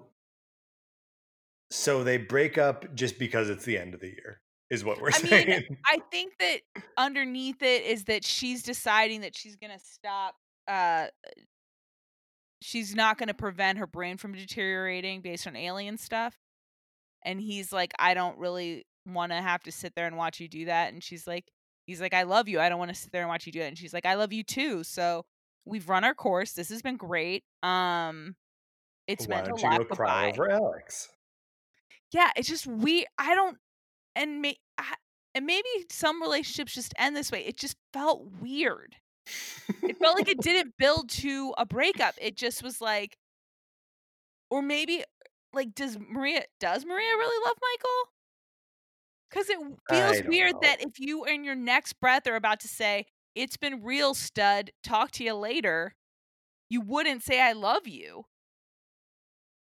So 1.76 2.02
they 2.02 2.16
break 2.16 2.58
up 2.58 2.94
just 2.94 3.18
because 3.18 3.50
it's 3.50 3.64
the 3.64 3.78
end 3.78 3.94
of 3.94 4.00
the 4.00 4.08
year, 4.08 4.40
is 4.70 4.84
what 4.84 5.00
we're 5.00 5.08
I 5.08 5.10
saying. 5.18 5.48
mean, 5.48 5.78
I 5.84 5.98
think 6.10 6.32
that 6.40 6.60
underneath 6.96 7.62
it 7.62 7.84
is 7.84 8.04
that 8.04 8.24
she's 8.24 8.62
deciding 8.62 9.20
that 9.20 9.36
she's 9.36 9.56
gonna 9.56 9.78
stop. 9.78 10.34
Uh, 10.66 11.08
she's 12.62 12.94
not 12.94 13.18
gonna 13.18 13.34
prevent 13.34 13.78
her 13.78 13.86
brain 13.86 14.16
from 14.16 14.32
deteriorating 14.32 15.20
based 15.20 15.46
on 15.46 15.54
alien 15.54 15.98
stuff, 15.98 16.34
and 17.24 17.40
he's 17.40 17.72
like, 17.72 17.92
I 17.98 18.14
don't 18.14 18.38
really 18.38 18.86
want 19.06 19.32
to 19.32 19.36
have 19.36 19.62
to 19.64 19.72
sit 19.72 19.94
there 19.94 20.06
and 20.06 20.16
watch 20.16 20.40
you 20.40 20.48
do 20.48 20.64
that. 20.64 20.92
And 20.92 21.02
she's 21.02 21.26
like, 21.26 21.44
he's 21.86 22.00
like, 22.00 22.14
I 22.14 22.24
love 22.24 22.48
you. 22.48 22.58
I 22.58 22.68
don't 22.68 22.78
want 22.78 22.88
to 22.92 23.00
sit 23.00 23.12
there 23.12 23.22
and 23.22 23.28
watch 23.28 23.46
you 23.46 23.52
do 23.52 23.60
it. 23.60 23.68
And 23.68 23.78
she's 23.78 23.92
like, 23.92 24.06
I 24.06 24.14
love 24.14 24.32
you 24.32 24.42
too. 24.42 24.82
So 24.82 25.24
we've 25.64 25.88
run 25.88 26.04
our 26.04 26.14
course. 26.14 26.52
This 26.52 26.70
has 26.70 26.82
been 26.82 26.96
great. 26.96 27.44
Um, 27.62 28.34
it's 29.06 29.28
Why 29.28 29.36
meant 29.36 29.48
don't 29.48 29.58
a 29.62 29.72
you 29.74 29.78
go 29.78 29.84
cry 29.84 30.30
over 30.30 30.50
Alex? 30.50 31.08
Yeah, 32.12 32.30
it's 32.36 32.48
just 32.48 32.66
we. 32.66 33.06
I 33.18 33.34
don't, 33.34 33.58
and 34.14 34.40
may, 34.40 34.56
I, 34.78 34.94
and 35.34 35.44
maybe 35.44 35.68
some 35.90 36.20
relationships 36.22 36.74
just 36.74 36.94
end 36.96 37.16
this 37.16 37.30
way. 37.30 37.44
It 37.44 37.56
just 37.56 37.76
felt 37.92 38.24
weird. 38.40 38.96
It 39.82 39.98
felt 39.98 40.16
like 40.16 40.28
it 40.28 40.40
didn't 40.42 40.74
build 40.78 41.10
to 41.10 41.52
a 41.58 41.66
breakup. 41.66 42.14
It 42.20 42.36
just 42.36 42.62
was 42.62 42.80
like, 42.80 43.16
or 44.50 44.62
maybe 44.62 45.04
like, 45.52 45.74
does 45.74 45.98
Maria 45.98 46.44
does 46.60 46.84
Maria 46.84 47.10
really 47.16 47.44
love 47.46 47.56
Michael? 47.60 48.12
Because 49.28 49.50
it 49.50 49.58
feels 49.90 50.28
weird 50.28 50.54
know. 50.54 50.60
that 50.62 50.80
if 50.80 50.98
you 51.00 51.24
in 51.24 51.42
your 51.44 51.56
next 51.56 51.94
breath 52.00 52.26
are 52.26 52.36
about 52.36 52.60
to 52.60 52.68
say, 52.68 53.06
"It's 53.34 53.56
been 53.56 53.82
real, 53.82 54.14
stud. 54.14 54.70
Talk 54.84 55.10
to 55.12 55.24
you 55.24 55.34
later," 55.34 55.94
you 56.70 56.80
wouldn't 56.80 57.24
say, 57.24 57.40
"I 57.40 57.52
love 57.52 57.88
you." 57.88 58.24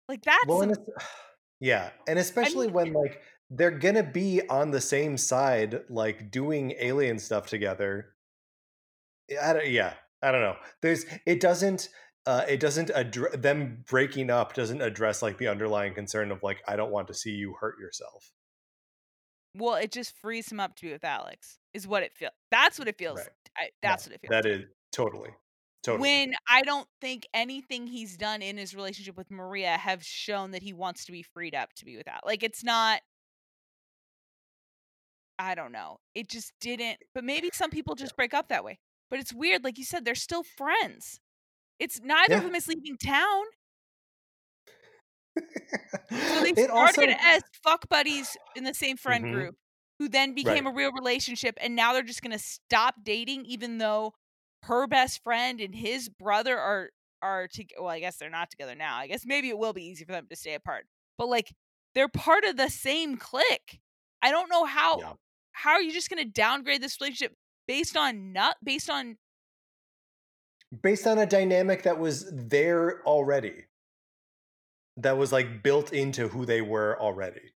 Like 0.10 0.24
that's 0.24 0.46
Well, 0.48 0.62
and 0.64 0.76
some- 0.76 0.84
it's, 0.98 1.06
yeah, 1.62 1.92
and 2.08 2.20
especially 2.20 2.68
mean- 2.68 2.74
when 2.74 2.94
like 2.94 3.22
they're 3.50 3.72
gonna 3.72 4.04
be 4.04 4.42
on 4.50 4.72
the 4.72 4.82
same 4.82 5.18
side, 5.18 5.84
like 5.90 6.32
doing 6.32 6.74
alien 6.80 7.20
stuff 7.20 7.48
together. 7.48 8.16
I 9.42 9.54
don't, 9.54 9.68
yeah, 9.70 9.94
I 10.22 10.32
don't 10.32 10.42
know. 10.42 10.56
There's 10.82 11.06
it 11.26 11.40
doesn't 11.40 11.88
uh 12.26 12.44
it 12.48 12.60
doesn't 12.60 12.92
address 12.94 13.36
them 13.38 13.84
breaking 13.90 14.30
up 14.30 14.54
doesn't 14.54 14.82
address 14.82 15.22
like 15.22 15.38
the 15.38 15.48
underlying 15.48 15.94
concern 15.94 16.32
of 16.32 16.44
like 16.44 16.58
I 16.68 16.76
don't 16.76 16.92
want 16.92 17.08
to 17.08 17.14
see 17.14 17.32
you 17.32 17.56
hurt 17.60 17.80
yourself. 17.80 18.32
well, 19.56 19.76
it 19.76 19.92
just 19.92 20.16
frees 20.18 20.52
him 20.52 20.60
up 20.60 20.76
to 20.78 20.86
be 20.86 20.92
with 20.92 21.04
Alex. 21.04 21.58
Is 21.74 21.88
what 21.88 22.04
it 22.04 22.12
feels. 22.16 22.32
That's 22.52 22.78
what 22.80 22.88
it 22.88 22.98
feels. 22.98 23.18
Right. 23.20 23.28
I, 23.58 23.64
No, 23.64 23.70
that's 23.82 24.06
what 24.08 24.16
it 24.16 24.22
feels. 24.22 24.30
That 24.30 24.46
like. 24.46 24.60
is 24.62 24.66
totally, 24.94 25.30
totally. 25.84 26.02
when 26.02 26.34
I 26.50 26.62
don't 26.64 26.88
think 27.02 27.28
anything 27.34 27.88
he's 27.88 28.18
done 28.18 28.42
in 28.42 28.58
his 28.58 28.76
relationship 28.76 29.18
with 29.18 29.32
Maria 29.32 29.78
have 29.78 30.04
shown 30.04 30.52
that 30.52 30.64
he 30.64 30.74
wants 30.74 31.06
to 31.06 31.12
be 31.12 31.24
freed 31.24 31.56
up 31.56 31.74
to 31.76 31.86
be 31.86 31.98
without. 31.98 32.26
Like 32.26 32.44
it's 32.44 32.64
not. 32.64 33.02
I 35.40 35.56
don't 35.56 35.72
know. 35.72 36.00
It 36.14 36.30
just 36.30 36.54
didn't. 36.62 37.00
But 37.14 37.24
maybe 37.24 37.50
some 37.54 37.72
people 37.72 37.96
just 37.96 38.16
break 38.16 38.34
up 38.34 38.50
that 38.50 38.64
way. 38.64 38.80
But 39.10 39.20
it's 39.20 39.34
weird. 39.34 39.64
Like 39.64 39.78
you 39.78 39.84
said, 39.86 40.06
they're 40.06 40.16
still 40.16 40.44
friends. 40.44 41.20
It's 41.80 42.00
neither 42.02 42.38
of 42.38 42.44
them 42.44 42.56
is 42.56 42.68
leaving 42.68 42.98
town. 42.98 43.46
So 46.28 46.42
they 46.42 46.54
it 46.56 46.70
started 46.70 46.72
also 46.72 47.16
as 47.22 47.42
fuck 47.64 47.88
buddies 47.90 48.38
in 48.56 48.64
the 48.64 48.74
same 48.74 48.98
friend 48.98 49.26
Mhm. 49.26 49.32
group, 49.32 49.56
who 50.00 50.10
then 50.10 50.34
became 50.34 50.66
Right. 50.66 50.68
a 50.68 50.72
real 50.72 50.92
relationship, 50.92 51.58
and 51.62 51.76
now 51.76 51.94
they're 51.94 52.04
just 52.04 52.22
gonna 52.22 52.40
stop 52.40 52.96
dating, 53.04 53.46
even 53.46 53.78
though 53.78 54.14
her 54.64 54.88
best 54.88 55.24
friend 55.24 55.60
and 55.60 55.74
his 55.76 56.10
brother 56.10 56.58
are 56.58 56.90
are 57.22 57.48
to 57.50 57.66
well, 57.80 57.90
I 57.90 58.00
guess 58.00 58.18
they're 58.18 58.30
not 58.30 58.50
together 58.50 58.76
now. 58.76 58.98
I 58.98 59.08
guess 59.08 59.26
maybe 59.26 59.50
it 59.50 59.58
will 59.58 59.74
be 59.74 59.84
easy 59.86 60.06
for 60.06 60.12
them 60.12 60.28
to 60.30 60.36
stay 60.36 60.56
apart. 60.56 60.86
But 61.18 61.28
like 61.28 61.54
they're 61.94 62.08
part 62.10 62.44
of 62.46 62.58
the 62.58 62.70
same 62.70 63.18
clique. 63.18 63.80
I 64.22 64.32
don't 64.32 64.50
know 64.50 64.66
how 64.66 65.00
Yeah. 65.00 65.14
how 65.52 65.72
are 65.72 65.82
you 65.82 65.92
just 65.92 66.10
gonna 66.10 66.26
downgrade 66.26 66.82
this 66.82 67.00
relationship 67.00 67.36
based 67.68 67.96
on 67.98 68.34
not 68.34 68.58
based 68.64 68.90
on 68.90 69.18
based 70.82 71.06
on 71.06 71.18
a 71.20 71.26
dynamic 71.26 71.84
that 71.84 72.00
was 72.00 72.32
there 72.32 73.04
already 73.06 73.66
that 74.98 75.18
was 75.18 75.32
like 75.32 75.64
built 75.64 75.92
into 75.94 76.28
who 76.30 76.46
they 76.46 76.62
were 76.62 77.00
already 77.00 77.54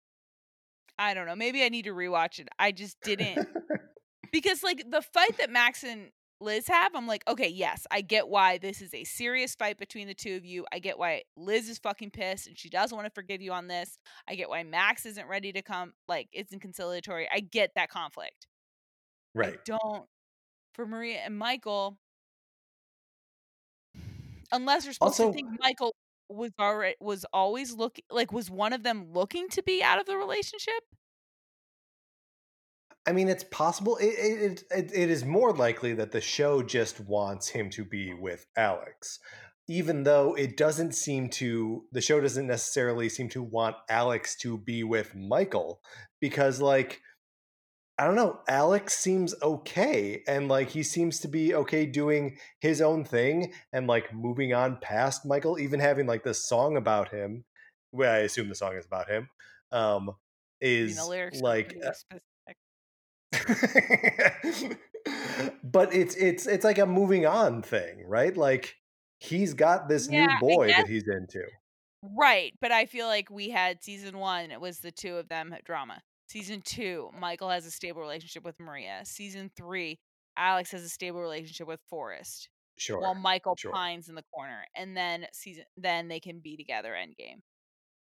I 0.99 1.15
don't 1.15 1.27
know. 1.27 1.35
Maybe 1.35 1.65
I 1.65 1.69
need 1.69 1.87
to 1.87 1.93
rewatch 1.95 2.39
it. 2.39 2.49
I 2.59 2.71
just 2.71 3.01
didn't 3.01 3.49
because 4.33 4.63
like 4.63 4.85
the 4.91 5.03
fight 5.03 5.37
that 5.39 5.51
Max 5.51 5.83
and 5.83 6.11
Liz 6.43 6.67
have, 6.69 6.95
I'm 6.95 7.07
like, 7.07 7.23
okay, 7.29 7.49
yes, 7.49 7.87
I 7.91 8.01
get 8.01 8.29
why 8.29 8.59
this 8.59 8.83
is 8.83 8.93
a 8.95 9.05
serious 9.05 9.55
fight 9.55 9.79
between 9.79 10.09
the 10.09 10.15
two 10.15 10.37
of 10.37 10.45
you. 10.45 10.67
I 10.73 10.79
get 10.79 10.99
why 10.99 11.23
Liz 11.37 11.69
is 11.69 11.79
fucking 11.79 12.11
pissed 12.11 12.47
and 12.47 12.59
she 12.59 12.69
doesn't 12.69 12.95
want 12.95 13.07
to 13.07 13.15
forgive 13.15 13.41
you 13.41 13.53
on 13.53 13.69
this. 13.69 13.99
I 14.29 14.35
get 14.35 14.49
why 14.49 14.63
Max 14.63 15.07
isn't 15.07 15.29
ready 15.29 15.53
to 15.53 15.63
come, 15.63 15.93
like, 16.09 16.29
isn't 16.33 16.61
conciliatory. 16.61 17.29
I 17.33 17.41
get 17.41 17.71
that 17.77 17.89
conflict. 17.91 18.47
right 19.35 19.55
I 19.55 19.59
don't 19.65 20.07
for 20.75 20.87
Maria 20.87 21.19
and 21.25 21.39
Michael, 21.39 21.99
unless 24.51 24.85
you're 24.85 24.95
supposed 24.95 25.21
Also- 25.21 25.31
to 25.31 25.35
think 25.35 25.49
Michael 25.61 25.95
was 26.29 26.51
already 26.59 26.97
was 26.99 27.27
always 27.33 27.73
looking 27.75 28.05
like 28.11 28.33
was 28.33 28.51
one 28.51 28.73
of 28.73 28.83
them 28.83 29.13
looking 29.13 29.49
to 29.51 29.63
be 29.63 29.83
out 29.83 29.99
of 30.01 30.07
the 30.07 30.17
relationship. 30.17 30.83
I 33.07 33.13
mean 33.13 33.29
it's 33.29 33.45
possible 33.45 33.97
it, 33.97 34.07
it, 34.07 34.65
it, 34.71 34.91
it 34.95 35.11
is 35.11 35.25
more 35.25 35.53
likely 35.53 35.93
that 35.95 36.13
the 36.13 36.21
show 36.21 36.63
just 36.63 37.01
wants 37.01 37.49
him 37.49 37.71
to 37.71 37.85
be 37.85 38.15
with 38.15 38.47
alex 38.57 39.19
even 39.69 40.03
though 40.03 40.35
it 40.35 40.57
doesn't 40.57 40.95
seem 40.95 41.29
to 41.29 41.85
the 41.93 42.01
show 42.01 42.21
doesn't 42.21 42.47
necessarily 42.47 43.09
seem 43.09 43.29
to 43.29 43.43
want 43.43 43.77
alex 43.89 44.37
to 44.37 44.59
be 44.59 44.83
with 44.83 45.15
michael 45.15 45.81
because 46.21 46.61
like 46.61 47.01
I 47.99 48.07
don't 48.07 48.17
know. 48.17 48.41
Alex 48.49 48.97
seems 48.97 49.35
okay. 49.43 50.23
And 50.27 50.49
like 50.49 50.71
he 50.71 50.83
seems 50.83 51.21
to 51.21 51.29
be 51.29 51.55
okay 51.55 51.87
doing 51.87 52.37
his 52.59 52.81
own 52.81 53.05
thing 53.05 53.53
and 53.73 53.87
like 53.87 54.15
moving 54.15 54.55
on 54.55 54.79
past 54.81 55.27
Michael, 55.27 55.59
even 55.59 55.79
having 55.79 56.07
like 56.07 56.25
this 56.25 56.45
song 56.45 56.77
about 56.77 57.11
him. 57.11 57.45
Well, 57.93 58.13
I 58.13 58.19
assume 58.19 58.49
the 58.49 58.55
song 58.55 58.77
is 58.77 58.87
about 58.87 59.09
him. 59.09 59.29
Um, 59.71 60.11
I 60.63 60.67
mean, 60.67 60.73
is 60.89 60.97
the 60.97 61.07
lyrics 61.07 61.41
like 61.41 61.77
uh. 61.85 62.17
but 65.65 65.95
it's 65.95 66.15
it's 66.17 66.47
it's 66.47 66.65
like 66.65 66.79
a 66.79 66.87
moving 66.87 67.27
on 67.27 67.63
thing, 67.63 68.05
right? 68.07 68.37
Like 68.37 68.77
he's 69.19 69.55
got 69.55 69.89
this 69.89 70.09
Yeah, 70.11 70.27
new 70.27 70.39
boy 70.41 70.69
that 70.69 70.89
he's 70.89 71.09
into. 71.09 71.43
Right, 72.03 72.53
but 72.61 72.73
I 72.73 72.87
feel 72.87 73.07
like 73.07 73.31
we 73.31 73.51
had 73.51 73.83
season 73.83 74.19
one, 74.19 74.51
it 74.51 74.61
was 74.61 74.81
the 74.81 74.91
two 74.91 75.17
of 75.17 75.29
them 75.29 75.53
had 75.53 75.63
drama. 75.65 76.03
Season 76.27 76.61
two, 76.63 77.11
Michael 77.19 77.51
has 77.51 77.65
a 77.65 77.71
stable 77.71 78.01
relationship 78.01 78.45
with 78.45 78.59
Maria. 78.59 79.03
Season 79.05 79.51
three, 79.57 80.01
Alex 80.37 80.73
has 80.73 80.83
a 80.83 80.89
stable 80.89 81.21
relationship 81.21 81.69
with 81.69 81.81
Forrest. 81.89 82.49
Sure. 82.77 83.01
While 83.01 83.15
Michael 83.15 83.57
sure. 83.57 83.73
pines 83.73 84.09
in 84.09 84.15
the 84.15 84.25
corner. 84.35 84.65
And 84.75 84.97
then 84.97 85.27
season 85.33 85.65
then 85.77 86.09
they 86.09 86.21
can 86.21 86.41
be 86.41 86.57
together 86.57 86.93
endgame. 86.93 87.41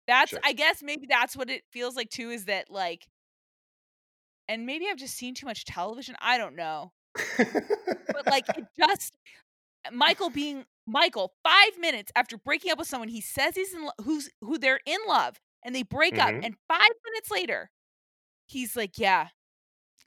That's 0.07 0.31
Sure. 0.31 0.41
I 0.45 0.53
guess 0.53 0.83
maybe 0.83 1.07
that's 1.09 1.37
what 1.37 1.51
it 1.51 1.63
feels 1.71 1.97
like 1.97 2.11
too, 2.11 2.31
is 2.31 2.47
that 2.47 2.71
like 2.71 3.07
and 4.51 4.67
maybe 4.67 4.87
I've 4.91 4.99
just 4.99 5.15
seen 5.17 5.35
too 5.35 5.47
much 5.47 5.65
television. 5.65 6.17
I 6.21 6.37
don't 6.37 6.57
know. 6.57 6.93
But 7.39 8.27
like 8.29 8.45
it 8.57 8.65
just 8.79 9.17
Michael 9.93 10.31
being 10.31 10.65
Michael, 10.87 11.33
five 11.45 11.79
minutes 11.79 12.13
after 12.17 12.37
breaking 12.37 12.73
up 12.73 12.79
with 12.79 12.89
someone, 12.89 13.09
he 13.09 13.21
says 13.21 13.55
he's 13.55 13.73
in 13.73 13.85
lo- 13.85 13.93
who's 14.05 14.29
who 14.43 14.59
they're 14.59 14.81
in 14.85 14.99
love, 15.09 15.37
and 15.65 15.75
they 15.75 15.83
break 15.85 16.19
up, 16.19 16.31
Mhm. 16.35 16.45
and 16.45 16.55
five 16.69 16.91
minutes 17.05 17.31
later, 17.31 17.71
he's 18.47 18.77
like, 18.77 18.99
"Yeah, 18.99 19.29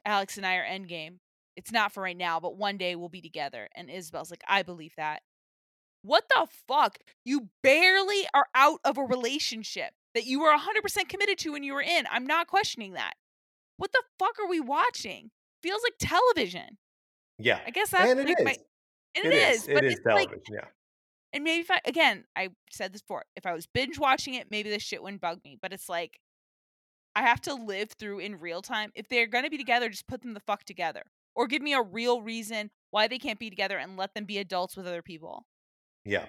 Alex 0.04 0.36
and 0.36 0.46
I 0.46 0.56
are 0.56 0.64
endgame. 0.66 1.18
It's 1.56 1.72
not 1.72 1.92
for 1.92 2.02
right 2.02 2.16
now, 2.16 2.38
but 2.40 2.56
one 2.56 2.76
day 2.76 2.96
we'll 2.96 3.08
be 3.08 3.22
together." 3.22 3.68
And 3.74 3.90
Isabel's 3.90 4.30
like, 4.30 4.44
"I 4.48 4.62
believe 4.62 4.94
that." 4.96 5.22
What 6.02 6.28
the 6.28 6.46
fuck? 6.68 6.98
You 7.24 7.48
barely 7.62 8.26
are 8.34 8.46
out 8.54 8.80
of 8.84 8.98
a 8.98 9.02
relationship 9.02 9.94
that 10.14 10.26
you 10.26 10.40
were 10.40 10.50
100% 10.52 11.08
committed 11.08 11.38
to 11.38 11.52
when 11.52 11.62
you 11.62 11.72
were 11.72 11.82
in. 11.82 12.06
I'm 12.10 12.26
not 12.26 12.46
questioning 12.46 12.92
that. 12.92 13.14
What 13.76 13.92
the 13.92 14.02
fuck 14.18 14.38
are 14.40 14.48
we 14.48 14.60
watching? 14.60 15.30
Feels 15.62 15.82
like 15.82 15.94
television. 15.98 16.78
yeah. 17.38 17.60
I 17.66 17.70
guess 17.70 17.90
that's 17.90 18.10
And 18.10 18.20
it 18.20 18.26
like 18.28 18.38
is. 18.40 18.44
my 18.44 18.56
and 19.16 19.26
It 19.26 19.34
is. 19.34 19.66
but 19.66 19.84
It 19.84 19.84
is 19.84 19.92
it's 19.94 20.06
like 20.06 20.28
television. 20.28 20.42
yeah. 20.52 20.64
and 21.32 21.44
maybe 21.44 21.60
if 21.60 21.70
I 21.70 21.80
again, 21.84 22.24
I 22.36 22.50
said 22.70 22.92
this 22.92 23.02
before, 23.02 23.24
if 23.36 23.46
I 23.46 23.52
was 23.52 23.66
binge 23.66 23.98
watching 23.98 24.34
it, 24.34 24.50
maybe 24.50 24.70
this 24.70 24.82
shit 24.82 25.02
wouldn't 25.02 25.20
bug 25.22 25.40
me. 25.44 25.56
But 25.60 25.72
it's 25.72 25.88
like 25.88 26.20
I 27.16 27.22
have 27.22 27.40
to 27.42 27.54
live 27.54 27.90
through 27.98 28.18
in 28.20 28.40
real 28.40 28.60
time. 28.62 28.90
If 28.94 29.08
they're 29.08 29.26
gonna 29.28 29.50
be 29.50 29.58
together, 29.58 29.88
just 29.88 30.06
put 30.06 30.22
them 30.22 30.34
the 30.34 30.40
fuck 30.40 30.64
together. 30.64 31.02
Or 31.36 31.46
give 31.48 31.62
me 31.62 31.72
a 31.74 31.82
real 31.82 32.20
reason 32.22 32.70
why 32.90 33.08
they 33.08 33.18
can't 33.18 33.38
be 33.40 33.50
together 33.50 33.76
and 33.78 33.96
let 33.96 34.14
them 34.14 34.24
be 34.24 34.38
adults 34.38 34.76
with 34.76 34.86
other 34.86 35.02
people. 35.02 35.46
Yeah. 36.04 36.26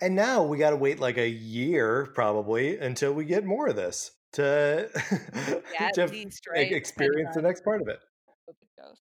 And 0.00 0.14
now 0.14 0.42
we 0.44 0.58
got 0.58 0.70
to 0.70 0.76
wait 0.76 1.00
like 1.00 1.16
a 1.16 1.28
year 1.28 2.08
probably 2.14 2.78
until 2.78 3.12
we 3.12 3.24
get 3.24 3.44
more 3.44 3.68
of 3.68 3.76
this 3.76 4.12
to, 4.34 4.88
Yeah, 5.72 5.88
to 5.94 6.02
f- 6.02 6.10
least, 6.10 6.46
right? 6.52 6.70
Experience 6.70 7.34
the 7.34 7.42
next 7.42 7.64
part 7.64 7.82
of 7.82 7.88
it. 7.88 7.98
how 8.26 8.52
it 8.52 8.56
goes. 8.82 9.00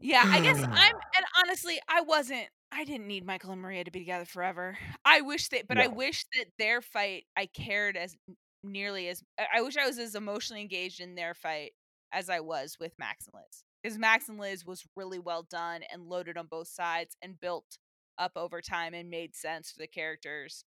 Yeah, 0.00 0.22
I 0.26 0.40
guess 0.40 0.58
I'm 0.58 0.64
and 1.16 1.26
honestly, 1.44 1.80
I 1.88 2.02
wasn't 2.02 2.46
I 2.72 2.84
didn't 2.84 3.06
need 3.06 3.24
Michael 3.26 3.52
and 3.52 3.60
Maria 3.60 3.84
to 3.84 3.90
be 3.90 4.00
together 4.00 4.24
forever. 4.24 4.78
I 5.04 5.20
wish 5.20 5.48
that 5.50 5.68
but 5.68 5.78
I 5.78 5.86
wish 5.88 6.24
that 6.36 6.46
their 6.58 6.80
fight 6.80 7.24
I 7.36 7.46
cared 7.46 7.96
as 7.96 8.16
nearly 8.64 9.08
as 9.08 9.22
I 9.54 9.62
wish 9.62 9.76
I 9.76 9.86
was 9.86 9.98
as 9.98 10.14
emotionally 10.14 10.62
engaged 10.62 11.00
in 11.00 11.14
their 11.14 11.34
fight 11.34 11.72
as 12.12 12.28
I 12.28 12.40
was 12.40 12.76
with 12.80 12.92
Max 12.98 13.26
and 13.26 13.34
Liz. 13.34 13.62
Because 13.82 13.98
Max 13.98 14.28
and 14.28 14.38
Liz 14.38 14.64
was 14.64 14.84
really 14.96 15.18
well 15.18 15.44
done 15.48 15.82
and 15.92 16.04
loaded 16.06 16.36
on 16.36 16.46
both 16.46 16.68
sides 16.68 17.16
and 17.20 17.40
built 17.40 17.78
up 18.18 18.32
over 18.36 18.60
time 18.60 18.94
and 18.94 19.10
made 19.10 19.34
sense 19.34 19.72
for 19.72 19.78
the 19.80 19.86
characters. 19.88 20.64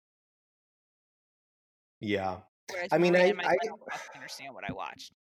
Yeah. 2.01 2.39
Whereas 2.71 2.89
I 2.91 2.97
mean, 2.97 3.15
I, 3.15 3.29
I 3.29 3.55
I 3.55 4.15
understand 4.15 4.53
what 4.53 4.63
I 4.69 4.73
watched. 4.73 5.13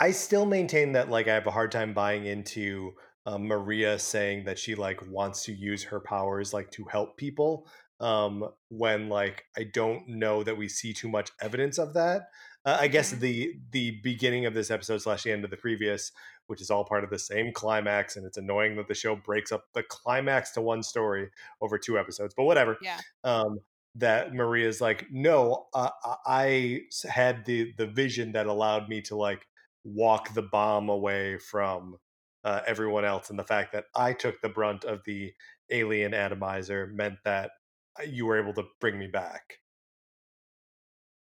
I 0.00 0.12
still 0.12 0.46
maintain 0.46 0.92
that 0.92 1.10
like 1.10 1.28
I 1.28 1.34
have 1.34 1.46
a 1.46 1.50
hard 1.50 1.70
time 1.72 1.92
buying 1.94 2.26
into 2.26 2.92
um, 3.26 3.46
Maria 3.46 3.98
saying 3.98 4.44
that 4.44 4.58
she 4.58 4.74
like 4.74 5.00
wants 5.08 5.44
to 5.44 5.52
use 5.52 5.84
her 5.84 6.00
powers 6.00 6.54
like 6.54 6.70
to 6.72 6.84
help 6.84 7.16
people 7.16 7.68
um, 8.00 8.48
when 8.68 9.08
like 9.08 9.44
I 9.56 9.64
don't 9.64 10.08
know 10.08 10.42
that 10.42 10.56
we 10.56 10.68
see 10.68 10.92
too 10.94 11.08
much 11.08 11.30
evidence 11.40 11.78
of 11.78 11.94
that. 11.94 12.22
Uh, 12.64 12.78
I 12.80 12.88
guess 12.88 13.12
Mhm. 13.12 13.20
the 13.20 13.54
the 13.70 14.00
beginning 14.02 14.46
of 14.46 14.54
this 14.54 14.70
episode 14.70 14.98
slash 14.98 15.22
the 15.22 15.32
end 15.32 15.44
of 15.44 15.50
the 15.50 15.56
previous, 15.56 16.12
which 16.46 16.60
is 16.60 16.70
all 16.70 16.84
part 16.84 17.04
of 17.04 17.10
the 17.10 17.18
same 17.18 17.52
climax, 17.52 18.16
and 18.16 18.26
it's 18.26 18.36
annoying 18.38 18.76
that 18.76 18.88
the 18.88 18.94
show 18.94 19.16
breaks 19.16 19.52
up 19.52 19.64
the 19.74 19.82
climax 19.82 20.50
to 20.52 20.60
one 20.60 20.82
story 20.82 21.30
over 21.60 21.78
two 21.78 21.98
episodes, 21.98 22.34
but 22.34 22.44
whatever. 22.44 22.76
Yeah. 22.82 22.98
Um, 23.24 23.60
that 23.96 24.32
Maria's 24.34 24.80
like, 24.80 25.06
no, 25.10 25.68
uh, 25.74 25.90
I 26.04 26.82
I 27.04 27.08
had 27.08 27.44
the 27.44 27.72
the 27.76 27.86
vision 27.86 28.32
that 28.32 28.46
allowed 28.46 28.88
me 28.88 29.02
to 29.02 29.16
like 29.16 29.46
walk 29.84 30.34
the 30.34 30.42
bomb 30.42 30.88
away 30.88 31.38
from 31.38 31.98
uh, 32.44 32.62
everyone 32.66 33.04
else, 33.04 33.30
and 33.30 33.38
the 33.38 33.44
fact 33.44 33.72
that 33.72 33.86
I 33.94 34.12
took 34.12 34.40
the 34.40 34.48
brunt 34.48 34.84
of 34.84 35.02
the 35.04 35.32
alien 35.70 36.14
atomizer 36.14 36.86
meant 36.88 37.18
that 37.24 37.52
uh, 37.98 38.04
you 38.04 38.26
were 38.26 38.40
able 38.40 38.54
to 38.54 38.64
bring 38.80 38.98
me 38.98 39.08
back. 39.08 39.58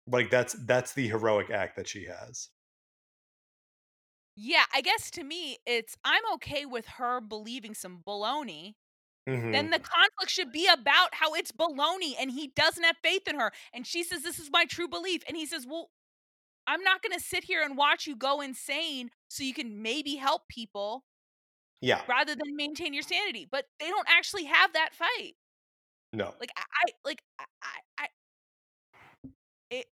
Like 0.07 0.29
that's 0.29 0.53
that's 0.65 0.93
the 0.93 1.07
heroic 1.07 1.49
act 1.49 1.75
that 1.77 1.87
she 1.87 2.05
has. 2.05 2.49
Yeah, 4.35 4.65
I 4.73 4.81
guess 4.81 5.11
to 5.11 5.23
me 5.23 5.57
it's 5.65 5.97
I'm 6.03 6.23
okay 6.35 6.65
with 6.65 6.85
her 6.87 7.19
believing 7.19 7.73
some 7.73 8.01
baloney 8.03 8.75
hmm 9.35 9.51
then 9.51 9.69
the 9.69 9.79
conflict 9.79 10.29
should 10.29 10.51
be 10.51 10.67
about 10.67 11.13
how 11.13 11.33
it's 11.33 11.51
baloney 11.51 12.13
and 12.19 12.31
he 12.31 12.47
doesn't 12.55 12.83
have 12.83 12.97
faith 13.03 13.27
in 13.27 13.39
her. 13.39 13.51
And 13.73 13.85
she 13.85 14.03
says, 14.03 14.23
This 14.23 14.39
is 14.39 14.49
my 14.51 14.65
true 14.65 14.87
belief. 14.87 15.23
And 15.27 15.35
he 15.35 15.45
says, 15.45 15.65
Well, 15.67 15.89
I'm 16.67 16.83
not 16.83 17.01
going 17.01 17.17
to 17.17 17.23
sit 17.23 17.43
here 17.43 17.63
and 17.63 17.75
watch 17.77 18.05
you 18.07 18.15
go 18.15 18.41
insane 18.41 19.09
so 19.27 19.43
you 19.43 19.53
can 19.53 19.81
maybe 19.81 20.15
help 20.15 20.47
people 20.47 21.03
Yeah, 21.81 22.01
rather 22.07 22.35
than 22.35 22.55
maintain 22.55 22.93
your 22.93 23.03
sanity. 23.03 23.47
But 23.49 23.65
they 23.79 23.87
don't 23.87 24.07
actually 24.09 24.45
have 24.45 24.73
that 24.73 24.89
fight. 24.93 25.33
no, 26.13 26.33
Like, 26.39 26.51
I, 26.55 26.61
I 26.61 26.91
like, 27.03 27.21
I, 27.39 27.45
I, 27.97 28.07
it, 29.71 29.85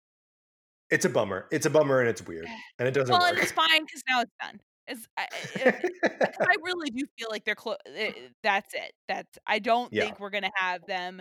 it's 0.90 1.04
a 1.04 1.10
bummer. 1.10 1.46
It's 1.50 1.66
a 1.66 1.70
bummer, 1.70 2.00
and 2.00 2.08
it's 2.08 2.26
weird, 2.26 2.46
and 2.78 2.88
it 2.88 2.92
doesn't 2.92 3.12
well, 3.14 3.26
and 3.26 3.38
it's 3.38 3.52
fine 3.52 3.84
because 3.84 4.02
now 4.08 4.20
it's 4.20 4.32
done. 4.40 4.60
It's, 4.88 5.08
I, 5.16 5.26
I, 6.04 6.54
really 6.62 6.90
do 6.90 7.04
feel 7.18 7.28
like 7.30 7.44
they're 7.44 7.54
close. 7.54 7.76
Eh, 7.86 8.06
eh, 8.08 8.12
that's 8.42 8.72
it. 8.74 8.92
That's, 9.08 9.38
I 9.46 9.58
don't 9.58 9.92
yeah, 9.92 10.04
think 10.04 10.20
we're 10.20 10.30
going 10.30 10.44
to 10.44 10.52
have 10.56 10.86
them 10.86 11.20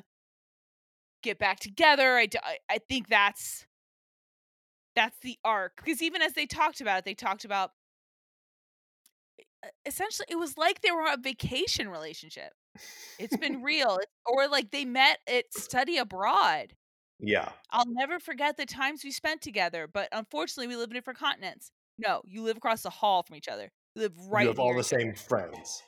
get 1.24 1.40
back 1.40 1.60
together. 1.60 2.18
I, 2.18 2.28
I 2.70 2.78
think 2.88 3.08
that's 3.08 3.66
that's 4.96 5.18
the 5.20 5.38
arc 5.44 5.74
because 5.78 6.02
even 6.02 6.22
as 6.22 6.34
they 6.34 6.46
talked 6.46 6.82
about 6.82 7.00
it 7.00 7.06
they 7.06 7.14
talked 7.14 7.46
about 7.46 7.72
essentially 9.86 10.26
it 10.30 10.38
was 10.38 10.58
like 10.58 10.82
they 10.82 10.92
were 10.92 11.02
on 11.02 11.20
a 11.20 11.22
vacation 11.22 11.90
relationship 11.90 12.54
it's 13.20 13.36
been 13.38 13.62
real 13.64 14.00
or 14.26 14.48
like 14.48 14.72
they 14.72 14.86
met 14.86 15.20
at 15.28 15.46
study 15.54 15.98
abroad 15.98 16.74
yeah. 17.20 17.50
i'll 17.72 17.88
never 17.88 18.20
forget 18.20 18.58
the 18.58 18.66
times 18.66 19.04
we 19.04 19.12
spent 19.12 19.42
together 19.42 19.88
but 19.92 20.08
unfortunately 20.12 20.68
we 20.68 20.76
live 20.76 20.90
in 20.90 20.96
different 20.96 21.20
continents 21.20 21.72
no 21.98 22.22
you 22.26 22.44
live 22.44 22.58
across 22.58 22.82
the 22.84 22.90
hall 22.90 23.24
from 23.24 23.36
each 23.36 23.48
other 23.48 23.72
you 23.96 24.02
live 24.02 24.14
right 24.30 24.44
you 24.44 24.48
have 24.50 24.60
all 24.60 24.76
the 24.76 24.84
same 24.84 25.14
friends. 25.14 25.84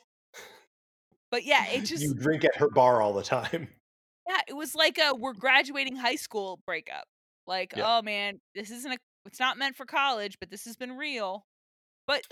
but 1.30 1.44
yeah 1.44 1.66
it 1.68 1.80
just 1.84 2.02
you 2.02 2.14
drink 2.14 2.44
at 2.44 2.56
her 2.56 2.68
bar 2.68 3.02
all 3.02 3.12
the 3.12 3.22
time. 3.22 3.68
yeah 4.28 4.40
it 4.48 4.54
was 4.54 4.74
like 4.74 4.98
a 4.98 5.14
we're 5.14 5.34
graduating 5.34 5.96
high 5.96 6.16
school 6.16 6.60
breakup 6.66 7.04
like 7.46 7.74
Yeah. 7.76 7.98
oh 7.98 8.02
man 8.02 8.40
this 8.54 8.70
isn't 8.70 8.92
a 8.92 8.98
it's 9.26 9.40
not 9.40 9.58
meant 9.58 9.76
for 9.76 9.84
college 9.84 10.38
but 10.40 10.50
this 10.50 10.64
has 10.64 10.76
been 10.76 10.96
real 10.96 11.44
but 12.06 12.22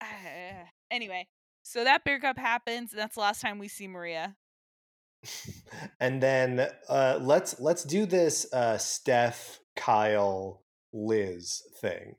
uh, 0.00 0.06
anyway 0.90 1.26
so 1.62 1.84
that 1.84 2.04
breakup 2.04 2.38
happens 2.38 2.92
and 2.92 3.00
that's 3.00 3.14
the 3.14 3.20
last 3.20 3.40
time 3.40 3.58
we 3.58 3.68
see 3.68 3.88
maria 3.88 4.36
and 6.00 6.22
then 6.22 6.68
uh, 6.88 7.18
let's 7.20 7.58
let's 7.60 7.84
do 7.84 8.06
this 8.06 8.46
uh, 8.52 8.76
Steph, 8.78 9.60
Kyle, 9.76 10.62
Liz 10.92 11.62
thing. 11.80 12.16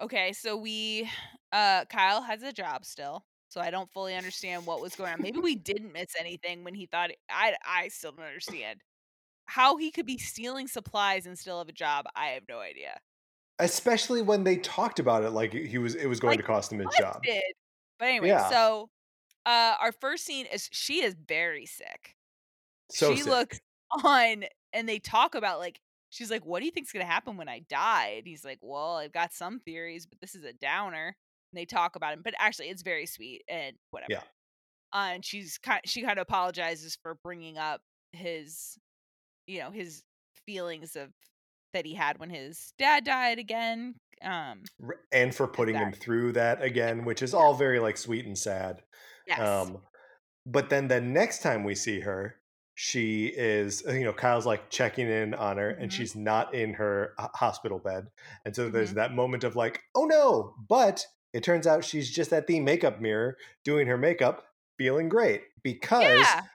Okay 0.00 0.32
so 0.32 0.56
we 0.56 1.08
uh 1.52 1.84
kyle 1.86 2.22
has 2.22 2.42
a 2.42 2.52
job 2.52 2.84
still 2.84 3.24
so 3.48 3.60
i 3.60 3.70
don't 3.70 3.90
fully 3.92 4.14
understand 4.14 4.66
what 4.66 4.80
was 4.80 4.94
going 4.94 5.12
on 5.12 5.20
maybe 5.20 5.38
we 5.40 5.54
didn't 5.54 5.92
miss 5.92 6.14
anything 6.18 6.64
when 6.64 6.74
he 6.74 6.86
thought 6.86 7.10
i 7.30 7.54
i 7.66 7.88
still 7.88 8.12
don't 8.12 8.24
understand 8.26 8.80
how 9.46 9.76
he 9.76 9.90
could 9.90 10.06
be 10.06 10.18
stealing 10.18 10.68
supplies 10.68 11.26
and 11.26 11.38
still 11.38 11.58
have 11.58 11.68
a 11.68 11.72
job 11.72 12.06
i 12.16 12.28
have 12.28 12.44
no 12.48 12.60
idea 12.60 12.98
Especially 13.60 14.22
when 14.22 14.44
they 14.44 14.56
talked 14.56 15.00
about 15.00 15.24
it 15.24 15.30
like 15.30 15.52
he 15.52 15.78
was 15.78 15.96
it 15.96 16.06
was 16.06 16.20
going 16.20 16.30
like 16.32 16.38
to 16.38 16.44
cost 16.44 16.72
him 16.72 16.78
his 16.78 16.94
job. 16.94 17.22
did 17.24 17.42
but 17.98 18.08
anyway 18.08 18.28
Yeah. 18.28 18.48
so 18.48 18.90
uh 19.46 19.76
our 19.80 19.92
first 19.92 20.24
scene 20.24 20.46
is 20.46 20.68
she 20.72 21.02
is 21.02 21.14
very 21.14 21.66
sick 21.66 22.16
So 22.90 23.10
she 23.10 23.16
sick. 23.16 23.30
looks 23.30 23.60
on 24.04 24.44
and 24.72 24.88
they 24.88 24.98
talk 24.98 25.34
about 25.34 25.58
like 25.60 25.80
she's 26.10 26.30
like 26.30 26.44
what 26.44 26.60
do 26.60 26.66
you 26.66 26.70
think's 26.70 26.92
gonna 26.92 27.04
happen 27.04 27.36
when 27.36 27.48
i 27.48 27.60
die? 27.68 28.14
And 28.18 28.26
he's 28.26 28.44
like 28.44 28.58
well 28.62 28.96
i've 28.96 29.12
got 29.12 29.32
some 29.32 29.60
theories 29.60 30.06
but 30.06 30.20
this 30.20 30.34
is 30.34 30.44
a 30.44 30.52
downer. 30.52 31.16
And 31.52 31.58
they 31.58 31.64
talk 31.64 31.96
about 31.96 32.12
him 32.12 32.20
but 32.22 32.34
actually 32.38 32.68
it's 32.68 32.82
very 32.82 33.06
sweet 33.06 33.42
and 33.48 33.76
whatever. 33.90 34.12
Yeah. 34.12 34.22
uh, 34.92 35.10
and 35.14 35.24
she's 35.24 35.58
kind 35.58 35.80
she 35.84 36.02
kind 36.02 36.18
of 36.18 36.22
apologizes 36.22 36.98
for 37.02 37.18
bringing 37.22 37.58
up 37.58 37.80
his 38.12 38.78
you 39.46 39.60
know 39.60 39.70
his 39.70 40.02
feelings 40.46 40.96
of 40.96 41.10
that 41.74 41.84
he 41.84 41.94
had 41.94 42.18
when 42.18 42.30
his 42.30 42.72
dad 42.78 43.04
died 43.04 43.38
again 43.38 43.94
um 44.24 44.62
and 45.12 45.34
for 45.34 45.46
putting 45.46 45.74
him 45.76 45.92
through 45.92 46.32
that 46.32 46.62
again, 46.62 47.04
which 47.04 47.22
is 47.22 47.34
all 47.34 47.54
very 47.54 47.78
like 47.78 47.96
sweet 47.96 48.26
and 48.26 48.36
sad. 48.36 48.82
yes. 49.26 49.38
Um, 49.40 49.78
but 50.46 50.70
then 50.70 50.88
the 50.88 51.00
next 51.00 51.42
time 51.42 51.64
we 51.64 51.74
see 51.74 52.00
her, 52.00 52.36
she 52.80 53.26
is, 53.26 53.84
uh, 53.88 53.92
you 53.92 54.04
know, 54.04 54.12
Kyle's 54.12 54.46
like 54.46 54.70
checking 54.70 55.08
in 55.08 55.34
on 55.34 55.56
her 55.56 55.70
and 55.70 55.90
Mhm. 55.90 55.94
she's 55.96 56.14
not 56.14 56.54
in 56.54 56.74
her 56.74 57.12
hospital 57.18 57.80
bed. 57.80 58.06
And 58.44 58.54
so 58.54 58.70
there's 58.70 58.92
Mhm. 58.92 58.94
that 58.94 59.12
moment 59.14 59.42
of 59.42 59.56
like, 59.56 59.82
oh 59.96 60.04
no, 60.04 60.54
but 60.68 61.04
it 61.32 61.42
turns 61.42 61.66
out 61.66 61.84
she's 61.84 62.08
just 62.08 62.32
at 62.32 62.46
the 62.46 62.60
makeup 62.60 63.00
mirror 63.00 63.36
doing 63.64 63.88
her 63.88 63.98
makeup, 63.98 64.54
feeling 64.76 65.08
great 65.08 65.42
because 65.64 66.04
yeah 66.04 66.46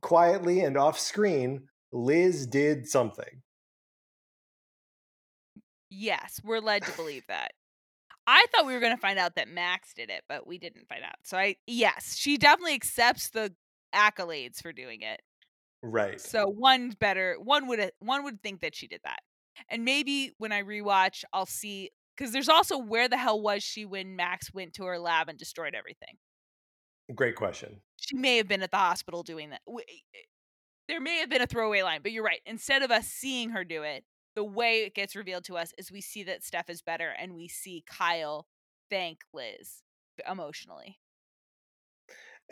quietly 0.00 0.60
and 0.60 0.76
off 0.76 0.98
screen, 0.98 1.68
Liz 1.92 2.46
did 2.46 2.88
something. 2.88 3.42
Yes, 5.90 6.40
we're 6.44 6.60
led 6.60 6.86
to 6.86 6.92
believe 6.92 7.26
that. 7.28 7.52
I 8.26 8.46
thought 8.52 8.66
we 8.66 8.74
were 8.74 8.80
going 8.80 8.94
to 8.94 9.00
find 9.00 9.18
out 9.18 9.36
that 9.36 9.48
Max 9.48 9.94
did 9.94 10.10
it, 10.10 10.24
but 10.28 10.46
we 10.46 10.58
didn't 10.58 10.88
find 10.88 11.02
out. 11.04 11.16
So 11.24 11.38
I 11.38 11.56
yes, 11.66 12.16
she 12.16 12.36
definitely 12.36 12.74
accepts 12.74 13.30
the 13.30 13.54
accolades 13.94 14.60
for 14.62 14.72
doing 14.72 15.02
it. 15.02 15.20
Right. 15.82 16.20
So 16.20 16.46
one 16.48 16.90
better 16.90 17.36
one 17.40 17.66
would 17.68 17.90
one 18.00 18.24
would 18.24 18.42
think 18.42 18.60
that 18.60 18.74
she 18.74 18.86
did 18.86 19.00
that. 19.04 19.20
And 19.68 19.84
maybe 19.84 20.32
when 20.38 20.52
I 20.52 20.62
rewatch, 20.62 21.24
I'll 21.32 21.46
see 21.46 21.90
cuz 22.16 22.32
there's 22.32 22.48
also 22.48 22.78
where 22.78 23.08
the 23.08 23.16
hell 23.16 23.40
was 23.40 23.62
she 23.62 23.84
when 23.86 24.16
Max 24.16 24.52
went 24.52 24.74
to 24.74 24.84
her 24.84 24.98
lab 24.98 25.28
and 25.28 25.38
destroyed 25.38 25.74
everything? 25.74 26.18
Great 27.14 27.34
question. 27.36 27.80
She 27.96 28.16
may 28.16 28.36
have 28.36 28.48
been 28.48 28.62
at 28.62 28.70
the 28.70 28.76
hospital 28.76 29.22
doing 29.22 29.50
that. 29.50 29.62
Eh, 29.68 30.20
There 30.88 31.00
may 31.00 31.18
have 31.18 31.30
been 31.30 31.42
a 31.42 31.46
throwaway 31.46 31.82
line, 31.82 32.02
but 32.02 32.12
you're 32.12 32.24
right. 32.24 32.40
Instead 32.46 32.82
of 32.82 32.90
us 32.90 33.06
seeing 33.06 33.50
her 33.50 33.64
do 33.64 33.82
it, 33.82 34.04
the 34.34 34.44
way 34.44 34.84
it 34.84 34.94
gets 34.94 35.16
revealed 35.16 35.44
to 35.44 35.56
us 35.56 35.72
is 35.78 35.90
we 35.90 36.00
see 36.00 36.22
that 36.24 36.44
Steph 36.44 36.70
is 36.70 36.82
better 36.82 37.10
and 37.10 37.34
we 37.34 37.48
see 37.48 37.84
Kyle 37.86 38.46
thank 38.90 39.20
Liz 39.32 39.82
emotionally. 40.28 40.98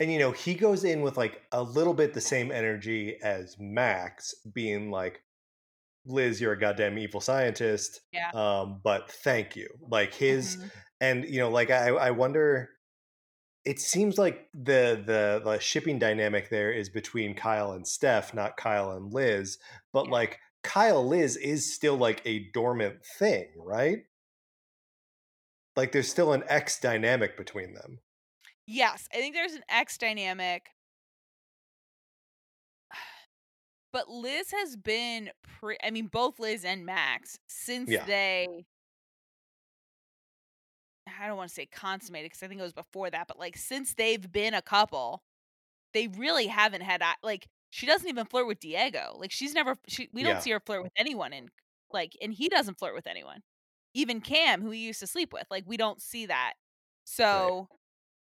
And 0.00 0.12
you 0.12 0.18
know, 0.18 0.30
he 0.32 0.54
goes 0.54 0.84
in 0.84 1.00
with 1.02 1.16
like 1.16 1.42
a 1.52 1.62
little 1.62 1.94
bit 1.94 2.14
the 2.14 2.20
same 2.20 2.52
energy 2.52 3.16
as 3.22 3.56
Max, 3.58 4.34
being 4.54 4.90
like, 4.90 5.20
Liz, 6.06 6.40
you're 6.40 6.52
a 6.52 6.58
goddamn 6.58 6.98
evil 6.98 7.20
scientist. 7.20 8.00
Yeah. 8.12 8.30
Um, 8.32 8.80
but 8.82 9.10
thank 9.10 9.56
you. 9.56 9.68
Like 9.90 10.14
his 10.14 10.56
Mhm. 10.56 10.70
and 11.00 11.24
you 11.28 11.40
know, 11.40 11.50
like 11.50 11.70
I, 11.70 11.88
I 11.88 12.10
wonder 12.12 12.70
it 13.64 13.78
seems 13.80 14.16
like 14.16 14.48
the, 14.54 15.02
the 15.04 15.42
the 15.44 15.58
shipping 15.58 15.98
dynamic 15.98 16.48
there 16.48 16.72
is 16.72 16.88
between 16.88 17.34
Kyle 17.34 17.72
and 17.72 17.86
Steph, 17.86 18.32
not 18.32 18.56
Kyle 18.56 18.92
and 18.92 19.12
Liz. 19.12 19.58
But 19.92 20.06
Yeah. 20.06 20.12
like 20.12 20.38
Kyle 20.62 21.06
Liz 21.06 21.36
is 21.36 21.74
still 21.74 21.96
like 21.96 22.22
a 22.24 22.50
dormant 22.52 23.04
thing, 23.18 23.48
right? 23.58 23.98
Like 25.76 25.92
there's 25.92 26.10
still 26.10 26.32
an 26.32 26.44
X 26.48 26.80
dynamic 26.80 27.36
between 27.36 27.74
them. 27.74 27.98
Yes, 28.70 29.08
I 29.12 29.16
think 29.16 29.34
there's 29.34 29.54
an 29.54 29.64
X 29.70 29.96
dynamic. 29.98 30.70
But 33.92 34.08
Liz 34.10 34.50
has 34.52 34.76
been 34.76 35.30
pre 35.42 35.76
I 35.82 35.90
mean 35.90 36.08
both 36.08 36.38
Liz 36.38 36.64
and 36.64 36.84
Max 36.86 37.38
since 37.48 37.96
Yeah. 37.96 38.06
they 38.06 38.66
I 41.06 41.26
don't 41.26 41.36
want 41.36 41.48
to 41.48 41.54
say 41.54 41.66
consummated 41.66 42.26
because 42.30 42.42
I 42.42 42.48
think 42.48 42.60
it 42.60 42.64
was 42.64 42.72
before 42.72 43.10
that, 43.10 43.28
but 43.28 43.38
like 43.38 43.56
since 43.56 43.94
they've 43.94 44.30
been 44.30 44.54
a 44.54 44.62
couple, 44.62 45.22
they 45.94 46.08
really 46.08 46.46
haven't 46.48 46.82
had 46.82 47.02
like 47.22 47.48
she 47.70 47.86
doesn't 47.86 48.08
even 48.08 48.26
flirt 48.26 48.46
with 48.46 48.60
Diego. 48.60 49.16
Like 49.18 49.32
she's 49.32 49.54
never 49.54 49.76
she 49.88 50.08
we 50.12 50.22
don't 50.22 50.40
Yeah. 50.40 50.42
see 50.42 50.50
her 50.52 50.60
flirt 50.60 50.82
with 50.82 50.92
anyone 50.96 51.32
and 51.32 51.50
like 51.92 52.16
and 52.22 52.32
he 52.32 52.48
doesn't 52.48 52.78
flirt 52.78 52.94
with 52.94 53.06
anyone. 53.06 53.42
Even 53.94 54.20
Cam, 54.20 54.62
who 54.62 54.70
he 54.70 54.80
used 54.80 55.00
to 55.00 55.06
sleep 55.06 55.32
with, 55.32 55.46
like 55.50 55.64
we 55.66 55.76
don't 55.76 56.02
see 56.02 56.26
that. 56.26 56.54
So 57.04 57.68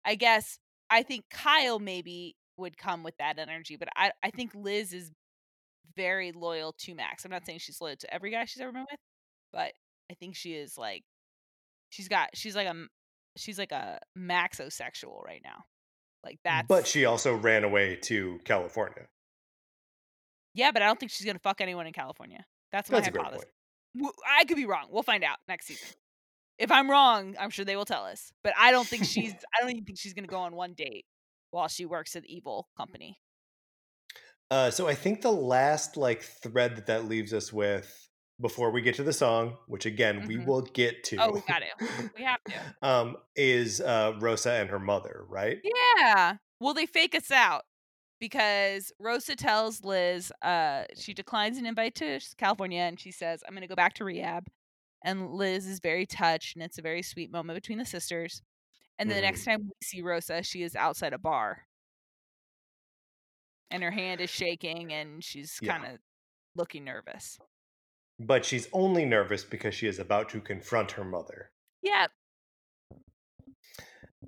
I 0.05 0.15
guess 0.15 0.59
I 0.89 1.03
think 1.03 1.25
Kyle 1.31 1.79
maybe 1.79 2.37
would 2.57 2.77
come 2.77 3.03
with 3.03 3.17
that 3.19 3.39
energy, 3.39 3.77
but 3.77 3.89
I 3.97 4.13
I 4.23 4.31
think 4.31 4.55
Liz 4.55 4.93
is 4.93 5.11
very 5.97 6.33
loyal 6.33 6.75
to 6.79 6.95
Max. 6.95 7.25
I'm 7.25 7.31
not 7.31 7.47
saying 7.47 7.59
she's 7.61 7.81
loyal 7.81 7.97
to 7.97 8.15
every 8.15 8.31
guy 8.31 8.45
she's 8.45 8.61
ever 8.61 8.73
been 8.73 8.87
with, 8.91 9.01
but 9.53 9.73
I 10.11 10.15
think 10.15 10.37
she 10.37 10.55
is 10.55 10.77
like 10.79 11.05
she's 11.91 12.09
got 12.09 12.31
she's 12.35 12.57
like 12.57 12.67
a 12.67 12.87
she's 13.37 13.59
like 13.59 13.73
a 13.73 13.99
maxosexual 14.19 15.25
right 15.25 15.43
now. 15.45 15.65
Like 16.23 16.39
that. 16.45 16.67
But 16.69 16.87
she 16.87 17.07
also 17.07 17.35
ran 17.35 17.65
away 17.65 17.97
to 18.03 18.41
California. 18.45 19.07
yeah, 20.55 20.71
but 20.71 20.83
I 20.83 20.87
don't 20.87 21.01
think 21.01 21.13
she's 21.13 21.27
gonna 21.27 21.39
fuck 21.39 21.61
anyone 21.61 21.87
in 21.87 21.93
California. 21.93 22.45
That's 22.73 22.91
my 22.91 23.01
That's 23.01 23.17
hypothesis. 23.17 23.49
I 24.39 24.45
could 24.45 24.57
be 24.57 24.67
wrong. 24.67 24.87
We'll 24.91 25.03
find 25.03 25.25
out 25.25 25.39
next 25.49 25.67
season. 25.67 25.89
If 26.61 26.71
I'm 26.71 26.91
wrong, 26.91 27.35
I'm 27.41 27.51
sure 27.51 27.65
they 27.65 27.75
will 27.75 27.85
tell 27.87 28.05
us. 28.05 28.33
But 28.45 28.53
I 28.59 28.71
don't 28.71 28.87
think 28.87 29.05
she's. 29.05 29.33
I 29.57 29.61
don't 29.63 29.71
even 29.71 29.85
think 29.85 29.99
she's 29.99 30.15
gonna 30.15 30.29
go 30.29 30.37
on 30.39 30.55
one 30.55 30.75
date 30.75 31.07
while 31.51 31.67
she 31.69 31.87
works 31.87 32.15
at 32.15 32.23
the 32.23 32.33
evil 32.33 32.69
company. 32.77 33.19
Uh, 34.51 34.71
so 34.71 34.87
I 34.89 34.95
think 34.95 35.23
the 35.23 35.33
last 35.33 35.97
like 35.97 36.23
thread 36.23 36.77
that 36.77 36.87
that 36.87 37.05
leaves 37.07 37.33
us 37.33 37.53
with 37.53 38.09
before 38.41 38.71
we 38.71 38.83
get 38.83 38.95
to 38.97 39.03
the 39.03 39.13
song, 39.13 39.57
which 39.67 39.87
again 39.87 40.25
we 40.27 40.37
Mhm. 40.37 40.47
will 40.47 40.63
get 40.63 41.05
to. 41.05 41.17
Oh, 41.19 41.31
we 41.33 41.41
got 41.41 41.61
to. 41.61 42.11
We 42.17 42.25
have 42.25 42.41
to. 42.45 42.87
um, 42.87 43.17
is 43.37 43.81
uh, 43.81 44.15
Rosa 44.19 44.53
and 44.53 44.69
her 44.71 44.79
mother, 44.79 45.25
right? 45.29 45.59
Yeah. 45.97 46.37
Well, 46.59 46.75
they 46.75 46.87
fake 46.87 47.15
us 47.15 47.31
out 47.31 47.63
because 48.19 48.93
Rosa 48.99 49.37
tells 49.37 49.83
Liz 49.85 50.33
uh 50.43 50.85
she 50.97 51.15
declines 51.15 51.57
an 51.59 51.65
invite 51.67 51.95
to 51.97 52.21
California 52.37 52.81
and 52.81 52.99
she 53.01 53.13
says, 53.13 53.43
I'm 53.49 53.55
gonna 53.55 53.67
go 53.69 53.77
back 53.77 53.95
to 53.95 54.05
rehab. 54.05 54.49
And 55.05 55.33
Liz 55.33 55.67
is 55.67 55.81
very 55.81 56.07
touched 56.07 56.57
and 56.57 56.63
it's 56.63 56.79
a 56.79 56.83
very 56.83 57.03
sweet 57.03 57.31
moment 57.33 57.57
between 57.57 57.79
the 57.79 57.85
sisters. 57.85 58.43
And 58.99 59.09
then 59.11 59.17
the 59.17 59.23
next 59.23 59.45
time 59.47 59.63
we 59.65 59.71
see 59.83 60.03
Rosa, 60.03 60.43
she 60.43 60.63
is 60.63 60.77
outside 60.77 61.15
a 61.15 61.19
bar. 61.19 61.63
And 63.71 63.83
her 63.83 63.91
hand 63.91 64.21
is 64.21 64.29
shaking 64.29 64.93
and 64.93 65.25
she's 65.25 65.59
Yeah. 65.63 65.79
kind 65.79 65.95
of 65.95 66.01
looking 66.55 66.85
nervous. 66.85 67.39
But 68.19 68.45
she's 68.45 68.69
only 68.75 69.07
nervous 69.07 69.45
because 69.45 69.75
she 69.75 69.87
is 69.87 69.99
about 69.99 70.29
to 70.31 70.41
confront 70.41 70.93
her 70.93 71.05
mother 71.05 71.51
Yeah. 71.81 72.09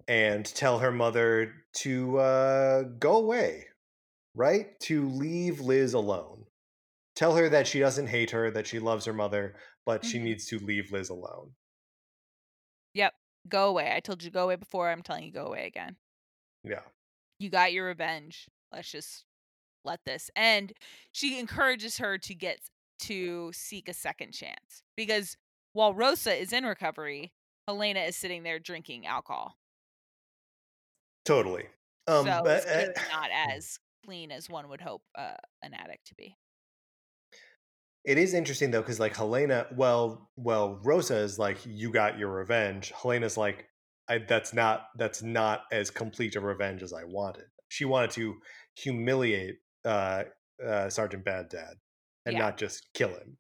and 0.09 0.47
tell 0.47 0.79
her 0.79 0.91
mother 0.93 1.53
to 1.75 2.19
uh, 2.19 2.83
go 2.99 3.17
away, 3.17 3.67
right? 4.35 4.79
To 4.81 5.09
leave 5.09 5.61
Liz 5.61 5.93
alone. 5.93 6.47
Tell 7.15 7.37
her 7.37 7.51
that 7.51 7.67
she 7.67 7.79
doesn't 7.81 8.07
hate 8.07 8.31
her, 8.31 8.51
that 8.51 8.67
she 8.67 8.79
loves 8.79 9.05
her 9.05 9.13
mother, 9.13 9.57
but 9.85 10.05
she 10.05 10.19
Mhm. 10.19 10.23
needs 10.23 10.47
to 10.47 10.59
leave 10.59 10.93
Liz 10.93 11.09
alone. 11.09 11.55
Yep. 12.95 13.15
Go 13.49 13.69
away. 13.69 13.93
I 13.95 14.01
told 14.01 14.23
you 14.23 14.31
go 14.31 14.45
away 14.45 14.57
before. 14.57 14.91
I'm 14.91 15.03
telling 15.03 15.25
you 15.25 15.33
go 15.33 15.47
away 15.47 15.67
again. 15.67 15.97
Yeah. 16.65 16.83
you 17.39 17.51
got 17.51 17.73
your 17.73 17.87
revenge. 17.87 18.49
Let's 18.71 18.89
just 18.93 19.25
let 19.85 20.05
this. 20.05 20.31
And 20.37 20.73
she 21.11 21.41
encourages 21.41 21.99
her 21.99 22.17
to 22.19 22.35
get 22.37 22.61
to 23.01 23.53
seek 23.53 23.89
a 23.89 23.95
second 23.95 24.31
chance 24.33 24.85
because 24.97 25.37
while 25.73 25.93
Rosa 25.93 26.33
is 26.33 26.53
in 26.53 26.65
recovery, 26.65 27.33
Helena 27.67 28.01
is 28.01 28.15
sitting 28.17 28.45
there 28.45 28.61
drinking 28.61 29.07
alcohol. 29.07 29.57
Totally. 31.25 31.67
Um, 32.07 32.27
so 32.27 32.43
but, 32.45 32.65
it's 32.65 33.01
uh, 33.01 33.03
not 33.11 33.31
as 33.33 33.79
clean 34.05 34.31
as 34.31 34.49
one 34.49 34.69
would 34.69 34.81
hope 34.81 35.03
uh, 35.17 35.35
an 35.63 35.75
addict 35.75 36.07
to 36.09 36.15
be. 36.15 36.37
It 38.05 38.19
is 38.19 38.35
interesting 38.35 38.71
though, 38.71 38.81
because 38.81 38.99
like 38.99 39.17
Helena, 39.17 39.67
well, 39.77 40.31
well, 40.37 40.81
Rosa 40.83 41.17
is 41.19 41.39
like, 41.39 41.59
you 41.65 41.93
got 41.93 42.19
your 42.19 42.33
revenge. 42.33 42.93
Helena's 43.01 43.37
like, 43.37 43.67
I, 44.09 44.19
that's 44.19 44.53
not 44.53 44.87
that's 44.97 45.23
not 45.23 45.63
as 45.71 45.91
complete 45.91 46.35
a 46.35 46.41
revenge 46.41 46.83
as 46.83 46.93
I 46.93 47.05
wanted. 47.05 47.45
She 47.69 47.85
wanted 47.85 48.11
to 48.13 48.35
humiliate 48.77 49.57
uh, 49.85 50.25
uh, 50.65 50.91
Sergeant 50.91 51.25
Bad 51.25 51.49
Dad 51.49 51.75
and 52.27 52.35
Yeah. 52.35 52.41
not 52.41 52.59
just 52.59 52.89
kill 52.93 53.11
him. 53.11 53.37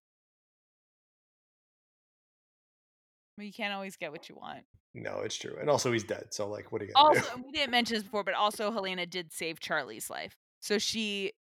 But 3.37 3.47
you 3.47 3.53
can't 3.53 3.75
always 3.75 3.97
get 3.97 4.13
what 4.13 4.29
you 4.29 4.37
want. 4.37 4.65
No, 4.95 5.21
it's 5.21 5.37
true, 5.37 5.57
and 5.59 5.71
also 5.71 5.91
he's 5.91 6.05
dead. 6.05 6.27
So 6.31 6.49
like, 6.49 6.71
what 6.71 6.83
are 6.83 6.85
you 6.85 6.93
gonna 6.93 7.07
Also, 7.09 7.27
we 7.45 7.51
didn't 7.51 7.71
mention 7.71 7.95
this 7.95 8.03
before, 8.05 8.23
but 8.23 8.35
also 8.35 8.71
Helena 8.71 9.07
did 9.07 9.33
save 9.33 9.59
Charlie's 9.59 10.11
life. 10.11 10.37
So 10.61 10.79
she 10.79 11.33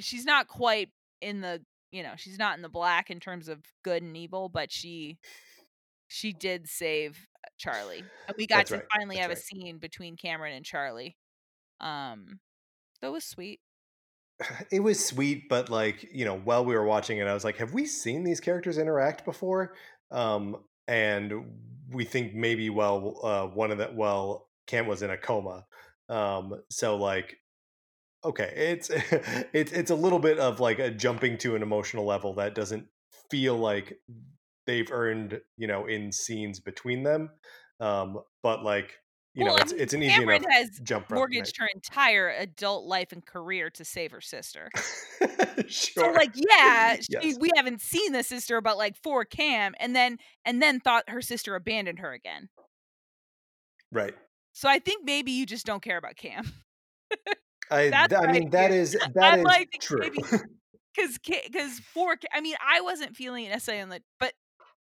she's 0.00 0.24
not 0.24 0.48
quite 0.48 0.90
in 1.20 1.40
the 1.40 1.62
you 1.92 2.02
know, 2.02 2.14
she's 2.16 2.38
not 2.38 2.56
in 2.56 2.62
the 2.62 2.68
black 2.68 3.10
in 3.10 3.20
terms 3.20 3.48
of 3.48 3.60
good 3.84 4.02
and 4.02 4.16
evil, 4.16 4.48
but 4.48 4.72
she 4.72 5.18
she 6.08 6.32
did 6.32 6.68
save 6.68 7.28
uh, 7.44 7.48
Charlie. 7.58 8.04
And 8.26 8.36
we 8.36 8.46
got 8.46 8.66
That's 8.66 8.70
to 8.70 8.76
right, 8.76 8.84
finally 8.92 9.16
that's 9.16 9.22
have 9.22 9.30
right. 9.30 9.38
a 9.38 9.40
scene 9.40 9.78
between 9.78 10.16
Cameron 10.16 10.54
and 10.54 10.64
Charlie. 10.64 11.16
Um 11.80 12.40
that 13.00 13.12
was 13.12 13.24
sweet. 13.24 13.60
It 14.70 14.80
was 14.80 15.04
sweet, 15.04 15.48
but 15.48 15.70
like 15.70 16.08
you 16.12 16.24
know, 16.24 16.38
while 16.38 16.64
we 16.64 16.74
were 16.74 16.84
watching 16.84 17.18
it, 17.18 17.26
I 17.26 17.34
was 17.34 17.44
like, 17.44 17.58
have 17.58 17.72
we 17.74 17.86
seen 17.86 18.24
these 18.24 18.40
characters 18.40 18.78
interact 18.78 19.24
before? 19.24 19.74
Um, 20.10 20.56
and 20.88 21.32
we 21.90 22.04
think 22.04 22.34
maybe 22.34 22.70
well, 22.70 23.20
uh, 23.22 23.46
one 23.46 23.70
of 23.70 23.78
the 23.78 23.90
well, 23.94 24.48
Cam 24.66 24.86
was 24.86 25.02
in 25.02 25.10
a 25.10 25.16
coma. 25.16 25.66
Um, 26.08 26.62
so 26.70 26.96
like, 26.96 27.36
okay, 28.24 28.52
it's 28.56 28.90
it's 29.52 29.72
it's 29.72 29.90
a 29.90 29.94
little 29.94 30.18
bit 30.18 30.38
of 30.38 30.60
like 30.60 30.78
a 30.78 30.90
jumping 30.90 31.38
to 31.38 31.54
an 31.56 31.62
emotional 31.62 32.04
level 32.04 32.34
that 32.34 32.54
doesn't 32.54 32.86
feel 33.30 33.56
like 33.56 33.98
they've 34.66 34.90
earned, 34.92 35.40
you 35.56 35.66
know, 35.66 35.86
in 35.86 36.12
scenes 36.12 36.60
between 36.60 37.02
them. 37.02 37.30
Um, 37.80 38.20
but 38.42 38.62
like, 38.62 38.94
you 39.34 39.44
well, 39.44 39.56
know, 39.56 39.62
it's 39.62 39.72
it's 39.72 39.94
an 39.94 40.02
easy 40.02 40.12
Cameron 40.20 40.44
enough 40.44 40.52
has 40.52 40.80
jump 40.82 41.10
mortgaged 41.10 41.56
her 41.58 41.68
entire 41.74 42.30
adult 42.30 42.86
life 42.86 43.12
and 43.12 43.24
career 43.24 43.70
to 43.70 43.84
save 43.84 44.12
her 44.12 44.20
sister. 44.20 44.70
sure. 45.68 46.04
So 46.04 46.12
like 46.12 46.32
yeah, 46.34 46.96
she, 47.00 47.06
Yes. 47.08 47.36
we 47.40 47.50
haven't 47.56 47.80
seen 47.80 48.12
the 48.12 48.22
sister 48.22 48.60
but 48.60 48.76
like 48.78 48.96
for 48.96 49.24
Cam 49.24 49.74
and 49.80 49.94
then 49.96 50.18
and 50.44 50.60
then 50.62 50.80
thought 50.80 51.08
her 51.08 51.22
sister 51.22 51.54
abandoned 51.54 51.98
her 52.00 52.12
again. 52.12 52.48
right. 53.90 54.14
So 54.52 54.68
I 54.68 54.78
think 54.80 55.04
maybe 55.04 55.32
you 55.32 55.46
just 55.46 55.64
don't 55.64 55.82
care 55.82 55.96
about 55.96 56.16
Cam. 56.16 56.52
I, 57.72 57.90
That's 57.90 58.14
I 58.14 58.30
mean, 58.30 58.50
that 58.50 58.70
is 58.72 58.96
that 59.14 59.38
is 59.38 59.44
like, 59.44 59.70
true. 59.80 60.10
because 60.10 61.18
because 61.26 61.80
for 61.80 62.16
Ca- 62.16 62.28
I 62.32 62.40
mean 62.40 62.56
I 62.66 62.80
wasn't 62.80 63.16
feeling 63.16 63.44
it 63.44 63.50
necessarily 63.50 63.82
on 63.82 63.88
the 63.88 64.02
but 64.20 64.32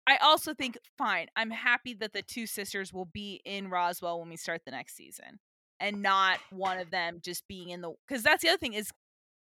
I 0.06 0.16
also 0.22 0.54
think 0.54 0.78
fine 0.96 1.26
I'm 1.36 1.50
happy 1.50 1.94
that 1.94 2.12
the 2.12 2.22
two 2.22 2.46
sisters 2.46 2.92
will 2.92 3.08
be 3.12 3.40
in 3.44 3.68
Roswell 3.68 4.20
when 4.20 4.28
we 4.28 4.36
start 4.36 4.62
the 4.64 4.70
next 4.70 4.96
season 4.96 5.38
and 5.80 6.02
not 6.02 6.38
one 6.50 6.78
of 6.78 6.90
them 6.90 7.20
just 7.22 7.46
being 7.48 7.70
in 7.70 7.80
the 7.80 7.92
because 8.06 8.22
that's 8.22 8.42
the 8.42 8.48
other 8.48 8.58
thing 8.58 8.72
is 8.74 8.90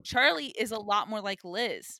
Charlie 0.03 0.53
is 0.57 0.71
a 0.71 0.79
lot 0.79 1.09
more 1.09 1.21
like 1.21 1.43
Liz. 1.43 1.99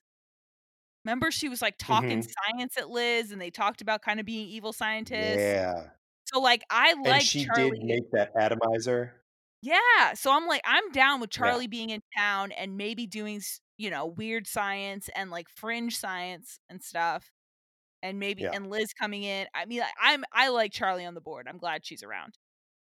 Remember 1.05 1.31
she 1.31 1.49
was 1.49 1.61
like 1.61 1.75
talking 1.77 2.19
mm-hmm. 2.19 2.55
science 2.55 2.77
at 2.77 2.89
Liz 2.89 3.31
and 3.31 3.41
they 3.41 3.49
talked 3.49 3.81
about 3.81 4.01
kind 4.01 4.19
of 4.19 4.25
being 4.25 4.47
evil 4.49 4.73
scientists. 4.73 5.37
yeah. 5.37 5.87
So 6.25 6.41
like 6.41 6.63
I 6.69 6.91
And 6.91 7.05
like 7.05 7.21
she 7.21 7.45
Charlie. 7.45 7.71
did 7.71 7.83
make 7.83 8.11
that 8.11 8.31
atomizer. 8.35 9.13
Yeah. 9.63 10.13
So 10.13 10.31
I'm 10.31 10.45
like, 10.47 10.61
I'm 10.65 10.91
down 10.91 11.19
with 11.19 11.31
Yeah. 11.37 11.55
Charlie 11.55 11.67
being 11.67 11.89
in 11.89 12.01
town 12.15 12.51
and 12.51 12.77
maybe 12.77 13.07
doing, 13.07 13.37
s- 13.37 13.59
you 13.77 13.89
know, 13.89 14.05
weird 14.05 14.47
science 14.47 15.09
and 15.15 15.31
like 15.31 15.49
fringe 15.49 15.97
science 15.97 16.59
and 16.69 16.81
stuff. 16.83 17.31
And 18.03 18.19
maybe 18.19 18.43
Yeah. 18.43 18.51
and 18.53 18.69
Liz 18.69 18.93
coming 18.93 19.23
in. 19.23 19.47
I 19.55 19.65
mean, 19.65 19.81
I- 19.83 19.91
I'm 20.13 20.25
I 20.33 20.49
like 20.49 20.73
Charlie 20.73 21.05
on 21.05 21.15
the 21.15 21.21
board. 21.21 21.47
I'm 21.49 21.57
glad 21.59 21.85
she's 21.85 22.03
around. 22.03 22.37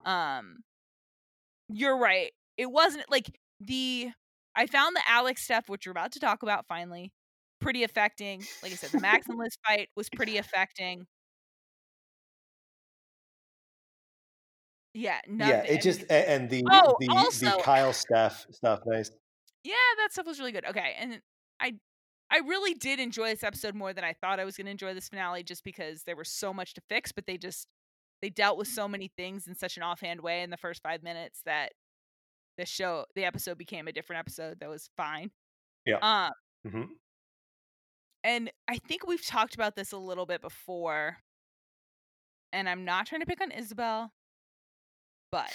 Um 0.06 0.64
you're 1.70 1.98
right. 1.98 2.32
It 2.58 2.72
wasn't 2.72 3.10
like 3.10 3.40
the 3.60 4.12
I 4.56 4.68
found 4.68 4.96
the 4.96 5.02
Alex 5.08 5.44
stuff, 5.44 5.70
which 5.70 5.86
we're 5.88 5.92
about 5.92 6.12
to 6.14 6.20
talk 6.20 6.44
about 6.44 6.68
finally, 6.68 7.12
pretty 7.60 7.84
affecting. 7.84 8.48
Like 8.62 8.72
I 8.72 8.76
said, 8.76 8.92
the 8.92 9.00
Max 9.00 9.28
and 9.30 9.38
Liz 9.40 9.58
fight 9.68 9.90
was 9.96 10.10
pretty 10.10 10.38
affecting. 10.38 11.08
Yeah, 14.94 15.20
nothing. 15.28 15.54
Yeah, 15.54 15.64
it 15.74 15.82
just 15.82 16.04
and 16.12 16.50
the 16.50 16.64
oh, 16.72 16.96
the 17.00 17.08
also, 17.10 17.46
the 17.46 17.64
Kyle 17.64 17.94
Steph 17.94 18.46
stuff, 18.52 18.82
nice. 18.86 19.10
yeah, 19.64 19.74
that 19.98 20.12
stuff 20.12 20.28
was 20.28 20.40
really 20.40 20.52
good. 20.52 20.66
Okay, 20.66 20.96
and 21.00 21.20
I 21.60 21.74
I 22.30 22.40
really 22.40 22.74
did 22.76 23.00
enjoy 23.00 23.30
this 23.30 23.44
episode 23.44 23.74
more 23.76 23.94
than 23.94 24.04
I 24.04 24.14
thought 24.14 24.40
I 24.40 24.46
was 24.46 24.56
going 24.56 24.66
to 24.66 24.72
enjoy 24.72 24.94
this 24.94 25.10
finale, 25.10 25.44
just 25.44 25.64
because 25.64 26.04
there 26.04 26.16
was 26.16 26.30
so 26.30 26.54
much 26.54 26.74
to 26.76 26.82
fix, 26.90 27.12
but 27.12 27.26
they 27.26 27.38
just 27.38 27.68
they 28.22 28.30
dealt 28.30 28.58
with 28.58 28.68
so 28.68 28.88
many 28.88 29.12
things 29.18 29.48
in 29.48 29.56
such 29.56 29.78
an 29.78 29.84
offhand 29.84 30.22
way 30.22 30.44
in 30.44 30.50
the 30.50 30.58
first 30.58 30.82
five 30.84 31.02
minutes 31.04 31.42
that 31.46 31.72
the 32.58 32.66
show 32.66 33.06
the 33.16 33.26
episode 33.26 33.58
became 33.58 33.88
a 33.88 33.92
different 33.92 34.20
episode 34.20 34.60
that 34.60 34.70
was 34.70 34.90
fine. 34.98 35.32
Yeah. 35.86 35.98
Um, 36.02 36.32
Mm-hmm. 36.66 36.84
and 38.24 38.50
I 38.70 38.78
think 38.78 39.06
we've 39.06 39.26
talked 39.26 39.54
about 39.54 39.76
this 39.76 39.92
a 39.92 39.98
little 39.98 40.26
bit 40.26 40.40
before. 40.42 41.18
And 42.54 42.70
I'm 42.70 42.86
not 42.86 43.08
trying 43.08 43.20
to 43.20 43.28
pick 43.28 43.42
on 43.42 43.52
Isabel, 43.52 44.14
but 45.34 45.50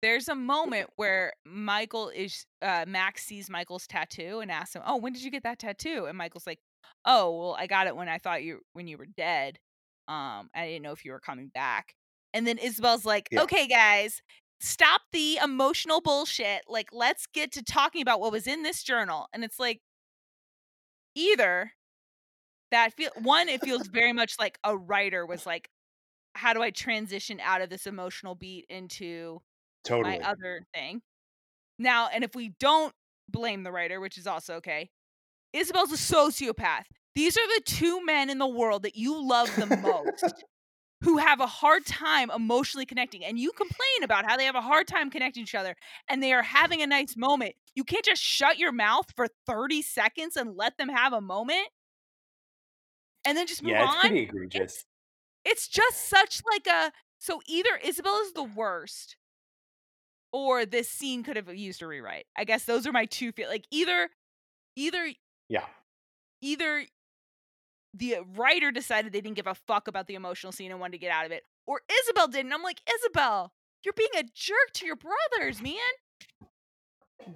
there's 0.00 0.28
a 0.28 0.34
moment 0.34 0.88
where 0.96 1.34
Michael 1.44 2.08
is 2.08 2.46
uh 2.62 2.86
Max 2.88 3.22
sees 3.24 3.50
Michael's 3.50 3.86
tattoo 3.86 4.40
and 4.40 4.50
asks 4.50 4.74
him, 4.74 4.82
"Oh, 4.86 4.96
when 4.96 5.12
did 5.12 5.22
you 5.22 5.30
get 5.30 5.42
that 5.44 5.58
tattoo?" 5.58 6.06
And 6.06 6.16
Michael's 6.16 6.46
like, 6.46 6.58
"Oh, 7.04 7.38
well, 7.38 7.56
I 7.58 7.66
got 7.66 7.86
it 7.86 7.94
when 7.94 8.08
I 8.08 8.16
thought 8.18 8.42
you 8.42 8.60
when 8.72 8.88
you 8.88 8.96
were 8.96 9.06
dead. 9.06 9.58
Um, 10.08 10.48
I 10.54 10.66
didn't 10.66 10.82
know 10.82 10.92
if 10.92 11.04
you 11.04 11.12
were 11.12 11.20
coming 11.20 11.48
back." 11.54 11.94
And 12.32 12.46
then 12.46 12.56
Isabel's 12.58 13.04
like, 13.04 13.28
Yeah. 13.30 13.42
"Okay, 13.42 13.66
guys, 13.68 14.22
stop 14.60 15.02
the 15.12 15.36
emotional 15.44 16.00
bullshit. 16.00 16.62
Like, 16.66 16.88
let's 16.92 17.26
get 17.26 17.52
to 17.52 17.62
talking 17.62 18.00
about 18.02 18.20
what 18.20 18.32
was 18.32 18.46
in 18.46 18.62
this 18.62 18.82
journal." 18.82 19.28
And 19.34 19.44
it's 19.44 19.60
like 19.60 19.82
either 21.14 21.72
that 22.70 22.94
feel 22.94 23.10
one 23.22 23.48
it 23.50 23.60
feels 23.62 23.86
very 23.92 24.12
much 24.14 24.36
like 24.38 24.58
a 24.64 24.76
writer 24.76 25.26
was 25.26 25.44
like 25.46 25.68
how 26.34 26.52
do 26.54 26.62
I 26.62 26.70
transition 26.70 27.40
out 27.42 27.60
of 27.60 27.70
this 27.70 27.86
emotional 27.86 28.34
beat 28.34 28.66
into 28.68 29.40
Totally. 29.84 30.18
my 30.18 30.28
other 30.28 30.66
thing. 30.74 31.02
Now, 31.78 32.08
and 32.12 32.24
if 32.24 32.34
we 32.34 32.54
don't 32.60 32.92
blame 33.28 33.62
the 33.62 33.72
writer, 33.72 34.00
which 34.00 34.18
is 34.18 34.26
also 34.26 34.54
okay, 34.54 34.90
Isabel's 35.52 35.92
a 35.92 35.96
sociopath. 35.96 36.84
These 37.14 37.36
are 37.36 37.46
the 37.46 37.62
two 37.64 38.04
men 38.04 38.30
in 38.30 38.38
the 38.38 38.46
world 38.46 38.84
that 38.84 38.96
you 38.96 39.26
love 39.26 39.54
the 39.56 39.76
most 39.76 40.44
who 41.02 41.18
have 41.18 41.40
a 41.40 41.46
hard 41.46 41.84
time 41.84 42.30
emotionally 42.30 42.86
connecting. 42.86 43.24
And 43.24 43.38
you 43.38 43.52
complain 43.52 44.02
about 44.02 44.24
how 44.24 44.36
they 44.36 44.44
have 44.44 44.54
a 44.54 44.62
hard 44.62 44.86
time 44.86 45.10
connecting 45.10 45.42
each 45.42 45.54
other 45.54 45.74
and 46.08 46.22
they 46.22 46.32
are 46.32 46.42
having 46.42 46.80
a 46.80 46.86
nice 46.86 47.16
moment. 47.16 47.54
You 47.74 47.84
can't 47.84 48.04
just 48.04 48.22
shut 48.22 48.58
your 48.58 48.72
mouth 48.72 49.06
for 49.14 49.26
30 49.46 49.82
seconds 49.82 50.36
and 50.36 50.56
let 50.56 50.78
them 50.78 50.88
have 50.88 51.12
a 51.12 51.20
moment 51.20 51.68
and 53.26 53.36
then 53.36 53.46
just 53.46 53.62
move 53.62 53.72
yeah, 53.72 53.84
it's 53.84 53.94
on. 53.94 54.00
pretty 54.00 54.20
egregious. 54.20 54.62
It's 54.62 54.84
just 55.68 56.08
such 56.08 56.42
like 56.50 56.66
a 56.66 56.92
so 57.18 57.40
either 57.46 57.70
Isabel 57.84 58.18
is 58.24 58.32
the 58.32 58.42
worst 58.42 59.16
or 60.32 60.64
this 60.64 60.88
scene 60.88 61.22
could 61.22 61.36
have 61.36 61.54
used 61.54 61.82
a 61.82 61.86
rewrite. 61.86 62.26
I 62.36 62.44
guess 62.44 62.64
those 62.64 62.86
are 62.86 62.92
my 62.92 63.04
two 63.04 63.32
feel 63.32 63.48
like 63.48 63.66
either 63.70 64.08
either 64.76 65.12
Yeah. 65.48 65.66
either 66.40 66.86
the 67.94 68.16
writer 68.36 68.70
decided 68.72 69.12
they 69.12 69.20
didn't 69.20 69.36
give 69.36 69.46
a 69.46 69.54
fuck 69.54 69.86
about 69.86 70.06
the 70.06 70.14
emotional 70.14 70.52
scene 70.52 70.70
and 70.70 70.80
wanted 70.80 70.92
to 70.92 70.98
get 70.98 71.10
out 71.12 71.26
of 71.26 71.32
it, 71.32 71.44
or 71.66 71.82
Isabel 72.04 72.26
didn't. 72.26 72.52
I'm 72.52 72.62
like, 72.62 72.80
Isabel, 72.90 73.52
you're 73.84 73.92
being 73.92 74.08
a 74.16 74.22
jerk 74.22 74.72
to 74.74 74.86
your 74.86 74.96
brothers, 74.96 75.60
man. 75.60 75.74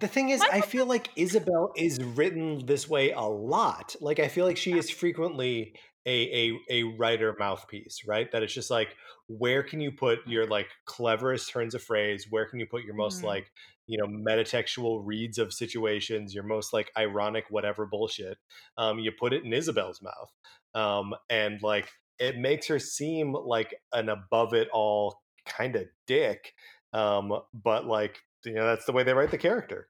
The 0.00 0.08
thing 0.08 0.30
is, 0.30 0.40
I 0.40 0.62
feel 0.62 0.86
like 0.86 1.10
Isabel 1.14 1.72
is 1.76 2.02
written 2.02 2.64
this 2.66 2.88
way 2.88 3.12
a 3.12 3.20
lot. 3.20 3.94
Like 4.00 4.18
I 4.18 4.28
feel 4.28 4.44
like 4.46 4.56
she 4.56 4.72
is 4.72 4.90
frequently 4.90 5.74
a 6.06 6.50
a, 6.50 6.60
a 6.70 6.82
writer 6.96 7.34
mouthpiece, 7.38 8.02
right? 8.06 8.30
That 8.32 8.42
it's 8.42 8.54
just 8.54 8.70
like, 8.70 8.96
where 9.28 9.62
can 9.62 9.80
you 9.80 9.92
put 9.92 10.20
your 10.26 10.46
like 10.46 10.68
cleverest 10.86 11.50
turns 11.50 11.74
of 11.74 11.82
phrase? 11.82 12.26
Where 12.30 12.46
can 12.48 12.60
you 12.60 12.66
put 12.66 12.84
your 12.84 12.94
most 12.94 13.22
Mhm. 13.22 13.24
like 13.24 13.50
you 13.86 13.98
know 13.98 14.06
metatextual 14.06 15.02
reads 15.04 15.38
of 15.38 15.52
situations? 15.52 16.34
Your 16.34 16.44
most 16.44 16.72
like 16.72 16.90
ironic 16.96 17.44
whatever 17.50 17.86
bullshit. 17.86 18.38
Um, 18.78 18.98
you 18.98 19.12
put 19.12 19.32
it 19.32 19.44
in 19.44 19.52
Isabel's 19.52 20.00
mouth, 20.02 20.32
um, 20.74 21.14
and 21.28 21.62
like 21.62 21.90
it 22.18 22.36
makes 22.38 22.66
her 22.68 22.78
seem 22.78 23.32
like 23.32 23.74
an 23.92 24.08
above 24.08 24.54
it 24.54 24.68
all 24.72 25.22
kind 25.44 25.76
of 25.76 25.86
dick. 26.06 26.54
Um, 26.92 27.32
but 27.52 27.86
like 27.86 28.20
you 28.44 28.54
know 28.54 28.66
that's 28.66 28.84
the 28.86 28.92
way 28.92 29.02
they 29.02 29.14
write 29.14 29.30
the 29.30 29.38
character 29.38 29.88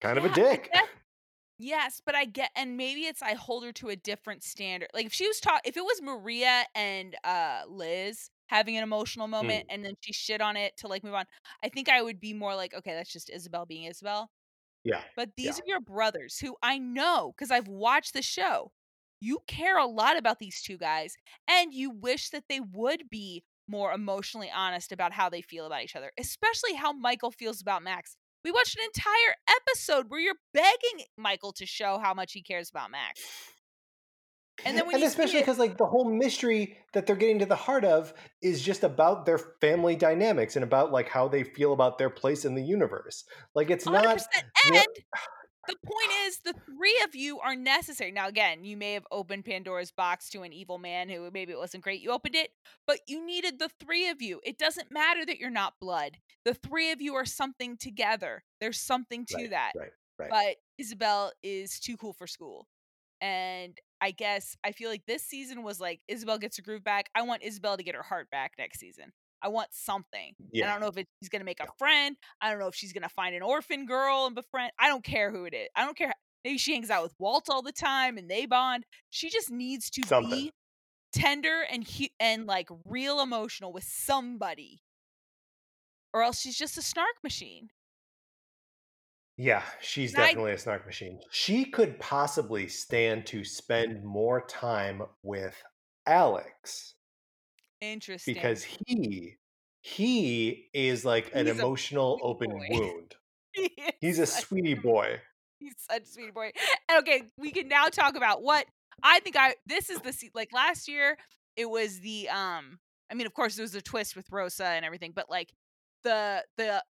kind 0.00 0.18
of 0.18 0.24
a 0.24 0.28
dick 0.28 0.70
Yes, 1.58 2.00
but 2.04 2.14
I 2.14 2.24
get, 2.24 2.50
and 2.54 2.76
maybe 2.76 3.02
it's 3.06 3.22
I 3.22 3.34
hold 3.34 3.64
her 3.64 3.72
to 3.72 3.88
a 3.88 3.96
different 3.96 4.44
standard. 4.44 4.88
Like 4.94 5.06
if 5.06 5.12
she 5.12 5.26
was 5.26 5.40
taught, 5.40 5.62
if 5.64 5.76
it 5.76 5.84
was 5.84 6.00
Maria 6.02 6.64
and 6.74 7.16
uh 7.24 7.62
Liz 7.68 8.30
having 8.48 8.76
an 8.76 8.82
emotional 8.84 9.26
moment, 9.28 9.64
and 9.68 9.84
then 9.84 9.94
she 10.00 10.12
shit 10.12 10.40
on 10.40 10.56
it 10.56 10.76
to 10.78 10.88
like 10.88 11.02
move 11.02 11.14
on, 11.14 11.24
I 11.62 11.68
think 11.68 11.88
I 11.88 12.00
would 12.02 12.20
be 12.20 12.32
more 12.32 12.54
like, 12.54 12.74
okay, 12.74 12.94
that's 12.94 13.12
just 13.12 13.30
Isabel 13.30 13.66
being 13.66 13.84
Isabel. 13.84 14.30
yeah 14.84 15.02
But 15.16 15.30
these 15.36 15.58
Yeah. 15.58 15.62
are 15.62 15.64
your 15.66 15.80
brothers 15.80 16.38
who 16.38 16.56
I 16.62 16.78
know 16.78 17.32
because 17.36 17.50
I've 17.50 17.68
watched 17.68 18.14
the 18.14 18.22
show. 18.22 18.72
You 19.20 19.40
care 19.48 19.78
a 19.78 19.86
lot 19.86 20.16
about 20.18 20.38
these 20.40 20.62
two 20.62 20.78
guys, 20.78 21.16
and 21.48 21.74
you 21.74 21.90
wish 21.90 22.30
that 22.30 22.44
they 22.48 22.60
would 22.60 23.08
be 23.10 23.44
more 23.68 23.92
emotionally 23.92 24.50
honest 24.54 24.92
about 24.92 25.12
how 25.12 25.28
they 25.30 25.42
feel 25.42 25.66
about 25.66 25.82
each 25.84 25.96
other, 25.96 26.12
especially 26.18 26.74
how 26.74 26.92
Michael 26.92 27.32
feels 27.32 27.60
about 27.62 27.82
Max. 27.82 28.16
We 28.48 28.52
watched 28.52 28.78
an 28.78 28.84
entire 28.84 29.34
episode 29.60 30.06
where 30.08 30.20
you're 30.20 30.32
begging 30.54 31.04
Michael 31.18 31.52
to 31.52 31.66
show 31.66 31.98
how 32.02 32.14
much 32.14 32.32
he 32.32 32.40
cares 32.40 32.70
about 32.70 32.90
Max. 32.90 33.20
And 34.64 34.74
then 34.74 34.86
and 34.90 35.02
especially 35.02 35.40
because 35.40 35.58
like 35.58 35.76
the 35.76 35.84
whole 35.84 36.10
mystery 36.10 36.78
that 36.94 37.06
they're 37.06 37.14
getting 37.14 37.40
to 37.40 37.46
the 37.46 37.54
heart 37.54 37.84
of 37.84 38.14
is 38.40 38.62
just 38.62 38.84
about 38.84 39.26
their 39.26 39.36
family 39.36 39.96
dynamics 39.96 40.56
and 40.56 40.64
about 40.64 40.92
like 40.92 41.10
how 41.10 41.28
they 41.28 41.44
feel 41.44 41.74
about 41.74 41.98
their 41.98 42.08
place 42.08 42.46
in 42.46 42.54
the 42.54 42.62
universe 42.62 43.24
like 43.54 43.70
it's 43.70 43.84
100%. 43.84 43.92
not 43.92 44.22
And. 44.72 44.86
The 45.68 45.76
point 45.86 46.10
is, 46.26 46.40
the 46.44 46.54
three 46.66 47.00
of 47.04 47.14
you 47.14 47.38
are 47.40 47.54
necessary. 47.54 48.10
Now, 48.10 48.26
again, 48.28 48.64
you 48.64 48.76
may 48.76 48.94
have 48.94 49.06
opened 49.12 49.44
Pandora's 49.44 49.92
box 49.92 50.28
to 50.30 50.42
an 50.42 50.52
evil 50.52 50.78
man 50.78 51.08
who 51.08 51.30
maybe 51.30 51.52
it 51.52 51.58
wasn't 51.58 51.84
great. 51.84 52.00
You 52.00 52.10
opened 52.10 52.34
it, 52.34 52.50
but 52.86 53.00
you 53.06 53.24
needed 53.24 53.58
the 53.58 53.70
three 53.80 54.08
of 54.08 54.20
you. 54.20 54.40
It 54.44 54.58
doesn't 54.58 54.90
matter 54.90 55.24
that 55.26 55.38
you're 55.38 55.50
not 55.50 55.74
blood. 55.80 56.16
The 56.44 56.54
three 56.54 56.90
of 56.90 57.00
you 57.00 57.14
are 57.14 57.26
something 57.26 57.76
together. 57.76 58.42
There's 58.60 58.80
something 58.80 59.26
to 59.26 59.36
Right, 59.36 59.50
that. 59.50 59.72
right 59.76 59.92
right 60.18 60.30
But 60.30 60.56
Isabel 60.78 61.32
is 61.42 61.78
too 61.78 61.96
cool 61.96 62.12
for 62.14 62.26
school. 62.26 62.66
And 63.20 63.76
I 64.00 64.12
guess 64.12 64.56
I 64.64 64.72
feel 64.72 64.90
like 64.90 65.06
this 65.06 65.24
season 65.24 65.62
was 65.62 65.80
like 65.80 66.00
Isabel 66.08 66.38
gets 66.38 66.56
her 66.56 66.62
groove 66.62 66.84
back. 66.84 67.10
I 67.14 67.22
want 67.22 67.42
Isabel 67.42 67.76
to 67.76 67.82
get 67.82 67.94
her 67.96 68.02
heart 68.02 68.30
back 68.30 68.52
next 68.58 68.78
season. 68.80 69.12
I 69.42 69.48
want 69.48 69.68
something. 69.72 70.34
I 70.54 70.66
don't 70.66 70.80
know 70.80 70.88
if 70.88 70.96
she's 71.22 71.28
gonna 71.28 71.44
make 71.44 71.60
a 71.60 71.66
friend. 71.78 72.16
I 72.40 72.50
don't 72.50 72.58
know 72.58 72.68
if 72.68 72.74
she's 72.74 72.92
gonna 72.92 73.08
find 73.08 73.34
an 73.34 73.42
orphan 73.42 73.86
girl 73.86 74.26
and 74.26 74.34
befriend. 74.34 74.72
I 74.78 74.88
don't 74.88 75.04
care 75.04 75.30
who 75.30 75.44
it 75.44 75.54
is. 75.54 75.68
I 75.76 75.84
don't 75.84 75.96
care. 75.96 76.12
Maybe 76.44 76.58
she 76.58 76.72
hangs 76.74 76.90
out 76.90 77.02
with 77.02 77.14
Walt 77.18 77.48
all 77.50 77.62
the 77.62 77.72
time 77.72 78.16
and 78.18 78.30
they 78.30 78.46
bond. 78.46 78.84
She 79.10 79.28
just 79.30 79.50
needs 79.50 79.90
to 79.90 80.06
Something. 80.06 80.30
be 80.30 80.52
tender 81.12 81.62
and 81.70 81.86
and 82.20 82.46
like 82.46 82.68
real 82.84 83.20
emotional 83.20 83.72
with 83.72 83.84
somebody, 83.84 84.82
or 86.12 86.22
else 86.22 86.40
she's 86.40 86.56
just 86.56 86.76
a 86.78 86.82
snark 86.82 87.16
machine. 87.22 87.70
yeah 89.36 89.62
she's 89.80 90.14
And 90.14 90.24
definitely 90.26 90.52
a 90.52 90.58
snark 90.58 90.84
machine 90.86 91.20
she 91.30 91.64
could 91.64 91.98
possibly 92.00 92.68
stand 92.68 93.26
to 93.26 93.44
spend 93.44 94.04
more 94.04 94.44
time 94.46 95.02
with 95.22 95.62
alex 96.06 96.94
Interesting. 97.80 98.34
because 98.34 98.64
he 98.64 99.36
he 99.82 100.68
is 100.74 101.04
like 101.04 101.30
an 101.34 101.46
He's 101.46 101.58
emotional 101.58 102.18
open 102.22 102.50
boy. 102.50 102.66
wound 102.70 103.14
He 103.52 103.70
he's 104.00 104.18
a 104.18 104.26
sweetie 104.26 104.74
boy 104.74 105.20
He's 105.60 105.74
such 105.90 106.02
a 106.02 106.06
sweetie 106.06 106.30
boy. 106.30 106.52
And 106.88 106.98
okay, 107.00 107.22
we 107.36 107.50
can 107.50 107.68
now 107.68 107.86
talk 107.88 108.16
about 108.16 108.42
what 108.42 108.66
I 109.02 109.20
think 109.20 109.36
I 109.36 109.54
this 109.66 109.90
is 109.90 109.98
the 110.00 110.14
like 110.34 110.52
last 110.52 110.88
year 110.88 111.16
it 111.56 111.68
was 111.68 112.00
the 112.00 112.28
um 112.28 112.78
I 113.10 113.14
mean 113.14 113.26
of 113.26 113.34
course 113.34 113.56
there 113.56 113.62
was 113.64 113.74
a 113.74 113.82
twist 113.82 114.16
with 114.16 114.26
Rosa 114.30 114.66
and 114.66 114.84
everything, 114.84 115.12
but 115.14 115.30
like 115.30 115.52
the 116.04 116.44
the 116.56 116.82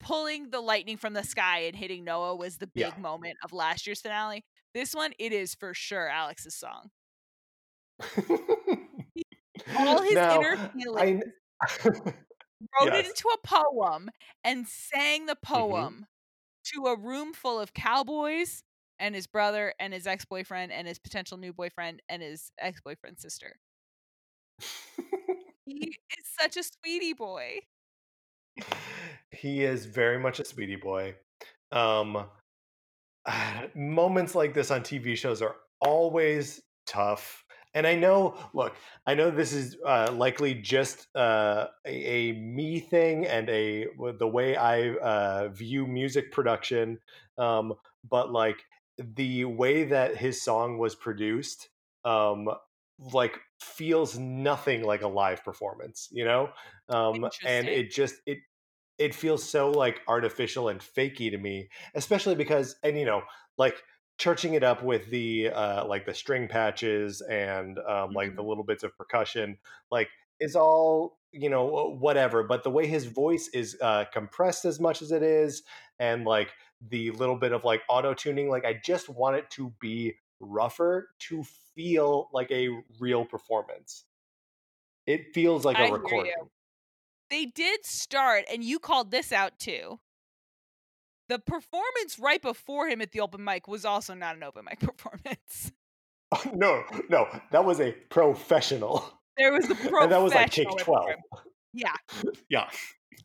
pulling 0.00 0.50
the 0.50 0.60
lightning 0.60 0.96
from 0.96 1.12
the 1.14 1.22
sky 1.24 1.60
and 1.60 1.74
hitting 1.76 2.04
Noah 2.04 2.36
was 2.36 2.58
the 2.58 2.66
big 2.66 2.92
Yeah. 2.94 2.98
moment 2.98 3.36
of 3.44 3.52
last 3.52 3.86
year's 3.86 4.00
finale. 4.00 4.44
This 4.74 4.94
one 4.94 5.12
it 5.18 5.32
is 5.32 5.54
for 5.54 5.74
sure 5.74 6.08
Alex's 6.08 6.54
song. 6.56 6.90
All 9.76 10.02
his 10.02 10.14
Now, 10.14 10.40
inner 10.40 10.56
feelings 10.76 11.24
I, 11.62 11.66
wrote 11.84 12.94
it 12.94 13.06
into 13.06 13.28
a 13.28 13.46
poem 13.46 14.10
and 14.42 14.66
sang 14.66 15.26
the 15.26 15.36
poem 15.36 16.06
to 16.74 16.86
a 16.86 16.98
room 16.98 17.32
full 17.32 17.60
of 17.60 17.74
cowboys 17.74 18.62
and 18.98 19.14
his 19.14 19.26
brother 19.26 19.74
and 19.78 19.92
his 19.92 20.06
ex-boyfriend 20.06 20.72
and 20.72 20.86
his 20.88 20.98
potential 20.98 21.36
new 21.36 21.52
boyfriend 21.52 22.00
and 22.08 22.22
his 22.22 22.52
ex-boyfriend's 22.58 23.22
sister. 23.22 23.58
He 25.66 25.96
is 26.18 26.26
such 26.38 26.56
a 26.56 26.62
sweetie 26.62 27.14
boy. 27.14 27.60
he 29.30 29.64
is 29.64 29.86
very 29.86 30.18
much 30.18 30.38
a 30.40 30.44
sweetie 30.44 30.76
boy. 30.76 31.14
Um, 31.72 32.26
moments 33.74 34.34
like 34.34 34.54
this 34.54 34.70
on 34.70 34.82
TV 34.82 35.16
shows 35.16 35.40
are 35.42 35.56
always 35.80 36.60
tough. 36.86 37.43
And 37.74 37.86
I 37.86 37.96
know, 37.96 38.36
look, 38.52 38.76
I 39.06 39.14
know 39.14 39.30
this 39.30 39.52
is 39.52 39.76
uh, 39.84 40.12
likely 40.12 40.54
just 40.54 41.08
uh, 41.16 41.66
a, 41.84 41.90
a, 41.90 42.32
me 42.32 42.78
thing 42.78 43.26
and 43.26 43.48
a 43.50 43.86
the 44.18 44.28
way 44.28 44.56
I 44.56 44.90
uh, 44.94 45.48
view 45.48 45.86
music 45.86 46.30
production, 46.30 47.00
um, 47.36 47.74
but 48.08 48.30
like 48.30 48.64
the 48.98 49.44
way 49.44 49.84
that 49.84 50.16
his 50.16 50.40
song 50.40 50.78
was 50.78 50.94
produced, 50.94 51.68
um, 52.04 52.48
like 53.12 53.40
feels 53.60 54.16
nothing 54.18 54.84
like 54.84 55.02
a 55.02 55.08
live 55.08 55.44
performance, 55.44 56.08
you 56.12 56.24
know, 56.24 56.50
um, 56.88 57.28
and 57.44 57.68
it 57.68 57.90
just 57.90 58.16
it 58.26 58.38
it 58.98 59.14
feels 59.14 59.42
so 59.42 59.70
like 59.70 60.00
artificial 60.06 60.68
and 60.68 60.80
fakey 60.80 61.30
to 61.30 61.38
me, 61.38 61.68
especially 61.94 62.36
because 62.36 62.76
and 62.84 62.96
you 62.98 63.04
know 63.04 63.22
like 63.58 63.82
churching 64.18 64.54
it 64.54 64.62
up 64.62 64.82
with 64.82 65.10
the 65.10 65.48
uh 65.48 65.84
like 65.86 66.06
the 66.06 66.14
string 66.14 66.46
patches 66.46 67.20
and 67.20 67.78
um 67.80 68.12
like 68.12 68.28
mm-hmm. 68.28 68.36
the 68.36 68.42
little 68.42 68.64
bits 68.64 68.84
of 68.84 68.96
percussion 68.96 69.58
like 69.90 70.08
is 70.38 70.54
all 70.54 71.18
you 71.32 71.50
know 71.50 71.96
whatever 71.98 72.44
but 72.44 72.62
the 72.62 72.70
way 72.70 72.86
his 72.86 73.06
voice 73.06 73.48
is 73.52 73.76
uh 73.82 74.04
compressed 74.12 74.64
as 74.64 74.78
much 74.78 75.02
as 75.02 75.10
it 75.10 75.22
is 75.22 75.64
and 75.98 76.24
like 76.24 76.52
the 76.90 77.10
little 77.12 77.36
bit 77.36 77.52
of 77.52 77.64
like 77.64 77.82
auto 77.88 78.14
tuning 78.14 78.48
like 78.48 78.64
i 78.64 78.72
just 78.84 79.08
want 79.08 79.34
it 79.34 79.50
to 79.50 79.72
be 79.80 80.14
rougher 80.40 81.08
to 81.18 81.44
feel 81.74 82.28
like 82.32 82.50
a 82.50 82.68
real 83.00 83.24
performance. 83.24 84.04
It 85.06 85.34
feels 85.34 85.64
like 85.64 85.78
a 85.78 85.92
recording. 85.92 86.32
They 87.30 87.46
did 87.46 87.84
start 87.84 88.44
and 88.52 88.62
you 88.62 88.78
called 88.78 89.10
this 89.10 89.32
out 89.32 89.58
too 89.58 89.98
the 91.28 91.38
performance 91.38 92.18
right 92.18 92.40
before 92.40 92.88
him 92.88 93.00
at 93.00 93.12
the 93.12 93.20
open 93.20 93.42
mic 93.42 93.68
was 93.68 93.84
also 93.84 94.14
not 94.14 94.36
an 94.36 94.42
open 94.42 94.64
mic 94.64 94.80
performance. 94.80 95.72
no, 96.54 96.82
no, 97.08 97.28
that 97.52 97.64
was 97.64 97.80
a 97.80 97.92
professional. 98.10 99.04
There 99.36 99.52
was 99.52 99.64
a 99.64 99.74
professional. 99.74 100.02
and 100.02 100.12
that 100.12 100.22
was 100.22 100.34
like 100.34 100.50
take 100.50 100.68
12. 100.68 101.10
Yeah. 101.72 101.92
Yeah. 102.48 102.68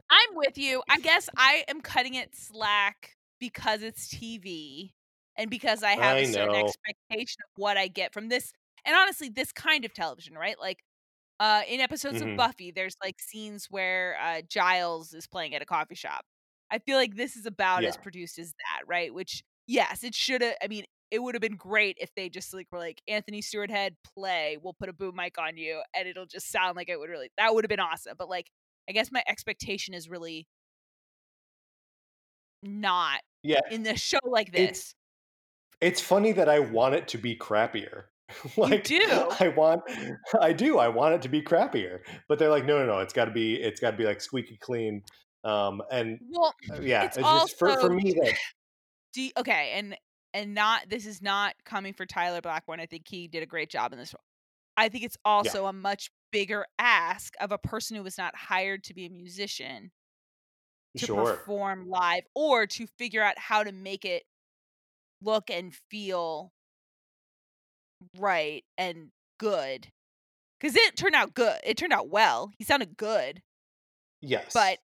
I'm 0.10 0.30
with 0.36 0.58
you. 0.58 0.82
I 0.90 1.00
guess 1.00 1.30
I 1.38 1.64
am 1.68 1.82
cutting 1.82 2.16
it 2.16 2.36
slack 2.36 3.16
because 3.40 3.84
it's 3.84 4.08
TV 4.08 4.92
and 5.38 5.50
because 5.50 5.84
I 5.84 5.92
have 5.92 6.18
I 6.18 6.20
a 6.20 6.26
certain 6.26 6.54
know. 6.54 6.66
expectation 6.66 7.38
of 7.46 7.62
what 7.62 7.78
I 7.78 7.88
get 7.88 8.12
from 8.12 8.30
this. 8.30 8.54
And 8.86 8.96
honestly, 8.96 9.30
this 9.30 9.52
kind 9.52 9.86
of 9.86 9.94
television, 9.94 10.36
right? 10.36 10.60
Like 10.60 10.80
uh 11.40 11.62
in 11.68 11.80
episodes 11.80 12.22
mm-hmm. 12.22 12.32
of 12.32 12.38
Buffy, 12.38 12.72
there's 12.72 12.96
like 13.04 13.20
scenes 13.20 13.68
where 13.70 14.18
uh 14.22 14.42
Giles 14.50 15.14
is 15.14 15.28
playing 15.28 15.54
at 15.54 15.62
a 15.62 15.66
coffee 15.66 15.96
shop 15.96 16.26
I 16.72 16.80
feel 16.80 16.98
like 16.98 17.16
this 17.16 17.36
is 17.36 17.46
about 17.46 17.84
yeah. 17.84 17.90
as 17.90 17.98
produced 17.98 18.40
as 18.40 18.52
that, 18.52 18.88
right? 18.88 19.14
Which 19.14 19.44
yes, 19.68 20.04
it 20.04 20.16
should 20.16 20.42
have. 20.42 20.56
I 20.64 20.68
mean, 20.68 20.86
it 21.12 21.20
would 21.20 21.36
have 21.36 21.42
been 21.42 21.56
great 21.56 21.98
if 22.00 22.14
they 22.16 22.30
just 22.30 22.54
like 22.54 22.68
were 22.72 22.80
like 22.80 23.02
Anthony 23.08 23.42
Stewart 23.42 23.72
Head 23.72 23.96
play. 24.16 24.58
We'll 24.62 24.74
put 24.74 24.90
a 24.90 24.94
boom 24.94 25.16
mic 25.16 25.38
on 25.38 25.58
you, 25.58 25.82
and 25.96 26.08
it'll 26.08 26.26
just 26.26 26.52
sound 26.52 26.76
like 26.76 26.90
it 26.90 27.00
would 27.00 27.10
really. 27.10 27.30
That 27.38 27.54
would 27.54 27.64
have 27.64 27.70
been 27.70 27.80
awesome. 27.80 28.14
But 28.18 28.30
like, 28.30 28.48
I 28.88 28.92
guess 28.92 29.12
my 29.12 29.24
expectation 29.28 29.94
is 29.94 30.10
really 30.10 30.48
not. 32.64 33.22
Yeah. 33.44 33.62
In 33.72 33.84
the 33.84 33.96
show 33.96 34.20
like 34.24 34.52
this. 34.52 34.70
It's, 34.70 34.96
it's 35.82 36.02
funny 36.02 36.34
that 36.34 36.50
I 36.50 36.60
want 36.60 36.96
it 36.96 37.08
to 37.10 37.18
be 37.18 37.36
crappier. 37.36 38.04
like 38.58 38.90
you 38.90 39.00
do. 39.08 39.28
I 39.40 39.48
want 39.50 39.82
I 40.40 40.54
do. 40.54 40.78
I 40.78 40.88
want 40.88 41.16
it 41.16 41.22
to 41.24 41.30
be 41.30 41.42
crappier. 41.42 42.00
But 42.28 42.38
they're 42.38 42.50
like, 42.50 42.66
no, 42.66 42.80
no, 42.80 42.86
no, 42.86 43.00
it's 43.00 43.14
gotta 43.14 43.32
be 43.32 43.56
it's 43.56 43.80
gotta 43.80 43.98
be 43.98 44.06
like 44.06 44.22
squeaky 44.22 44.58
clean. 44.58 45.04
Um, 45.44 45.82
and 45.92 46.20
well, 46.30 46.54
uh, 46.72 46.82
yeah, 46.82 47.04
it's, 47.04 47.18
it's 47.18 47.26
also, 47.26 47.56
for 47.56 47.80
for 47.80 47.90
me 47.90 48.14
that. 48.14 48.34
Do 49.14 49.22
you, 49.22 49.32
okay, 49.38 49.72
and 49.76 49.96
and 50.34 50.54
not 50.54 50.90
this 50.90 51.06
is 51.06 51.22
not 51.22 51.56
coming 51.66 51.94
for 51.94 52.06
Tyler 52.06 52.42
Blackburn. 52.42 52.80
I 52.80 52.86
think 52.86 53.08
he 53.08 53.28
did 53.28 53.44
a 53.44 53.46
great 53.46 53.70
job 53.70 53.94
in 53.94 54.00
this 54.00 54.14
role. 54.14 54.24
I 54.78 54.90
think 54.90 55.04
it's 55.04 55.18
also 55.26 55.64
yeah. 55.64 55.70
a 55.70 55.74
much 55.74 56.12
bigger 56.32 56.66
ask 56.78 57.34
of 57.40 57.52
a 57.52 57.58
person 57.58 57.98
who 57.98 58.04
was 58.04 58.18
not 58.18 58.36
hired 58.36 58.84
to 58.86 58.94
be 58.94 59.06
a 59.06 59.10
musician 59.10 59.92
to 60.98 61.06
sure. 61.06 61.36
perform 61.36 61.88
live 61.90 62.24
or 62.36 62.66
to 62.66 62.88
figure 62.98 63.22
out 63.22 63.38
how 63.38 63.64
to 63.64 63.72
make 63.72 64.06
it 64.06 64.24
look 65.22 65.50
and 65.50 65.74
feel 65.90 66.52
right 68.18 68.64
and 68.78 69.10
good. 69.38 69.88
Cuz 70.62 70.76
it 70.76 70.96
turned 70.96 71.16
out 71.16 71.34
good. 71.34 71.60
It 71.64 71.78
turned 71.78 71.94
out 71.94 72.10
well. 72.10 72.52
He 72.58 72.64
sounded 72.64 72.98
good. 72.98 73.42
Yes. 74.22 74.52
But 74.54 74.80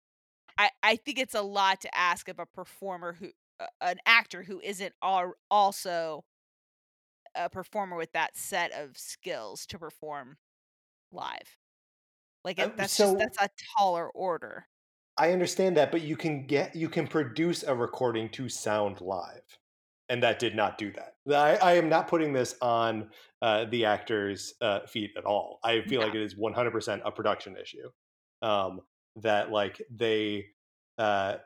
I, 0.56 0.70
I 0.82 0.97
think 0.97 1.18
it's 1.18 1.35
a 1.35 1.43
lot 1.43 1.81
to 1.81 1.97
ask 1.97 2.28
of 2.28 2.39
a 2.39 2.47
performer 2.47 3.14
who 3.14 3.31
uh, 3.60 3.66
an 3.81 3.98
actor 4.06 4.43
who 4.43 4.60
isn't 4.60 4.93
all, 5.02 5.32
also 5.51 6.24
a 7.35 7.48
performer 7.48 7.97
with 7.97 8.12
that 8.12 8.36
set 8.36 8.72
of 8.72 8.97
skills 8.97 9.66
to 9.66 9.78
perform 9.78 10.36
live. 11.12 11.59
Like 12.44 12.59
it, 12.59 12.76
that's 12.76 12.93
so, 12.93 13.14
just 13.14 13.18
that's 13.18 13.39
a 13.40 13.48
taller 13.76 14.09
order. 14.10 14.66
I 15.16 15.32
understand 15.32 15.76
that, 15.76 15.90
but 15.90 16.02
you 16.02 16.16
can 16.16 16.47
get 16.47 16.74
you 16.74 16.89
can 16.89 17.06
produce 17.06 17.62
a 17.62 17.74
recording 17.74 18.28
to 18.31 18.48
sound 18.48 19.01
live, 19.01 19.59
and 20.09 20.22
that 20.22 20.39
did 20.39 20.55
not 20.55 20.76
do 20.76 20.93
that. 20.93 21.14
I, 21.32 21.56
I 21.70 21.72
am 21.74 21.89
not 21.89 22.09
putting 22.09 22.32
this 22.32 22.56
on 22.60 23.10
uh, 23.40 23.64
the 23.66 23.85
actor's 23.85 24.55
uh, 24.60 24.81
feet 24.86 25.12
at 25.16 25.24
all. 25.24 25.60
I 25.62 25.82
feel 25.82 26.01
like 26.01 26.14
it 26.14 26.20
is 26.20 26.36
one 26.36 26.52
hundred 26.52 26.72
percent 26.72 27.02
a 27.05 27.12
production 27.12 27.56
issue. 27.56 27.89
Um, 28.43 28.81
that 29.16 29.50
like 29.50 29.80
they 29.94 30.46
uh, 30.98 31.36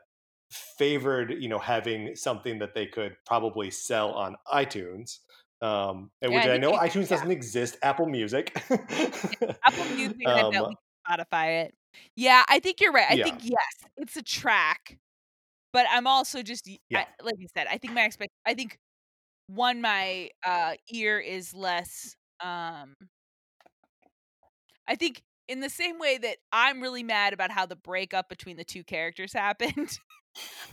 favored 0.51 1.31
you 1.39 1.49
know 1.49 1.59
having 1.59 2.15
something 2.15 2.59
that 2.59 2.73
they 2.73 2.85
could 2.85 3.15
probably 3.25 3.71
sell 3.71 4.11
on 4.11 4.35
iTunes. 4.51 5.19
Um, 5.61 6.09
and 6.21 6.31
yeah, 6.31 6.37
which 6.39 6.47
I, 6.47 6.53
I 6.53 6.57
know 6.57 6.71
iTunes 6.71 7.09
yeah. 7.09 7.17
doesn't 7.17 7.31
exist. 7.31 7.77
Apple 7.83 8.05
Music, 8.05 8.51
Apple 8.69 9.85
Music, 9.95 10.15
um, 10.27 10.53
I 10.55 11.17
Spotify 11.17 11.65
it. 11.65 11.73
Yeah, 12.15 12.43
I 12.47 12.59
think 12.59 12.79
you're 12.79 12.93
right. 12.93 13.07
I 13.09 13.21
think 13.21 13.39
yes, 13.41 13.89
it's 13.97 14.15
a 14.15 14.21
track, 14.21 14.97
but 15.73 15.85
I'm 15.89 16.07
also 16.07 16.41
just 16.41 16.69
yeah. 16.89 16.99
I, 16.99 17.23
like 17.23 17.35
you 17.39 17.47
said. 17.55 17.67
I 17.69 17.77
think 17.77 17.93
my 17.93 18.05
expect. 18.05 18.31
I 18.45 18.53
think 18.53 18.77
one 19.47 19.81
my 19.81 20.29
uh 20.45 20.75
ear 20.91 21.19
is 21.19 21.53
less. 21.53 22.15
um 22.41 22.95
I 24.87 24.95
think 24.95 25.21
in 25.49 25.59
the 25.59 25.69
same 25.69 25.99
way 25.99 26.17
that 26.19 26.37
I'm 26.53 26.79
really 26.79 27.03
mad 27.03 27.33
about 27.33 27.51
how 27.51 27.65
the 27.65 27.75
breakup 27.75 28.29
between 28.29 28.55
the 28.55 28.63
two 28.63 28.83
characters 28.83 29.33
happened, 29.39 29.97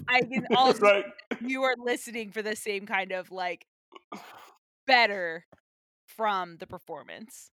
I 0.07 0.21
can 0.21 0.47
also 0.57 0.83
right. 0.83 1.05
you 1.41 1.65
are 1.65 1.75
listening 1.79 2.31
for 2.31 2.43
the 2.43 2.55
same 2.55 2.87
kind 2.87 3.11
of 3.11 3.33
like 3.33 3.67
better 4.87 5.47
from 6.07 6.59
the 6.59 6.67
performance. 6.67 7.51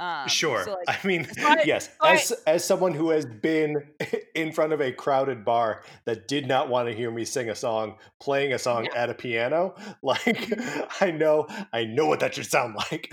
Um, 0.00 0.28
sure. 0.28 0.62
So 0.62 0.76
like, 0.86 1.04
I 1.04 1.04
mean, 1.04 1.26
yes. 1.64 1.90
as 2.04 2.30
as 2.46 2.64
someone 2.64 2.94
who 2.94 3.10
has 3.10 3.26
been 3.26 3.88
in 4.36 4.52
front 4.52 4.72
of 4.72 4.80
a 4.80 4.92
crowded 4.92 5.44
bar 5.44 5.82
that 6.04 6.28
did 6.28 6.46
not 6.46 6.68
want 6.68 6.88
to 6.88 6.94
hear 6.94 7.10
me 7.10 7.24
sing 7.24 7.50
a 7.50 7.56
song, 7.56 7.96
playing 8.20 8.52
a 8.52 8.60
song 8.60 8.84
yeah. 8.84 9.02
at 9.02 9.10
a 9.10 9.14
piano, 9.14 9.74
like 10.00 10.20
mm-hmm. 10.20 11.04
I 11.04 11.10
know, 11.10 11.48
I 11.72 11.84
know 11.84 12.06
what 12.06 12.20
that 12.20 12.36
should 12.36 12.46
sound 12.46 12.76
like. 12.76 13.10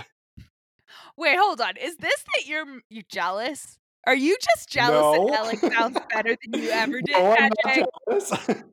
Wait, 1.18 1.38
hold 1.40 1.62
on. 1.62 1.78
Is 1.78 1.96
this 1.98 2.24
that 2.36 2.48
you're 2.48 2.66
you 2.90 3.04
jealous? 3.10 3.80
Are 4.06 4.16
you 4.16 4.38
just 4.40 4.70
jealous 4.70 5.18
no. 5.18 5.28
that 5.28 5.40
Alex 5.40 5.62
sounds 5.62 5.98
better 6.14 6.36
than 6.44 6.62
you 6.62 6.70
ever 6.70 7.02
did, 7.06 7.16
no, 7.16 7.36
I'm 7.66 7.84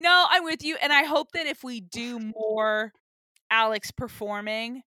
no, 0.00 0.26
I'm 0.30 0.44
with 0.44 0.62
you, 0.62 0.76
and 0.82 0.92
I 0.92 1.04
hope 1.04 1.32
that 1.32 1.46
if 1.46 1.64
we 1.64 1.80
do 1.80 2.18
more 2.18 2.92
Alex 3.50 3.90
performing, 3.90 4.82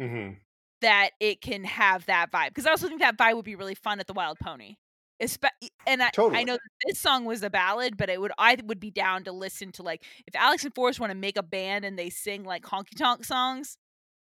mm-hmm. 0.00 0.34
that 0.80 1.10
it 1.20 1.40
can 1.40 1.64
have 1.64 2.06
that 2.06 2.32
vibe. 2.32 2.48
Because 2.48 2.66
I 2.66 2.70
also 2.70 2.88
think 2.88 3.00
that 3.00 3.16
vibe 3.16 3.36
would 3.36 3.44
be 3.44 3.54
really 3.54 3.76
fun 3.76 4.00
at 4.00 4.08
the 4.08 4.14
Wild 4.14 4.38
Pony. 4.40 4.76
Espe- 5.22 5.50
and 5.86 6.02
I, 6.02 6.10
totally. 6.10 6.40
I 6.40 6.44
know 6.44 6.58
this 6.86 6.98
song 6.98 7.24
was 7.24 7.42
a 7.42 7.50
ballad, 7.50 7.96
but 7.96 8.08
it 8.08 8.20
would 8.20 8.32
I 8.38 8.56
would 8.64 8.80
be 8.80 8.90
down 8.90 9.24
to 9.24 9.32
listen 9.32 9.72
to 9.72 9.82
like 9.82 10.04
if 10.26 10.34
Alex 10.34 10.64
and 10.64 10.74
Forrest 10.74 11.00
want 11.00 11.10
to 11.10 11.18
make 11.18 11.36
a 11.36 11.42
band 11.42 11.84
and 11.84 11.98
they 11.98 12.10
sing 12.10 12.44
like 12.44 12.64
honky 12.64 12.96
tonk 12.96 13.24
songs 13.24 13.78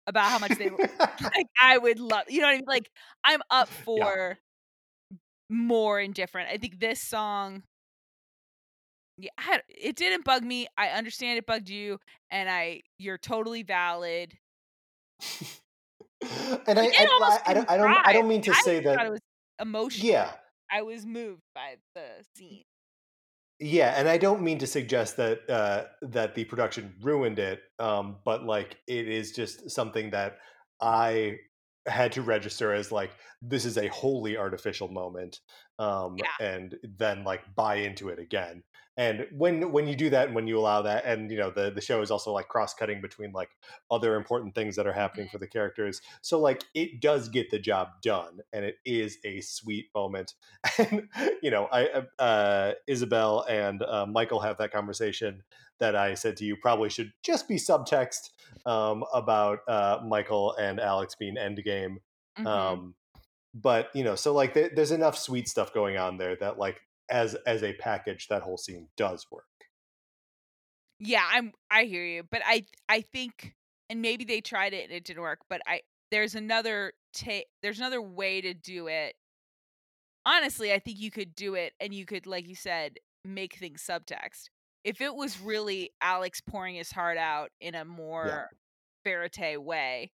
about 0.07 0.31
how 0.31 0.39
much 0.39 0.59
they 0.59 0.71
like 1.01 1.47
I 1.61 1.79
would 1.79 2.01
love 2.01 2.25
you 2.29 2.41
know 2.41 2.49
what 2.49 2.55
I 2.55 2.57
mean? 2.57 2.65
Like 2.67 2.91
I'm 3.25 3.41
up 3.51 3.69
for 3.69 4.39
yeah. 5.11 5.17
more 5.49 6.01
indifferent. 6.01 6.49
I 6.51 6.57
think 6.57 6.81
this 6.81 7.01
song 7.01 7.63
yeah, 9.19 9.31
it 9.69 9.95
didn't 9.95 10.25
bug 10.25 10.43
me. 10.43 10.67
I 10.77 10.89
understand 10.89 11.39
it 11.39 11.47
bugged 11.47 11.69
you 11.69 11.99
and 12.31 12.49
I 12.49 12.81
you're 12.99 13.19
totally 13.19 13.63
valid. 13.63 14.33
and 16.67 16.79
I, 16.79 16.87
I, 16.87 16.89
I, 16.89 17.39
I, 17.47 17.55
don't 17.55 17.71
I 17.71 17.77
don't 17.77 18.07
I 18.07 18.13
don't 18.13 18.29
mean 18.29 18.43
to 18.43 18.55
say 18.55 18.81
that 18.81 19.07
it 19.07 19.11
was 19.11 19.21
emotional. 19.61 20.09
Yeah. 20.09 20.33
I 20.71 20.83
was 20.83 21.05
moved 21.05 21.43
by 21.55 21.77
the 21.95 22.25
scene. 22.35 22.65
Yeah, 23.65 23.95
and 23.97 24.09
I 24.09 24.19
don't 24.19 24.43
mean 24.43 24.59
to 24.59 24.67
suggest 24.67 25.17
that 25.19 25.49
uh, 25.49 25.85
that 26.03 26.35
the 26.35 26.45
production 26.45 26.95
ruined 27.01 27.39
it, 27.39 27.61
um, 27.79 28.17
but 28.25 28.43
like 28.43 28.79
it 28.89 29.07
is 29.09 29.31
just 29.31 29.71
something 29.71 30.11
that 30.11 30.39
I 30.81 31.39
had 31.87 32.11
to 32.13 32.23
register 32.23 32.73
as 32.73 32.91
like 32.91 33.13
this 33.41 33.65
is 33.65 33.79
a 33.79 33.87
wholly 33.87 34.37
artificial 34.37 34.89
moment, 34.89 35.39
um, 35.83 36.17
Yeah. 36.19 36.47
and 36.47 36.79
then 36.99 37.25
like 37.25 37.43
buy 37.55 37.77
into 37.77 38.09
it 38.09 38.19
again. 38.19 38.63
And 38.99 39.27
when 39.33 39.73
when 39.73 39.87
you 39.89 39.97
do 39.97 40.11
that 40.11 40.27
and 40.27 40.35
when 40.35 40.47
you 40.47 40.59
allow 40.59 40.83
that, 40.83 41.07
and 41.07 41.31
you 41.31 41.39
know 41.39 41.51
the 41.51 41.71
the 41.71 41.81
show 41.81 42.03
is 42.03 42.11
also 42.11 42.31
like 42.31 42.49
cross 42.49 42.75
cutting 42.75 43.01
between 43.01 43.33
like 43.33 43.49
other 43.91 44.17
important 44.17 44.55
things 44.55 44.77
that 44.77 44.87
are 44.87 44.93
happening 44.93 45.29
for 45.33 45.39
the 45.39 45.47
characters, 45.47 46.03
so 46.21 46.39
like 46.39 46.65
it 46.75 47.01
does 47.01 47.31
get 47.31 47.51
the 47.51 47.59
job 47.59 47.89
done, 48.03 48.41
and 48.53 48.67
it 48.67 48.77
is 48.85 49.17
a 49.25 49.41
sweet 49.41 49.89
moment. 49.95 50.35
And 50.79 51.09
you 51.43 51.51
know, 51.51 51.69
I 51.73 52.05
uh, 52.19 52.73
Isabel 52.87 53.47
and 53.49 53.83
uh, 53.83 54.05
Michael 54.07 54.41
have 54.41 54.59
that 54.59 54.73
conversation 54.73 55.43
that 55.81 55.97
I 55.97 56.13
said 56.15 56.37
to 56.37 56.45
you 56.45 56.57
probably 56.57 56.91
should 56.91 57.13
just 57.23 57.49
be 57.49 57.57
subtext 57.57 58.29
um, 58.67 59.05
about 59.15 59.61
uh, 59.67 60.01
Michael 60.07 60.55
and 60.57 60.79
Alex 60.79 61.15
being 61.19 61.37
endgame. 61.37 61.97
Mhm. 62.39 62.47
Um, 62.47 62.95
but 63.55 63.91
you 63.95 64.05
know, 64.05 64.15
so 64.15 64.33
like 64.33 64.55
there, 64.55 64.71
there's 64.75 64.93
enough 64.93 65.17
sweet 65.17 65.49
stuff 65.49 65.75
going 65.75 65.97
on 65.97 66.17
there 66.17 66.37
that 66.37 66.59
like 66.59 66.81
as 67.11 67.35
as 67.47 67.63
a 67.63 67.75
package, 67.75 68.29
that 68.29 68.43
whole 68.43 68.57
scene 68.57 68.89
does 68.97 69.27
work. 69.31 69.45
Yeah, 70.99 71.27
I'm 71.31 71.53
I 71.71 71.85
hear 71.85 72.05
you, 72.05 72.23
but 72.31 72.43
I 72.45 72.65
I 72.89 73.03
think 73.03 73.55
and 73.91 74.01
maybe 74.01 74.25
they 74.25 74.41
tried 74.41 74.73
it 74.73 74.85
and 74.85 74.93
it 74.93 75.05
didn't 75.05 75.23
work, 75.23 75.41
but 75.51 75.61
I 75.67 75.83
there's 76.11 76.35
another 76.35 76.93
ta- 77.13 77.49
there's 77.63 77.79
another 77.79 78.01
way 78.01 78.41
to 78.41 78.55
do 78.55 78.87
it. 78.87 79.15
Honestly, 80.25 80.73
I 80.73 80.79
think 80.79 81.01
you 81.01 81.11
could 81.11 81.35
do 81.35 81.55
it 81.55 81.73
and 81.81 81.93
you 81.93 82.07
could 82.07 82.27
like 82.27 82.49
you 82.49 82.55
said 82.55 82.99
make 83.25 83.57
things 83.57 83.83
subtext. 83.83 84.49
If 84.85 85.01
it 85.01 85.15
was 85.15 85.41
really 85.41 85.91
Alex 86.01 86.41
pouring 86.41 86.75
his 86.75 86.91
heart 86.91 87.19
out 87.19 87.51
in 87.61 87.75
a 87.75 87.85
more 87.85 88.51
verite 89.05 89.63
way, 89.63 90.13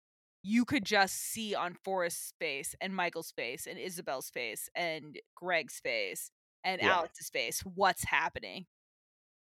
you 0.43 0.65
could 0.65 0.85
just 0.85 1.15
see 1.15 1.55
on 1.55 1.75
Forrest's 1.83 2.33
face 2.39 2.75
and 2.81 2.95
Michael's 2.95 3.31
face 3.31 3.65
and 3.65 3.79
Isabel's 3.79 4.29
face 4.29 4.69
and 4.75 5.17
Greg's 5.35 5.79
face 5.79 6.31
and 6.63 6.81
Yeah. 6.81 6.95
Alex's 6.95 7.29
face 7.29 7.61
what's 7.61 8.03
happening. 8.03 8.65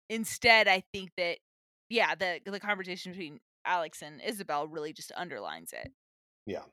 Instead, 0.09 0.67
I 0.67 0.83
think 0.93 1.11
that 1.17 1.37
yeah, 1.89 2.15
the 2.15 2.41
the 2.45 2.59
conversation 2.59 3.11
between 3.11 3.39
Alex 3.65 4.01
and 4.01 4.21
Isabel 4.21 4.67
really 4.67 4.91
just 4.93 5.11
underlines 5.15 5.71
it. 5.73 5.91
Yeah. 6.45 6.63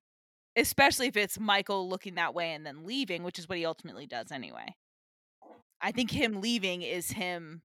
Especially 0.56 1.08
if 1.08 1.16
it's 1.16 1.38
Michael 1.38 1.88
looking 1.88 2.14
that 2.14 2.34
way 2.34 2.52
and 2.52 2.64
then 2.64 2.84
leaving, 2.84 3.24
which 3.24 3.38
is 3.38 3.48
what 3.48 3.58
he 3.58 3.66
ultimately 3.66 4.06
does 4.06 4.30
anyway. 4.32 4.74
I 5.80 5.92
think 5.92 6.10
him 6.12 6.40
leaving 6.40 6.82
is 6.82 7.10
him 7.12 7.62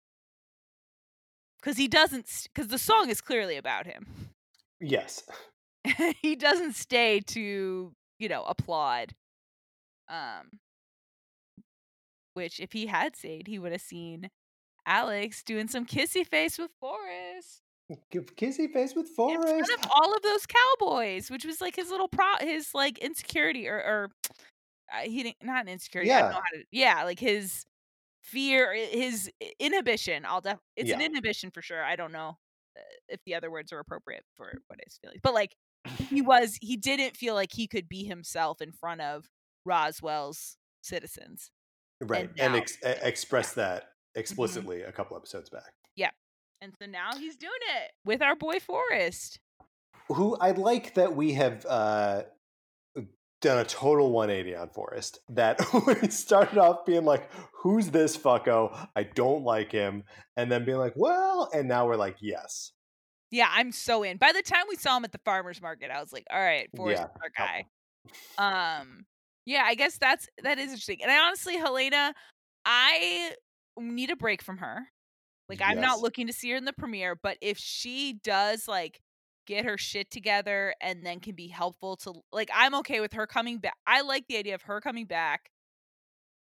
cuz 1.62 1.78
he 1.78 1.88
doesn't 1.88 2.48
cuz 2.54 2.68
the 2.68 2.78
song 2.78 3.10
is 3.10 3.20
clearly 3.22 3.58
about 3.58 3.88
him. 3.88 4.30
Yes. 4.80 5.24
he 6.22 6.36
doesn't 6.36 6.74
stay 6.76 7.20
to, 7.28 7.94
you 8.20 8.30
know, 8.30 8.44
applaud. 8.44 9.14
Um 10.10 10.60
which 12.34 12.60
if 12.60 12.74
he 12.74 12.88
had 12.88 13.16
stayed, 13.16 13.48
he 13.48 13.60
would 13.60 13.72
have 13.72 13.82
seen 13.82 14.30
Alex 14.86 15.44
doing 15.44 15.68
some 15.68 15.86
kissy 15.86 16.26
face 16.28 16.58
with 16.58 16.72
Forrest. 16.80 17.62
Kissy 18.12 18.72
face 18.72 18.96
with 18.96 19.08
forrest 19.10 19.48
in 19.48 19.64
front 19.66 19.84
of 19.86 19.92
all 19.96 20.14
of 20.16 20.22
those 20.24 20.46
cowboys, 20.48 21.30
which 21.30 21.46
was 21.46 21.62
like 21.62 21.76
his 21.76 21.92
little 21.92 22.08
pro, 22.08 22.26
his 22.40 22.74
like 22.74 22.98
insecurity 22.98 23.68
or, 23.68 23.78
or 23.78 24.12
uh, 24.94 25.02
he 25.04 25.24
didn't 25.24 25.44
not 25.44 25.62
an 25.64 25.70
insecurity. 25.70 26.12
I 26.12 26.22
don't 26.22 26.32
know 26.32 26.36
Yeah. 26.38 26.42
how 26.52 26.58
to. 26.60 26.66
Yeah, 26.72 27.04
like 27.04 27.20
his 27.20 27.66
fear, 28.24 28.74
his 28.74 29.32
inhibition. 29.60 30.26
I'll 30.26 30.42
def. 30.42 30.60
It's 30.76 30.92
an 30.92 31.02
inhibition 31.02 31.52
for 31.52 31.62
sure. 31.62 31.84
I 31.84 31.96
don't 31.96 32.12
know 32.12 32.38
uh, 32.78 32.82
if 33.10 33.20
the 33.26 33.36
other 33.36 33.52
words 33.52 33.72
are 33.72 33.80
appropriate 33.80 34.24
for 34.36 34.52
what 34.68 34.80
he's 34.84 34.98
feeling, 35.02 35.20
but 35.24 35.34
like 35.36 35.56
he 36.10 36.22
was, 36.22 36.58
he 36.62 36.78
didn't 36.78 37.16
feel 37.18 37.34
like 37.36 37.52
he 37.54 37.68
could 37.68 37.88
be 37.90 38.04
himself 38.04 38.62
in 38.62 38.72
front 38.72 39.02
of 39.02 39.30
Roswell's 39.66 40.58
citizens. 40.82 41.52
right. 42.02 42.30
and 42.38 42.54
And, 42.54 42.56
ex- 42.56 42.78
express 42.84 43.54
that 43.54 43.86
explicitly 44.16 44.82
a 44.82 44.92
couple 44.92 45.18
episodes 45.18 45.50
back. 45.50 45.74
Yeah. 45.96 46.12
And 46.62 46.74
so 46.80 46.88
now 46.88 47.12
he's 47.18 47.36
doing 47.36 47.52
it 47.84 47.92
with 48.06 48.22
our 48.22 48.36
boy 48.36 48.60
Forrest. 48.60 49.40
Who 50.10 50.38
I 50.38 50.52
like 50.52 50.94
that 50.96 51.16
we 51.16 51.34
have 51.34 51.66
uh, 51.68 52.24
done 53.42 53.60
a 53.60 53.66
total 53.66 54.12
180 54.12 54.56
on 54.56 54.70
Forrest. 54.70 55.20
That 55.30 55.60
we 56.02 56.10
started 56.10 56.58
off 56.58 56.86
being 56.86 57.06
like, 57.06 57.30
"Who's 57.62 57.90
this 57.90 58.16
fucko? 58.16 58.88
I 58.96 59.04
don't 59.04 59.44
like 59.44 59.72
him," 59.72 60.04
and 60.38 60.52
then 60.52 60.64
being 60.64 60.78
like, 60.78 60.94
"Well," 60.96 61.50
and 61.54 61.68
now 61.68 61.88
we're 61.88 61.96
like, 61.96 62.18
"Yes." 62.22 62.72
Yeah, 63.36 63.50
I'm 63.52 63.74
so 63.74 64.04
in. 64.04 64.16
By 64.16 64.32
the 64.32 64.42
time 64.42 64.64
we 64.70 64.78
saw 64.78 64.96
him 64.96 65.04
at 65.04 65.12
the 65.12 65.20
farmers 65.26 65.62
market, 65.62 65.92
I 65.92 66.00
was 66.00 66.14
like, 66.14 66.26
all 66.32 66.40
right, 66.40 66.70
Forrest 66.74 67.02
Yeah. 67.04 67.08
our 67.22 67.30
guy. 67.38 67.66
Um 68.38 69.06
yeah, 69.46 69.64
I 69.66 69.76
guess 69.76 69.98
that's 69.98 70.30
that 70.42 70.58
is 70.58 70.70
interesting. 70.70 71.04
And 71.04 71.12
I 71.12 71.20
honestly, 71.20 71.58
Helena, 71.58 72.14
I 72.64 73.32
need 73.78 74.10
a 74.10 74.16
break 74.16 74.42
from 74.42 74.60
her. 74.60 74.88
Like 75.50 75.62
I'm 75.62 75.82
not 75.82 76.00
looking 76.00 76.28
to 76.28 76.34
see 76.34 76.50
her 76.52 76.56
in 76.56 76.64
the 76.64 76.72
premiere, 76.72 77.16
but 77.22 77.38
if 77.42 77.58
she 77.58 78.20
does 78.24 78.70
like 78.70 79.02
get 79.46 79.66
her 79.66 79.78
shit 79.78 80.10
together 80.10 80.74
and 80.82 81.06
then 81.06 81.20
can 81.20 81.36
be 81.36 81.50
helpful 81.50 81.98
to 81.98 82.14
like 82.32 82.50
I'm 82.54 82.74
okay 82.76 83.02
with 83.02 83.14
her 83.14 83.28
coming 83.28 83.58
back. 83.58 83.76
I 83.86 84.00
like 84.00 84.28
the 84.30 84.38
idea 84.38 84.56
of 84.56 84.62
her 84.62 84.80
coming 84.80 85.08
back 85.08 85.52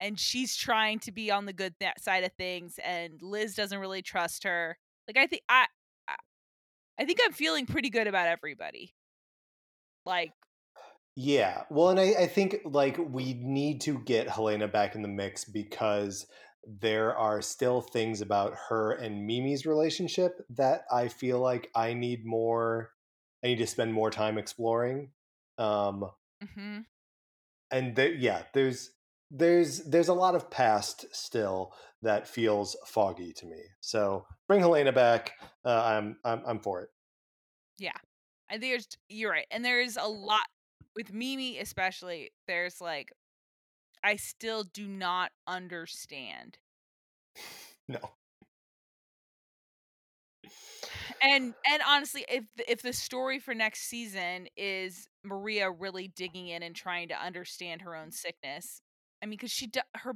and 0.02 0.20
she's 0.20 0.58
trying 0.58 1.00
to 1.00 1.12
be 1.14 1.32
on 1.32 1.46
the 1.46 1.54
good 1.54 1.74
th- 1.80 1.94
side 2.00 2.26
of 2.26 2.34
things 2.34 2.78
and 2.84 3.14
Liz 3.22 3.56
doesn't 3.56 3.80
really 3.80 4.02
trust 4.02 4.44
her. 4.44 4.78
Like 5.08 5.18
I 5.18 5.26
think 5.26 5.44
I 5.48 5.68
I- 7.02 7.06
think 7.06 7.19
I'm 7.23 7.34
feeling 7.34 7.65
pretty 7.65 7.90
good 7.90 8.07
about 8.07 8.28
everybody. 8.28 8.94
Like 10.06 10.32
Yeah. 11.15 11.64
Well, 11.69 11.90
and 11.90 11.99
I, 11.99 12.14
I 12.23 12.28
think 12.28 12.57
like 12.65 12.98
we 12.98 13.34
need 13.34 13.82
to 13.82 13.99
get 13.99 14.30
Helena 14.30 14.68
back 14.68 14.95
in 14.95 15.02
the 15.02 15.07
mix 15.07 15.44
because 15.45 16.28
there 16.65 17.15
are 17.15 17.41
still 17.41 17.82
things 17.82 18.22
about 18.22 18.53
her 18.69 18.91
and 18.94 19.26
Mimi's 19.26 19.65
relationship 19.65 20.45
that 20.52 20.84
I 20.91 21.07
feel 21.07 21.40
like 21.40 21.69
I 21.76 21.94
need 21.94 22.26
more. 22.26 22.91
I 23.44 23.48
need 23.48 23.57
to 23.57 23.68
spend 23.68 23.94
more 23.94 24.11
time 24.11 24.38
exploring. 24.38 25.10
Um, 25.57 26.06
mm-hmm. 26.44 26.80
and 27.72 27.95
there, 27.95 28.14
yeah, 28.14 28.44
there's 28.53 28.91
there's 29.32 29.80
there's 29.86 30.10
a 30.10 30.14
lot 30.14 30.36
of 30.36 30.52
past 30.52 31.06
still 31.12 31.74
that 32.02 32.28
feels 32.28 32.76
foggy 32.86 33.32
to 33.34 33.45
me. 33.45 33.62
So 33.80 34.26
bring 34.48 34.60
Helena 34.60 34.91
back. 34.91 35.32
Uh, 35.66 35.82
I'm 35.84 36.18
I'm 36.26 36.41
I'm 36.45 36.60
for 36.60 36.82
it. 36.82 36.90
Yeah. 37.80 37.98
I 38.49 38.58
there's 38.58 38.88
you're 39.08 39.32
right. 39.32 39.48
And 39.49 39.64
there's 39.64 39.95
a 39.95 40.08
lot 40.08 40.41
with 40.95 41.14
Mimi 41.14 41.58
especially, 41.60 42.32
there's 42.48 42.82
like 42.82 43.12
I 44.03 44.18
still 44.18 44.64
do 44.64 44.88
not 44.88 45.32
understand. 45.48 46.58
No. 47.88 47.99
And 51.22 51.53
and 51.70 51.82
honestly, 51.86 52.24
if 52.30 52.45
if 52.70 52.82
the 52.82 52.94
story 52.94 53.40
for 53.40 53.53
next 53.53 53.90
season 53.90 54.48
is 54.56 55.10
Maria 55.26 55.70
really 55.70 56.08
digging 56.08 56.48
in 56.48 56.64
and 56.64 56.74
trying 56.74 57.10
to 57.10 57.22
understand 57.22 57.82
her 57.82 57.95
own 57.95 58.12
sickness, 58.12 58.82
I 59.22 59.26
mean, 59.26 59.38
because 59.38 59.52
she 59.52 59.68
do, 59.68 59.81
her 59.95 60.15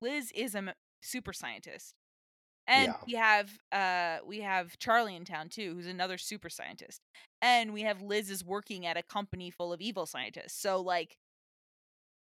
Liz 0.00 0.32
is 0.34 0.54
a 0.54 0.74
super 1.02 1.32
scientist, 1.32 1.94
and 2.66 2.88
Yeah. 2.88 2.96
we 3.06 3.12
have 3.14 3.50
uh 3.72 4.18
we 4.26 4.40
have 4.40 4.78
Charlie 4.78 5.14
in 5.16 5.24
town 5.24 5.48
too, 5.48 5.74
who's 5.74 5.86
another 5.86 6.18
super 6.18 6.48
scientist, 6.50 7.00
and 7.42 7.72
we 7.72 7.82
have 7.82 8.02
Liz 8.02 8.30
is 8.30 8.44
working 8.44 8.86
at 8.86 8.96
a 8.96 9.02
company 9.02 9.50
full 9.50 9.72
of 9.72 9.80
evil 9.80 10.06
scientists. 10.06 10.54
So 10.60 10.80
like, 10.80 11.16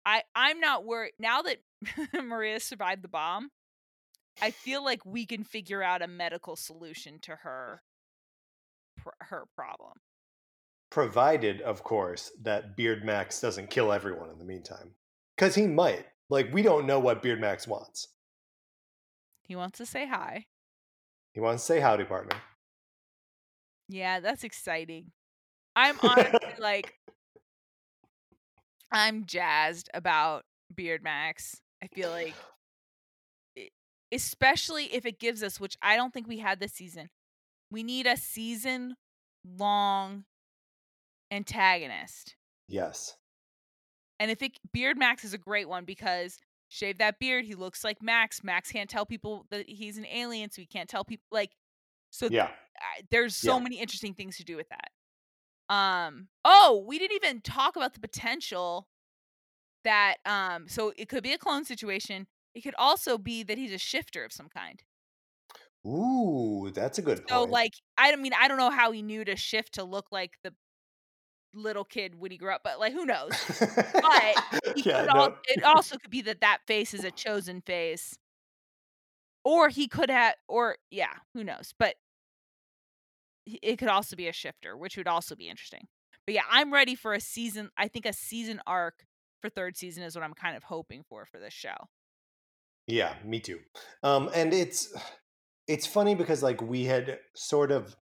I 0.05 0.23
I'm 0.35 0.61
not 0.61 0.85
worried 0.85 1.13
now 1.19 1.43
that 1.43 1.59
Maria 2.23 2.61
survived 2.61 3.03
the 3.03 3.09
bomb. 3.09 3.51
I 4.41 4.51
feel 4.51 4.83
like 4.85 5.05
we 5.05 5.27
can 5.27 5.45
figure 5.45 5.83
out 5.83 6.03
a 6.03 6.07
medical 6.09 6.57
solution 6.57 7.19
to 7.21 7.37
her 7.37 7.83
pr- 8.97 9.11
her 9.21 9.45
problem. 9.57 9.93
Provided, 10.91 11.61
of 11.63 11.83
course, 11.83 12.31
that 12.43 12.77
Beard 12.77 13.05
Max 13.05 13.41
doesn't 13.41 13.71
kill 13.71 13.93
everyone 13.93 14.29
in 14.31 14.39
the 14.39 14.45
meantime. 14.45 14.95
Because 15.43 15.57
he 15.57 15.67
might. 15.67 16.05
Like, 16.31 16.55
we 16.55 16.63
don't 16.63 16.87
know 16.87 17.01
what 17.01 17.21
Beard 17.21 17.41
Max 17.41 17.67
wants. 17.67 18.07
He 19.43 19.57
wants 19.57 19.77
to 19.79 19.87
say 19.87 20.07
hi. 20.07 20.47
He 21.33 21.41
wants 21.41 21.65
to 21.65 21.73
say 21.73 21.81
howdy, 21.81 22.05
partner. 22.05 22.37
Yeah, 23.89 24.21
that's 24.21 24.45
exciting. 24.45 25.11
I'm 25.75 25.99
honestly 26.01 26.39
like 26.61 26.95
I'm 28.93 29.25
jazzed 29.25 29.91
about 29.93 30.45
Beard 30.73 31.03
Max. 31.03 31.61
I 31.83 31.89
feel 31.89 32.11
like 32.11 32.35
especially 34.13 34.95
if 34.95 35.05
it 35.05 35.19
gives 35.19 35.43
us 35.43 35.59
which 35.59 35.77
I 35.83 35.97
don't 35.97 36.15
think 36.15 36.29
we 36.29 36.39
had 36.39 36.61
this 36.61 36.73
season. 36.73 37.11
We 37.69 37.83
need 37.83 38.07
a 38.07 38.17
season 38.17 38.95
long 39.45 40.23
antagonist. 41.33 42.37
yes. 42.69 43.17
And 44.23 44.31
if 44.31 44.43
it 44.43 44.59
Beard 44.73 44.99
Max 44.99 45.25
is 45.25 45.35
a 45.35 45.39
great 45.39 45.69
one 45.69 45.85
because 45.85 46.39
shave 46.69 46.99
that 46.99 47.19
beard, 47.19 47.45
he 47.45 47.57
looks 47.57 47.85
like 47.85 48.03
Max. 48.03 48.45
Max 48.45 48.71
can't 48.73 48.89
tell 48.91 49.05
people 49.07 49.47
that 49.51 49.69
he's 49.69 49.99
an 49.99 50.07
alien, 50.07 50.51
so 50.53 50.63
he 50.63 50.67
can't 50.67 50.89
tell 50.89 51.05
people 51.05 51.27
like 51.33 51.53
so 52.11 52.29
Yeah. 52.29 52.51
I- 52.81 53.03
there's 53.11 53.37
so 53.37 53.59
Yeah. 53.59 53.61
many 53.61 53.79
interesting 53.81 54.15
things 54.15 54.37
to 54.39 54.45
do 54.45 54.57
with 54.57 54.69
that. 54.71 54.93
Um 55.75 56.29
oh, 56.45 56.85
we 56.87 56.99
didn't 56.99 57.17
even 57.17 57.41
talk 57.43 57.77
about 57.77 57.95
the 57.95 58.01
potential 58.01 58.89
that 59.85 60.19
um 60.27 60.69
so 60.69 60.93
it 60.97 61.09
could 61.09 61.23
be 61.25 61.33
a 61.33 61.39
clone 61.39 61.65
situation. 61.65 62.29
It 62.55 62.63
could 62.63 62.77
also 62.79 63.19
be 63.19 63.43
that 63.45 63.59
he's 63.59 63.73
a 63.73 63.79
shifter 63.79 64.25
of 64.25 64.33
some 64.33 64.49
kind. 64.51 64.83
Ooh, 65.87 66.71
that's 66.75 66.99
a 66.99 67.03
good 67.03 67.25
So 67.29 67.45
point. 67.45 67.51
like 67.51 67.73
I 67.99 68.11
don't 68.11 68.23
mean 68.23 68.33
I 68.35 68.49
don't 68.49 68.59
know 68.59 68.71
how 68.71 68.91
he 68.93 69.03
knew 69.03 69.25
to 69.25 69.37
shift 69.37 69.75
to 69.75 69.85
look 69.85 70.11
like 70.13 70.39
the 70.43 70.55
little 71.55 71.85
kid 71.85 72.19
when 72.19 72.31
he 72.31 72.39
grew 72.39 72.53
up, 72.53 72.63
but 72.65 72.79
like 72.79 72.93
who 72.93 73.07
knows? 73.07 73.33
But 73.59 74.75
he 74.77 74.83
yeah, 74.89 75.01
could 75.01 75.09
al- 75.09 75.39
it 75.49 75.63
also 75.63 75.97
could 75.99 76.11
be 76.11 76.23
that 76.23 76.41
that 76.41 76.59
face 76.67 76.95
is 76.95 77.05
a 77.05 77.11
chosen 77.11 77.61
face. 77.61 78.19
Or 79.45 79.69
he 79.69 79.89
could 79.89 80.11
have 80.11 80.35
or 80.49 80.77
yeah, 80.91 81.15
who 81.35 81.43
knows? 81.45 81.75
But 81.79 81.97
it 83.47 83.77
could 83.77 83.89
also 83.89 84.17
be 84.17 84.29
a 84.29 84.33
shifter, 84.33 84.77
which 84.77 84.97
would 84.97 85.09
also 85.09 85.35
be 85.35 85.49
interesting. 85.49 85.89
But 86.27 86.35
yeah, 86.35 86.43
I'm 86.51 86.73
ready 86.73 86.95
for 86.95 87.13
a 87.13 87.21
season. 87.21 87.71
I 87.77 87.89
think 87.89 88.07
a 88.07 88.13
season 88.13 88.61
arc 88.67 89.05
for 89.41 89.49
third 89.49 89.77
season 89.77 90.05
is 90.05 90.15
what 90.15 90.25
I'm 90.25 90.35
kind 90.35 90.57
of 90.57 90.63
hoping 90.63 91.03
for 91.09 91.27
for 91.27 91.39
this 91.39 91.53
show. 91.53 91.75
Yeah, 92.87 93.15
me 93.25 93.41
too. 93.41 93.59
Um, 94.03 94.31
and 94.35 94.53
it's 94.53 94.95
it's 95.69 95.87
funny 95.87 96.15
because 96.15 96.43
like 96.43 96.63
we 96.63 96.85
had 96.85 97.19
sort 97.35 97.71
of 97.71 97.97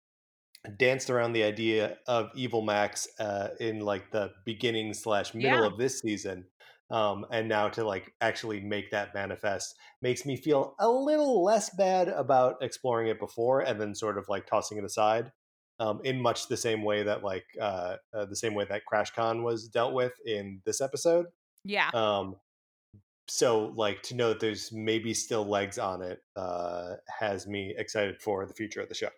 danced 0.78 1.10
around 1.10 1.32
the 1.32 1.42
idea 1.42 1.98
of 2.06 2.30
Evil 2.34 2.62
Max 2.62 3.08
uh, 3.18 3.48
in 3.60 3.80
like 3.80 4.10
the 4.10 4.32
beginning 4.44 4.94
slash 4.94 5.34
middle 5.34 5.60
Yeah. 5.60 5.66
of 5.66 5.78
this 5.78 6.00
season, 6.00 6.46
um, 6.90 7.26
and 7.30 7.48
now 7.48 7.68
to 7.70 7.84
like 7.84 8.12
actually 8.20 8.60
make 8.60 8.90
that 8.90 9.14
manifest 9.14 9.74
makes 10.02 10.24
me 10.26 10.36
feel 10.36 10.74
a 10.78 10.88
little 10.88 11.42
less 11.44 11.70
bad 11.76 12.08
about 12.08 12.56
exploring 12.62 13.08
it 13.08 13.18
before 13.18 13.60
and 13.60 13.80
then 13.80 13.94
sort 13.94 14.18
of 14.18 14.28
like 14.28 14.46
tossing 14.46 14.78
it 14.78 14.84
aside. 14.84 15.32
Um, 15.78 16.00
in 16.04 16.22
much 16.22 16.48
the 16.48 16.56
same 16.56 16.82
way 16.82 17.02
that 17.02 17.22
like 17.22 17.44
uh, 17.60 17.96
uh, 18.14 18.24
the 18.24 18.34
same 18.34 18.54
way 18.54 18.64
that 18.64 18.86
Crash 18.86 19.10
Con 19.10 19.42
was 19.42 19.68
dealt 19.68 19.92
with 19.92 20.14
in 20.24 20.62
this 20.64 20.80
episode. 20.80 21.26
Yeah. 21.64 21.90
Um, 21.92 22.36
so 23.28 23.74
like 23.76 24.00
to 24.04 24.14
know 24.14 24.30
that 24.30 24.40
there's 24.40 24.72
maybe 24.72 25.12
still 25.12 25.44
legs 25.44 25.78
on 25.78 26.00
it 26.00 26.20
uh, 26.34 26.94
has 27.18 27.46
me 27.46 27.74
excited 27.76 28.22
for 28.22 28.46
the 28.46 28.54
future 28.54 28.80
of 28.80 28.88
the 28.88 28.94
show. 28.94 29.10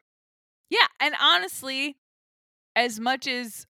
And 1.01 1.15
honestly, 1.21 1.97
as 2.77 3.01
much 3.01 3.27
as 3.27 3.67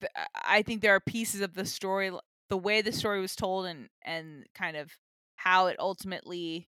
th- 0.00 0.12
I 0.34 0.62
think 0.62 0.82
there 0.82 0.94
are 0.94 1.00
pieces 1.00 1.40
of 1.40 1.54
the 1.54 1.66
story, 1.66 2.10
the 2.48 2.56
way 2.56 2.82
the 2.82 2.92
story 2.92 3.20
was 3.20 3.36
told, 3.36 3.66
and 3.66 3.88
and 4.04 4.46
kind 4.54 4.76
of 4.76 4.92
how 5.36 5.66
it 5.66 5.76
ultimately, 5.78 6.68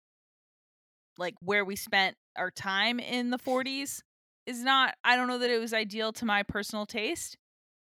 like 1.19 1.35
where 1.41 1.65
we 1.65 1.77
spent 1.77 2.17
our 2.37 2.51
time 2.51 2.99
in 3.01 3.31
the 3.31 3.39
40s, 3.39 4.03
is 4.47 4.63
not. 4.63 4.95
I 5.05 5.17
don't 5.17 5.29
know 5.29 5.39
that 5.39 5.51
it 5.51 5.59
was 5.59 5.73
ideal 5.75 6.13
to 6.15 6.25
my 6.25 6.43
personal 6.43 6.87
taste, 6.87 7.37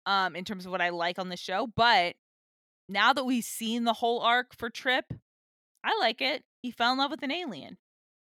um, 0.05 0.35
in 0.35 0.45
terms 0.45 0.65
of 0.65 0.71
what 0.71 0.81
I 0.81 0.89
like 0.89 1.19
on 1.19 1.29
the 1.29 1.37
show. 1.37 1.67
But 1.75 2.15
now 2.89 3.13
that 3.13 3.25
we've 3.25 3.43
seen 3.43 3.85
the 3.85 3.93
whole 3.93 4.21
arc 4.21 4.55
for 4.55 4.69
Trip, 4.69 5.05
I 5.83 5.97
like 5.99 6.21
it. 6.21 6.43
He 6.61 6.71
fell 6.71 6.93
in 6.93 6.99
love 6.99 7.11
with 7.11 7.23
an 7.23 7.31
alien. 7.31 7.77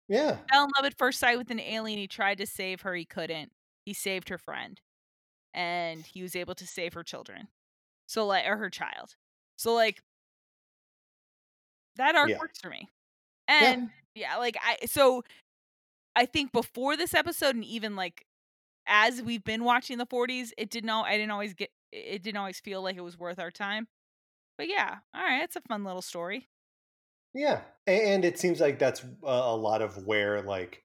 Yeah, 0.09 0.39
fell 0.51 0.65
in 0.65 0.71
love 0.77 0.87
at 0.87 0.99
first 0.99 1.21
sight 1.21 1.39
with 1.39 1.51
an 1.51 1.61
alien. 1.61 1.99
He 1.99 2.07
tried 2.09 2.39
to 2.39 2.47
save 2.47 2.83
her. 2.83 2.95
He 2.95 3.05
couldn't. 3.05 3.53
He 3.89 3.95
saved 3.95 4.29
her 4.29 4.37
friend, 4.37 4.79
and 5.55 6.05
he 6.05 6.21
was 6.23 6.37
able 6.37 6.55
to 6.57 6.67
save 6.67 6.93
her 6.93 7.03
children. 7.03 7.49
So 8.07 8.27
like, 8.27 8.47
or 8.47 8.59
her 8.59 8.69
child. 8.69 9.17
So 9.57 9.73
like, 9.73 10.03
that 11.97 12.15
arc 12.15 12.29
Yeah. 12.29 12.39
works 12.39 12.59
for 12.61 12.69
me. 12.71 12.89
And 13.49 13.91
yeah. 14.15 14.37
like 14.37 14.57
I 14.63 14.85
so 14.87 15.23
I 16.15 16.27
think 16.27 16.53
before 16.53 16.97
this 16.97 17.15
episode, 17.15 17.55
and 17.55 17.65
even 17.65 17.97
like 17.97 18.27
as 18.87 19.23
we've 19.23 19.45
been 19.45 19.65
watching 19.65 19.97
the 19.99 20.07
40s, 20.07 20.51
it 20.59 20.71
didn't. 20.71 20.91
Al- 20.91 21.05
I 21.05 21.17
didn't 21.17 21.31
always 21.31 21.55
get. 21.55 21.71
It 21.93 22.23
didn't 22.23 22.37
always 22.39 22.61
feel 22.61 22.83
like 22.83 22.97
it 22.97 23.03
was 23.05 23.19
worth 23.19 23.39
our 23.39 23.51
time. 23.51 23.89
But 24.59 24.69
yeah, 24.69 24.97
all 25.15 25.23
right, 25.23 25.43
it's 25.45 25.57
a 25.57 25.61
fun 25.63 25.85
little 25.85 26.03
story. 26.03 26.49
yeah, 27.35 27.63
and 27.87 28.25
it 28.25 28.39
seems 28.39 28.61
like 28.61 28.79
that's 28.79 29.03
a 29.25 29.27
a 29.27 29.57
lot 29.57 29.81
of 29.83 30.07
where 30.07 30.43
like 30.43 30.83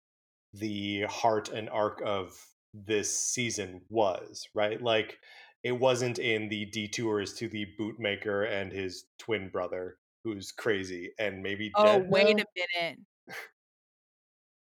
the 0.54 1.02
heart 1.10 1.50
and 1.50 1.70
arc 1.70 2.02
of 2.06 2.40
this 2.74 3.18
season 3.18 3.82
was, 3.90 4.48
right? 4.54 4.82
Like 4.82 5.20
it 5.64 5.74
wasn't 5.74 6.20
in 6.20 6.50
the 6.50 6.66
detours 6.66 7.34
to 7.36 7.48
the 7.48 7.66
bootmaker 7.80 8.50
and 8.52 8.72
his 8.72 9.06
twin 9.20 9.50
brother 9.50 9.98
who's 10.24 10.52
crazy 10.52 11.12
and 11.20 11.42
maybe 11.44 11.72
Oh, 11.76 12.00
dead 12.00 12.10
wait 12.10 12.40
a 12.40 12.46
minute. 12.56 13.00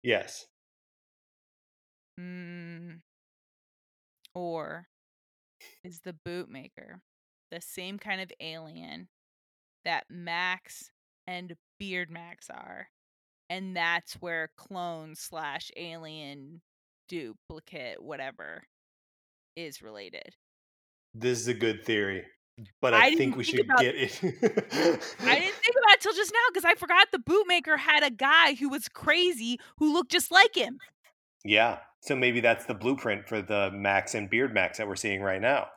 Yes. 0.03 0.45
Mm. 2.19 3.01
Or 4.33 4.87
is 5.83 6.01
the 6.01 6.15
bootmaker 6.25 7.01
the 7.51 7.61
same 7.61 7.97
kind 7.97 8.21
of 8.21 8.31
alien 8.39 9.09
that 9.85 10.05
Max 10.09 10.91
and 11.25 11.55
Beard 11.79 12.09
Max 12.09 12.49
are? 12.49 12.87
And 13.49 13.75
that's 13.75 14.13
where 14.15 14.51
clone 14.55 15.15
slash 15.15 15.71
alien 15.75 16.61
duplicate, 17.07 18.01
whatever, 18.03 18.63
is 19.55 19.81
related. 19.81 20.35
This 21.13 21.39
is 21.39 21.47
a 21.47 21.53
good 21.53 21.83
theory, 21.85 22.23
but 22.81 22.93
I 22.93 23.07
I, 23.07 23.15
think 23.15 23.35
we 23.35 23.43
think 23.43 23.57
should 23.57 23.65
about- 23.65 23.79
get 23.79 23.95
it. 23.95 24.19
I 24.23 24.29
didn't 25.39 25.55
think 25.55 25.75
about 25.77 25.93
it 25.93 26.01
till 26.01 26.13
just 26.13 26.31
now 26.33 26.39
because 26.53 26.65
I 26.65 26.75
forgot 26.75 27.07
the 27.11 27.19
bootmaker 27.19 27.77
had 27.79 28.03
a 28.03 28.11
guy 28.11 28.53
who 28.55 28.69
was 28.69 28.87
crazy 28.87 29.59
who 29.79 29.91
looked 29.93 30.11
just 30.11 30.31
like 30.31 30.55
him. 30.55 30.77
Yeah. 31.43 31.79
So 32.01 32.15
maybe 32.15 32.39
that's 32.39 32.65
the 32.65 32.73
blueprint 32.75 33.27
for 33.27 33.41
the 33.41 33.71
Max 33.73 34.13
and 34.13 34.29
Beard 34.29 34.53
Max 34.53 34.77
that 34.77 34.87
we're 34.87 34.95
seeing 34.95 35.21
right 35.21 35.41
now. 35.41 35.67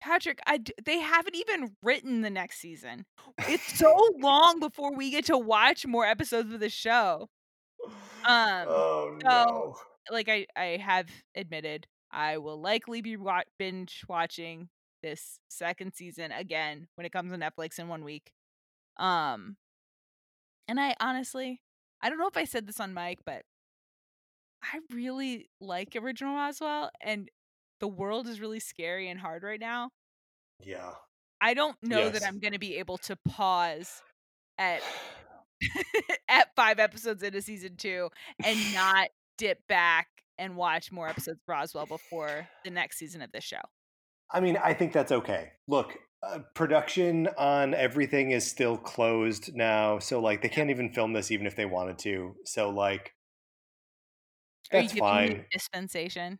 Patrick, 0.00 0.38
I 0.46 0.58
d- 0.58 0.72
they 0.84 0.98
haven't 1.00 1.34
even 1.36 1.76
written 1.82 2.20
the 2.20 2.30
next 2.30 2.60
season. 2.60 3.06
It's 3.38 3.62
so 3.78 3.94
long 4.18 4.60
before 4.60 4.94
we 4.94 5.10
get 5.10 5.24
to 5.26 5.38
watch 5.38 5.86
more 5.86 6.04
episodes 6.06 6.52
of 6.52 6.60
the 6.60 6.68
show. 6.68 7.28
Um, 8.26 8.66
oh 8.68 9.18
so- 9.20 9.28
no. 9.28 9.76
Like 10.10 10.28
I, 10.28 10.46
I 10.54 10.76
have 10.76 11.08
admitted, 11.34 11.86
I 12.10 12.36
will 12.36 12.60
likely 12.60 13.00
be 13.00 13.16
wa- 13.16 13.42
binge 13.58 14.02
watching 14.06 14.68
this 15.02 15.38
second 15.48 15.94
season 15.94 16.30
again 16.30 16.88
when 16.94 17.06
it 17.06 17.12
comes 17.12 17.32
to 17.32 17.38
Netflix 17.38 17.78
in 17.78 17.88
one 17.88 18.04
week. 18.04 18.32
Um, 18.98 19.56
and 20.68 20.78
I 20.78 20.94
honestly, 21.00 21.62
I 22.02 22.08
don't 22.08 22.18
know 22.18 22.28
if 22.28 22.36
I 22.36 22.44
said 22.44 22.66
this 22.66 22.80
on 22.80 22.92
mic, 22.92 23.20
but 23.24 23.42
I 24.62 24.80
really 24.92 25.48
like 25.60 25.96
original 25.96 26.34
Roswell, 26.34 26.90
and 27.00 27.30
the 27.80 27.88
world 27.88 28.28
is 28.28 28.40
really 28.40 28.60
scary 28.60 29.08
and 29.08 29.18
hard 29.18 29.42
right 29.42 29.60
now. 29.60 29.90
Yeah. 30.62 30.90
I 31.40 31.54
don't 31.54 31.76
know 31.82 32.08
that 32.08 32.22
I'm 32.26 32.38
going 32.38 32.52
to 32.52 32.58
be 32.58 32.76
able 32.76 32.98
to 32.98 33.16
pause 33.28 34.02
at 34.58 34.80
at 36.28 36.48
5 36.56 36.78
episodes 36.78 37.22
into 37.22 37.42
season 37.42 37.76
2 37.76 38.08
and 38.44 38.58
not 38.74 39.08
dip 39.38 39.66
back 39.68 40.08
and 40.38 40.56
watch 40.56 40.90
more 40.90 41.08
episodes 41.08 41.38
of 41.38 41.48
Roswell 41.48 41.86
before 41.86 42.48
the 42.64 42.70
next 42.70 42.98
season 42.98 43.22
of 43.22 43.30
this 43.32 43.44
show. 43.44 43.60
I 44.30 44.40
mean, 44.40 44.56
I 44.56 44.74
think 44.74 44.92
that's 44.92 45.12
okay. 45.12 45.52
Look, 45.68 45.96
uh, 46.22 46.40
production 46.54 47.28
on 47.38 47.74
everything 47.74 48.30
is 48.30 48.48
still 48.48 48.76
closed 48.76 49.54
now, 49.54 49.98
so 49.98 50.20
like 50.20 50.42
they 50.42 50.48
can't 50.48 50.70
even 50.70 50.92
film 50.92 51.12
this 51.12 51.30
even 51.30 51.46
if 51.46 51.56
they 51.56 51.66
wanted 51.66 51.98
to. 52.00 52.34
So 52.44 52.70
like 52.70 53.12
Are 54.72 54.78
you 54.80 54.88
that's 54.88 54.98
fine. 54.98 55.44
dispensation? 55.52 56.38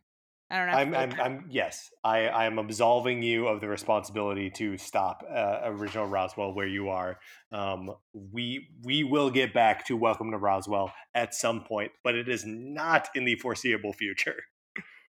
I 0.49 0.57
don't 0.57 0.67
know. 0.67 0.73
I'm, 0.73 0.95
I'm. 0.95 1.21
I'm, 1.21 1.45
yes, 1.49 1.89
I, 2.03 2.27
I 2.27 2.45
am 2.45 2.59
absolving 2.59 3.23
you 3.23 3.47
of 3.47 3.61
the 3.61 3.67
responsibility 3.67 4.51
to 4.51 4.77
stop 4.77 5.23
uh, 5.27 5.61
original 5.63 6.05
Roswell 6.05 6.53
where 6.53 6.67
you 6.67 6.89
are. 6.89 7.17
Um, 7.51 7.91
we, 8.13 8.67
we 8.83 9.03
will 9.03 9.31
get 9.31 9.55
back 9.55 9.87
to 9.87 9.97
Welcome 9.97 10.31
to 10.31 10.37
Roswell 10.37 10.93
at 11.15 11.33
some 11.33 11.63
point, 11.63 11.91
but 12.03 12.13
it 12.13 12.29
is 12.29 12.43
not 12.45 13.09
in 13.15 13.25
the 13.25 13.35
foreseeable 13.35 13.93
future. 13.93 14.43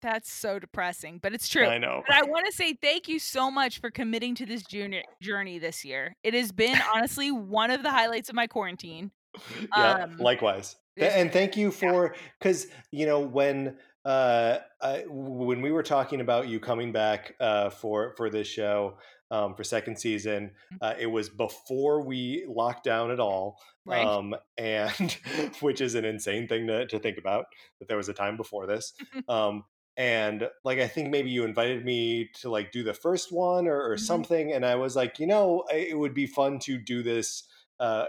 That's 0.03 0.31
so 0.31 0.59
depressing, 0.59 1.19
but 1.21 1.33
it's 1.33 1.49
true. 1.51 1.67
I 1.67 1.79
know. 1.79 2.03
But 2.07 2.17
I 2.17 2.23
want 2.23 2.47
to 2.47 2.53
say 2.53 2.75
thank 2.75 3.09
you 3.09 3.19
so 3.19 3.51
much 3.51 3.81
for 3.81 3.91
committing 3.91 4.35
to 4.37 4.47
this 4.47 4.63
journey 4.63 5.03
journey 5.21 5.59
this 5.59 5.85
year. 5.85 6.15
It 6.23 6.35
has 6.35 6.53
been 6.53 6.79
honestly 6.95 7.33
one 7.33 7.71
of 7.71 7.83
the 7.83 7.91
highlights 7.91 8.29
of 8.29 8.37
my 8.37 8.47
quarantine. 8.47 9.11
yeah, 9.77 10.05
um, 10.05 10.19
likewise. 10.19 10.77
Th- 10.99 11.11
and 11.13 11.33
thank 11.33 11.57
you 11.57 11.73
for 11.73 12.15
because 12.39 12.69
you 12.93 13.07
know 13.07 13.19
when 13.19 13.79
uh 14.05 14.59
I, 14.83 15.05
when 15.09 15.63
we 15.63 15.73
were 15.73 15.83
talking 15.83 16.21
about 16.21 16.49
you 16.49 16.61
coming 16.61 16.93
back 16.93 17.35
uh 17.41 17.71
for 17.71 18.15
for 18.17 18.29
this 18.31 18.47
show 18.47 18.99
um 19.31 19.55
for 19.55 19.65
second 19.65 19.99
season 19.99 20.53
Mm-hmm. 20.73 20.79
uh, 20.81 20.95
it 20.99 21.07
was 21.07 21.31
before 21.31 22.05
we 22.05 22.45
locked 22.49 22.85
down 22.85 23.11
at 23.11 23.21
all 23.21 23.59
Right. 23.85 24.13
um 24.13 24.35
and 24.59 25.13
which 25.61 25.81
is 25.81 25.95
an 25.95 26.05
insane 26.05 26.49
thing 26.49 26.67
to, 26.67 26.87
to 26.87 26.99
think 26.99 27.19
about 27.19 27.47
that 27.79 27.89
there 27.89 27.97
was 27.97 28.09
a 28.09 28.15
time 28.15 28.37
before 28.37 28.67
this 28.67 28.93
um 29.29 29.65
and 29.97 30.49
like 30.65 30.79
i 30.79 30.89
think 30.89 31.11
maybe 31.11 31.31
you 31.31 31.45
invited 31.45 31.85
me 31.85 32.29
to 32.35 32.51
like 32.51 32.73
do 32.73 32.83
the 32.83 32.95
first 32.95 33.33
one 33.33 33.67
or, 33.67 33.91
or 33.93 33.97
Mhm. 33.97 33.97
something 33.97 34.53
and 34.53 34.67
i 34.67 34.75
was 34.75 34.97
like 34.97 35.19
you 35.19 35.27
know 35.27 35.65
it 35.73 35.97
would 35.99 36.15
be 36.15 36.27
fun 36.27 36.59
to 36.59 36.77
do 36.79 37.03
this 37.03 37.45
uh, 37.81 38.07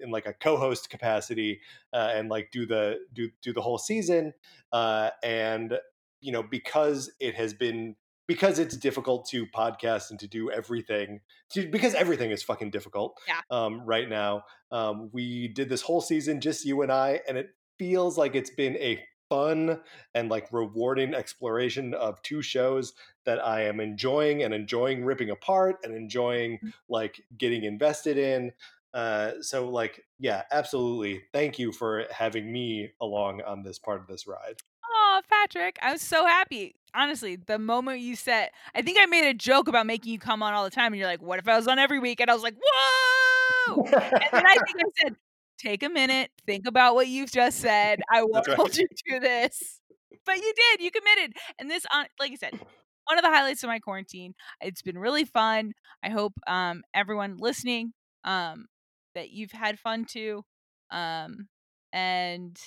in 0.00 0.10
like 0.10 0.26
a 0.26 0.32
co-host 0.32 0.90
capacity 0.90 1.60
uh, 1.92 2.12
and 2.14 2.28
like 2.28 2.50
do 2.50 2.66
the 2.66 2.98
do 3.12 3.28
do 3.42 3.52
the 3.52 3.60
whole 3.60 3.78
season 3.78 4.32
uh, 4.72 5.10
and 5.22 5.78
you 6.20 6.32
know 6.32 6.42
because 6.42 7.10
it 7.20 7.34
has 7.34 7.52
been 7.54 7.94
because 8.28 8.58
it's 8.58 8.76
difficult 8.76 9.28
to 9.28 9.46
podcast 9.46 10.10
and 10.10 10.18
to 10.20 10.28
do 10.28 10.50
everything 10.50 11.20
to, 11.50 11.68
because 11.68 11.94
everything 11.94 12.30
is 12.30 12.42
fucking 12.42 12.70
difficult 12.70 13.18
Yeah. 13.28 13.40
um, 13.50 13.82
right 13.84 14.08
now 14.08 14.44
um, 14.70 15.10
we 15.12 15.48
did 15.48 15.68
this 15.68 15.82
whole 15.82 16.00
season 16.00 16.40
just 16.40 16.64
you 16.64 16.82
and 16.82 16.92
i 16.92 17.20
and 17.28 17.36
it 17.36 17.50
feels 17.78 18.16
like 18.16 18.34
it's 18.34 18.50
been 18.50 18.76
a 18.76 19.02
fun 19.28 19.80
and 20.14 20.28
like 20.28 20.46
rewarding 20.52 21.14
exploration 21.14 21.94
of 21.94 22.20
two 22.22 22.42
shows 22.42 22.92
that 23.24 23.44
i 23.44 23.62
am 23.62 23.80
enjoying 23.80 24.42
and 24.42 24.52
enjoying 24.54 25.04
ripping 25.04 25.30
apart 25.30 25.76
and 25.84 25.94
enjoying 25.94 26.58
like 26.88 27.20
getting 27.38 27.64
invested 27.64 28.18
in 28.18 28.52
uh, 28.94 29.32
so 29.40 29.68
like 29.68 30.04
yeah 30.18 30.42
absolutely 30.50 31.22
thank 31.32 31.58
you 31.58 31.72
for 31.72 32.04
having 32.10 32.52
me 32.52 32.90
along 33.00 33.40
on 33.42 33.62
this 33.62 33.78
part 33.78 34.00
of 34.00 34.06
this 34.06 34.26
ride 34.26 34.56
Oh, 34.94 35.20
Patrick, 35.28 35.78
I 35.82 35.92
was 35.92 36.02
so 36.02 36.26
happy. 36.26 36.74
Honestly, 36.94 37.36
the 37.36 37.58
moment 37.58 38.00
you 38.00 38.16
said, 38.16 38.50
I 38.74 38.82
think 38.82 38.98
I 39.00 39.06
made 39.06 39.28
a 39.28 39.34
joke 39.34 39.68
about 39.68 39.86
making 39.86 40.12
you 40.12 40.18
come 40.18 40.42
on 40.42 40.52
all 40.52 40.64
the 40.64 40.70
time, 40.70 40.92
and 40.92 40.98
you're 40.98 41.08
like, 41.08 41.22
"What 41.22 41.38
if 41.38 41.48
I 41.48 41.56
was 41.56 41.66
on 41.66 41.78
every 41.78 41.98
week?" 41.98 42.20
And 42.20 42.30
I 42.30 42.34
was 42.34 42.42
like, 42.42 42.54
"Whoa!" 42.54 43.84
And 43.84 44.28
then 44.32 44.46
I 44.46 44.54
think 44.54 44.76
I 44.78 44.84
said, 45.02 45.16
"Take 45.58 45.82
a 45.82 45.88
minute, 45.88 46.30
think 46.46 46.66
about 46.66 46.94
what 46.94 47.08
you've 47.08 47.32
just 47.32 47.58
said. 47.60 48.00
I 48.10 48.22
won't 48.22 48.46
right. 48.48 48.56
hold 48.56 48.76
you 48.76 48.86
to 49.08 49.20
this." 49.20 49.80
But 50.26 50.36
you 50.36 50.52
did. 50.54 50.84
You 50.84 50.90
committed, 50.90 51.36
and 51.58 51.70
this, 51.70 51.86
on 51.92 52.06
like 52.20 52.32
I 52.32 52.36
said, 52.36 52.58
one 53.04 53.18
of 53.18 53.24
the 53.24 53.30
highlights 53.30 53.62
of 53.62 53.68
my 53.68 53.78
quarantine. 53.78 54.34
It's 54.60 54.82
been 54.82 54.98
really 54.98 55.24
fun. 55.24 55.72
I 56.02 56.10
hope 56.10 56.34
um, 56.46 56.82
everyone 56.94 57.36
listening 57.38 57.94
um, 58.24 58.66
that 59.14 59.30
you've 59.30 59.52
had 59.52 59.78
fun 59.78 60.04
too. 60.04 60.42
Um, 60.90 61.48
and 61.92 62.58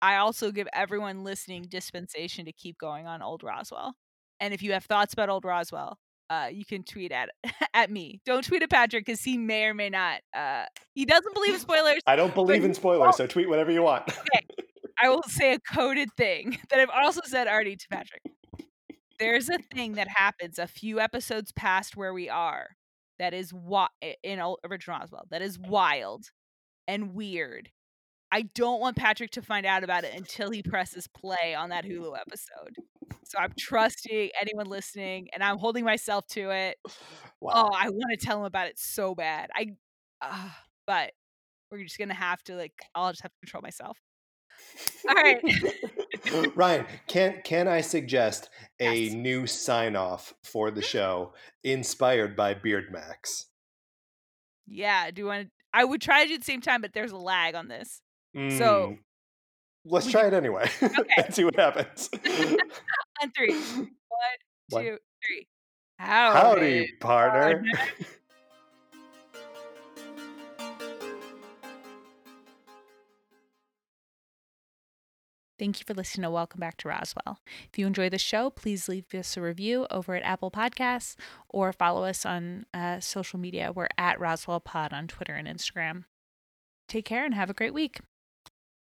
I 0.00 0.16
also 0.16 0.50
give 0.52 0.68
everyone 0.72 1.24
listening 1.24 1.66
dispensation 1.68 2.44
to 2.44 2.52
keep 2.52 2.78
going 2.78 3.06
on 3.06 3.22
Old 3.22 3.42
Roswell. 3.42 3.94
And 4.40 4.54
if 4.54 4.62
you 4.62 4.72
have 4.72 4.84
thoughts 4.84 5.12
about 5.12 5.28
Old 5.28 5.44
Roswell, 5.44 5.98
uh, 6.30 6.48
you 6.52 6.64
can 6.64 6.82
tweet 6.84 7.10
at 7.10 7.30
at 7.74 7.90
me. 7.90 8.20
Don't 8.24 8.44
tweet 8.44 8.62
at 8.62 8.70
Patrick 8.70 9.06
because 9.06 9.22
he 9.22 9.38
may 9.38 9.64
or 9.64 9.74
may 9.74 9.88
not. 9.88 10.20
Uh, 10.36 10.64
he 10.94 11.04
doesn't 11.04 11.34
believe 11.34 11.54
in 11.54 11.60
spoilers. 11.60 12.00
i 12.06 12.16
don't 12.16 12.34
believe 12.34 12.64
in 12.64 12.74
spoilers 12.74 13.16
so 13.16 13.26
tweet 13.26 13.48
whatever 13.48 13.70
you 13.70 13.82
want 13.82 14.02
okay. 14.08 14.46
I 15.00 15.08
will 15.08 15.22
say 15.22 15.54
a 15.54 15.60
coded 15.60 16.10
thing 16.16 16.58
that 16.70 16.80
I've 16.80 16.90
also 16.90 17.20
said 17.24 17.46
already 17.46 17.76
to 17.76 17.88
Patrick. 17.88 18.22
There's 19.18 19.48
a 19.48 19.58
thing 19.58 19.94
that 19.94 20.08
happens 20.08 20.58
a 20.58 20.66
few 20.66 21.00
episodes 21.00 21.52
past 21.52 21.96
where 21.96 22.12
we 22.12 22.28
are 22.28 22.76
that 23.18 23.34
is 23.34 23.50
wi- 23.50 23.88
in 24.22 24.40
original 24.64 24.98
Roswell 24.98 25.26
that 25.30 25.42
is 25.42 25.58
wild 25.58 26.30
and 26.86 27.14
weird. 27.14 27.70
I 28.30 28.42
don't 28.54 28.80
want 28.80 28.96
Patrick 28.96 29.30
to 29.32 29.42
find 29.42 29.64
out 29.64 29.84
about 29.84 30.04
it 30.04 30.14
until 30.14 30.50
he 30.50 30.62
presses 30.62 31.08
play 31.08 31.54
on 31.54 31.70
that 31.70 31.84
Hulu 31.84 32.14
episode. 32.18 32.76
So 33.24 33.38
I'm 33.38 33.52
trusting 33.58 34.30
anyone 34.40 34.66
listening, 34.66 35.28
and 35.32 35.42
I'm 35.42 35.58
holding 35.58 35.84
myself 35.84 36.26
to 36.28 36.50
it. 36.50 36.76
wow 37.40 37.68
Oh, 37.70 37.70
I 37.74 37.88
want 37.88 38.10
to 38.10 38.16
tell 38.26 38.38
him 38.38 38.44
about 38.44 38.68
it 38.68 38.78
so 38.78 39.14
bad. 39.14 39.50
I, 39.54 39.68
uh, 40.20 40.50
but 40.86 41.12
we're 41.70 41.82
just 41.84 41.98
gonna 41.98 42.14
have 42.14 42.42
to 42.44 42.54
like. 42.56 42.72
I'll 42.94 43.10
just 43.10 43.22
have 43.22 43.32
to 43.32 43.38
control 43.40 43.62
myself. 43.62 43.98
All 45.08 45.14
right. 45.14 45.40
Ryan, 46.54 46.86
can 47.06 47.40
can 47.44 47.68
I 47.68 47.80
suggest 47.80 48.50
a 48.80 49.04
Yes. 49.04 49.12
new 49.14 49.46
sign 49.46 49.96
off 49.96 50.34
for 50.42 50.70
the 50.70 50.82
show 50.82 51.32
inspired 51.64 52.36
by 52.36 52.54
Beard 52.54 52.90
Max? 52.92 53.46
Yeah. 54.66 55.10
Do 55.10 55.22
you 55.22 55.26
want? 55.26 55.46
to 55.48 55.50
I 55.72 55.84
would 55.84 56.00
try 56.00 56.22
to 56.22 56.28
do 56.28 56.32
it 56.32 56.36
at 56.36 56.40
the 56.40 56.44
same 56.44 56.60
time, 56.62 56.80
but 56.80 56.92
there's 56.94 57.12
a 57.12 57.16
lag 57.16 57.54
on 57.54 57.68
this. 57.68 58.00
So 58.34 58.96
Mm, 58.96 58.98
let's 59.84 60.06
we 60.06 60.12
try 60.12 60.26
it 60.26 60.32
anyway 60.34 60.70
Okay. 60.82 61.04
and 61.18 61.34
see 61.34 61.44
what 61.44 61.56
happens. 61.56 62.08
on 63.22 63.30
three. 63.36 63.52
One, 63.52 63.88
One. 64.70 64.84
two, 64.84 64.98
three. 65.26 65.46
Howdy, 65.98 66.38
Howdy, 66.38 66.88
partner. 67.00 67.62
partner. 67.62 67.86
Thank 75.58 75.80
you 75.80 75.84
for 75.84 75.94
listening 75.94 76.22
to 76.22 76.30
Welcome 76.30 76.60
Back 76.60 76.76
to 76.78 76.88
Roswell. 76.88 77.40
If 77.72 77.78
you 77.78 77.86
enjoy 77.86 78.08
the 78.08 78.18
show, 78.18 78.48
please 78.48 78.88
leave 78.88 79.12
us 79.12 79.36
a 79.36 79.40
review 79.40 79.88
over 79.90 80.14
at 80.14 80.22
Apple 80.22 80.52
Podcasts 80.52 81.16
or 81.48 81.72
follow 81.72 82.04
us 82.04 82.24
on 82.24 82.66
uh, 82.72 83.00
social 83.00 83.40
media. 83.40 83.72
We're 83.74 83.88
at 83.98 84.20
Roswell 84.20 84.60
Pod 84.60 84.92
on 84.92 85.08
Twitter 85.08 85.34
and 85.34 85.48
Instagram. 85.48 86.04
Take 86.86 87.04
care 87.04 87.24
and 87.24 87.34
have 87.34 87.50
a 87.50 87.54
great 87.54 87.74
week. 87.74 88.00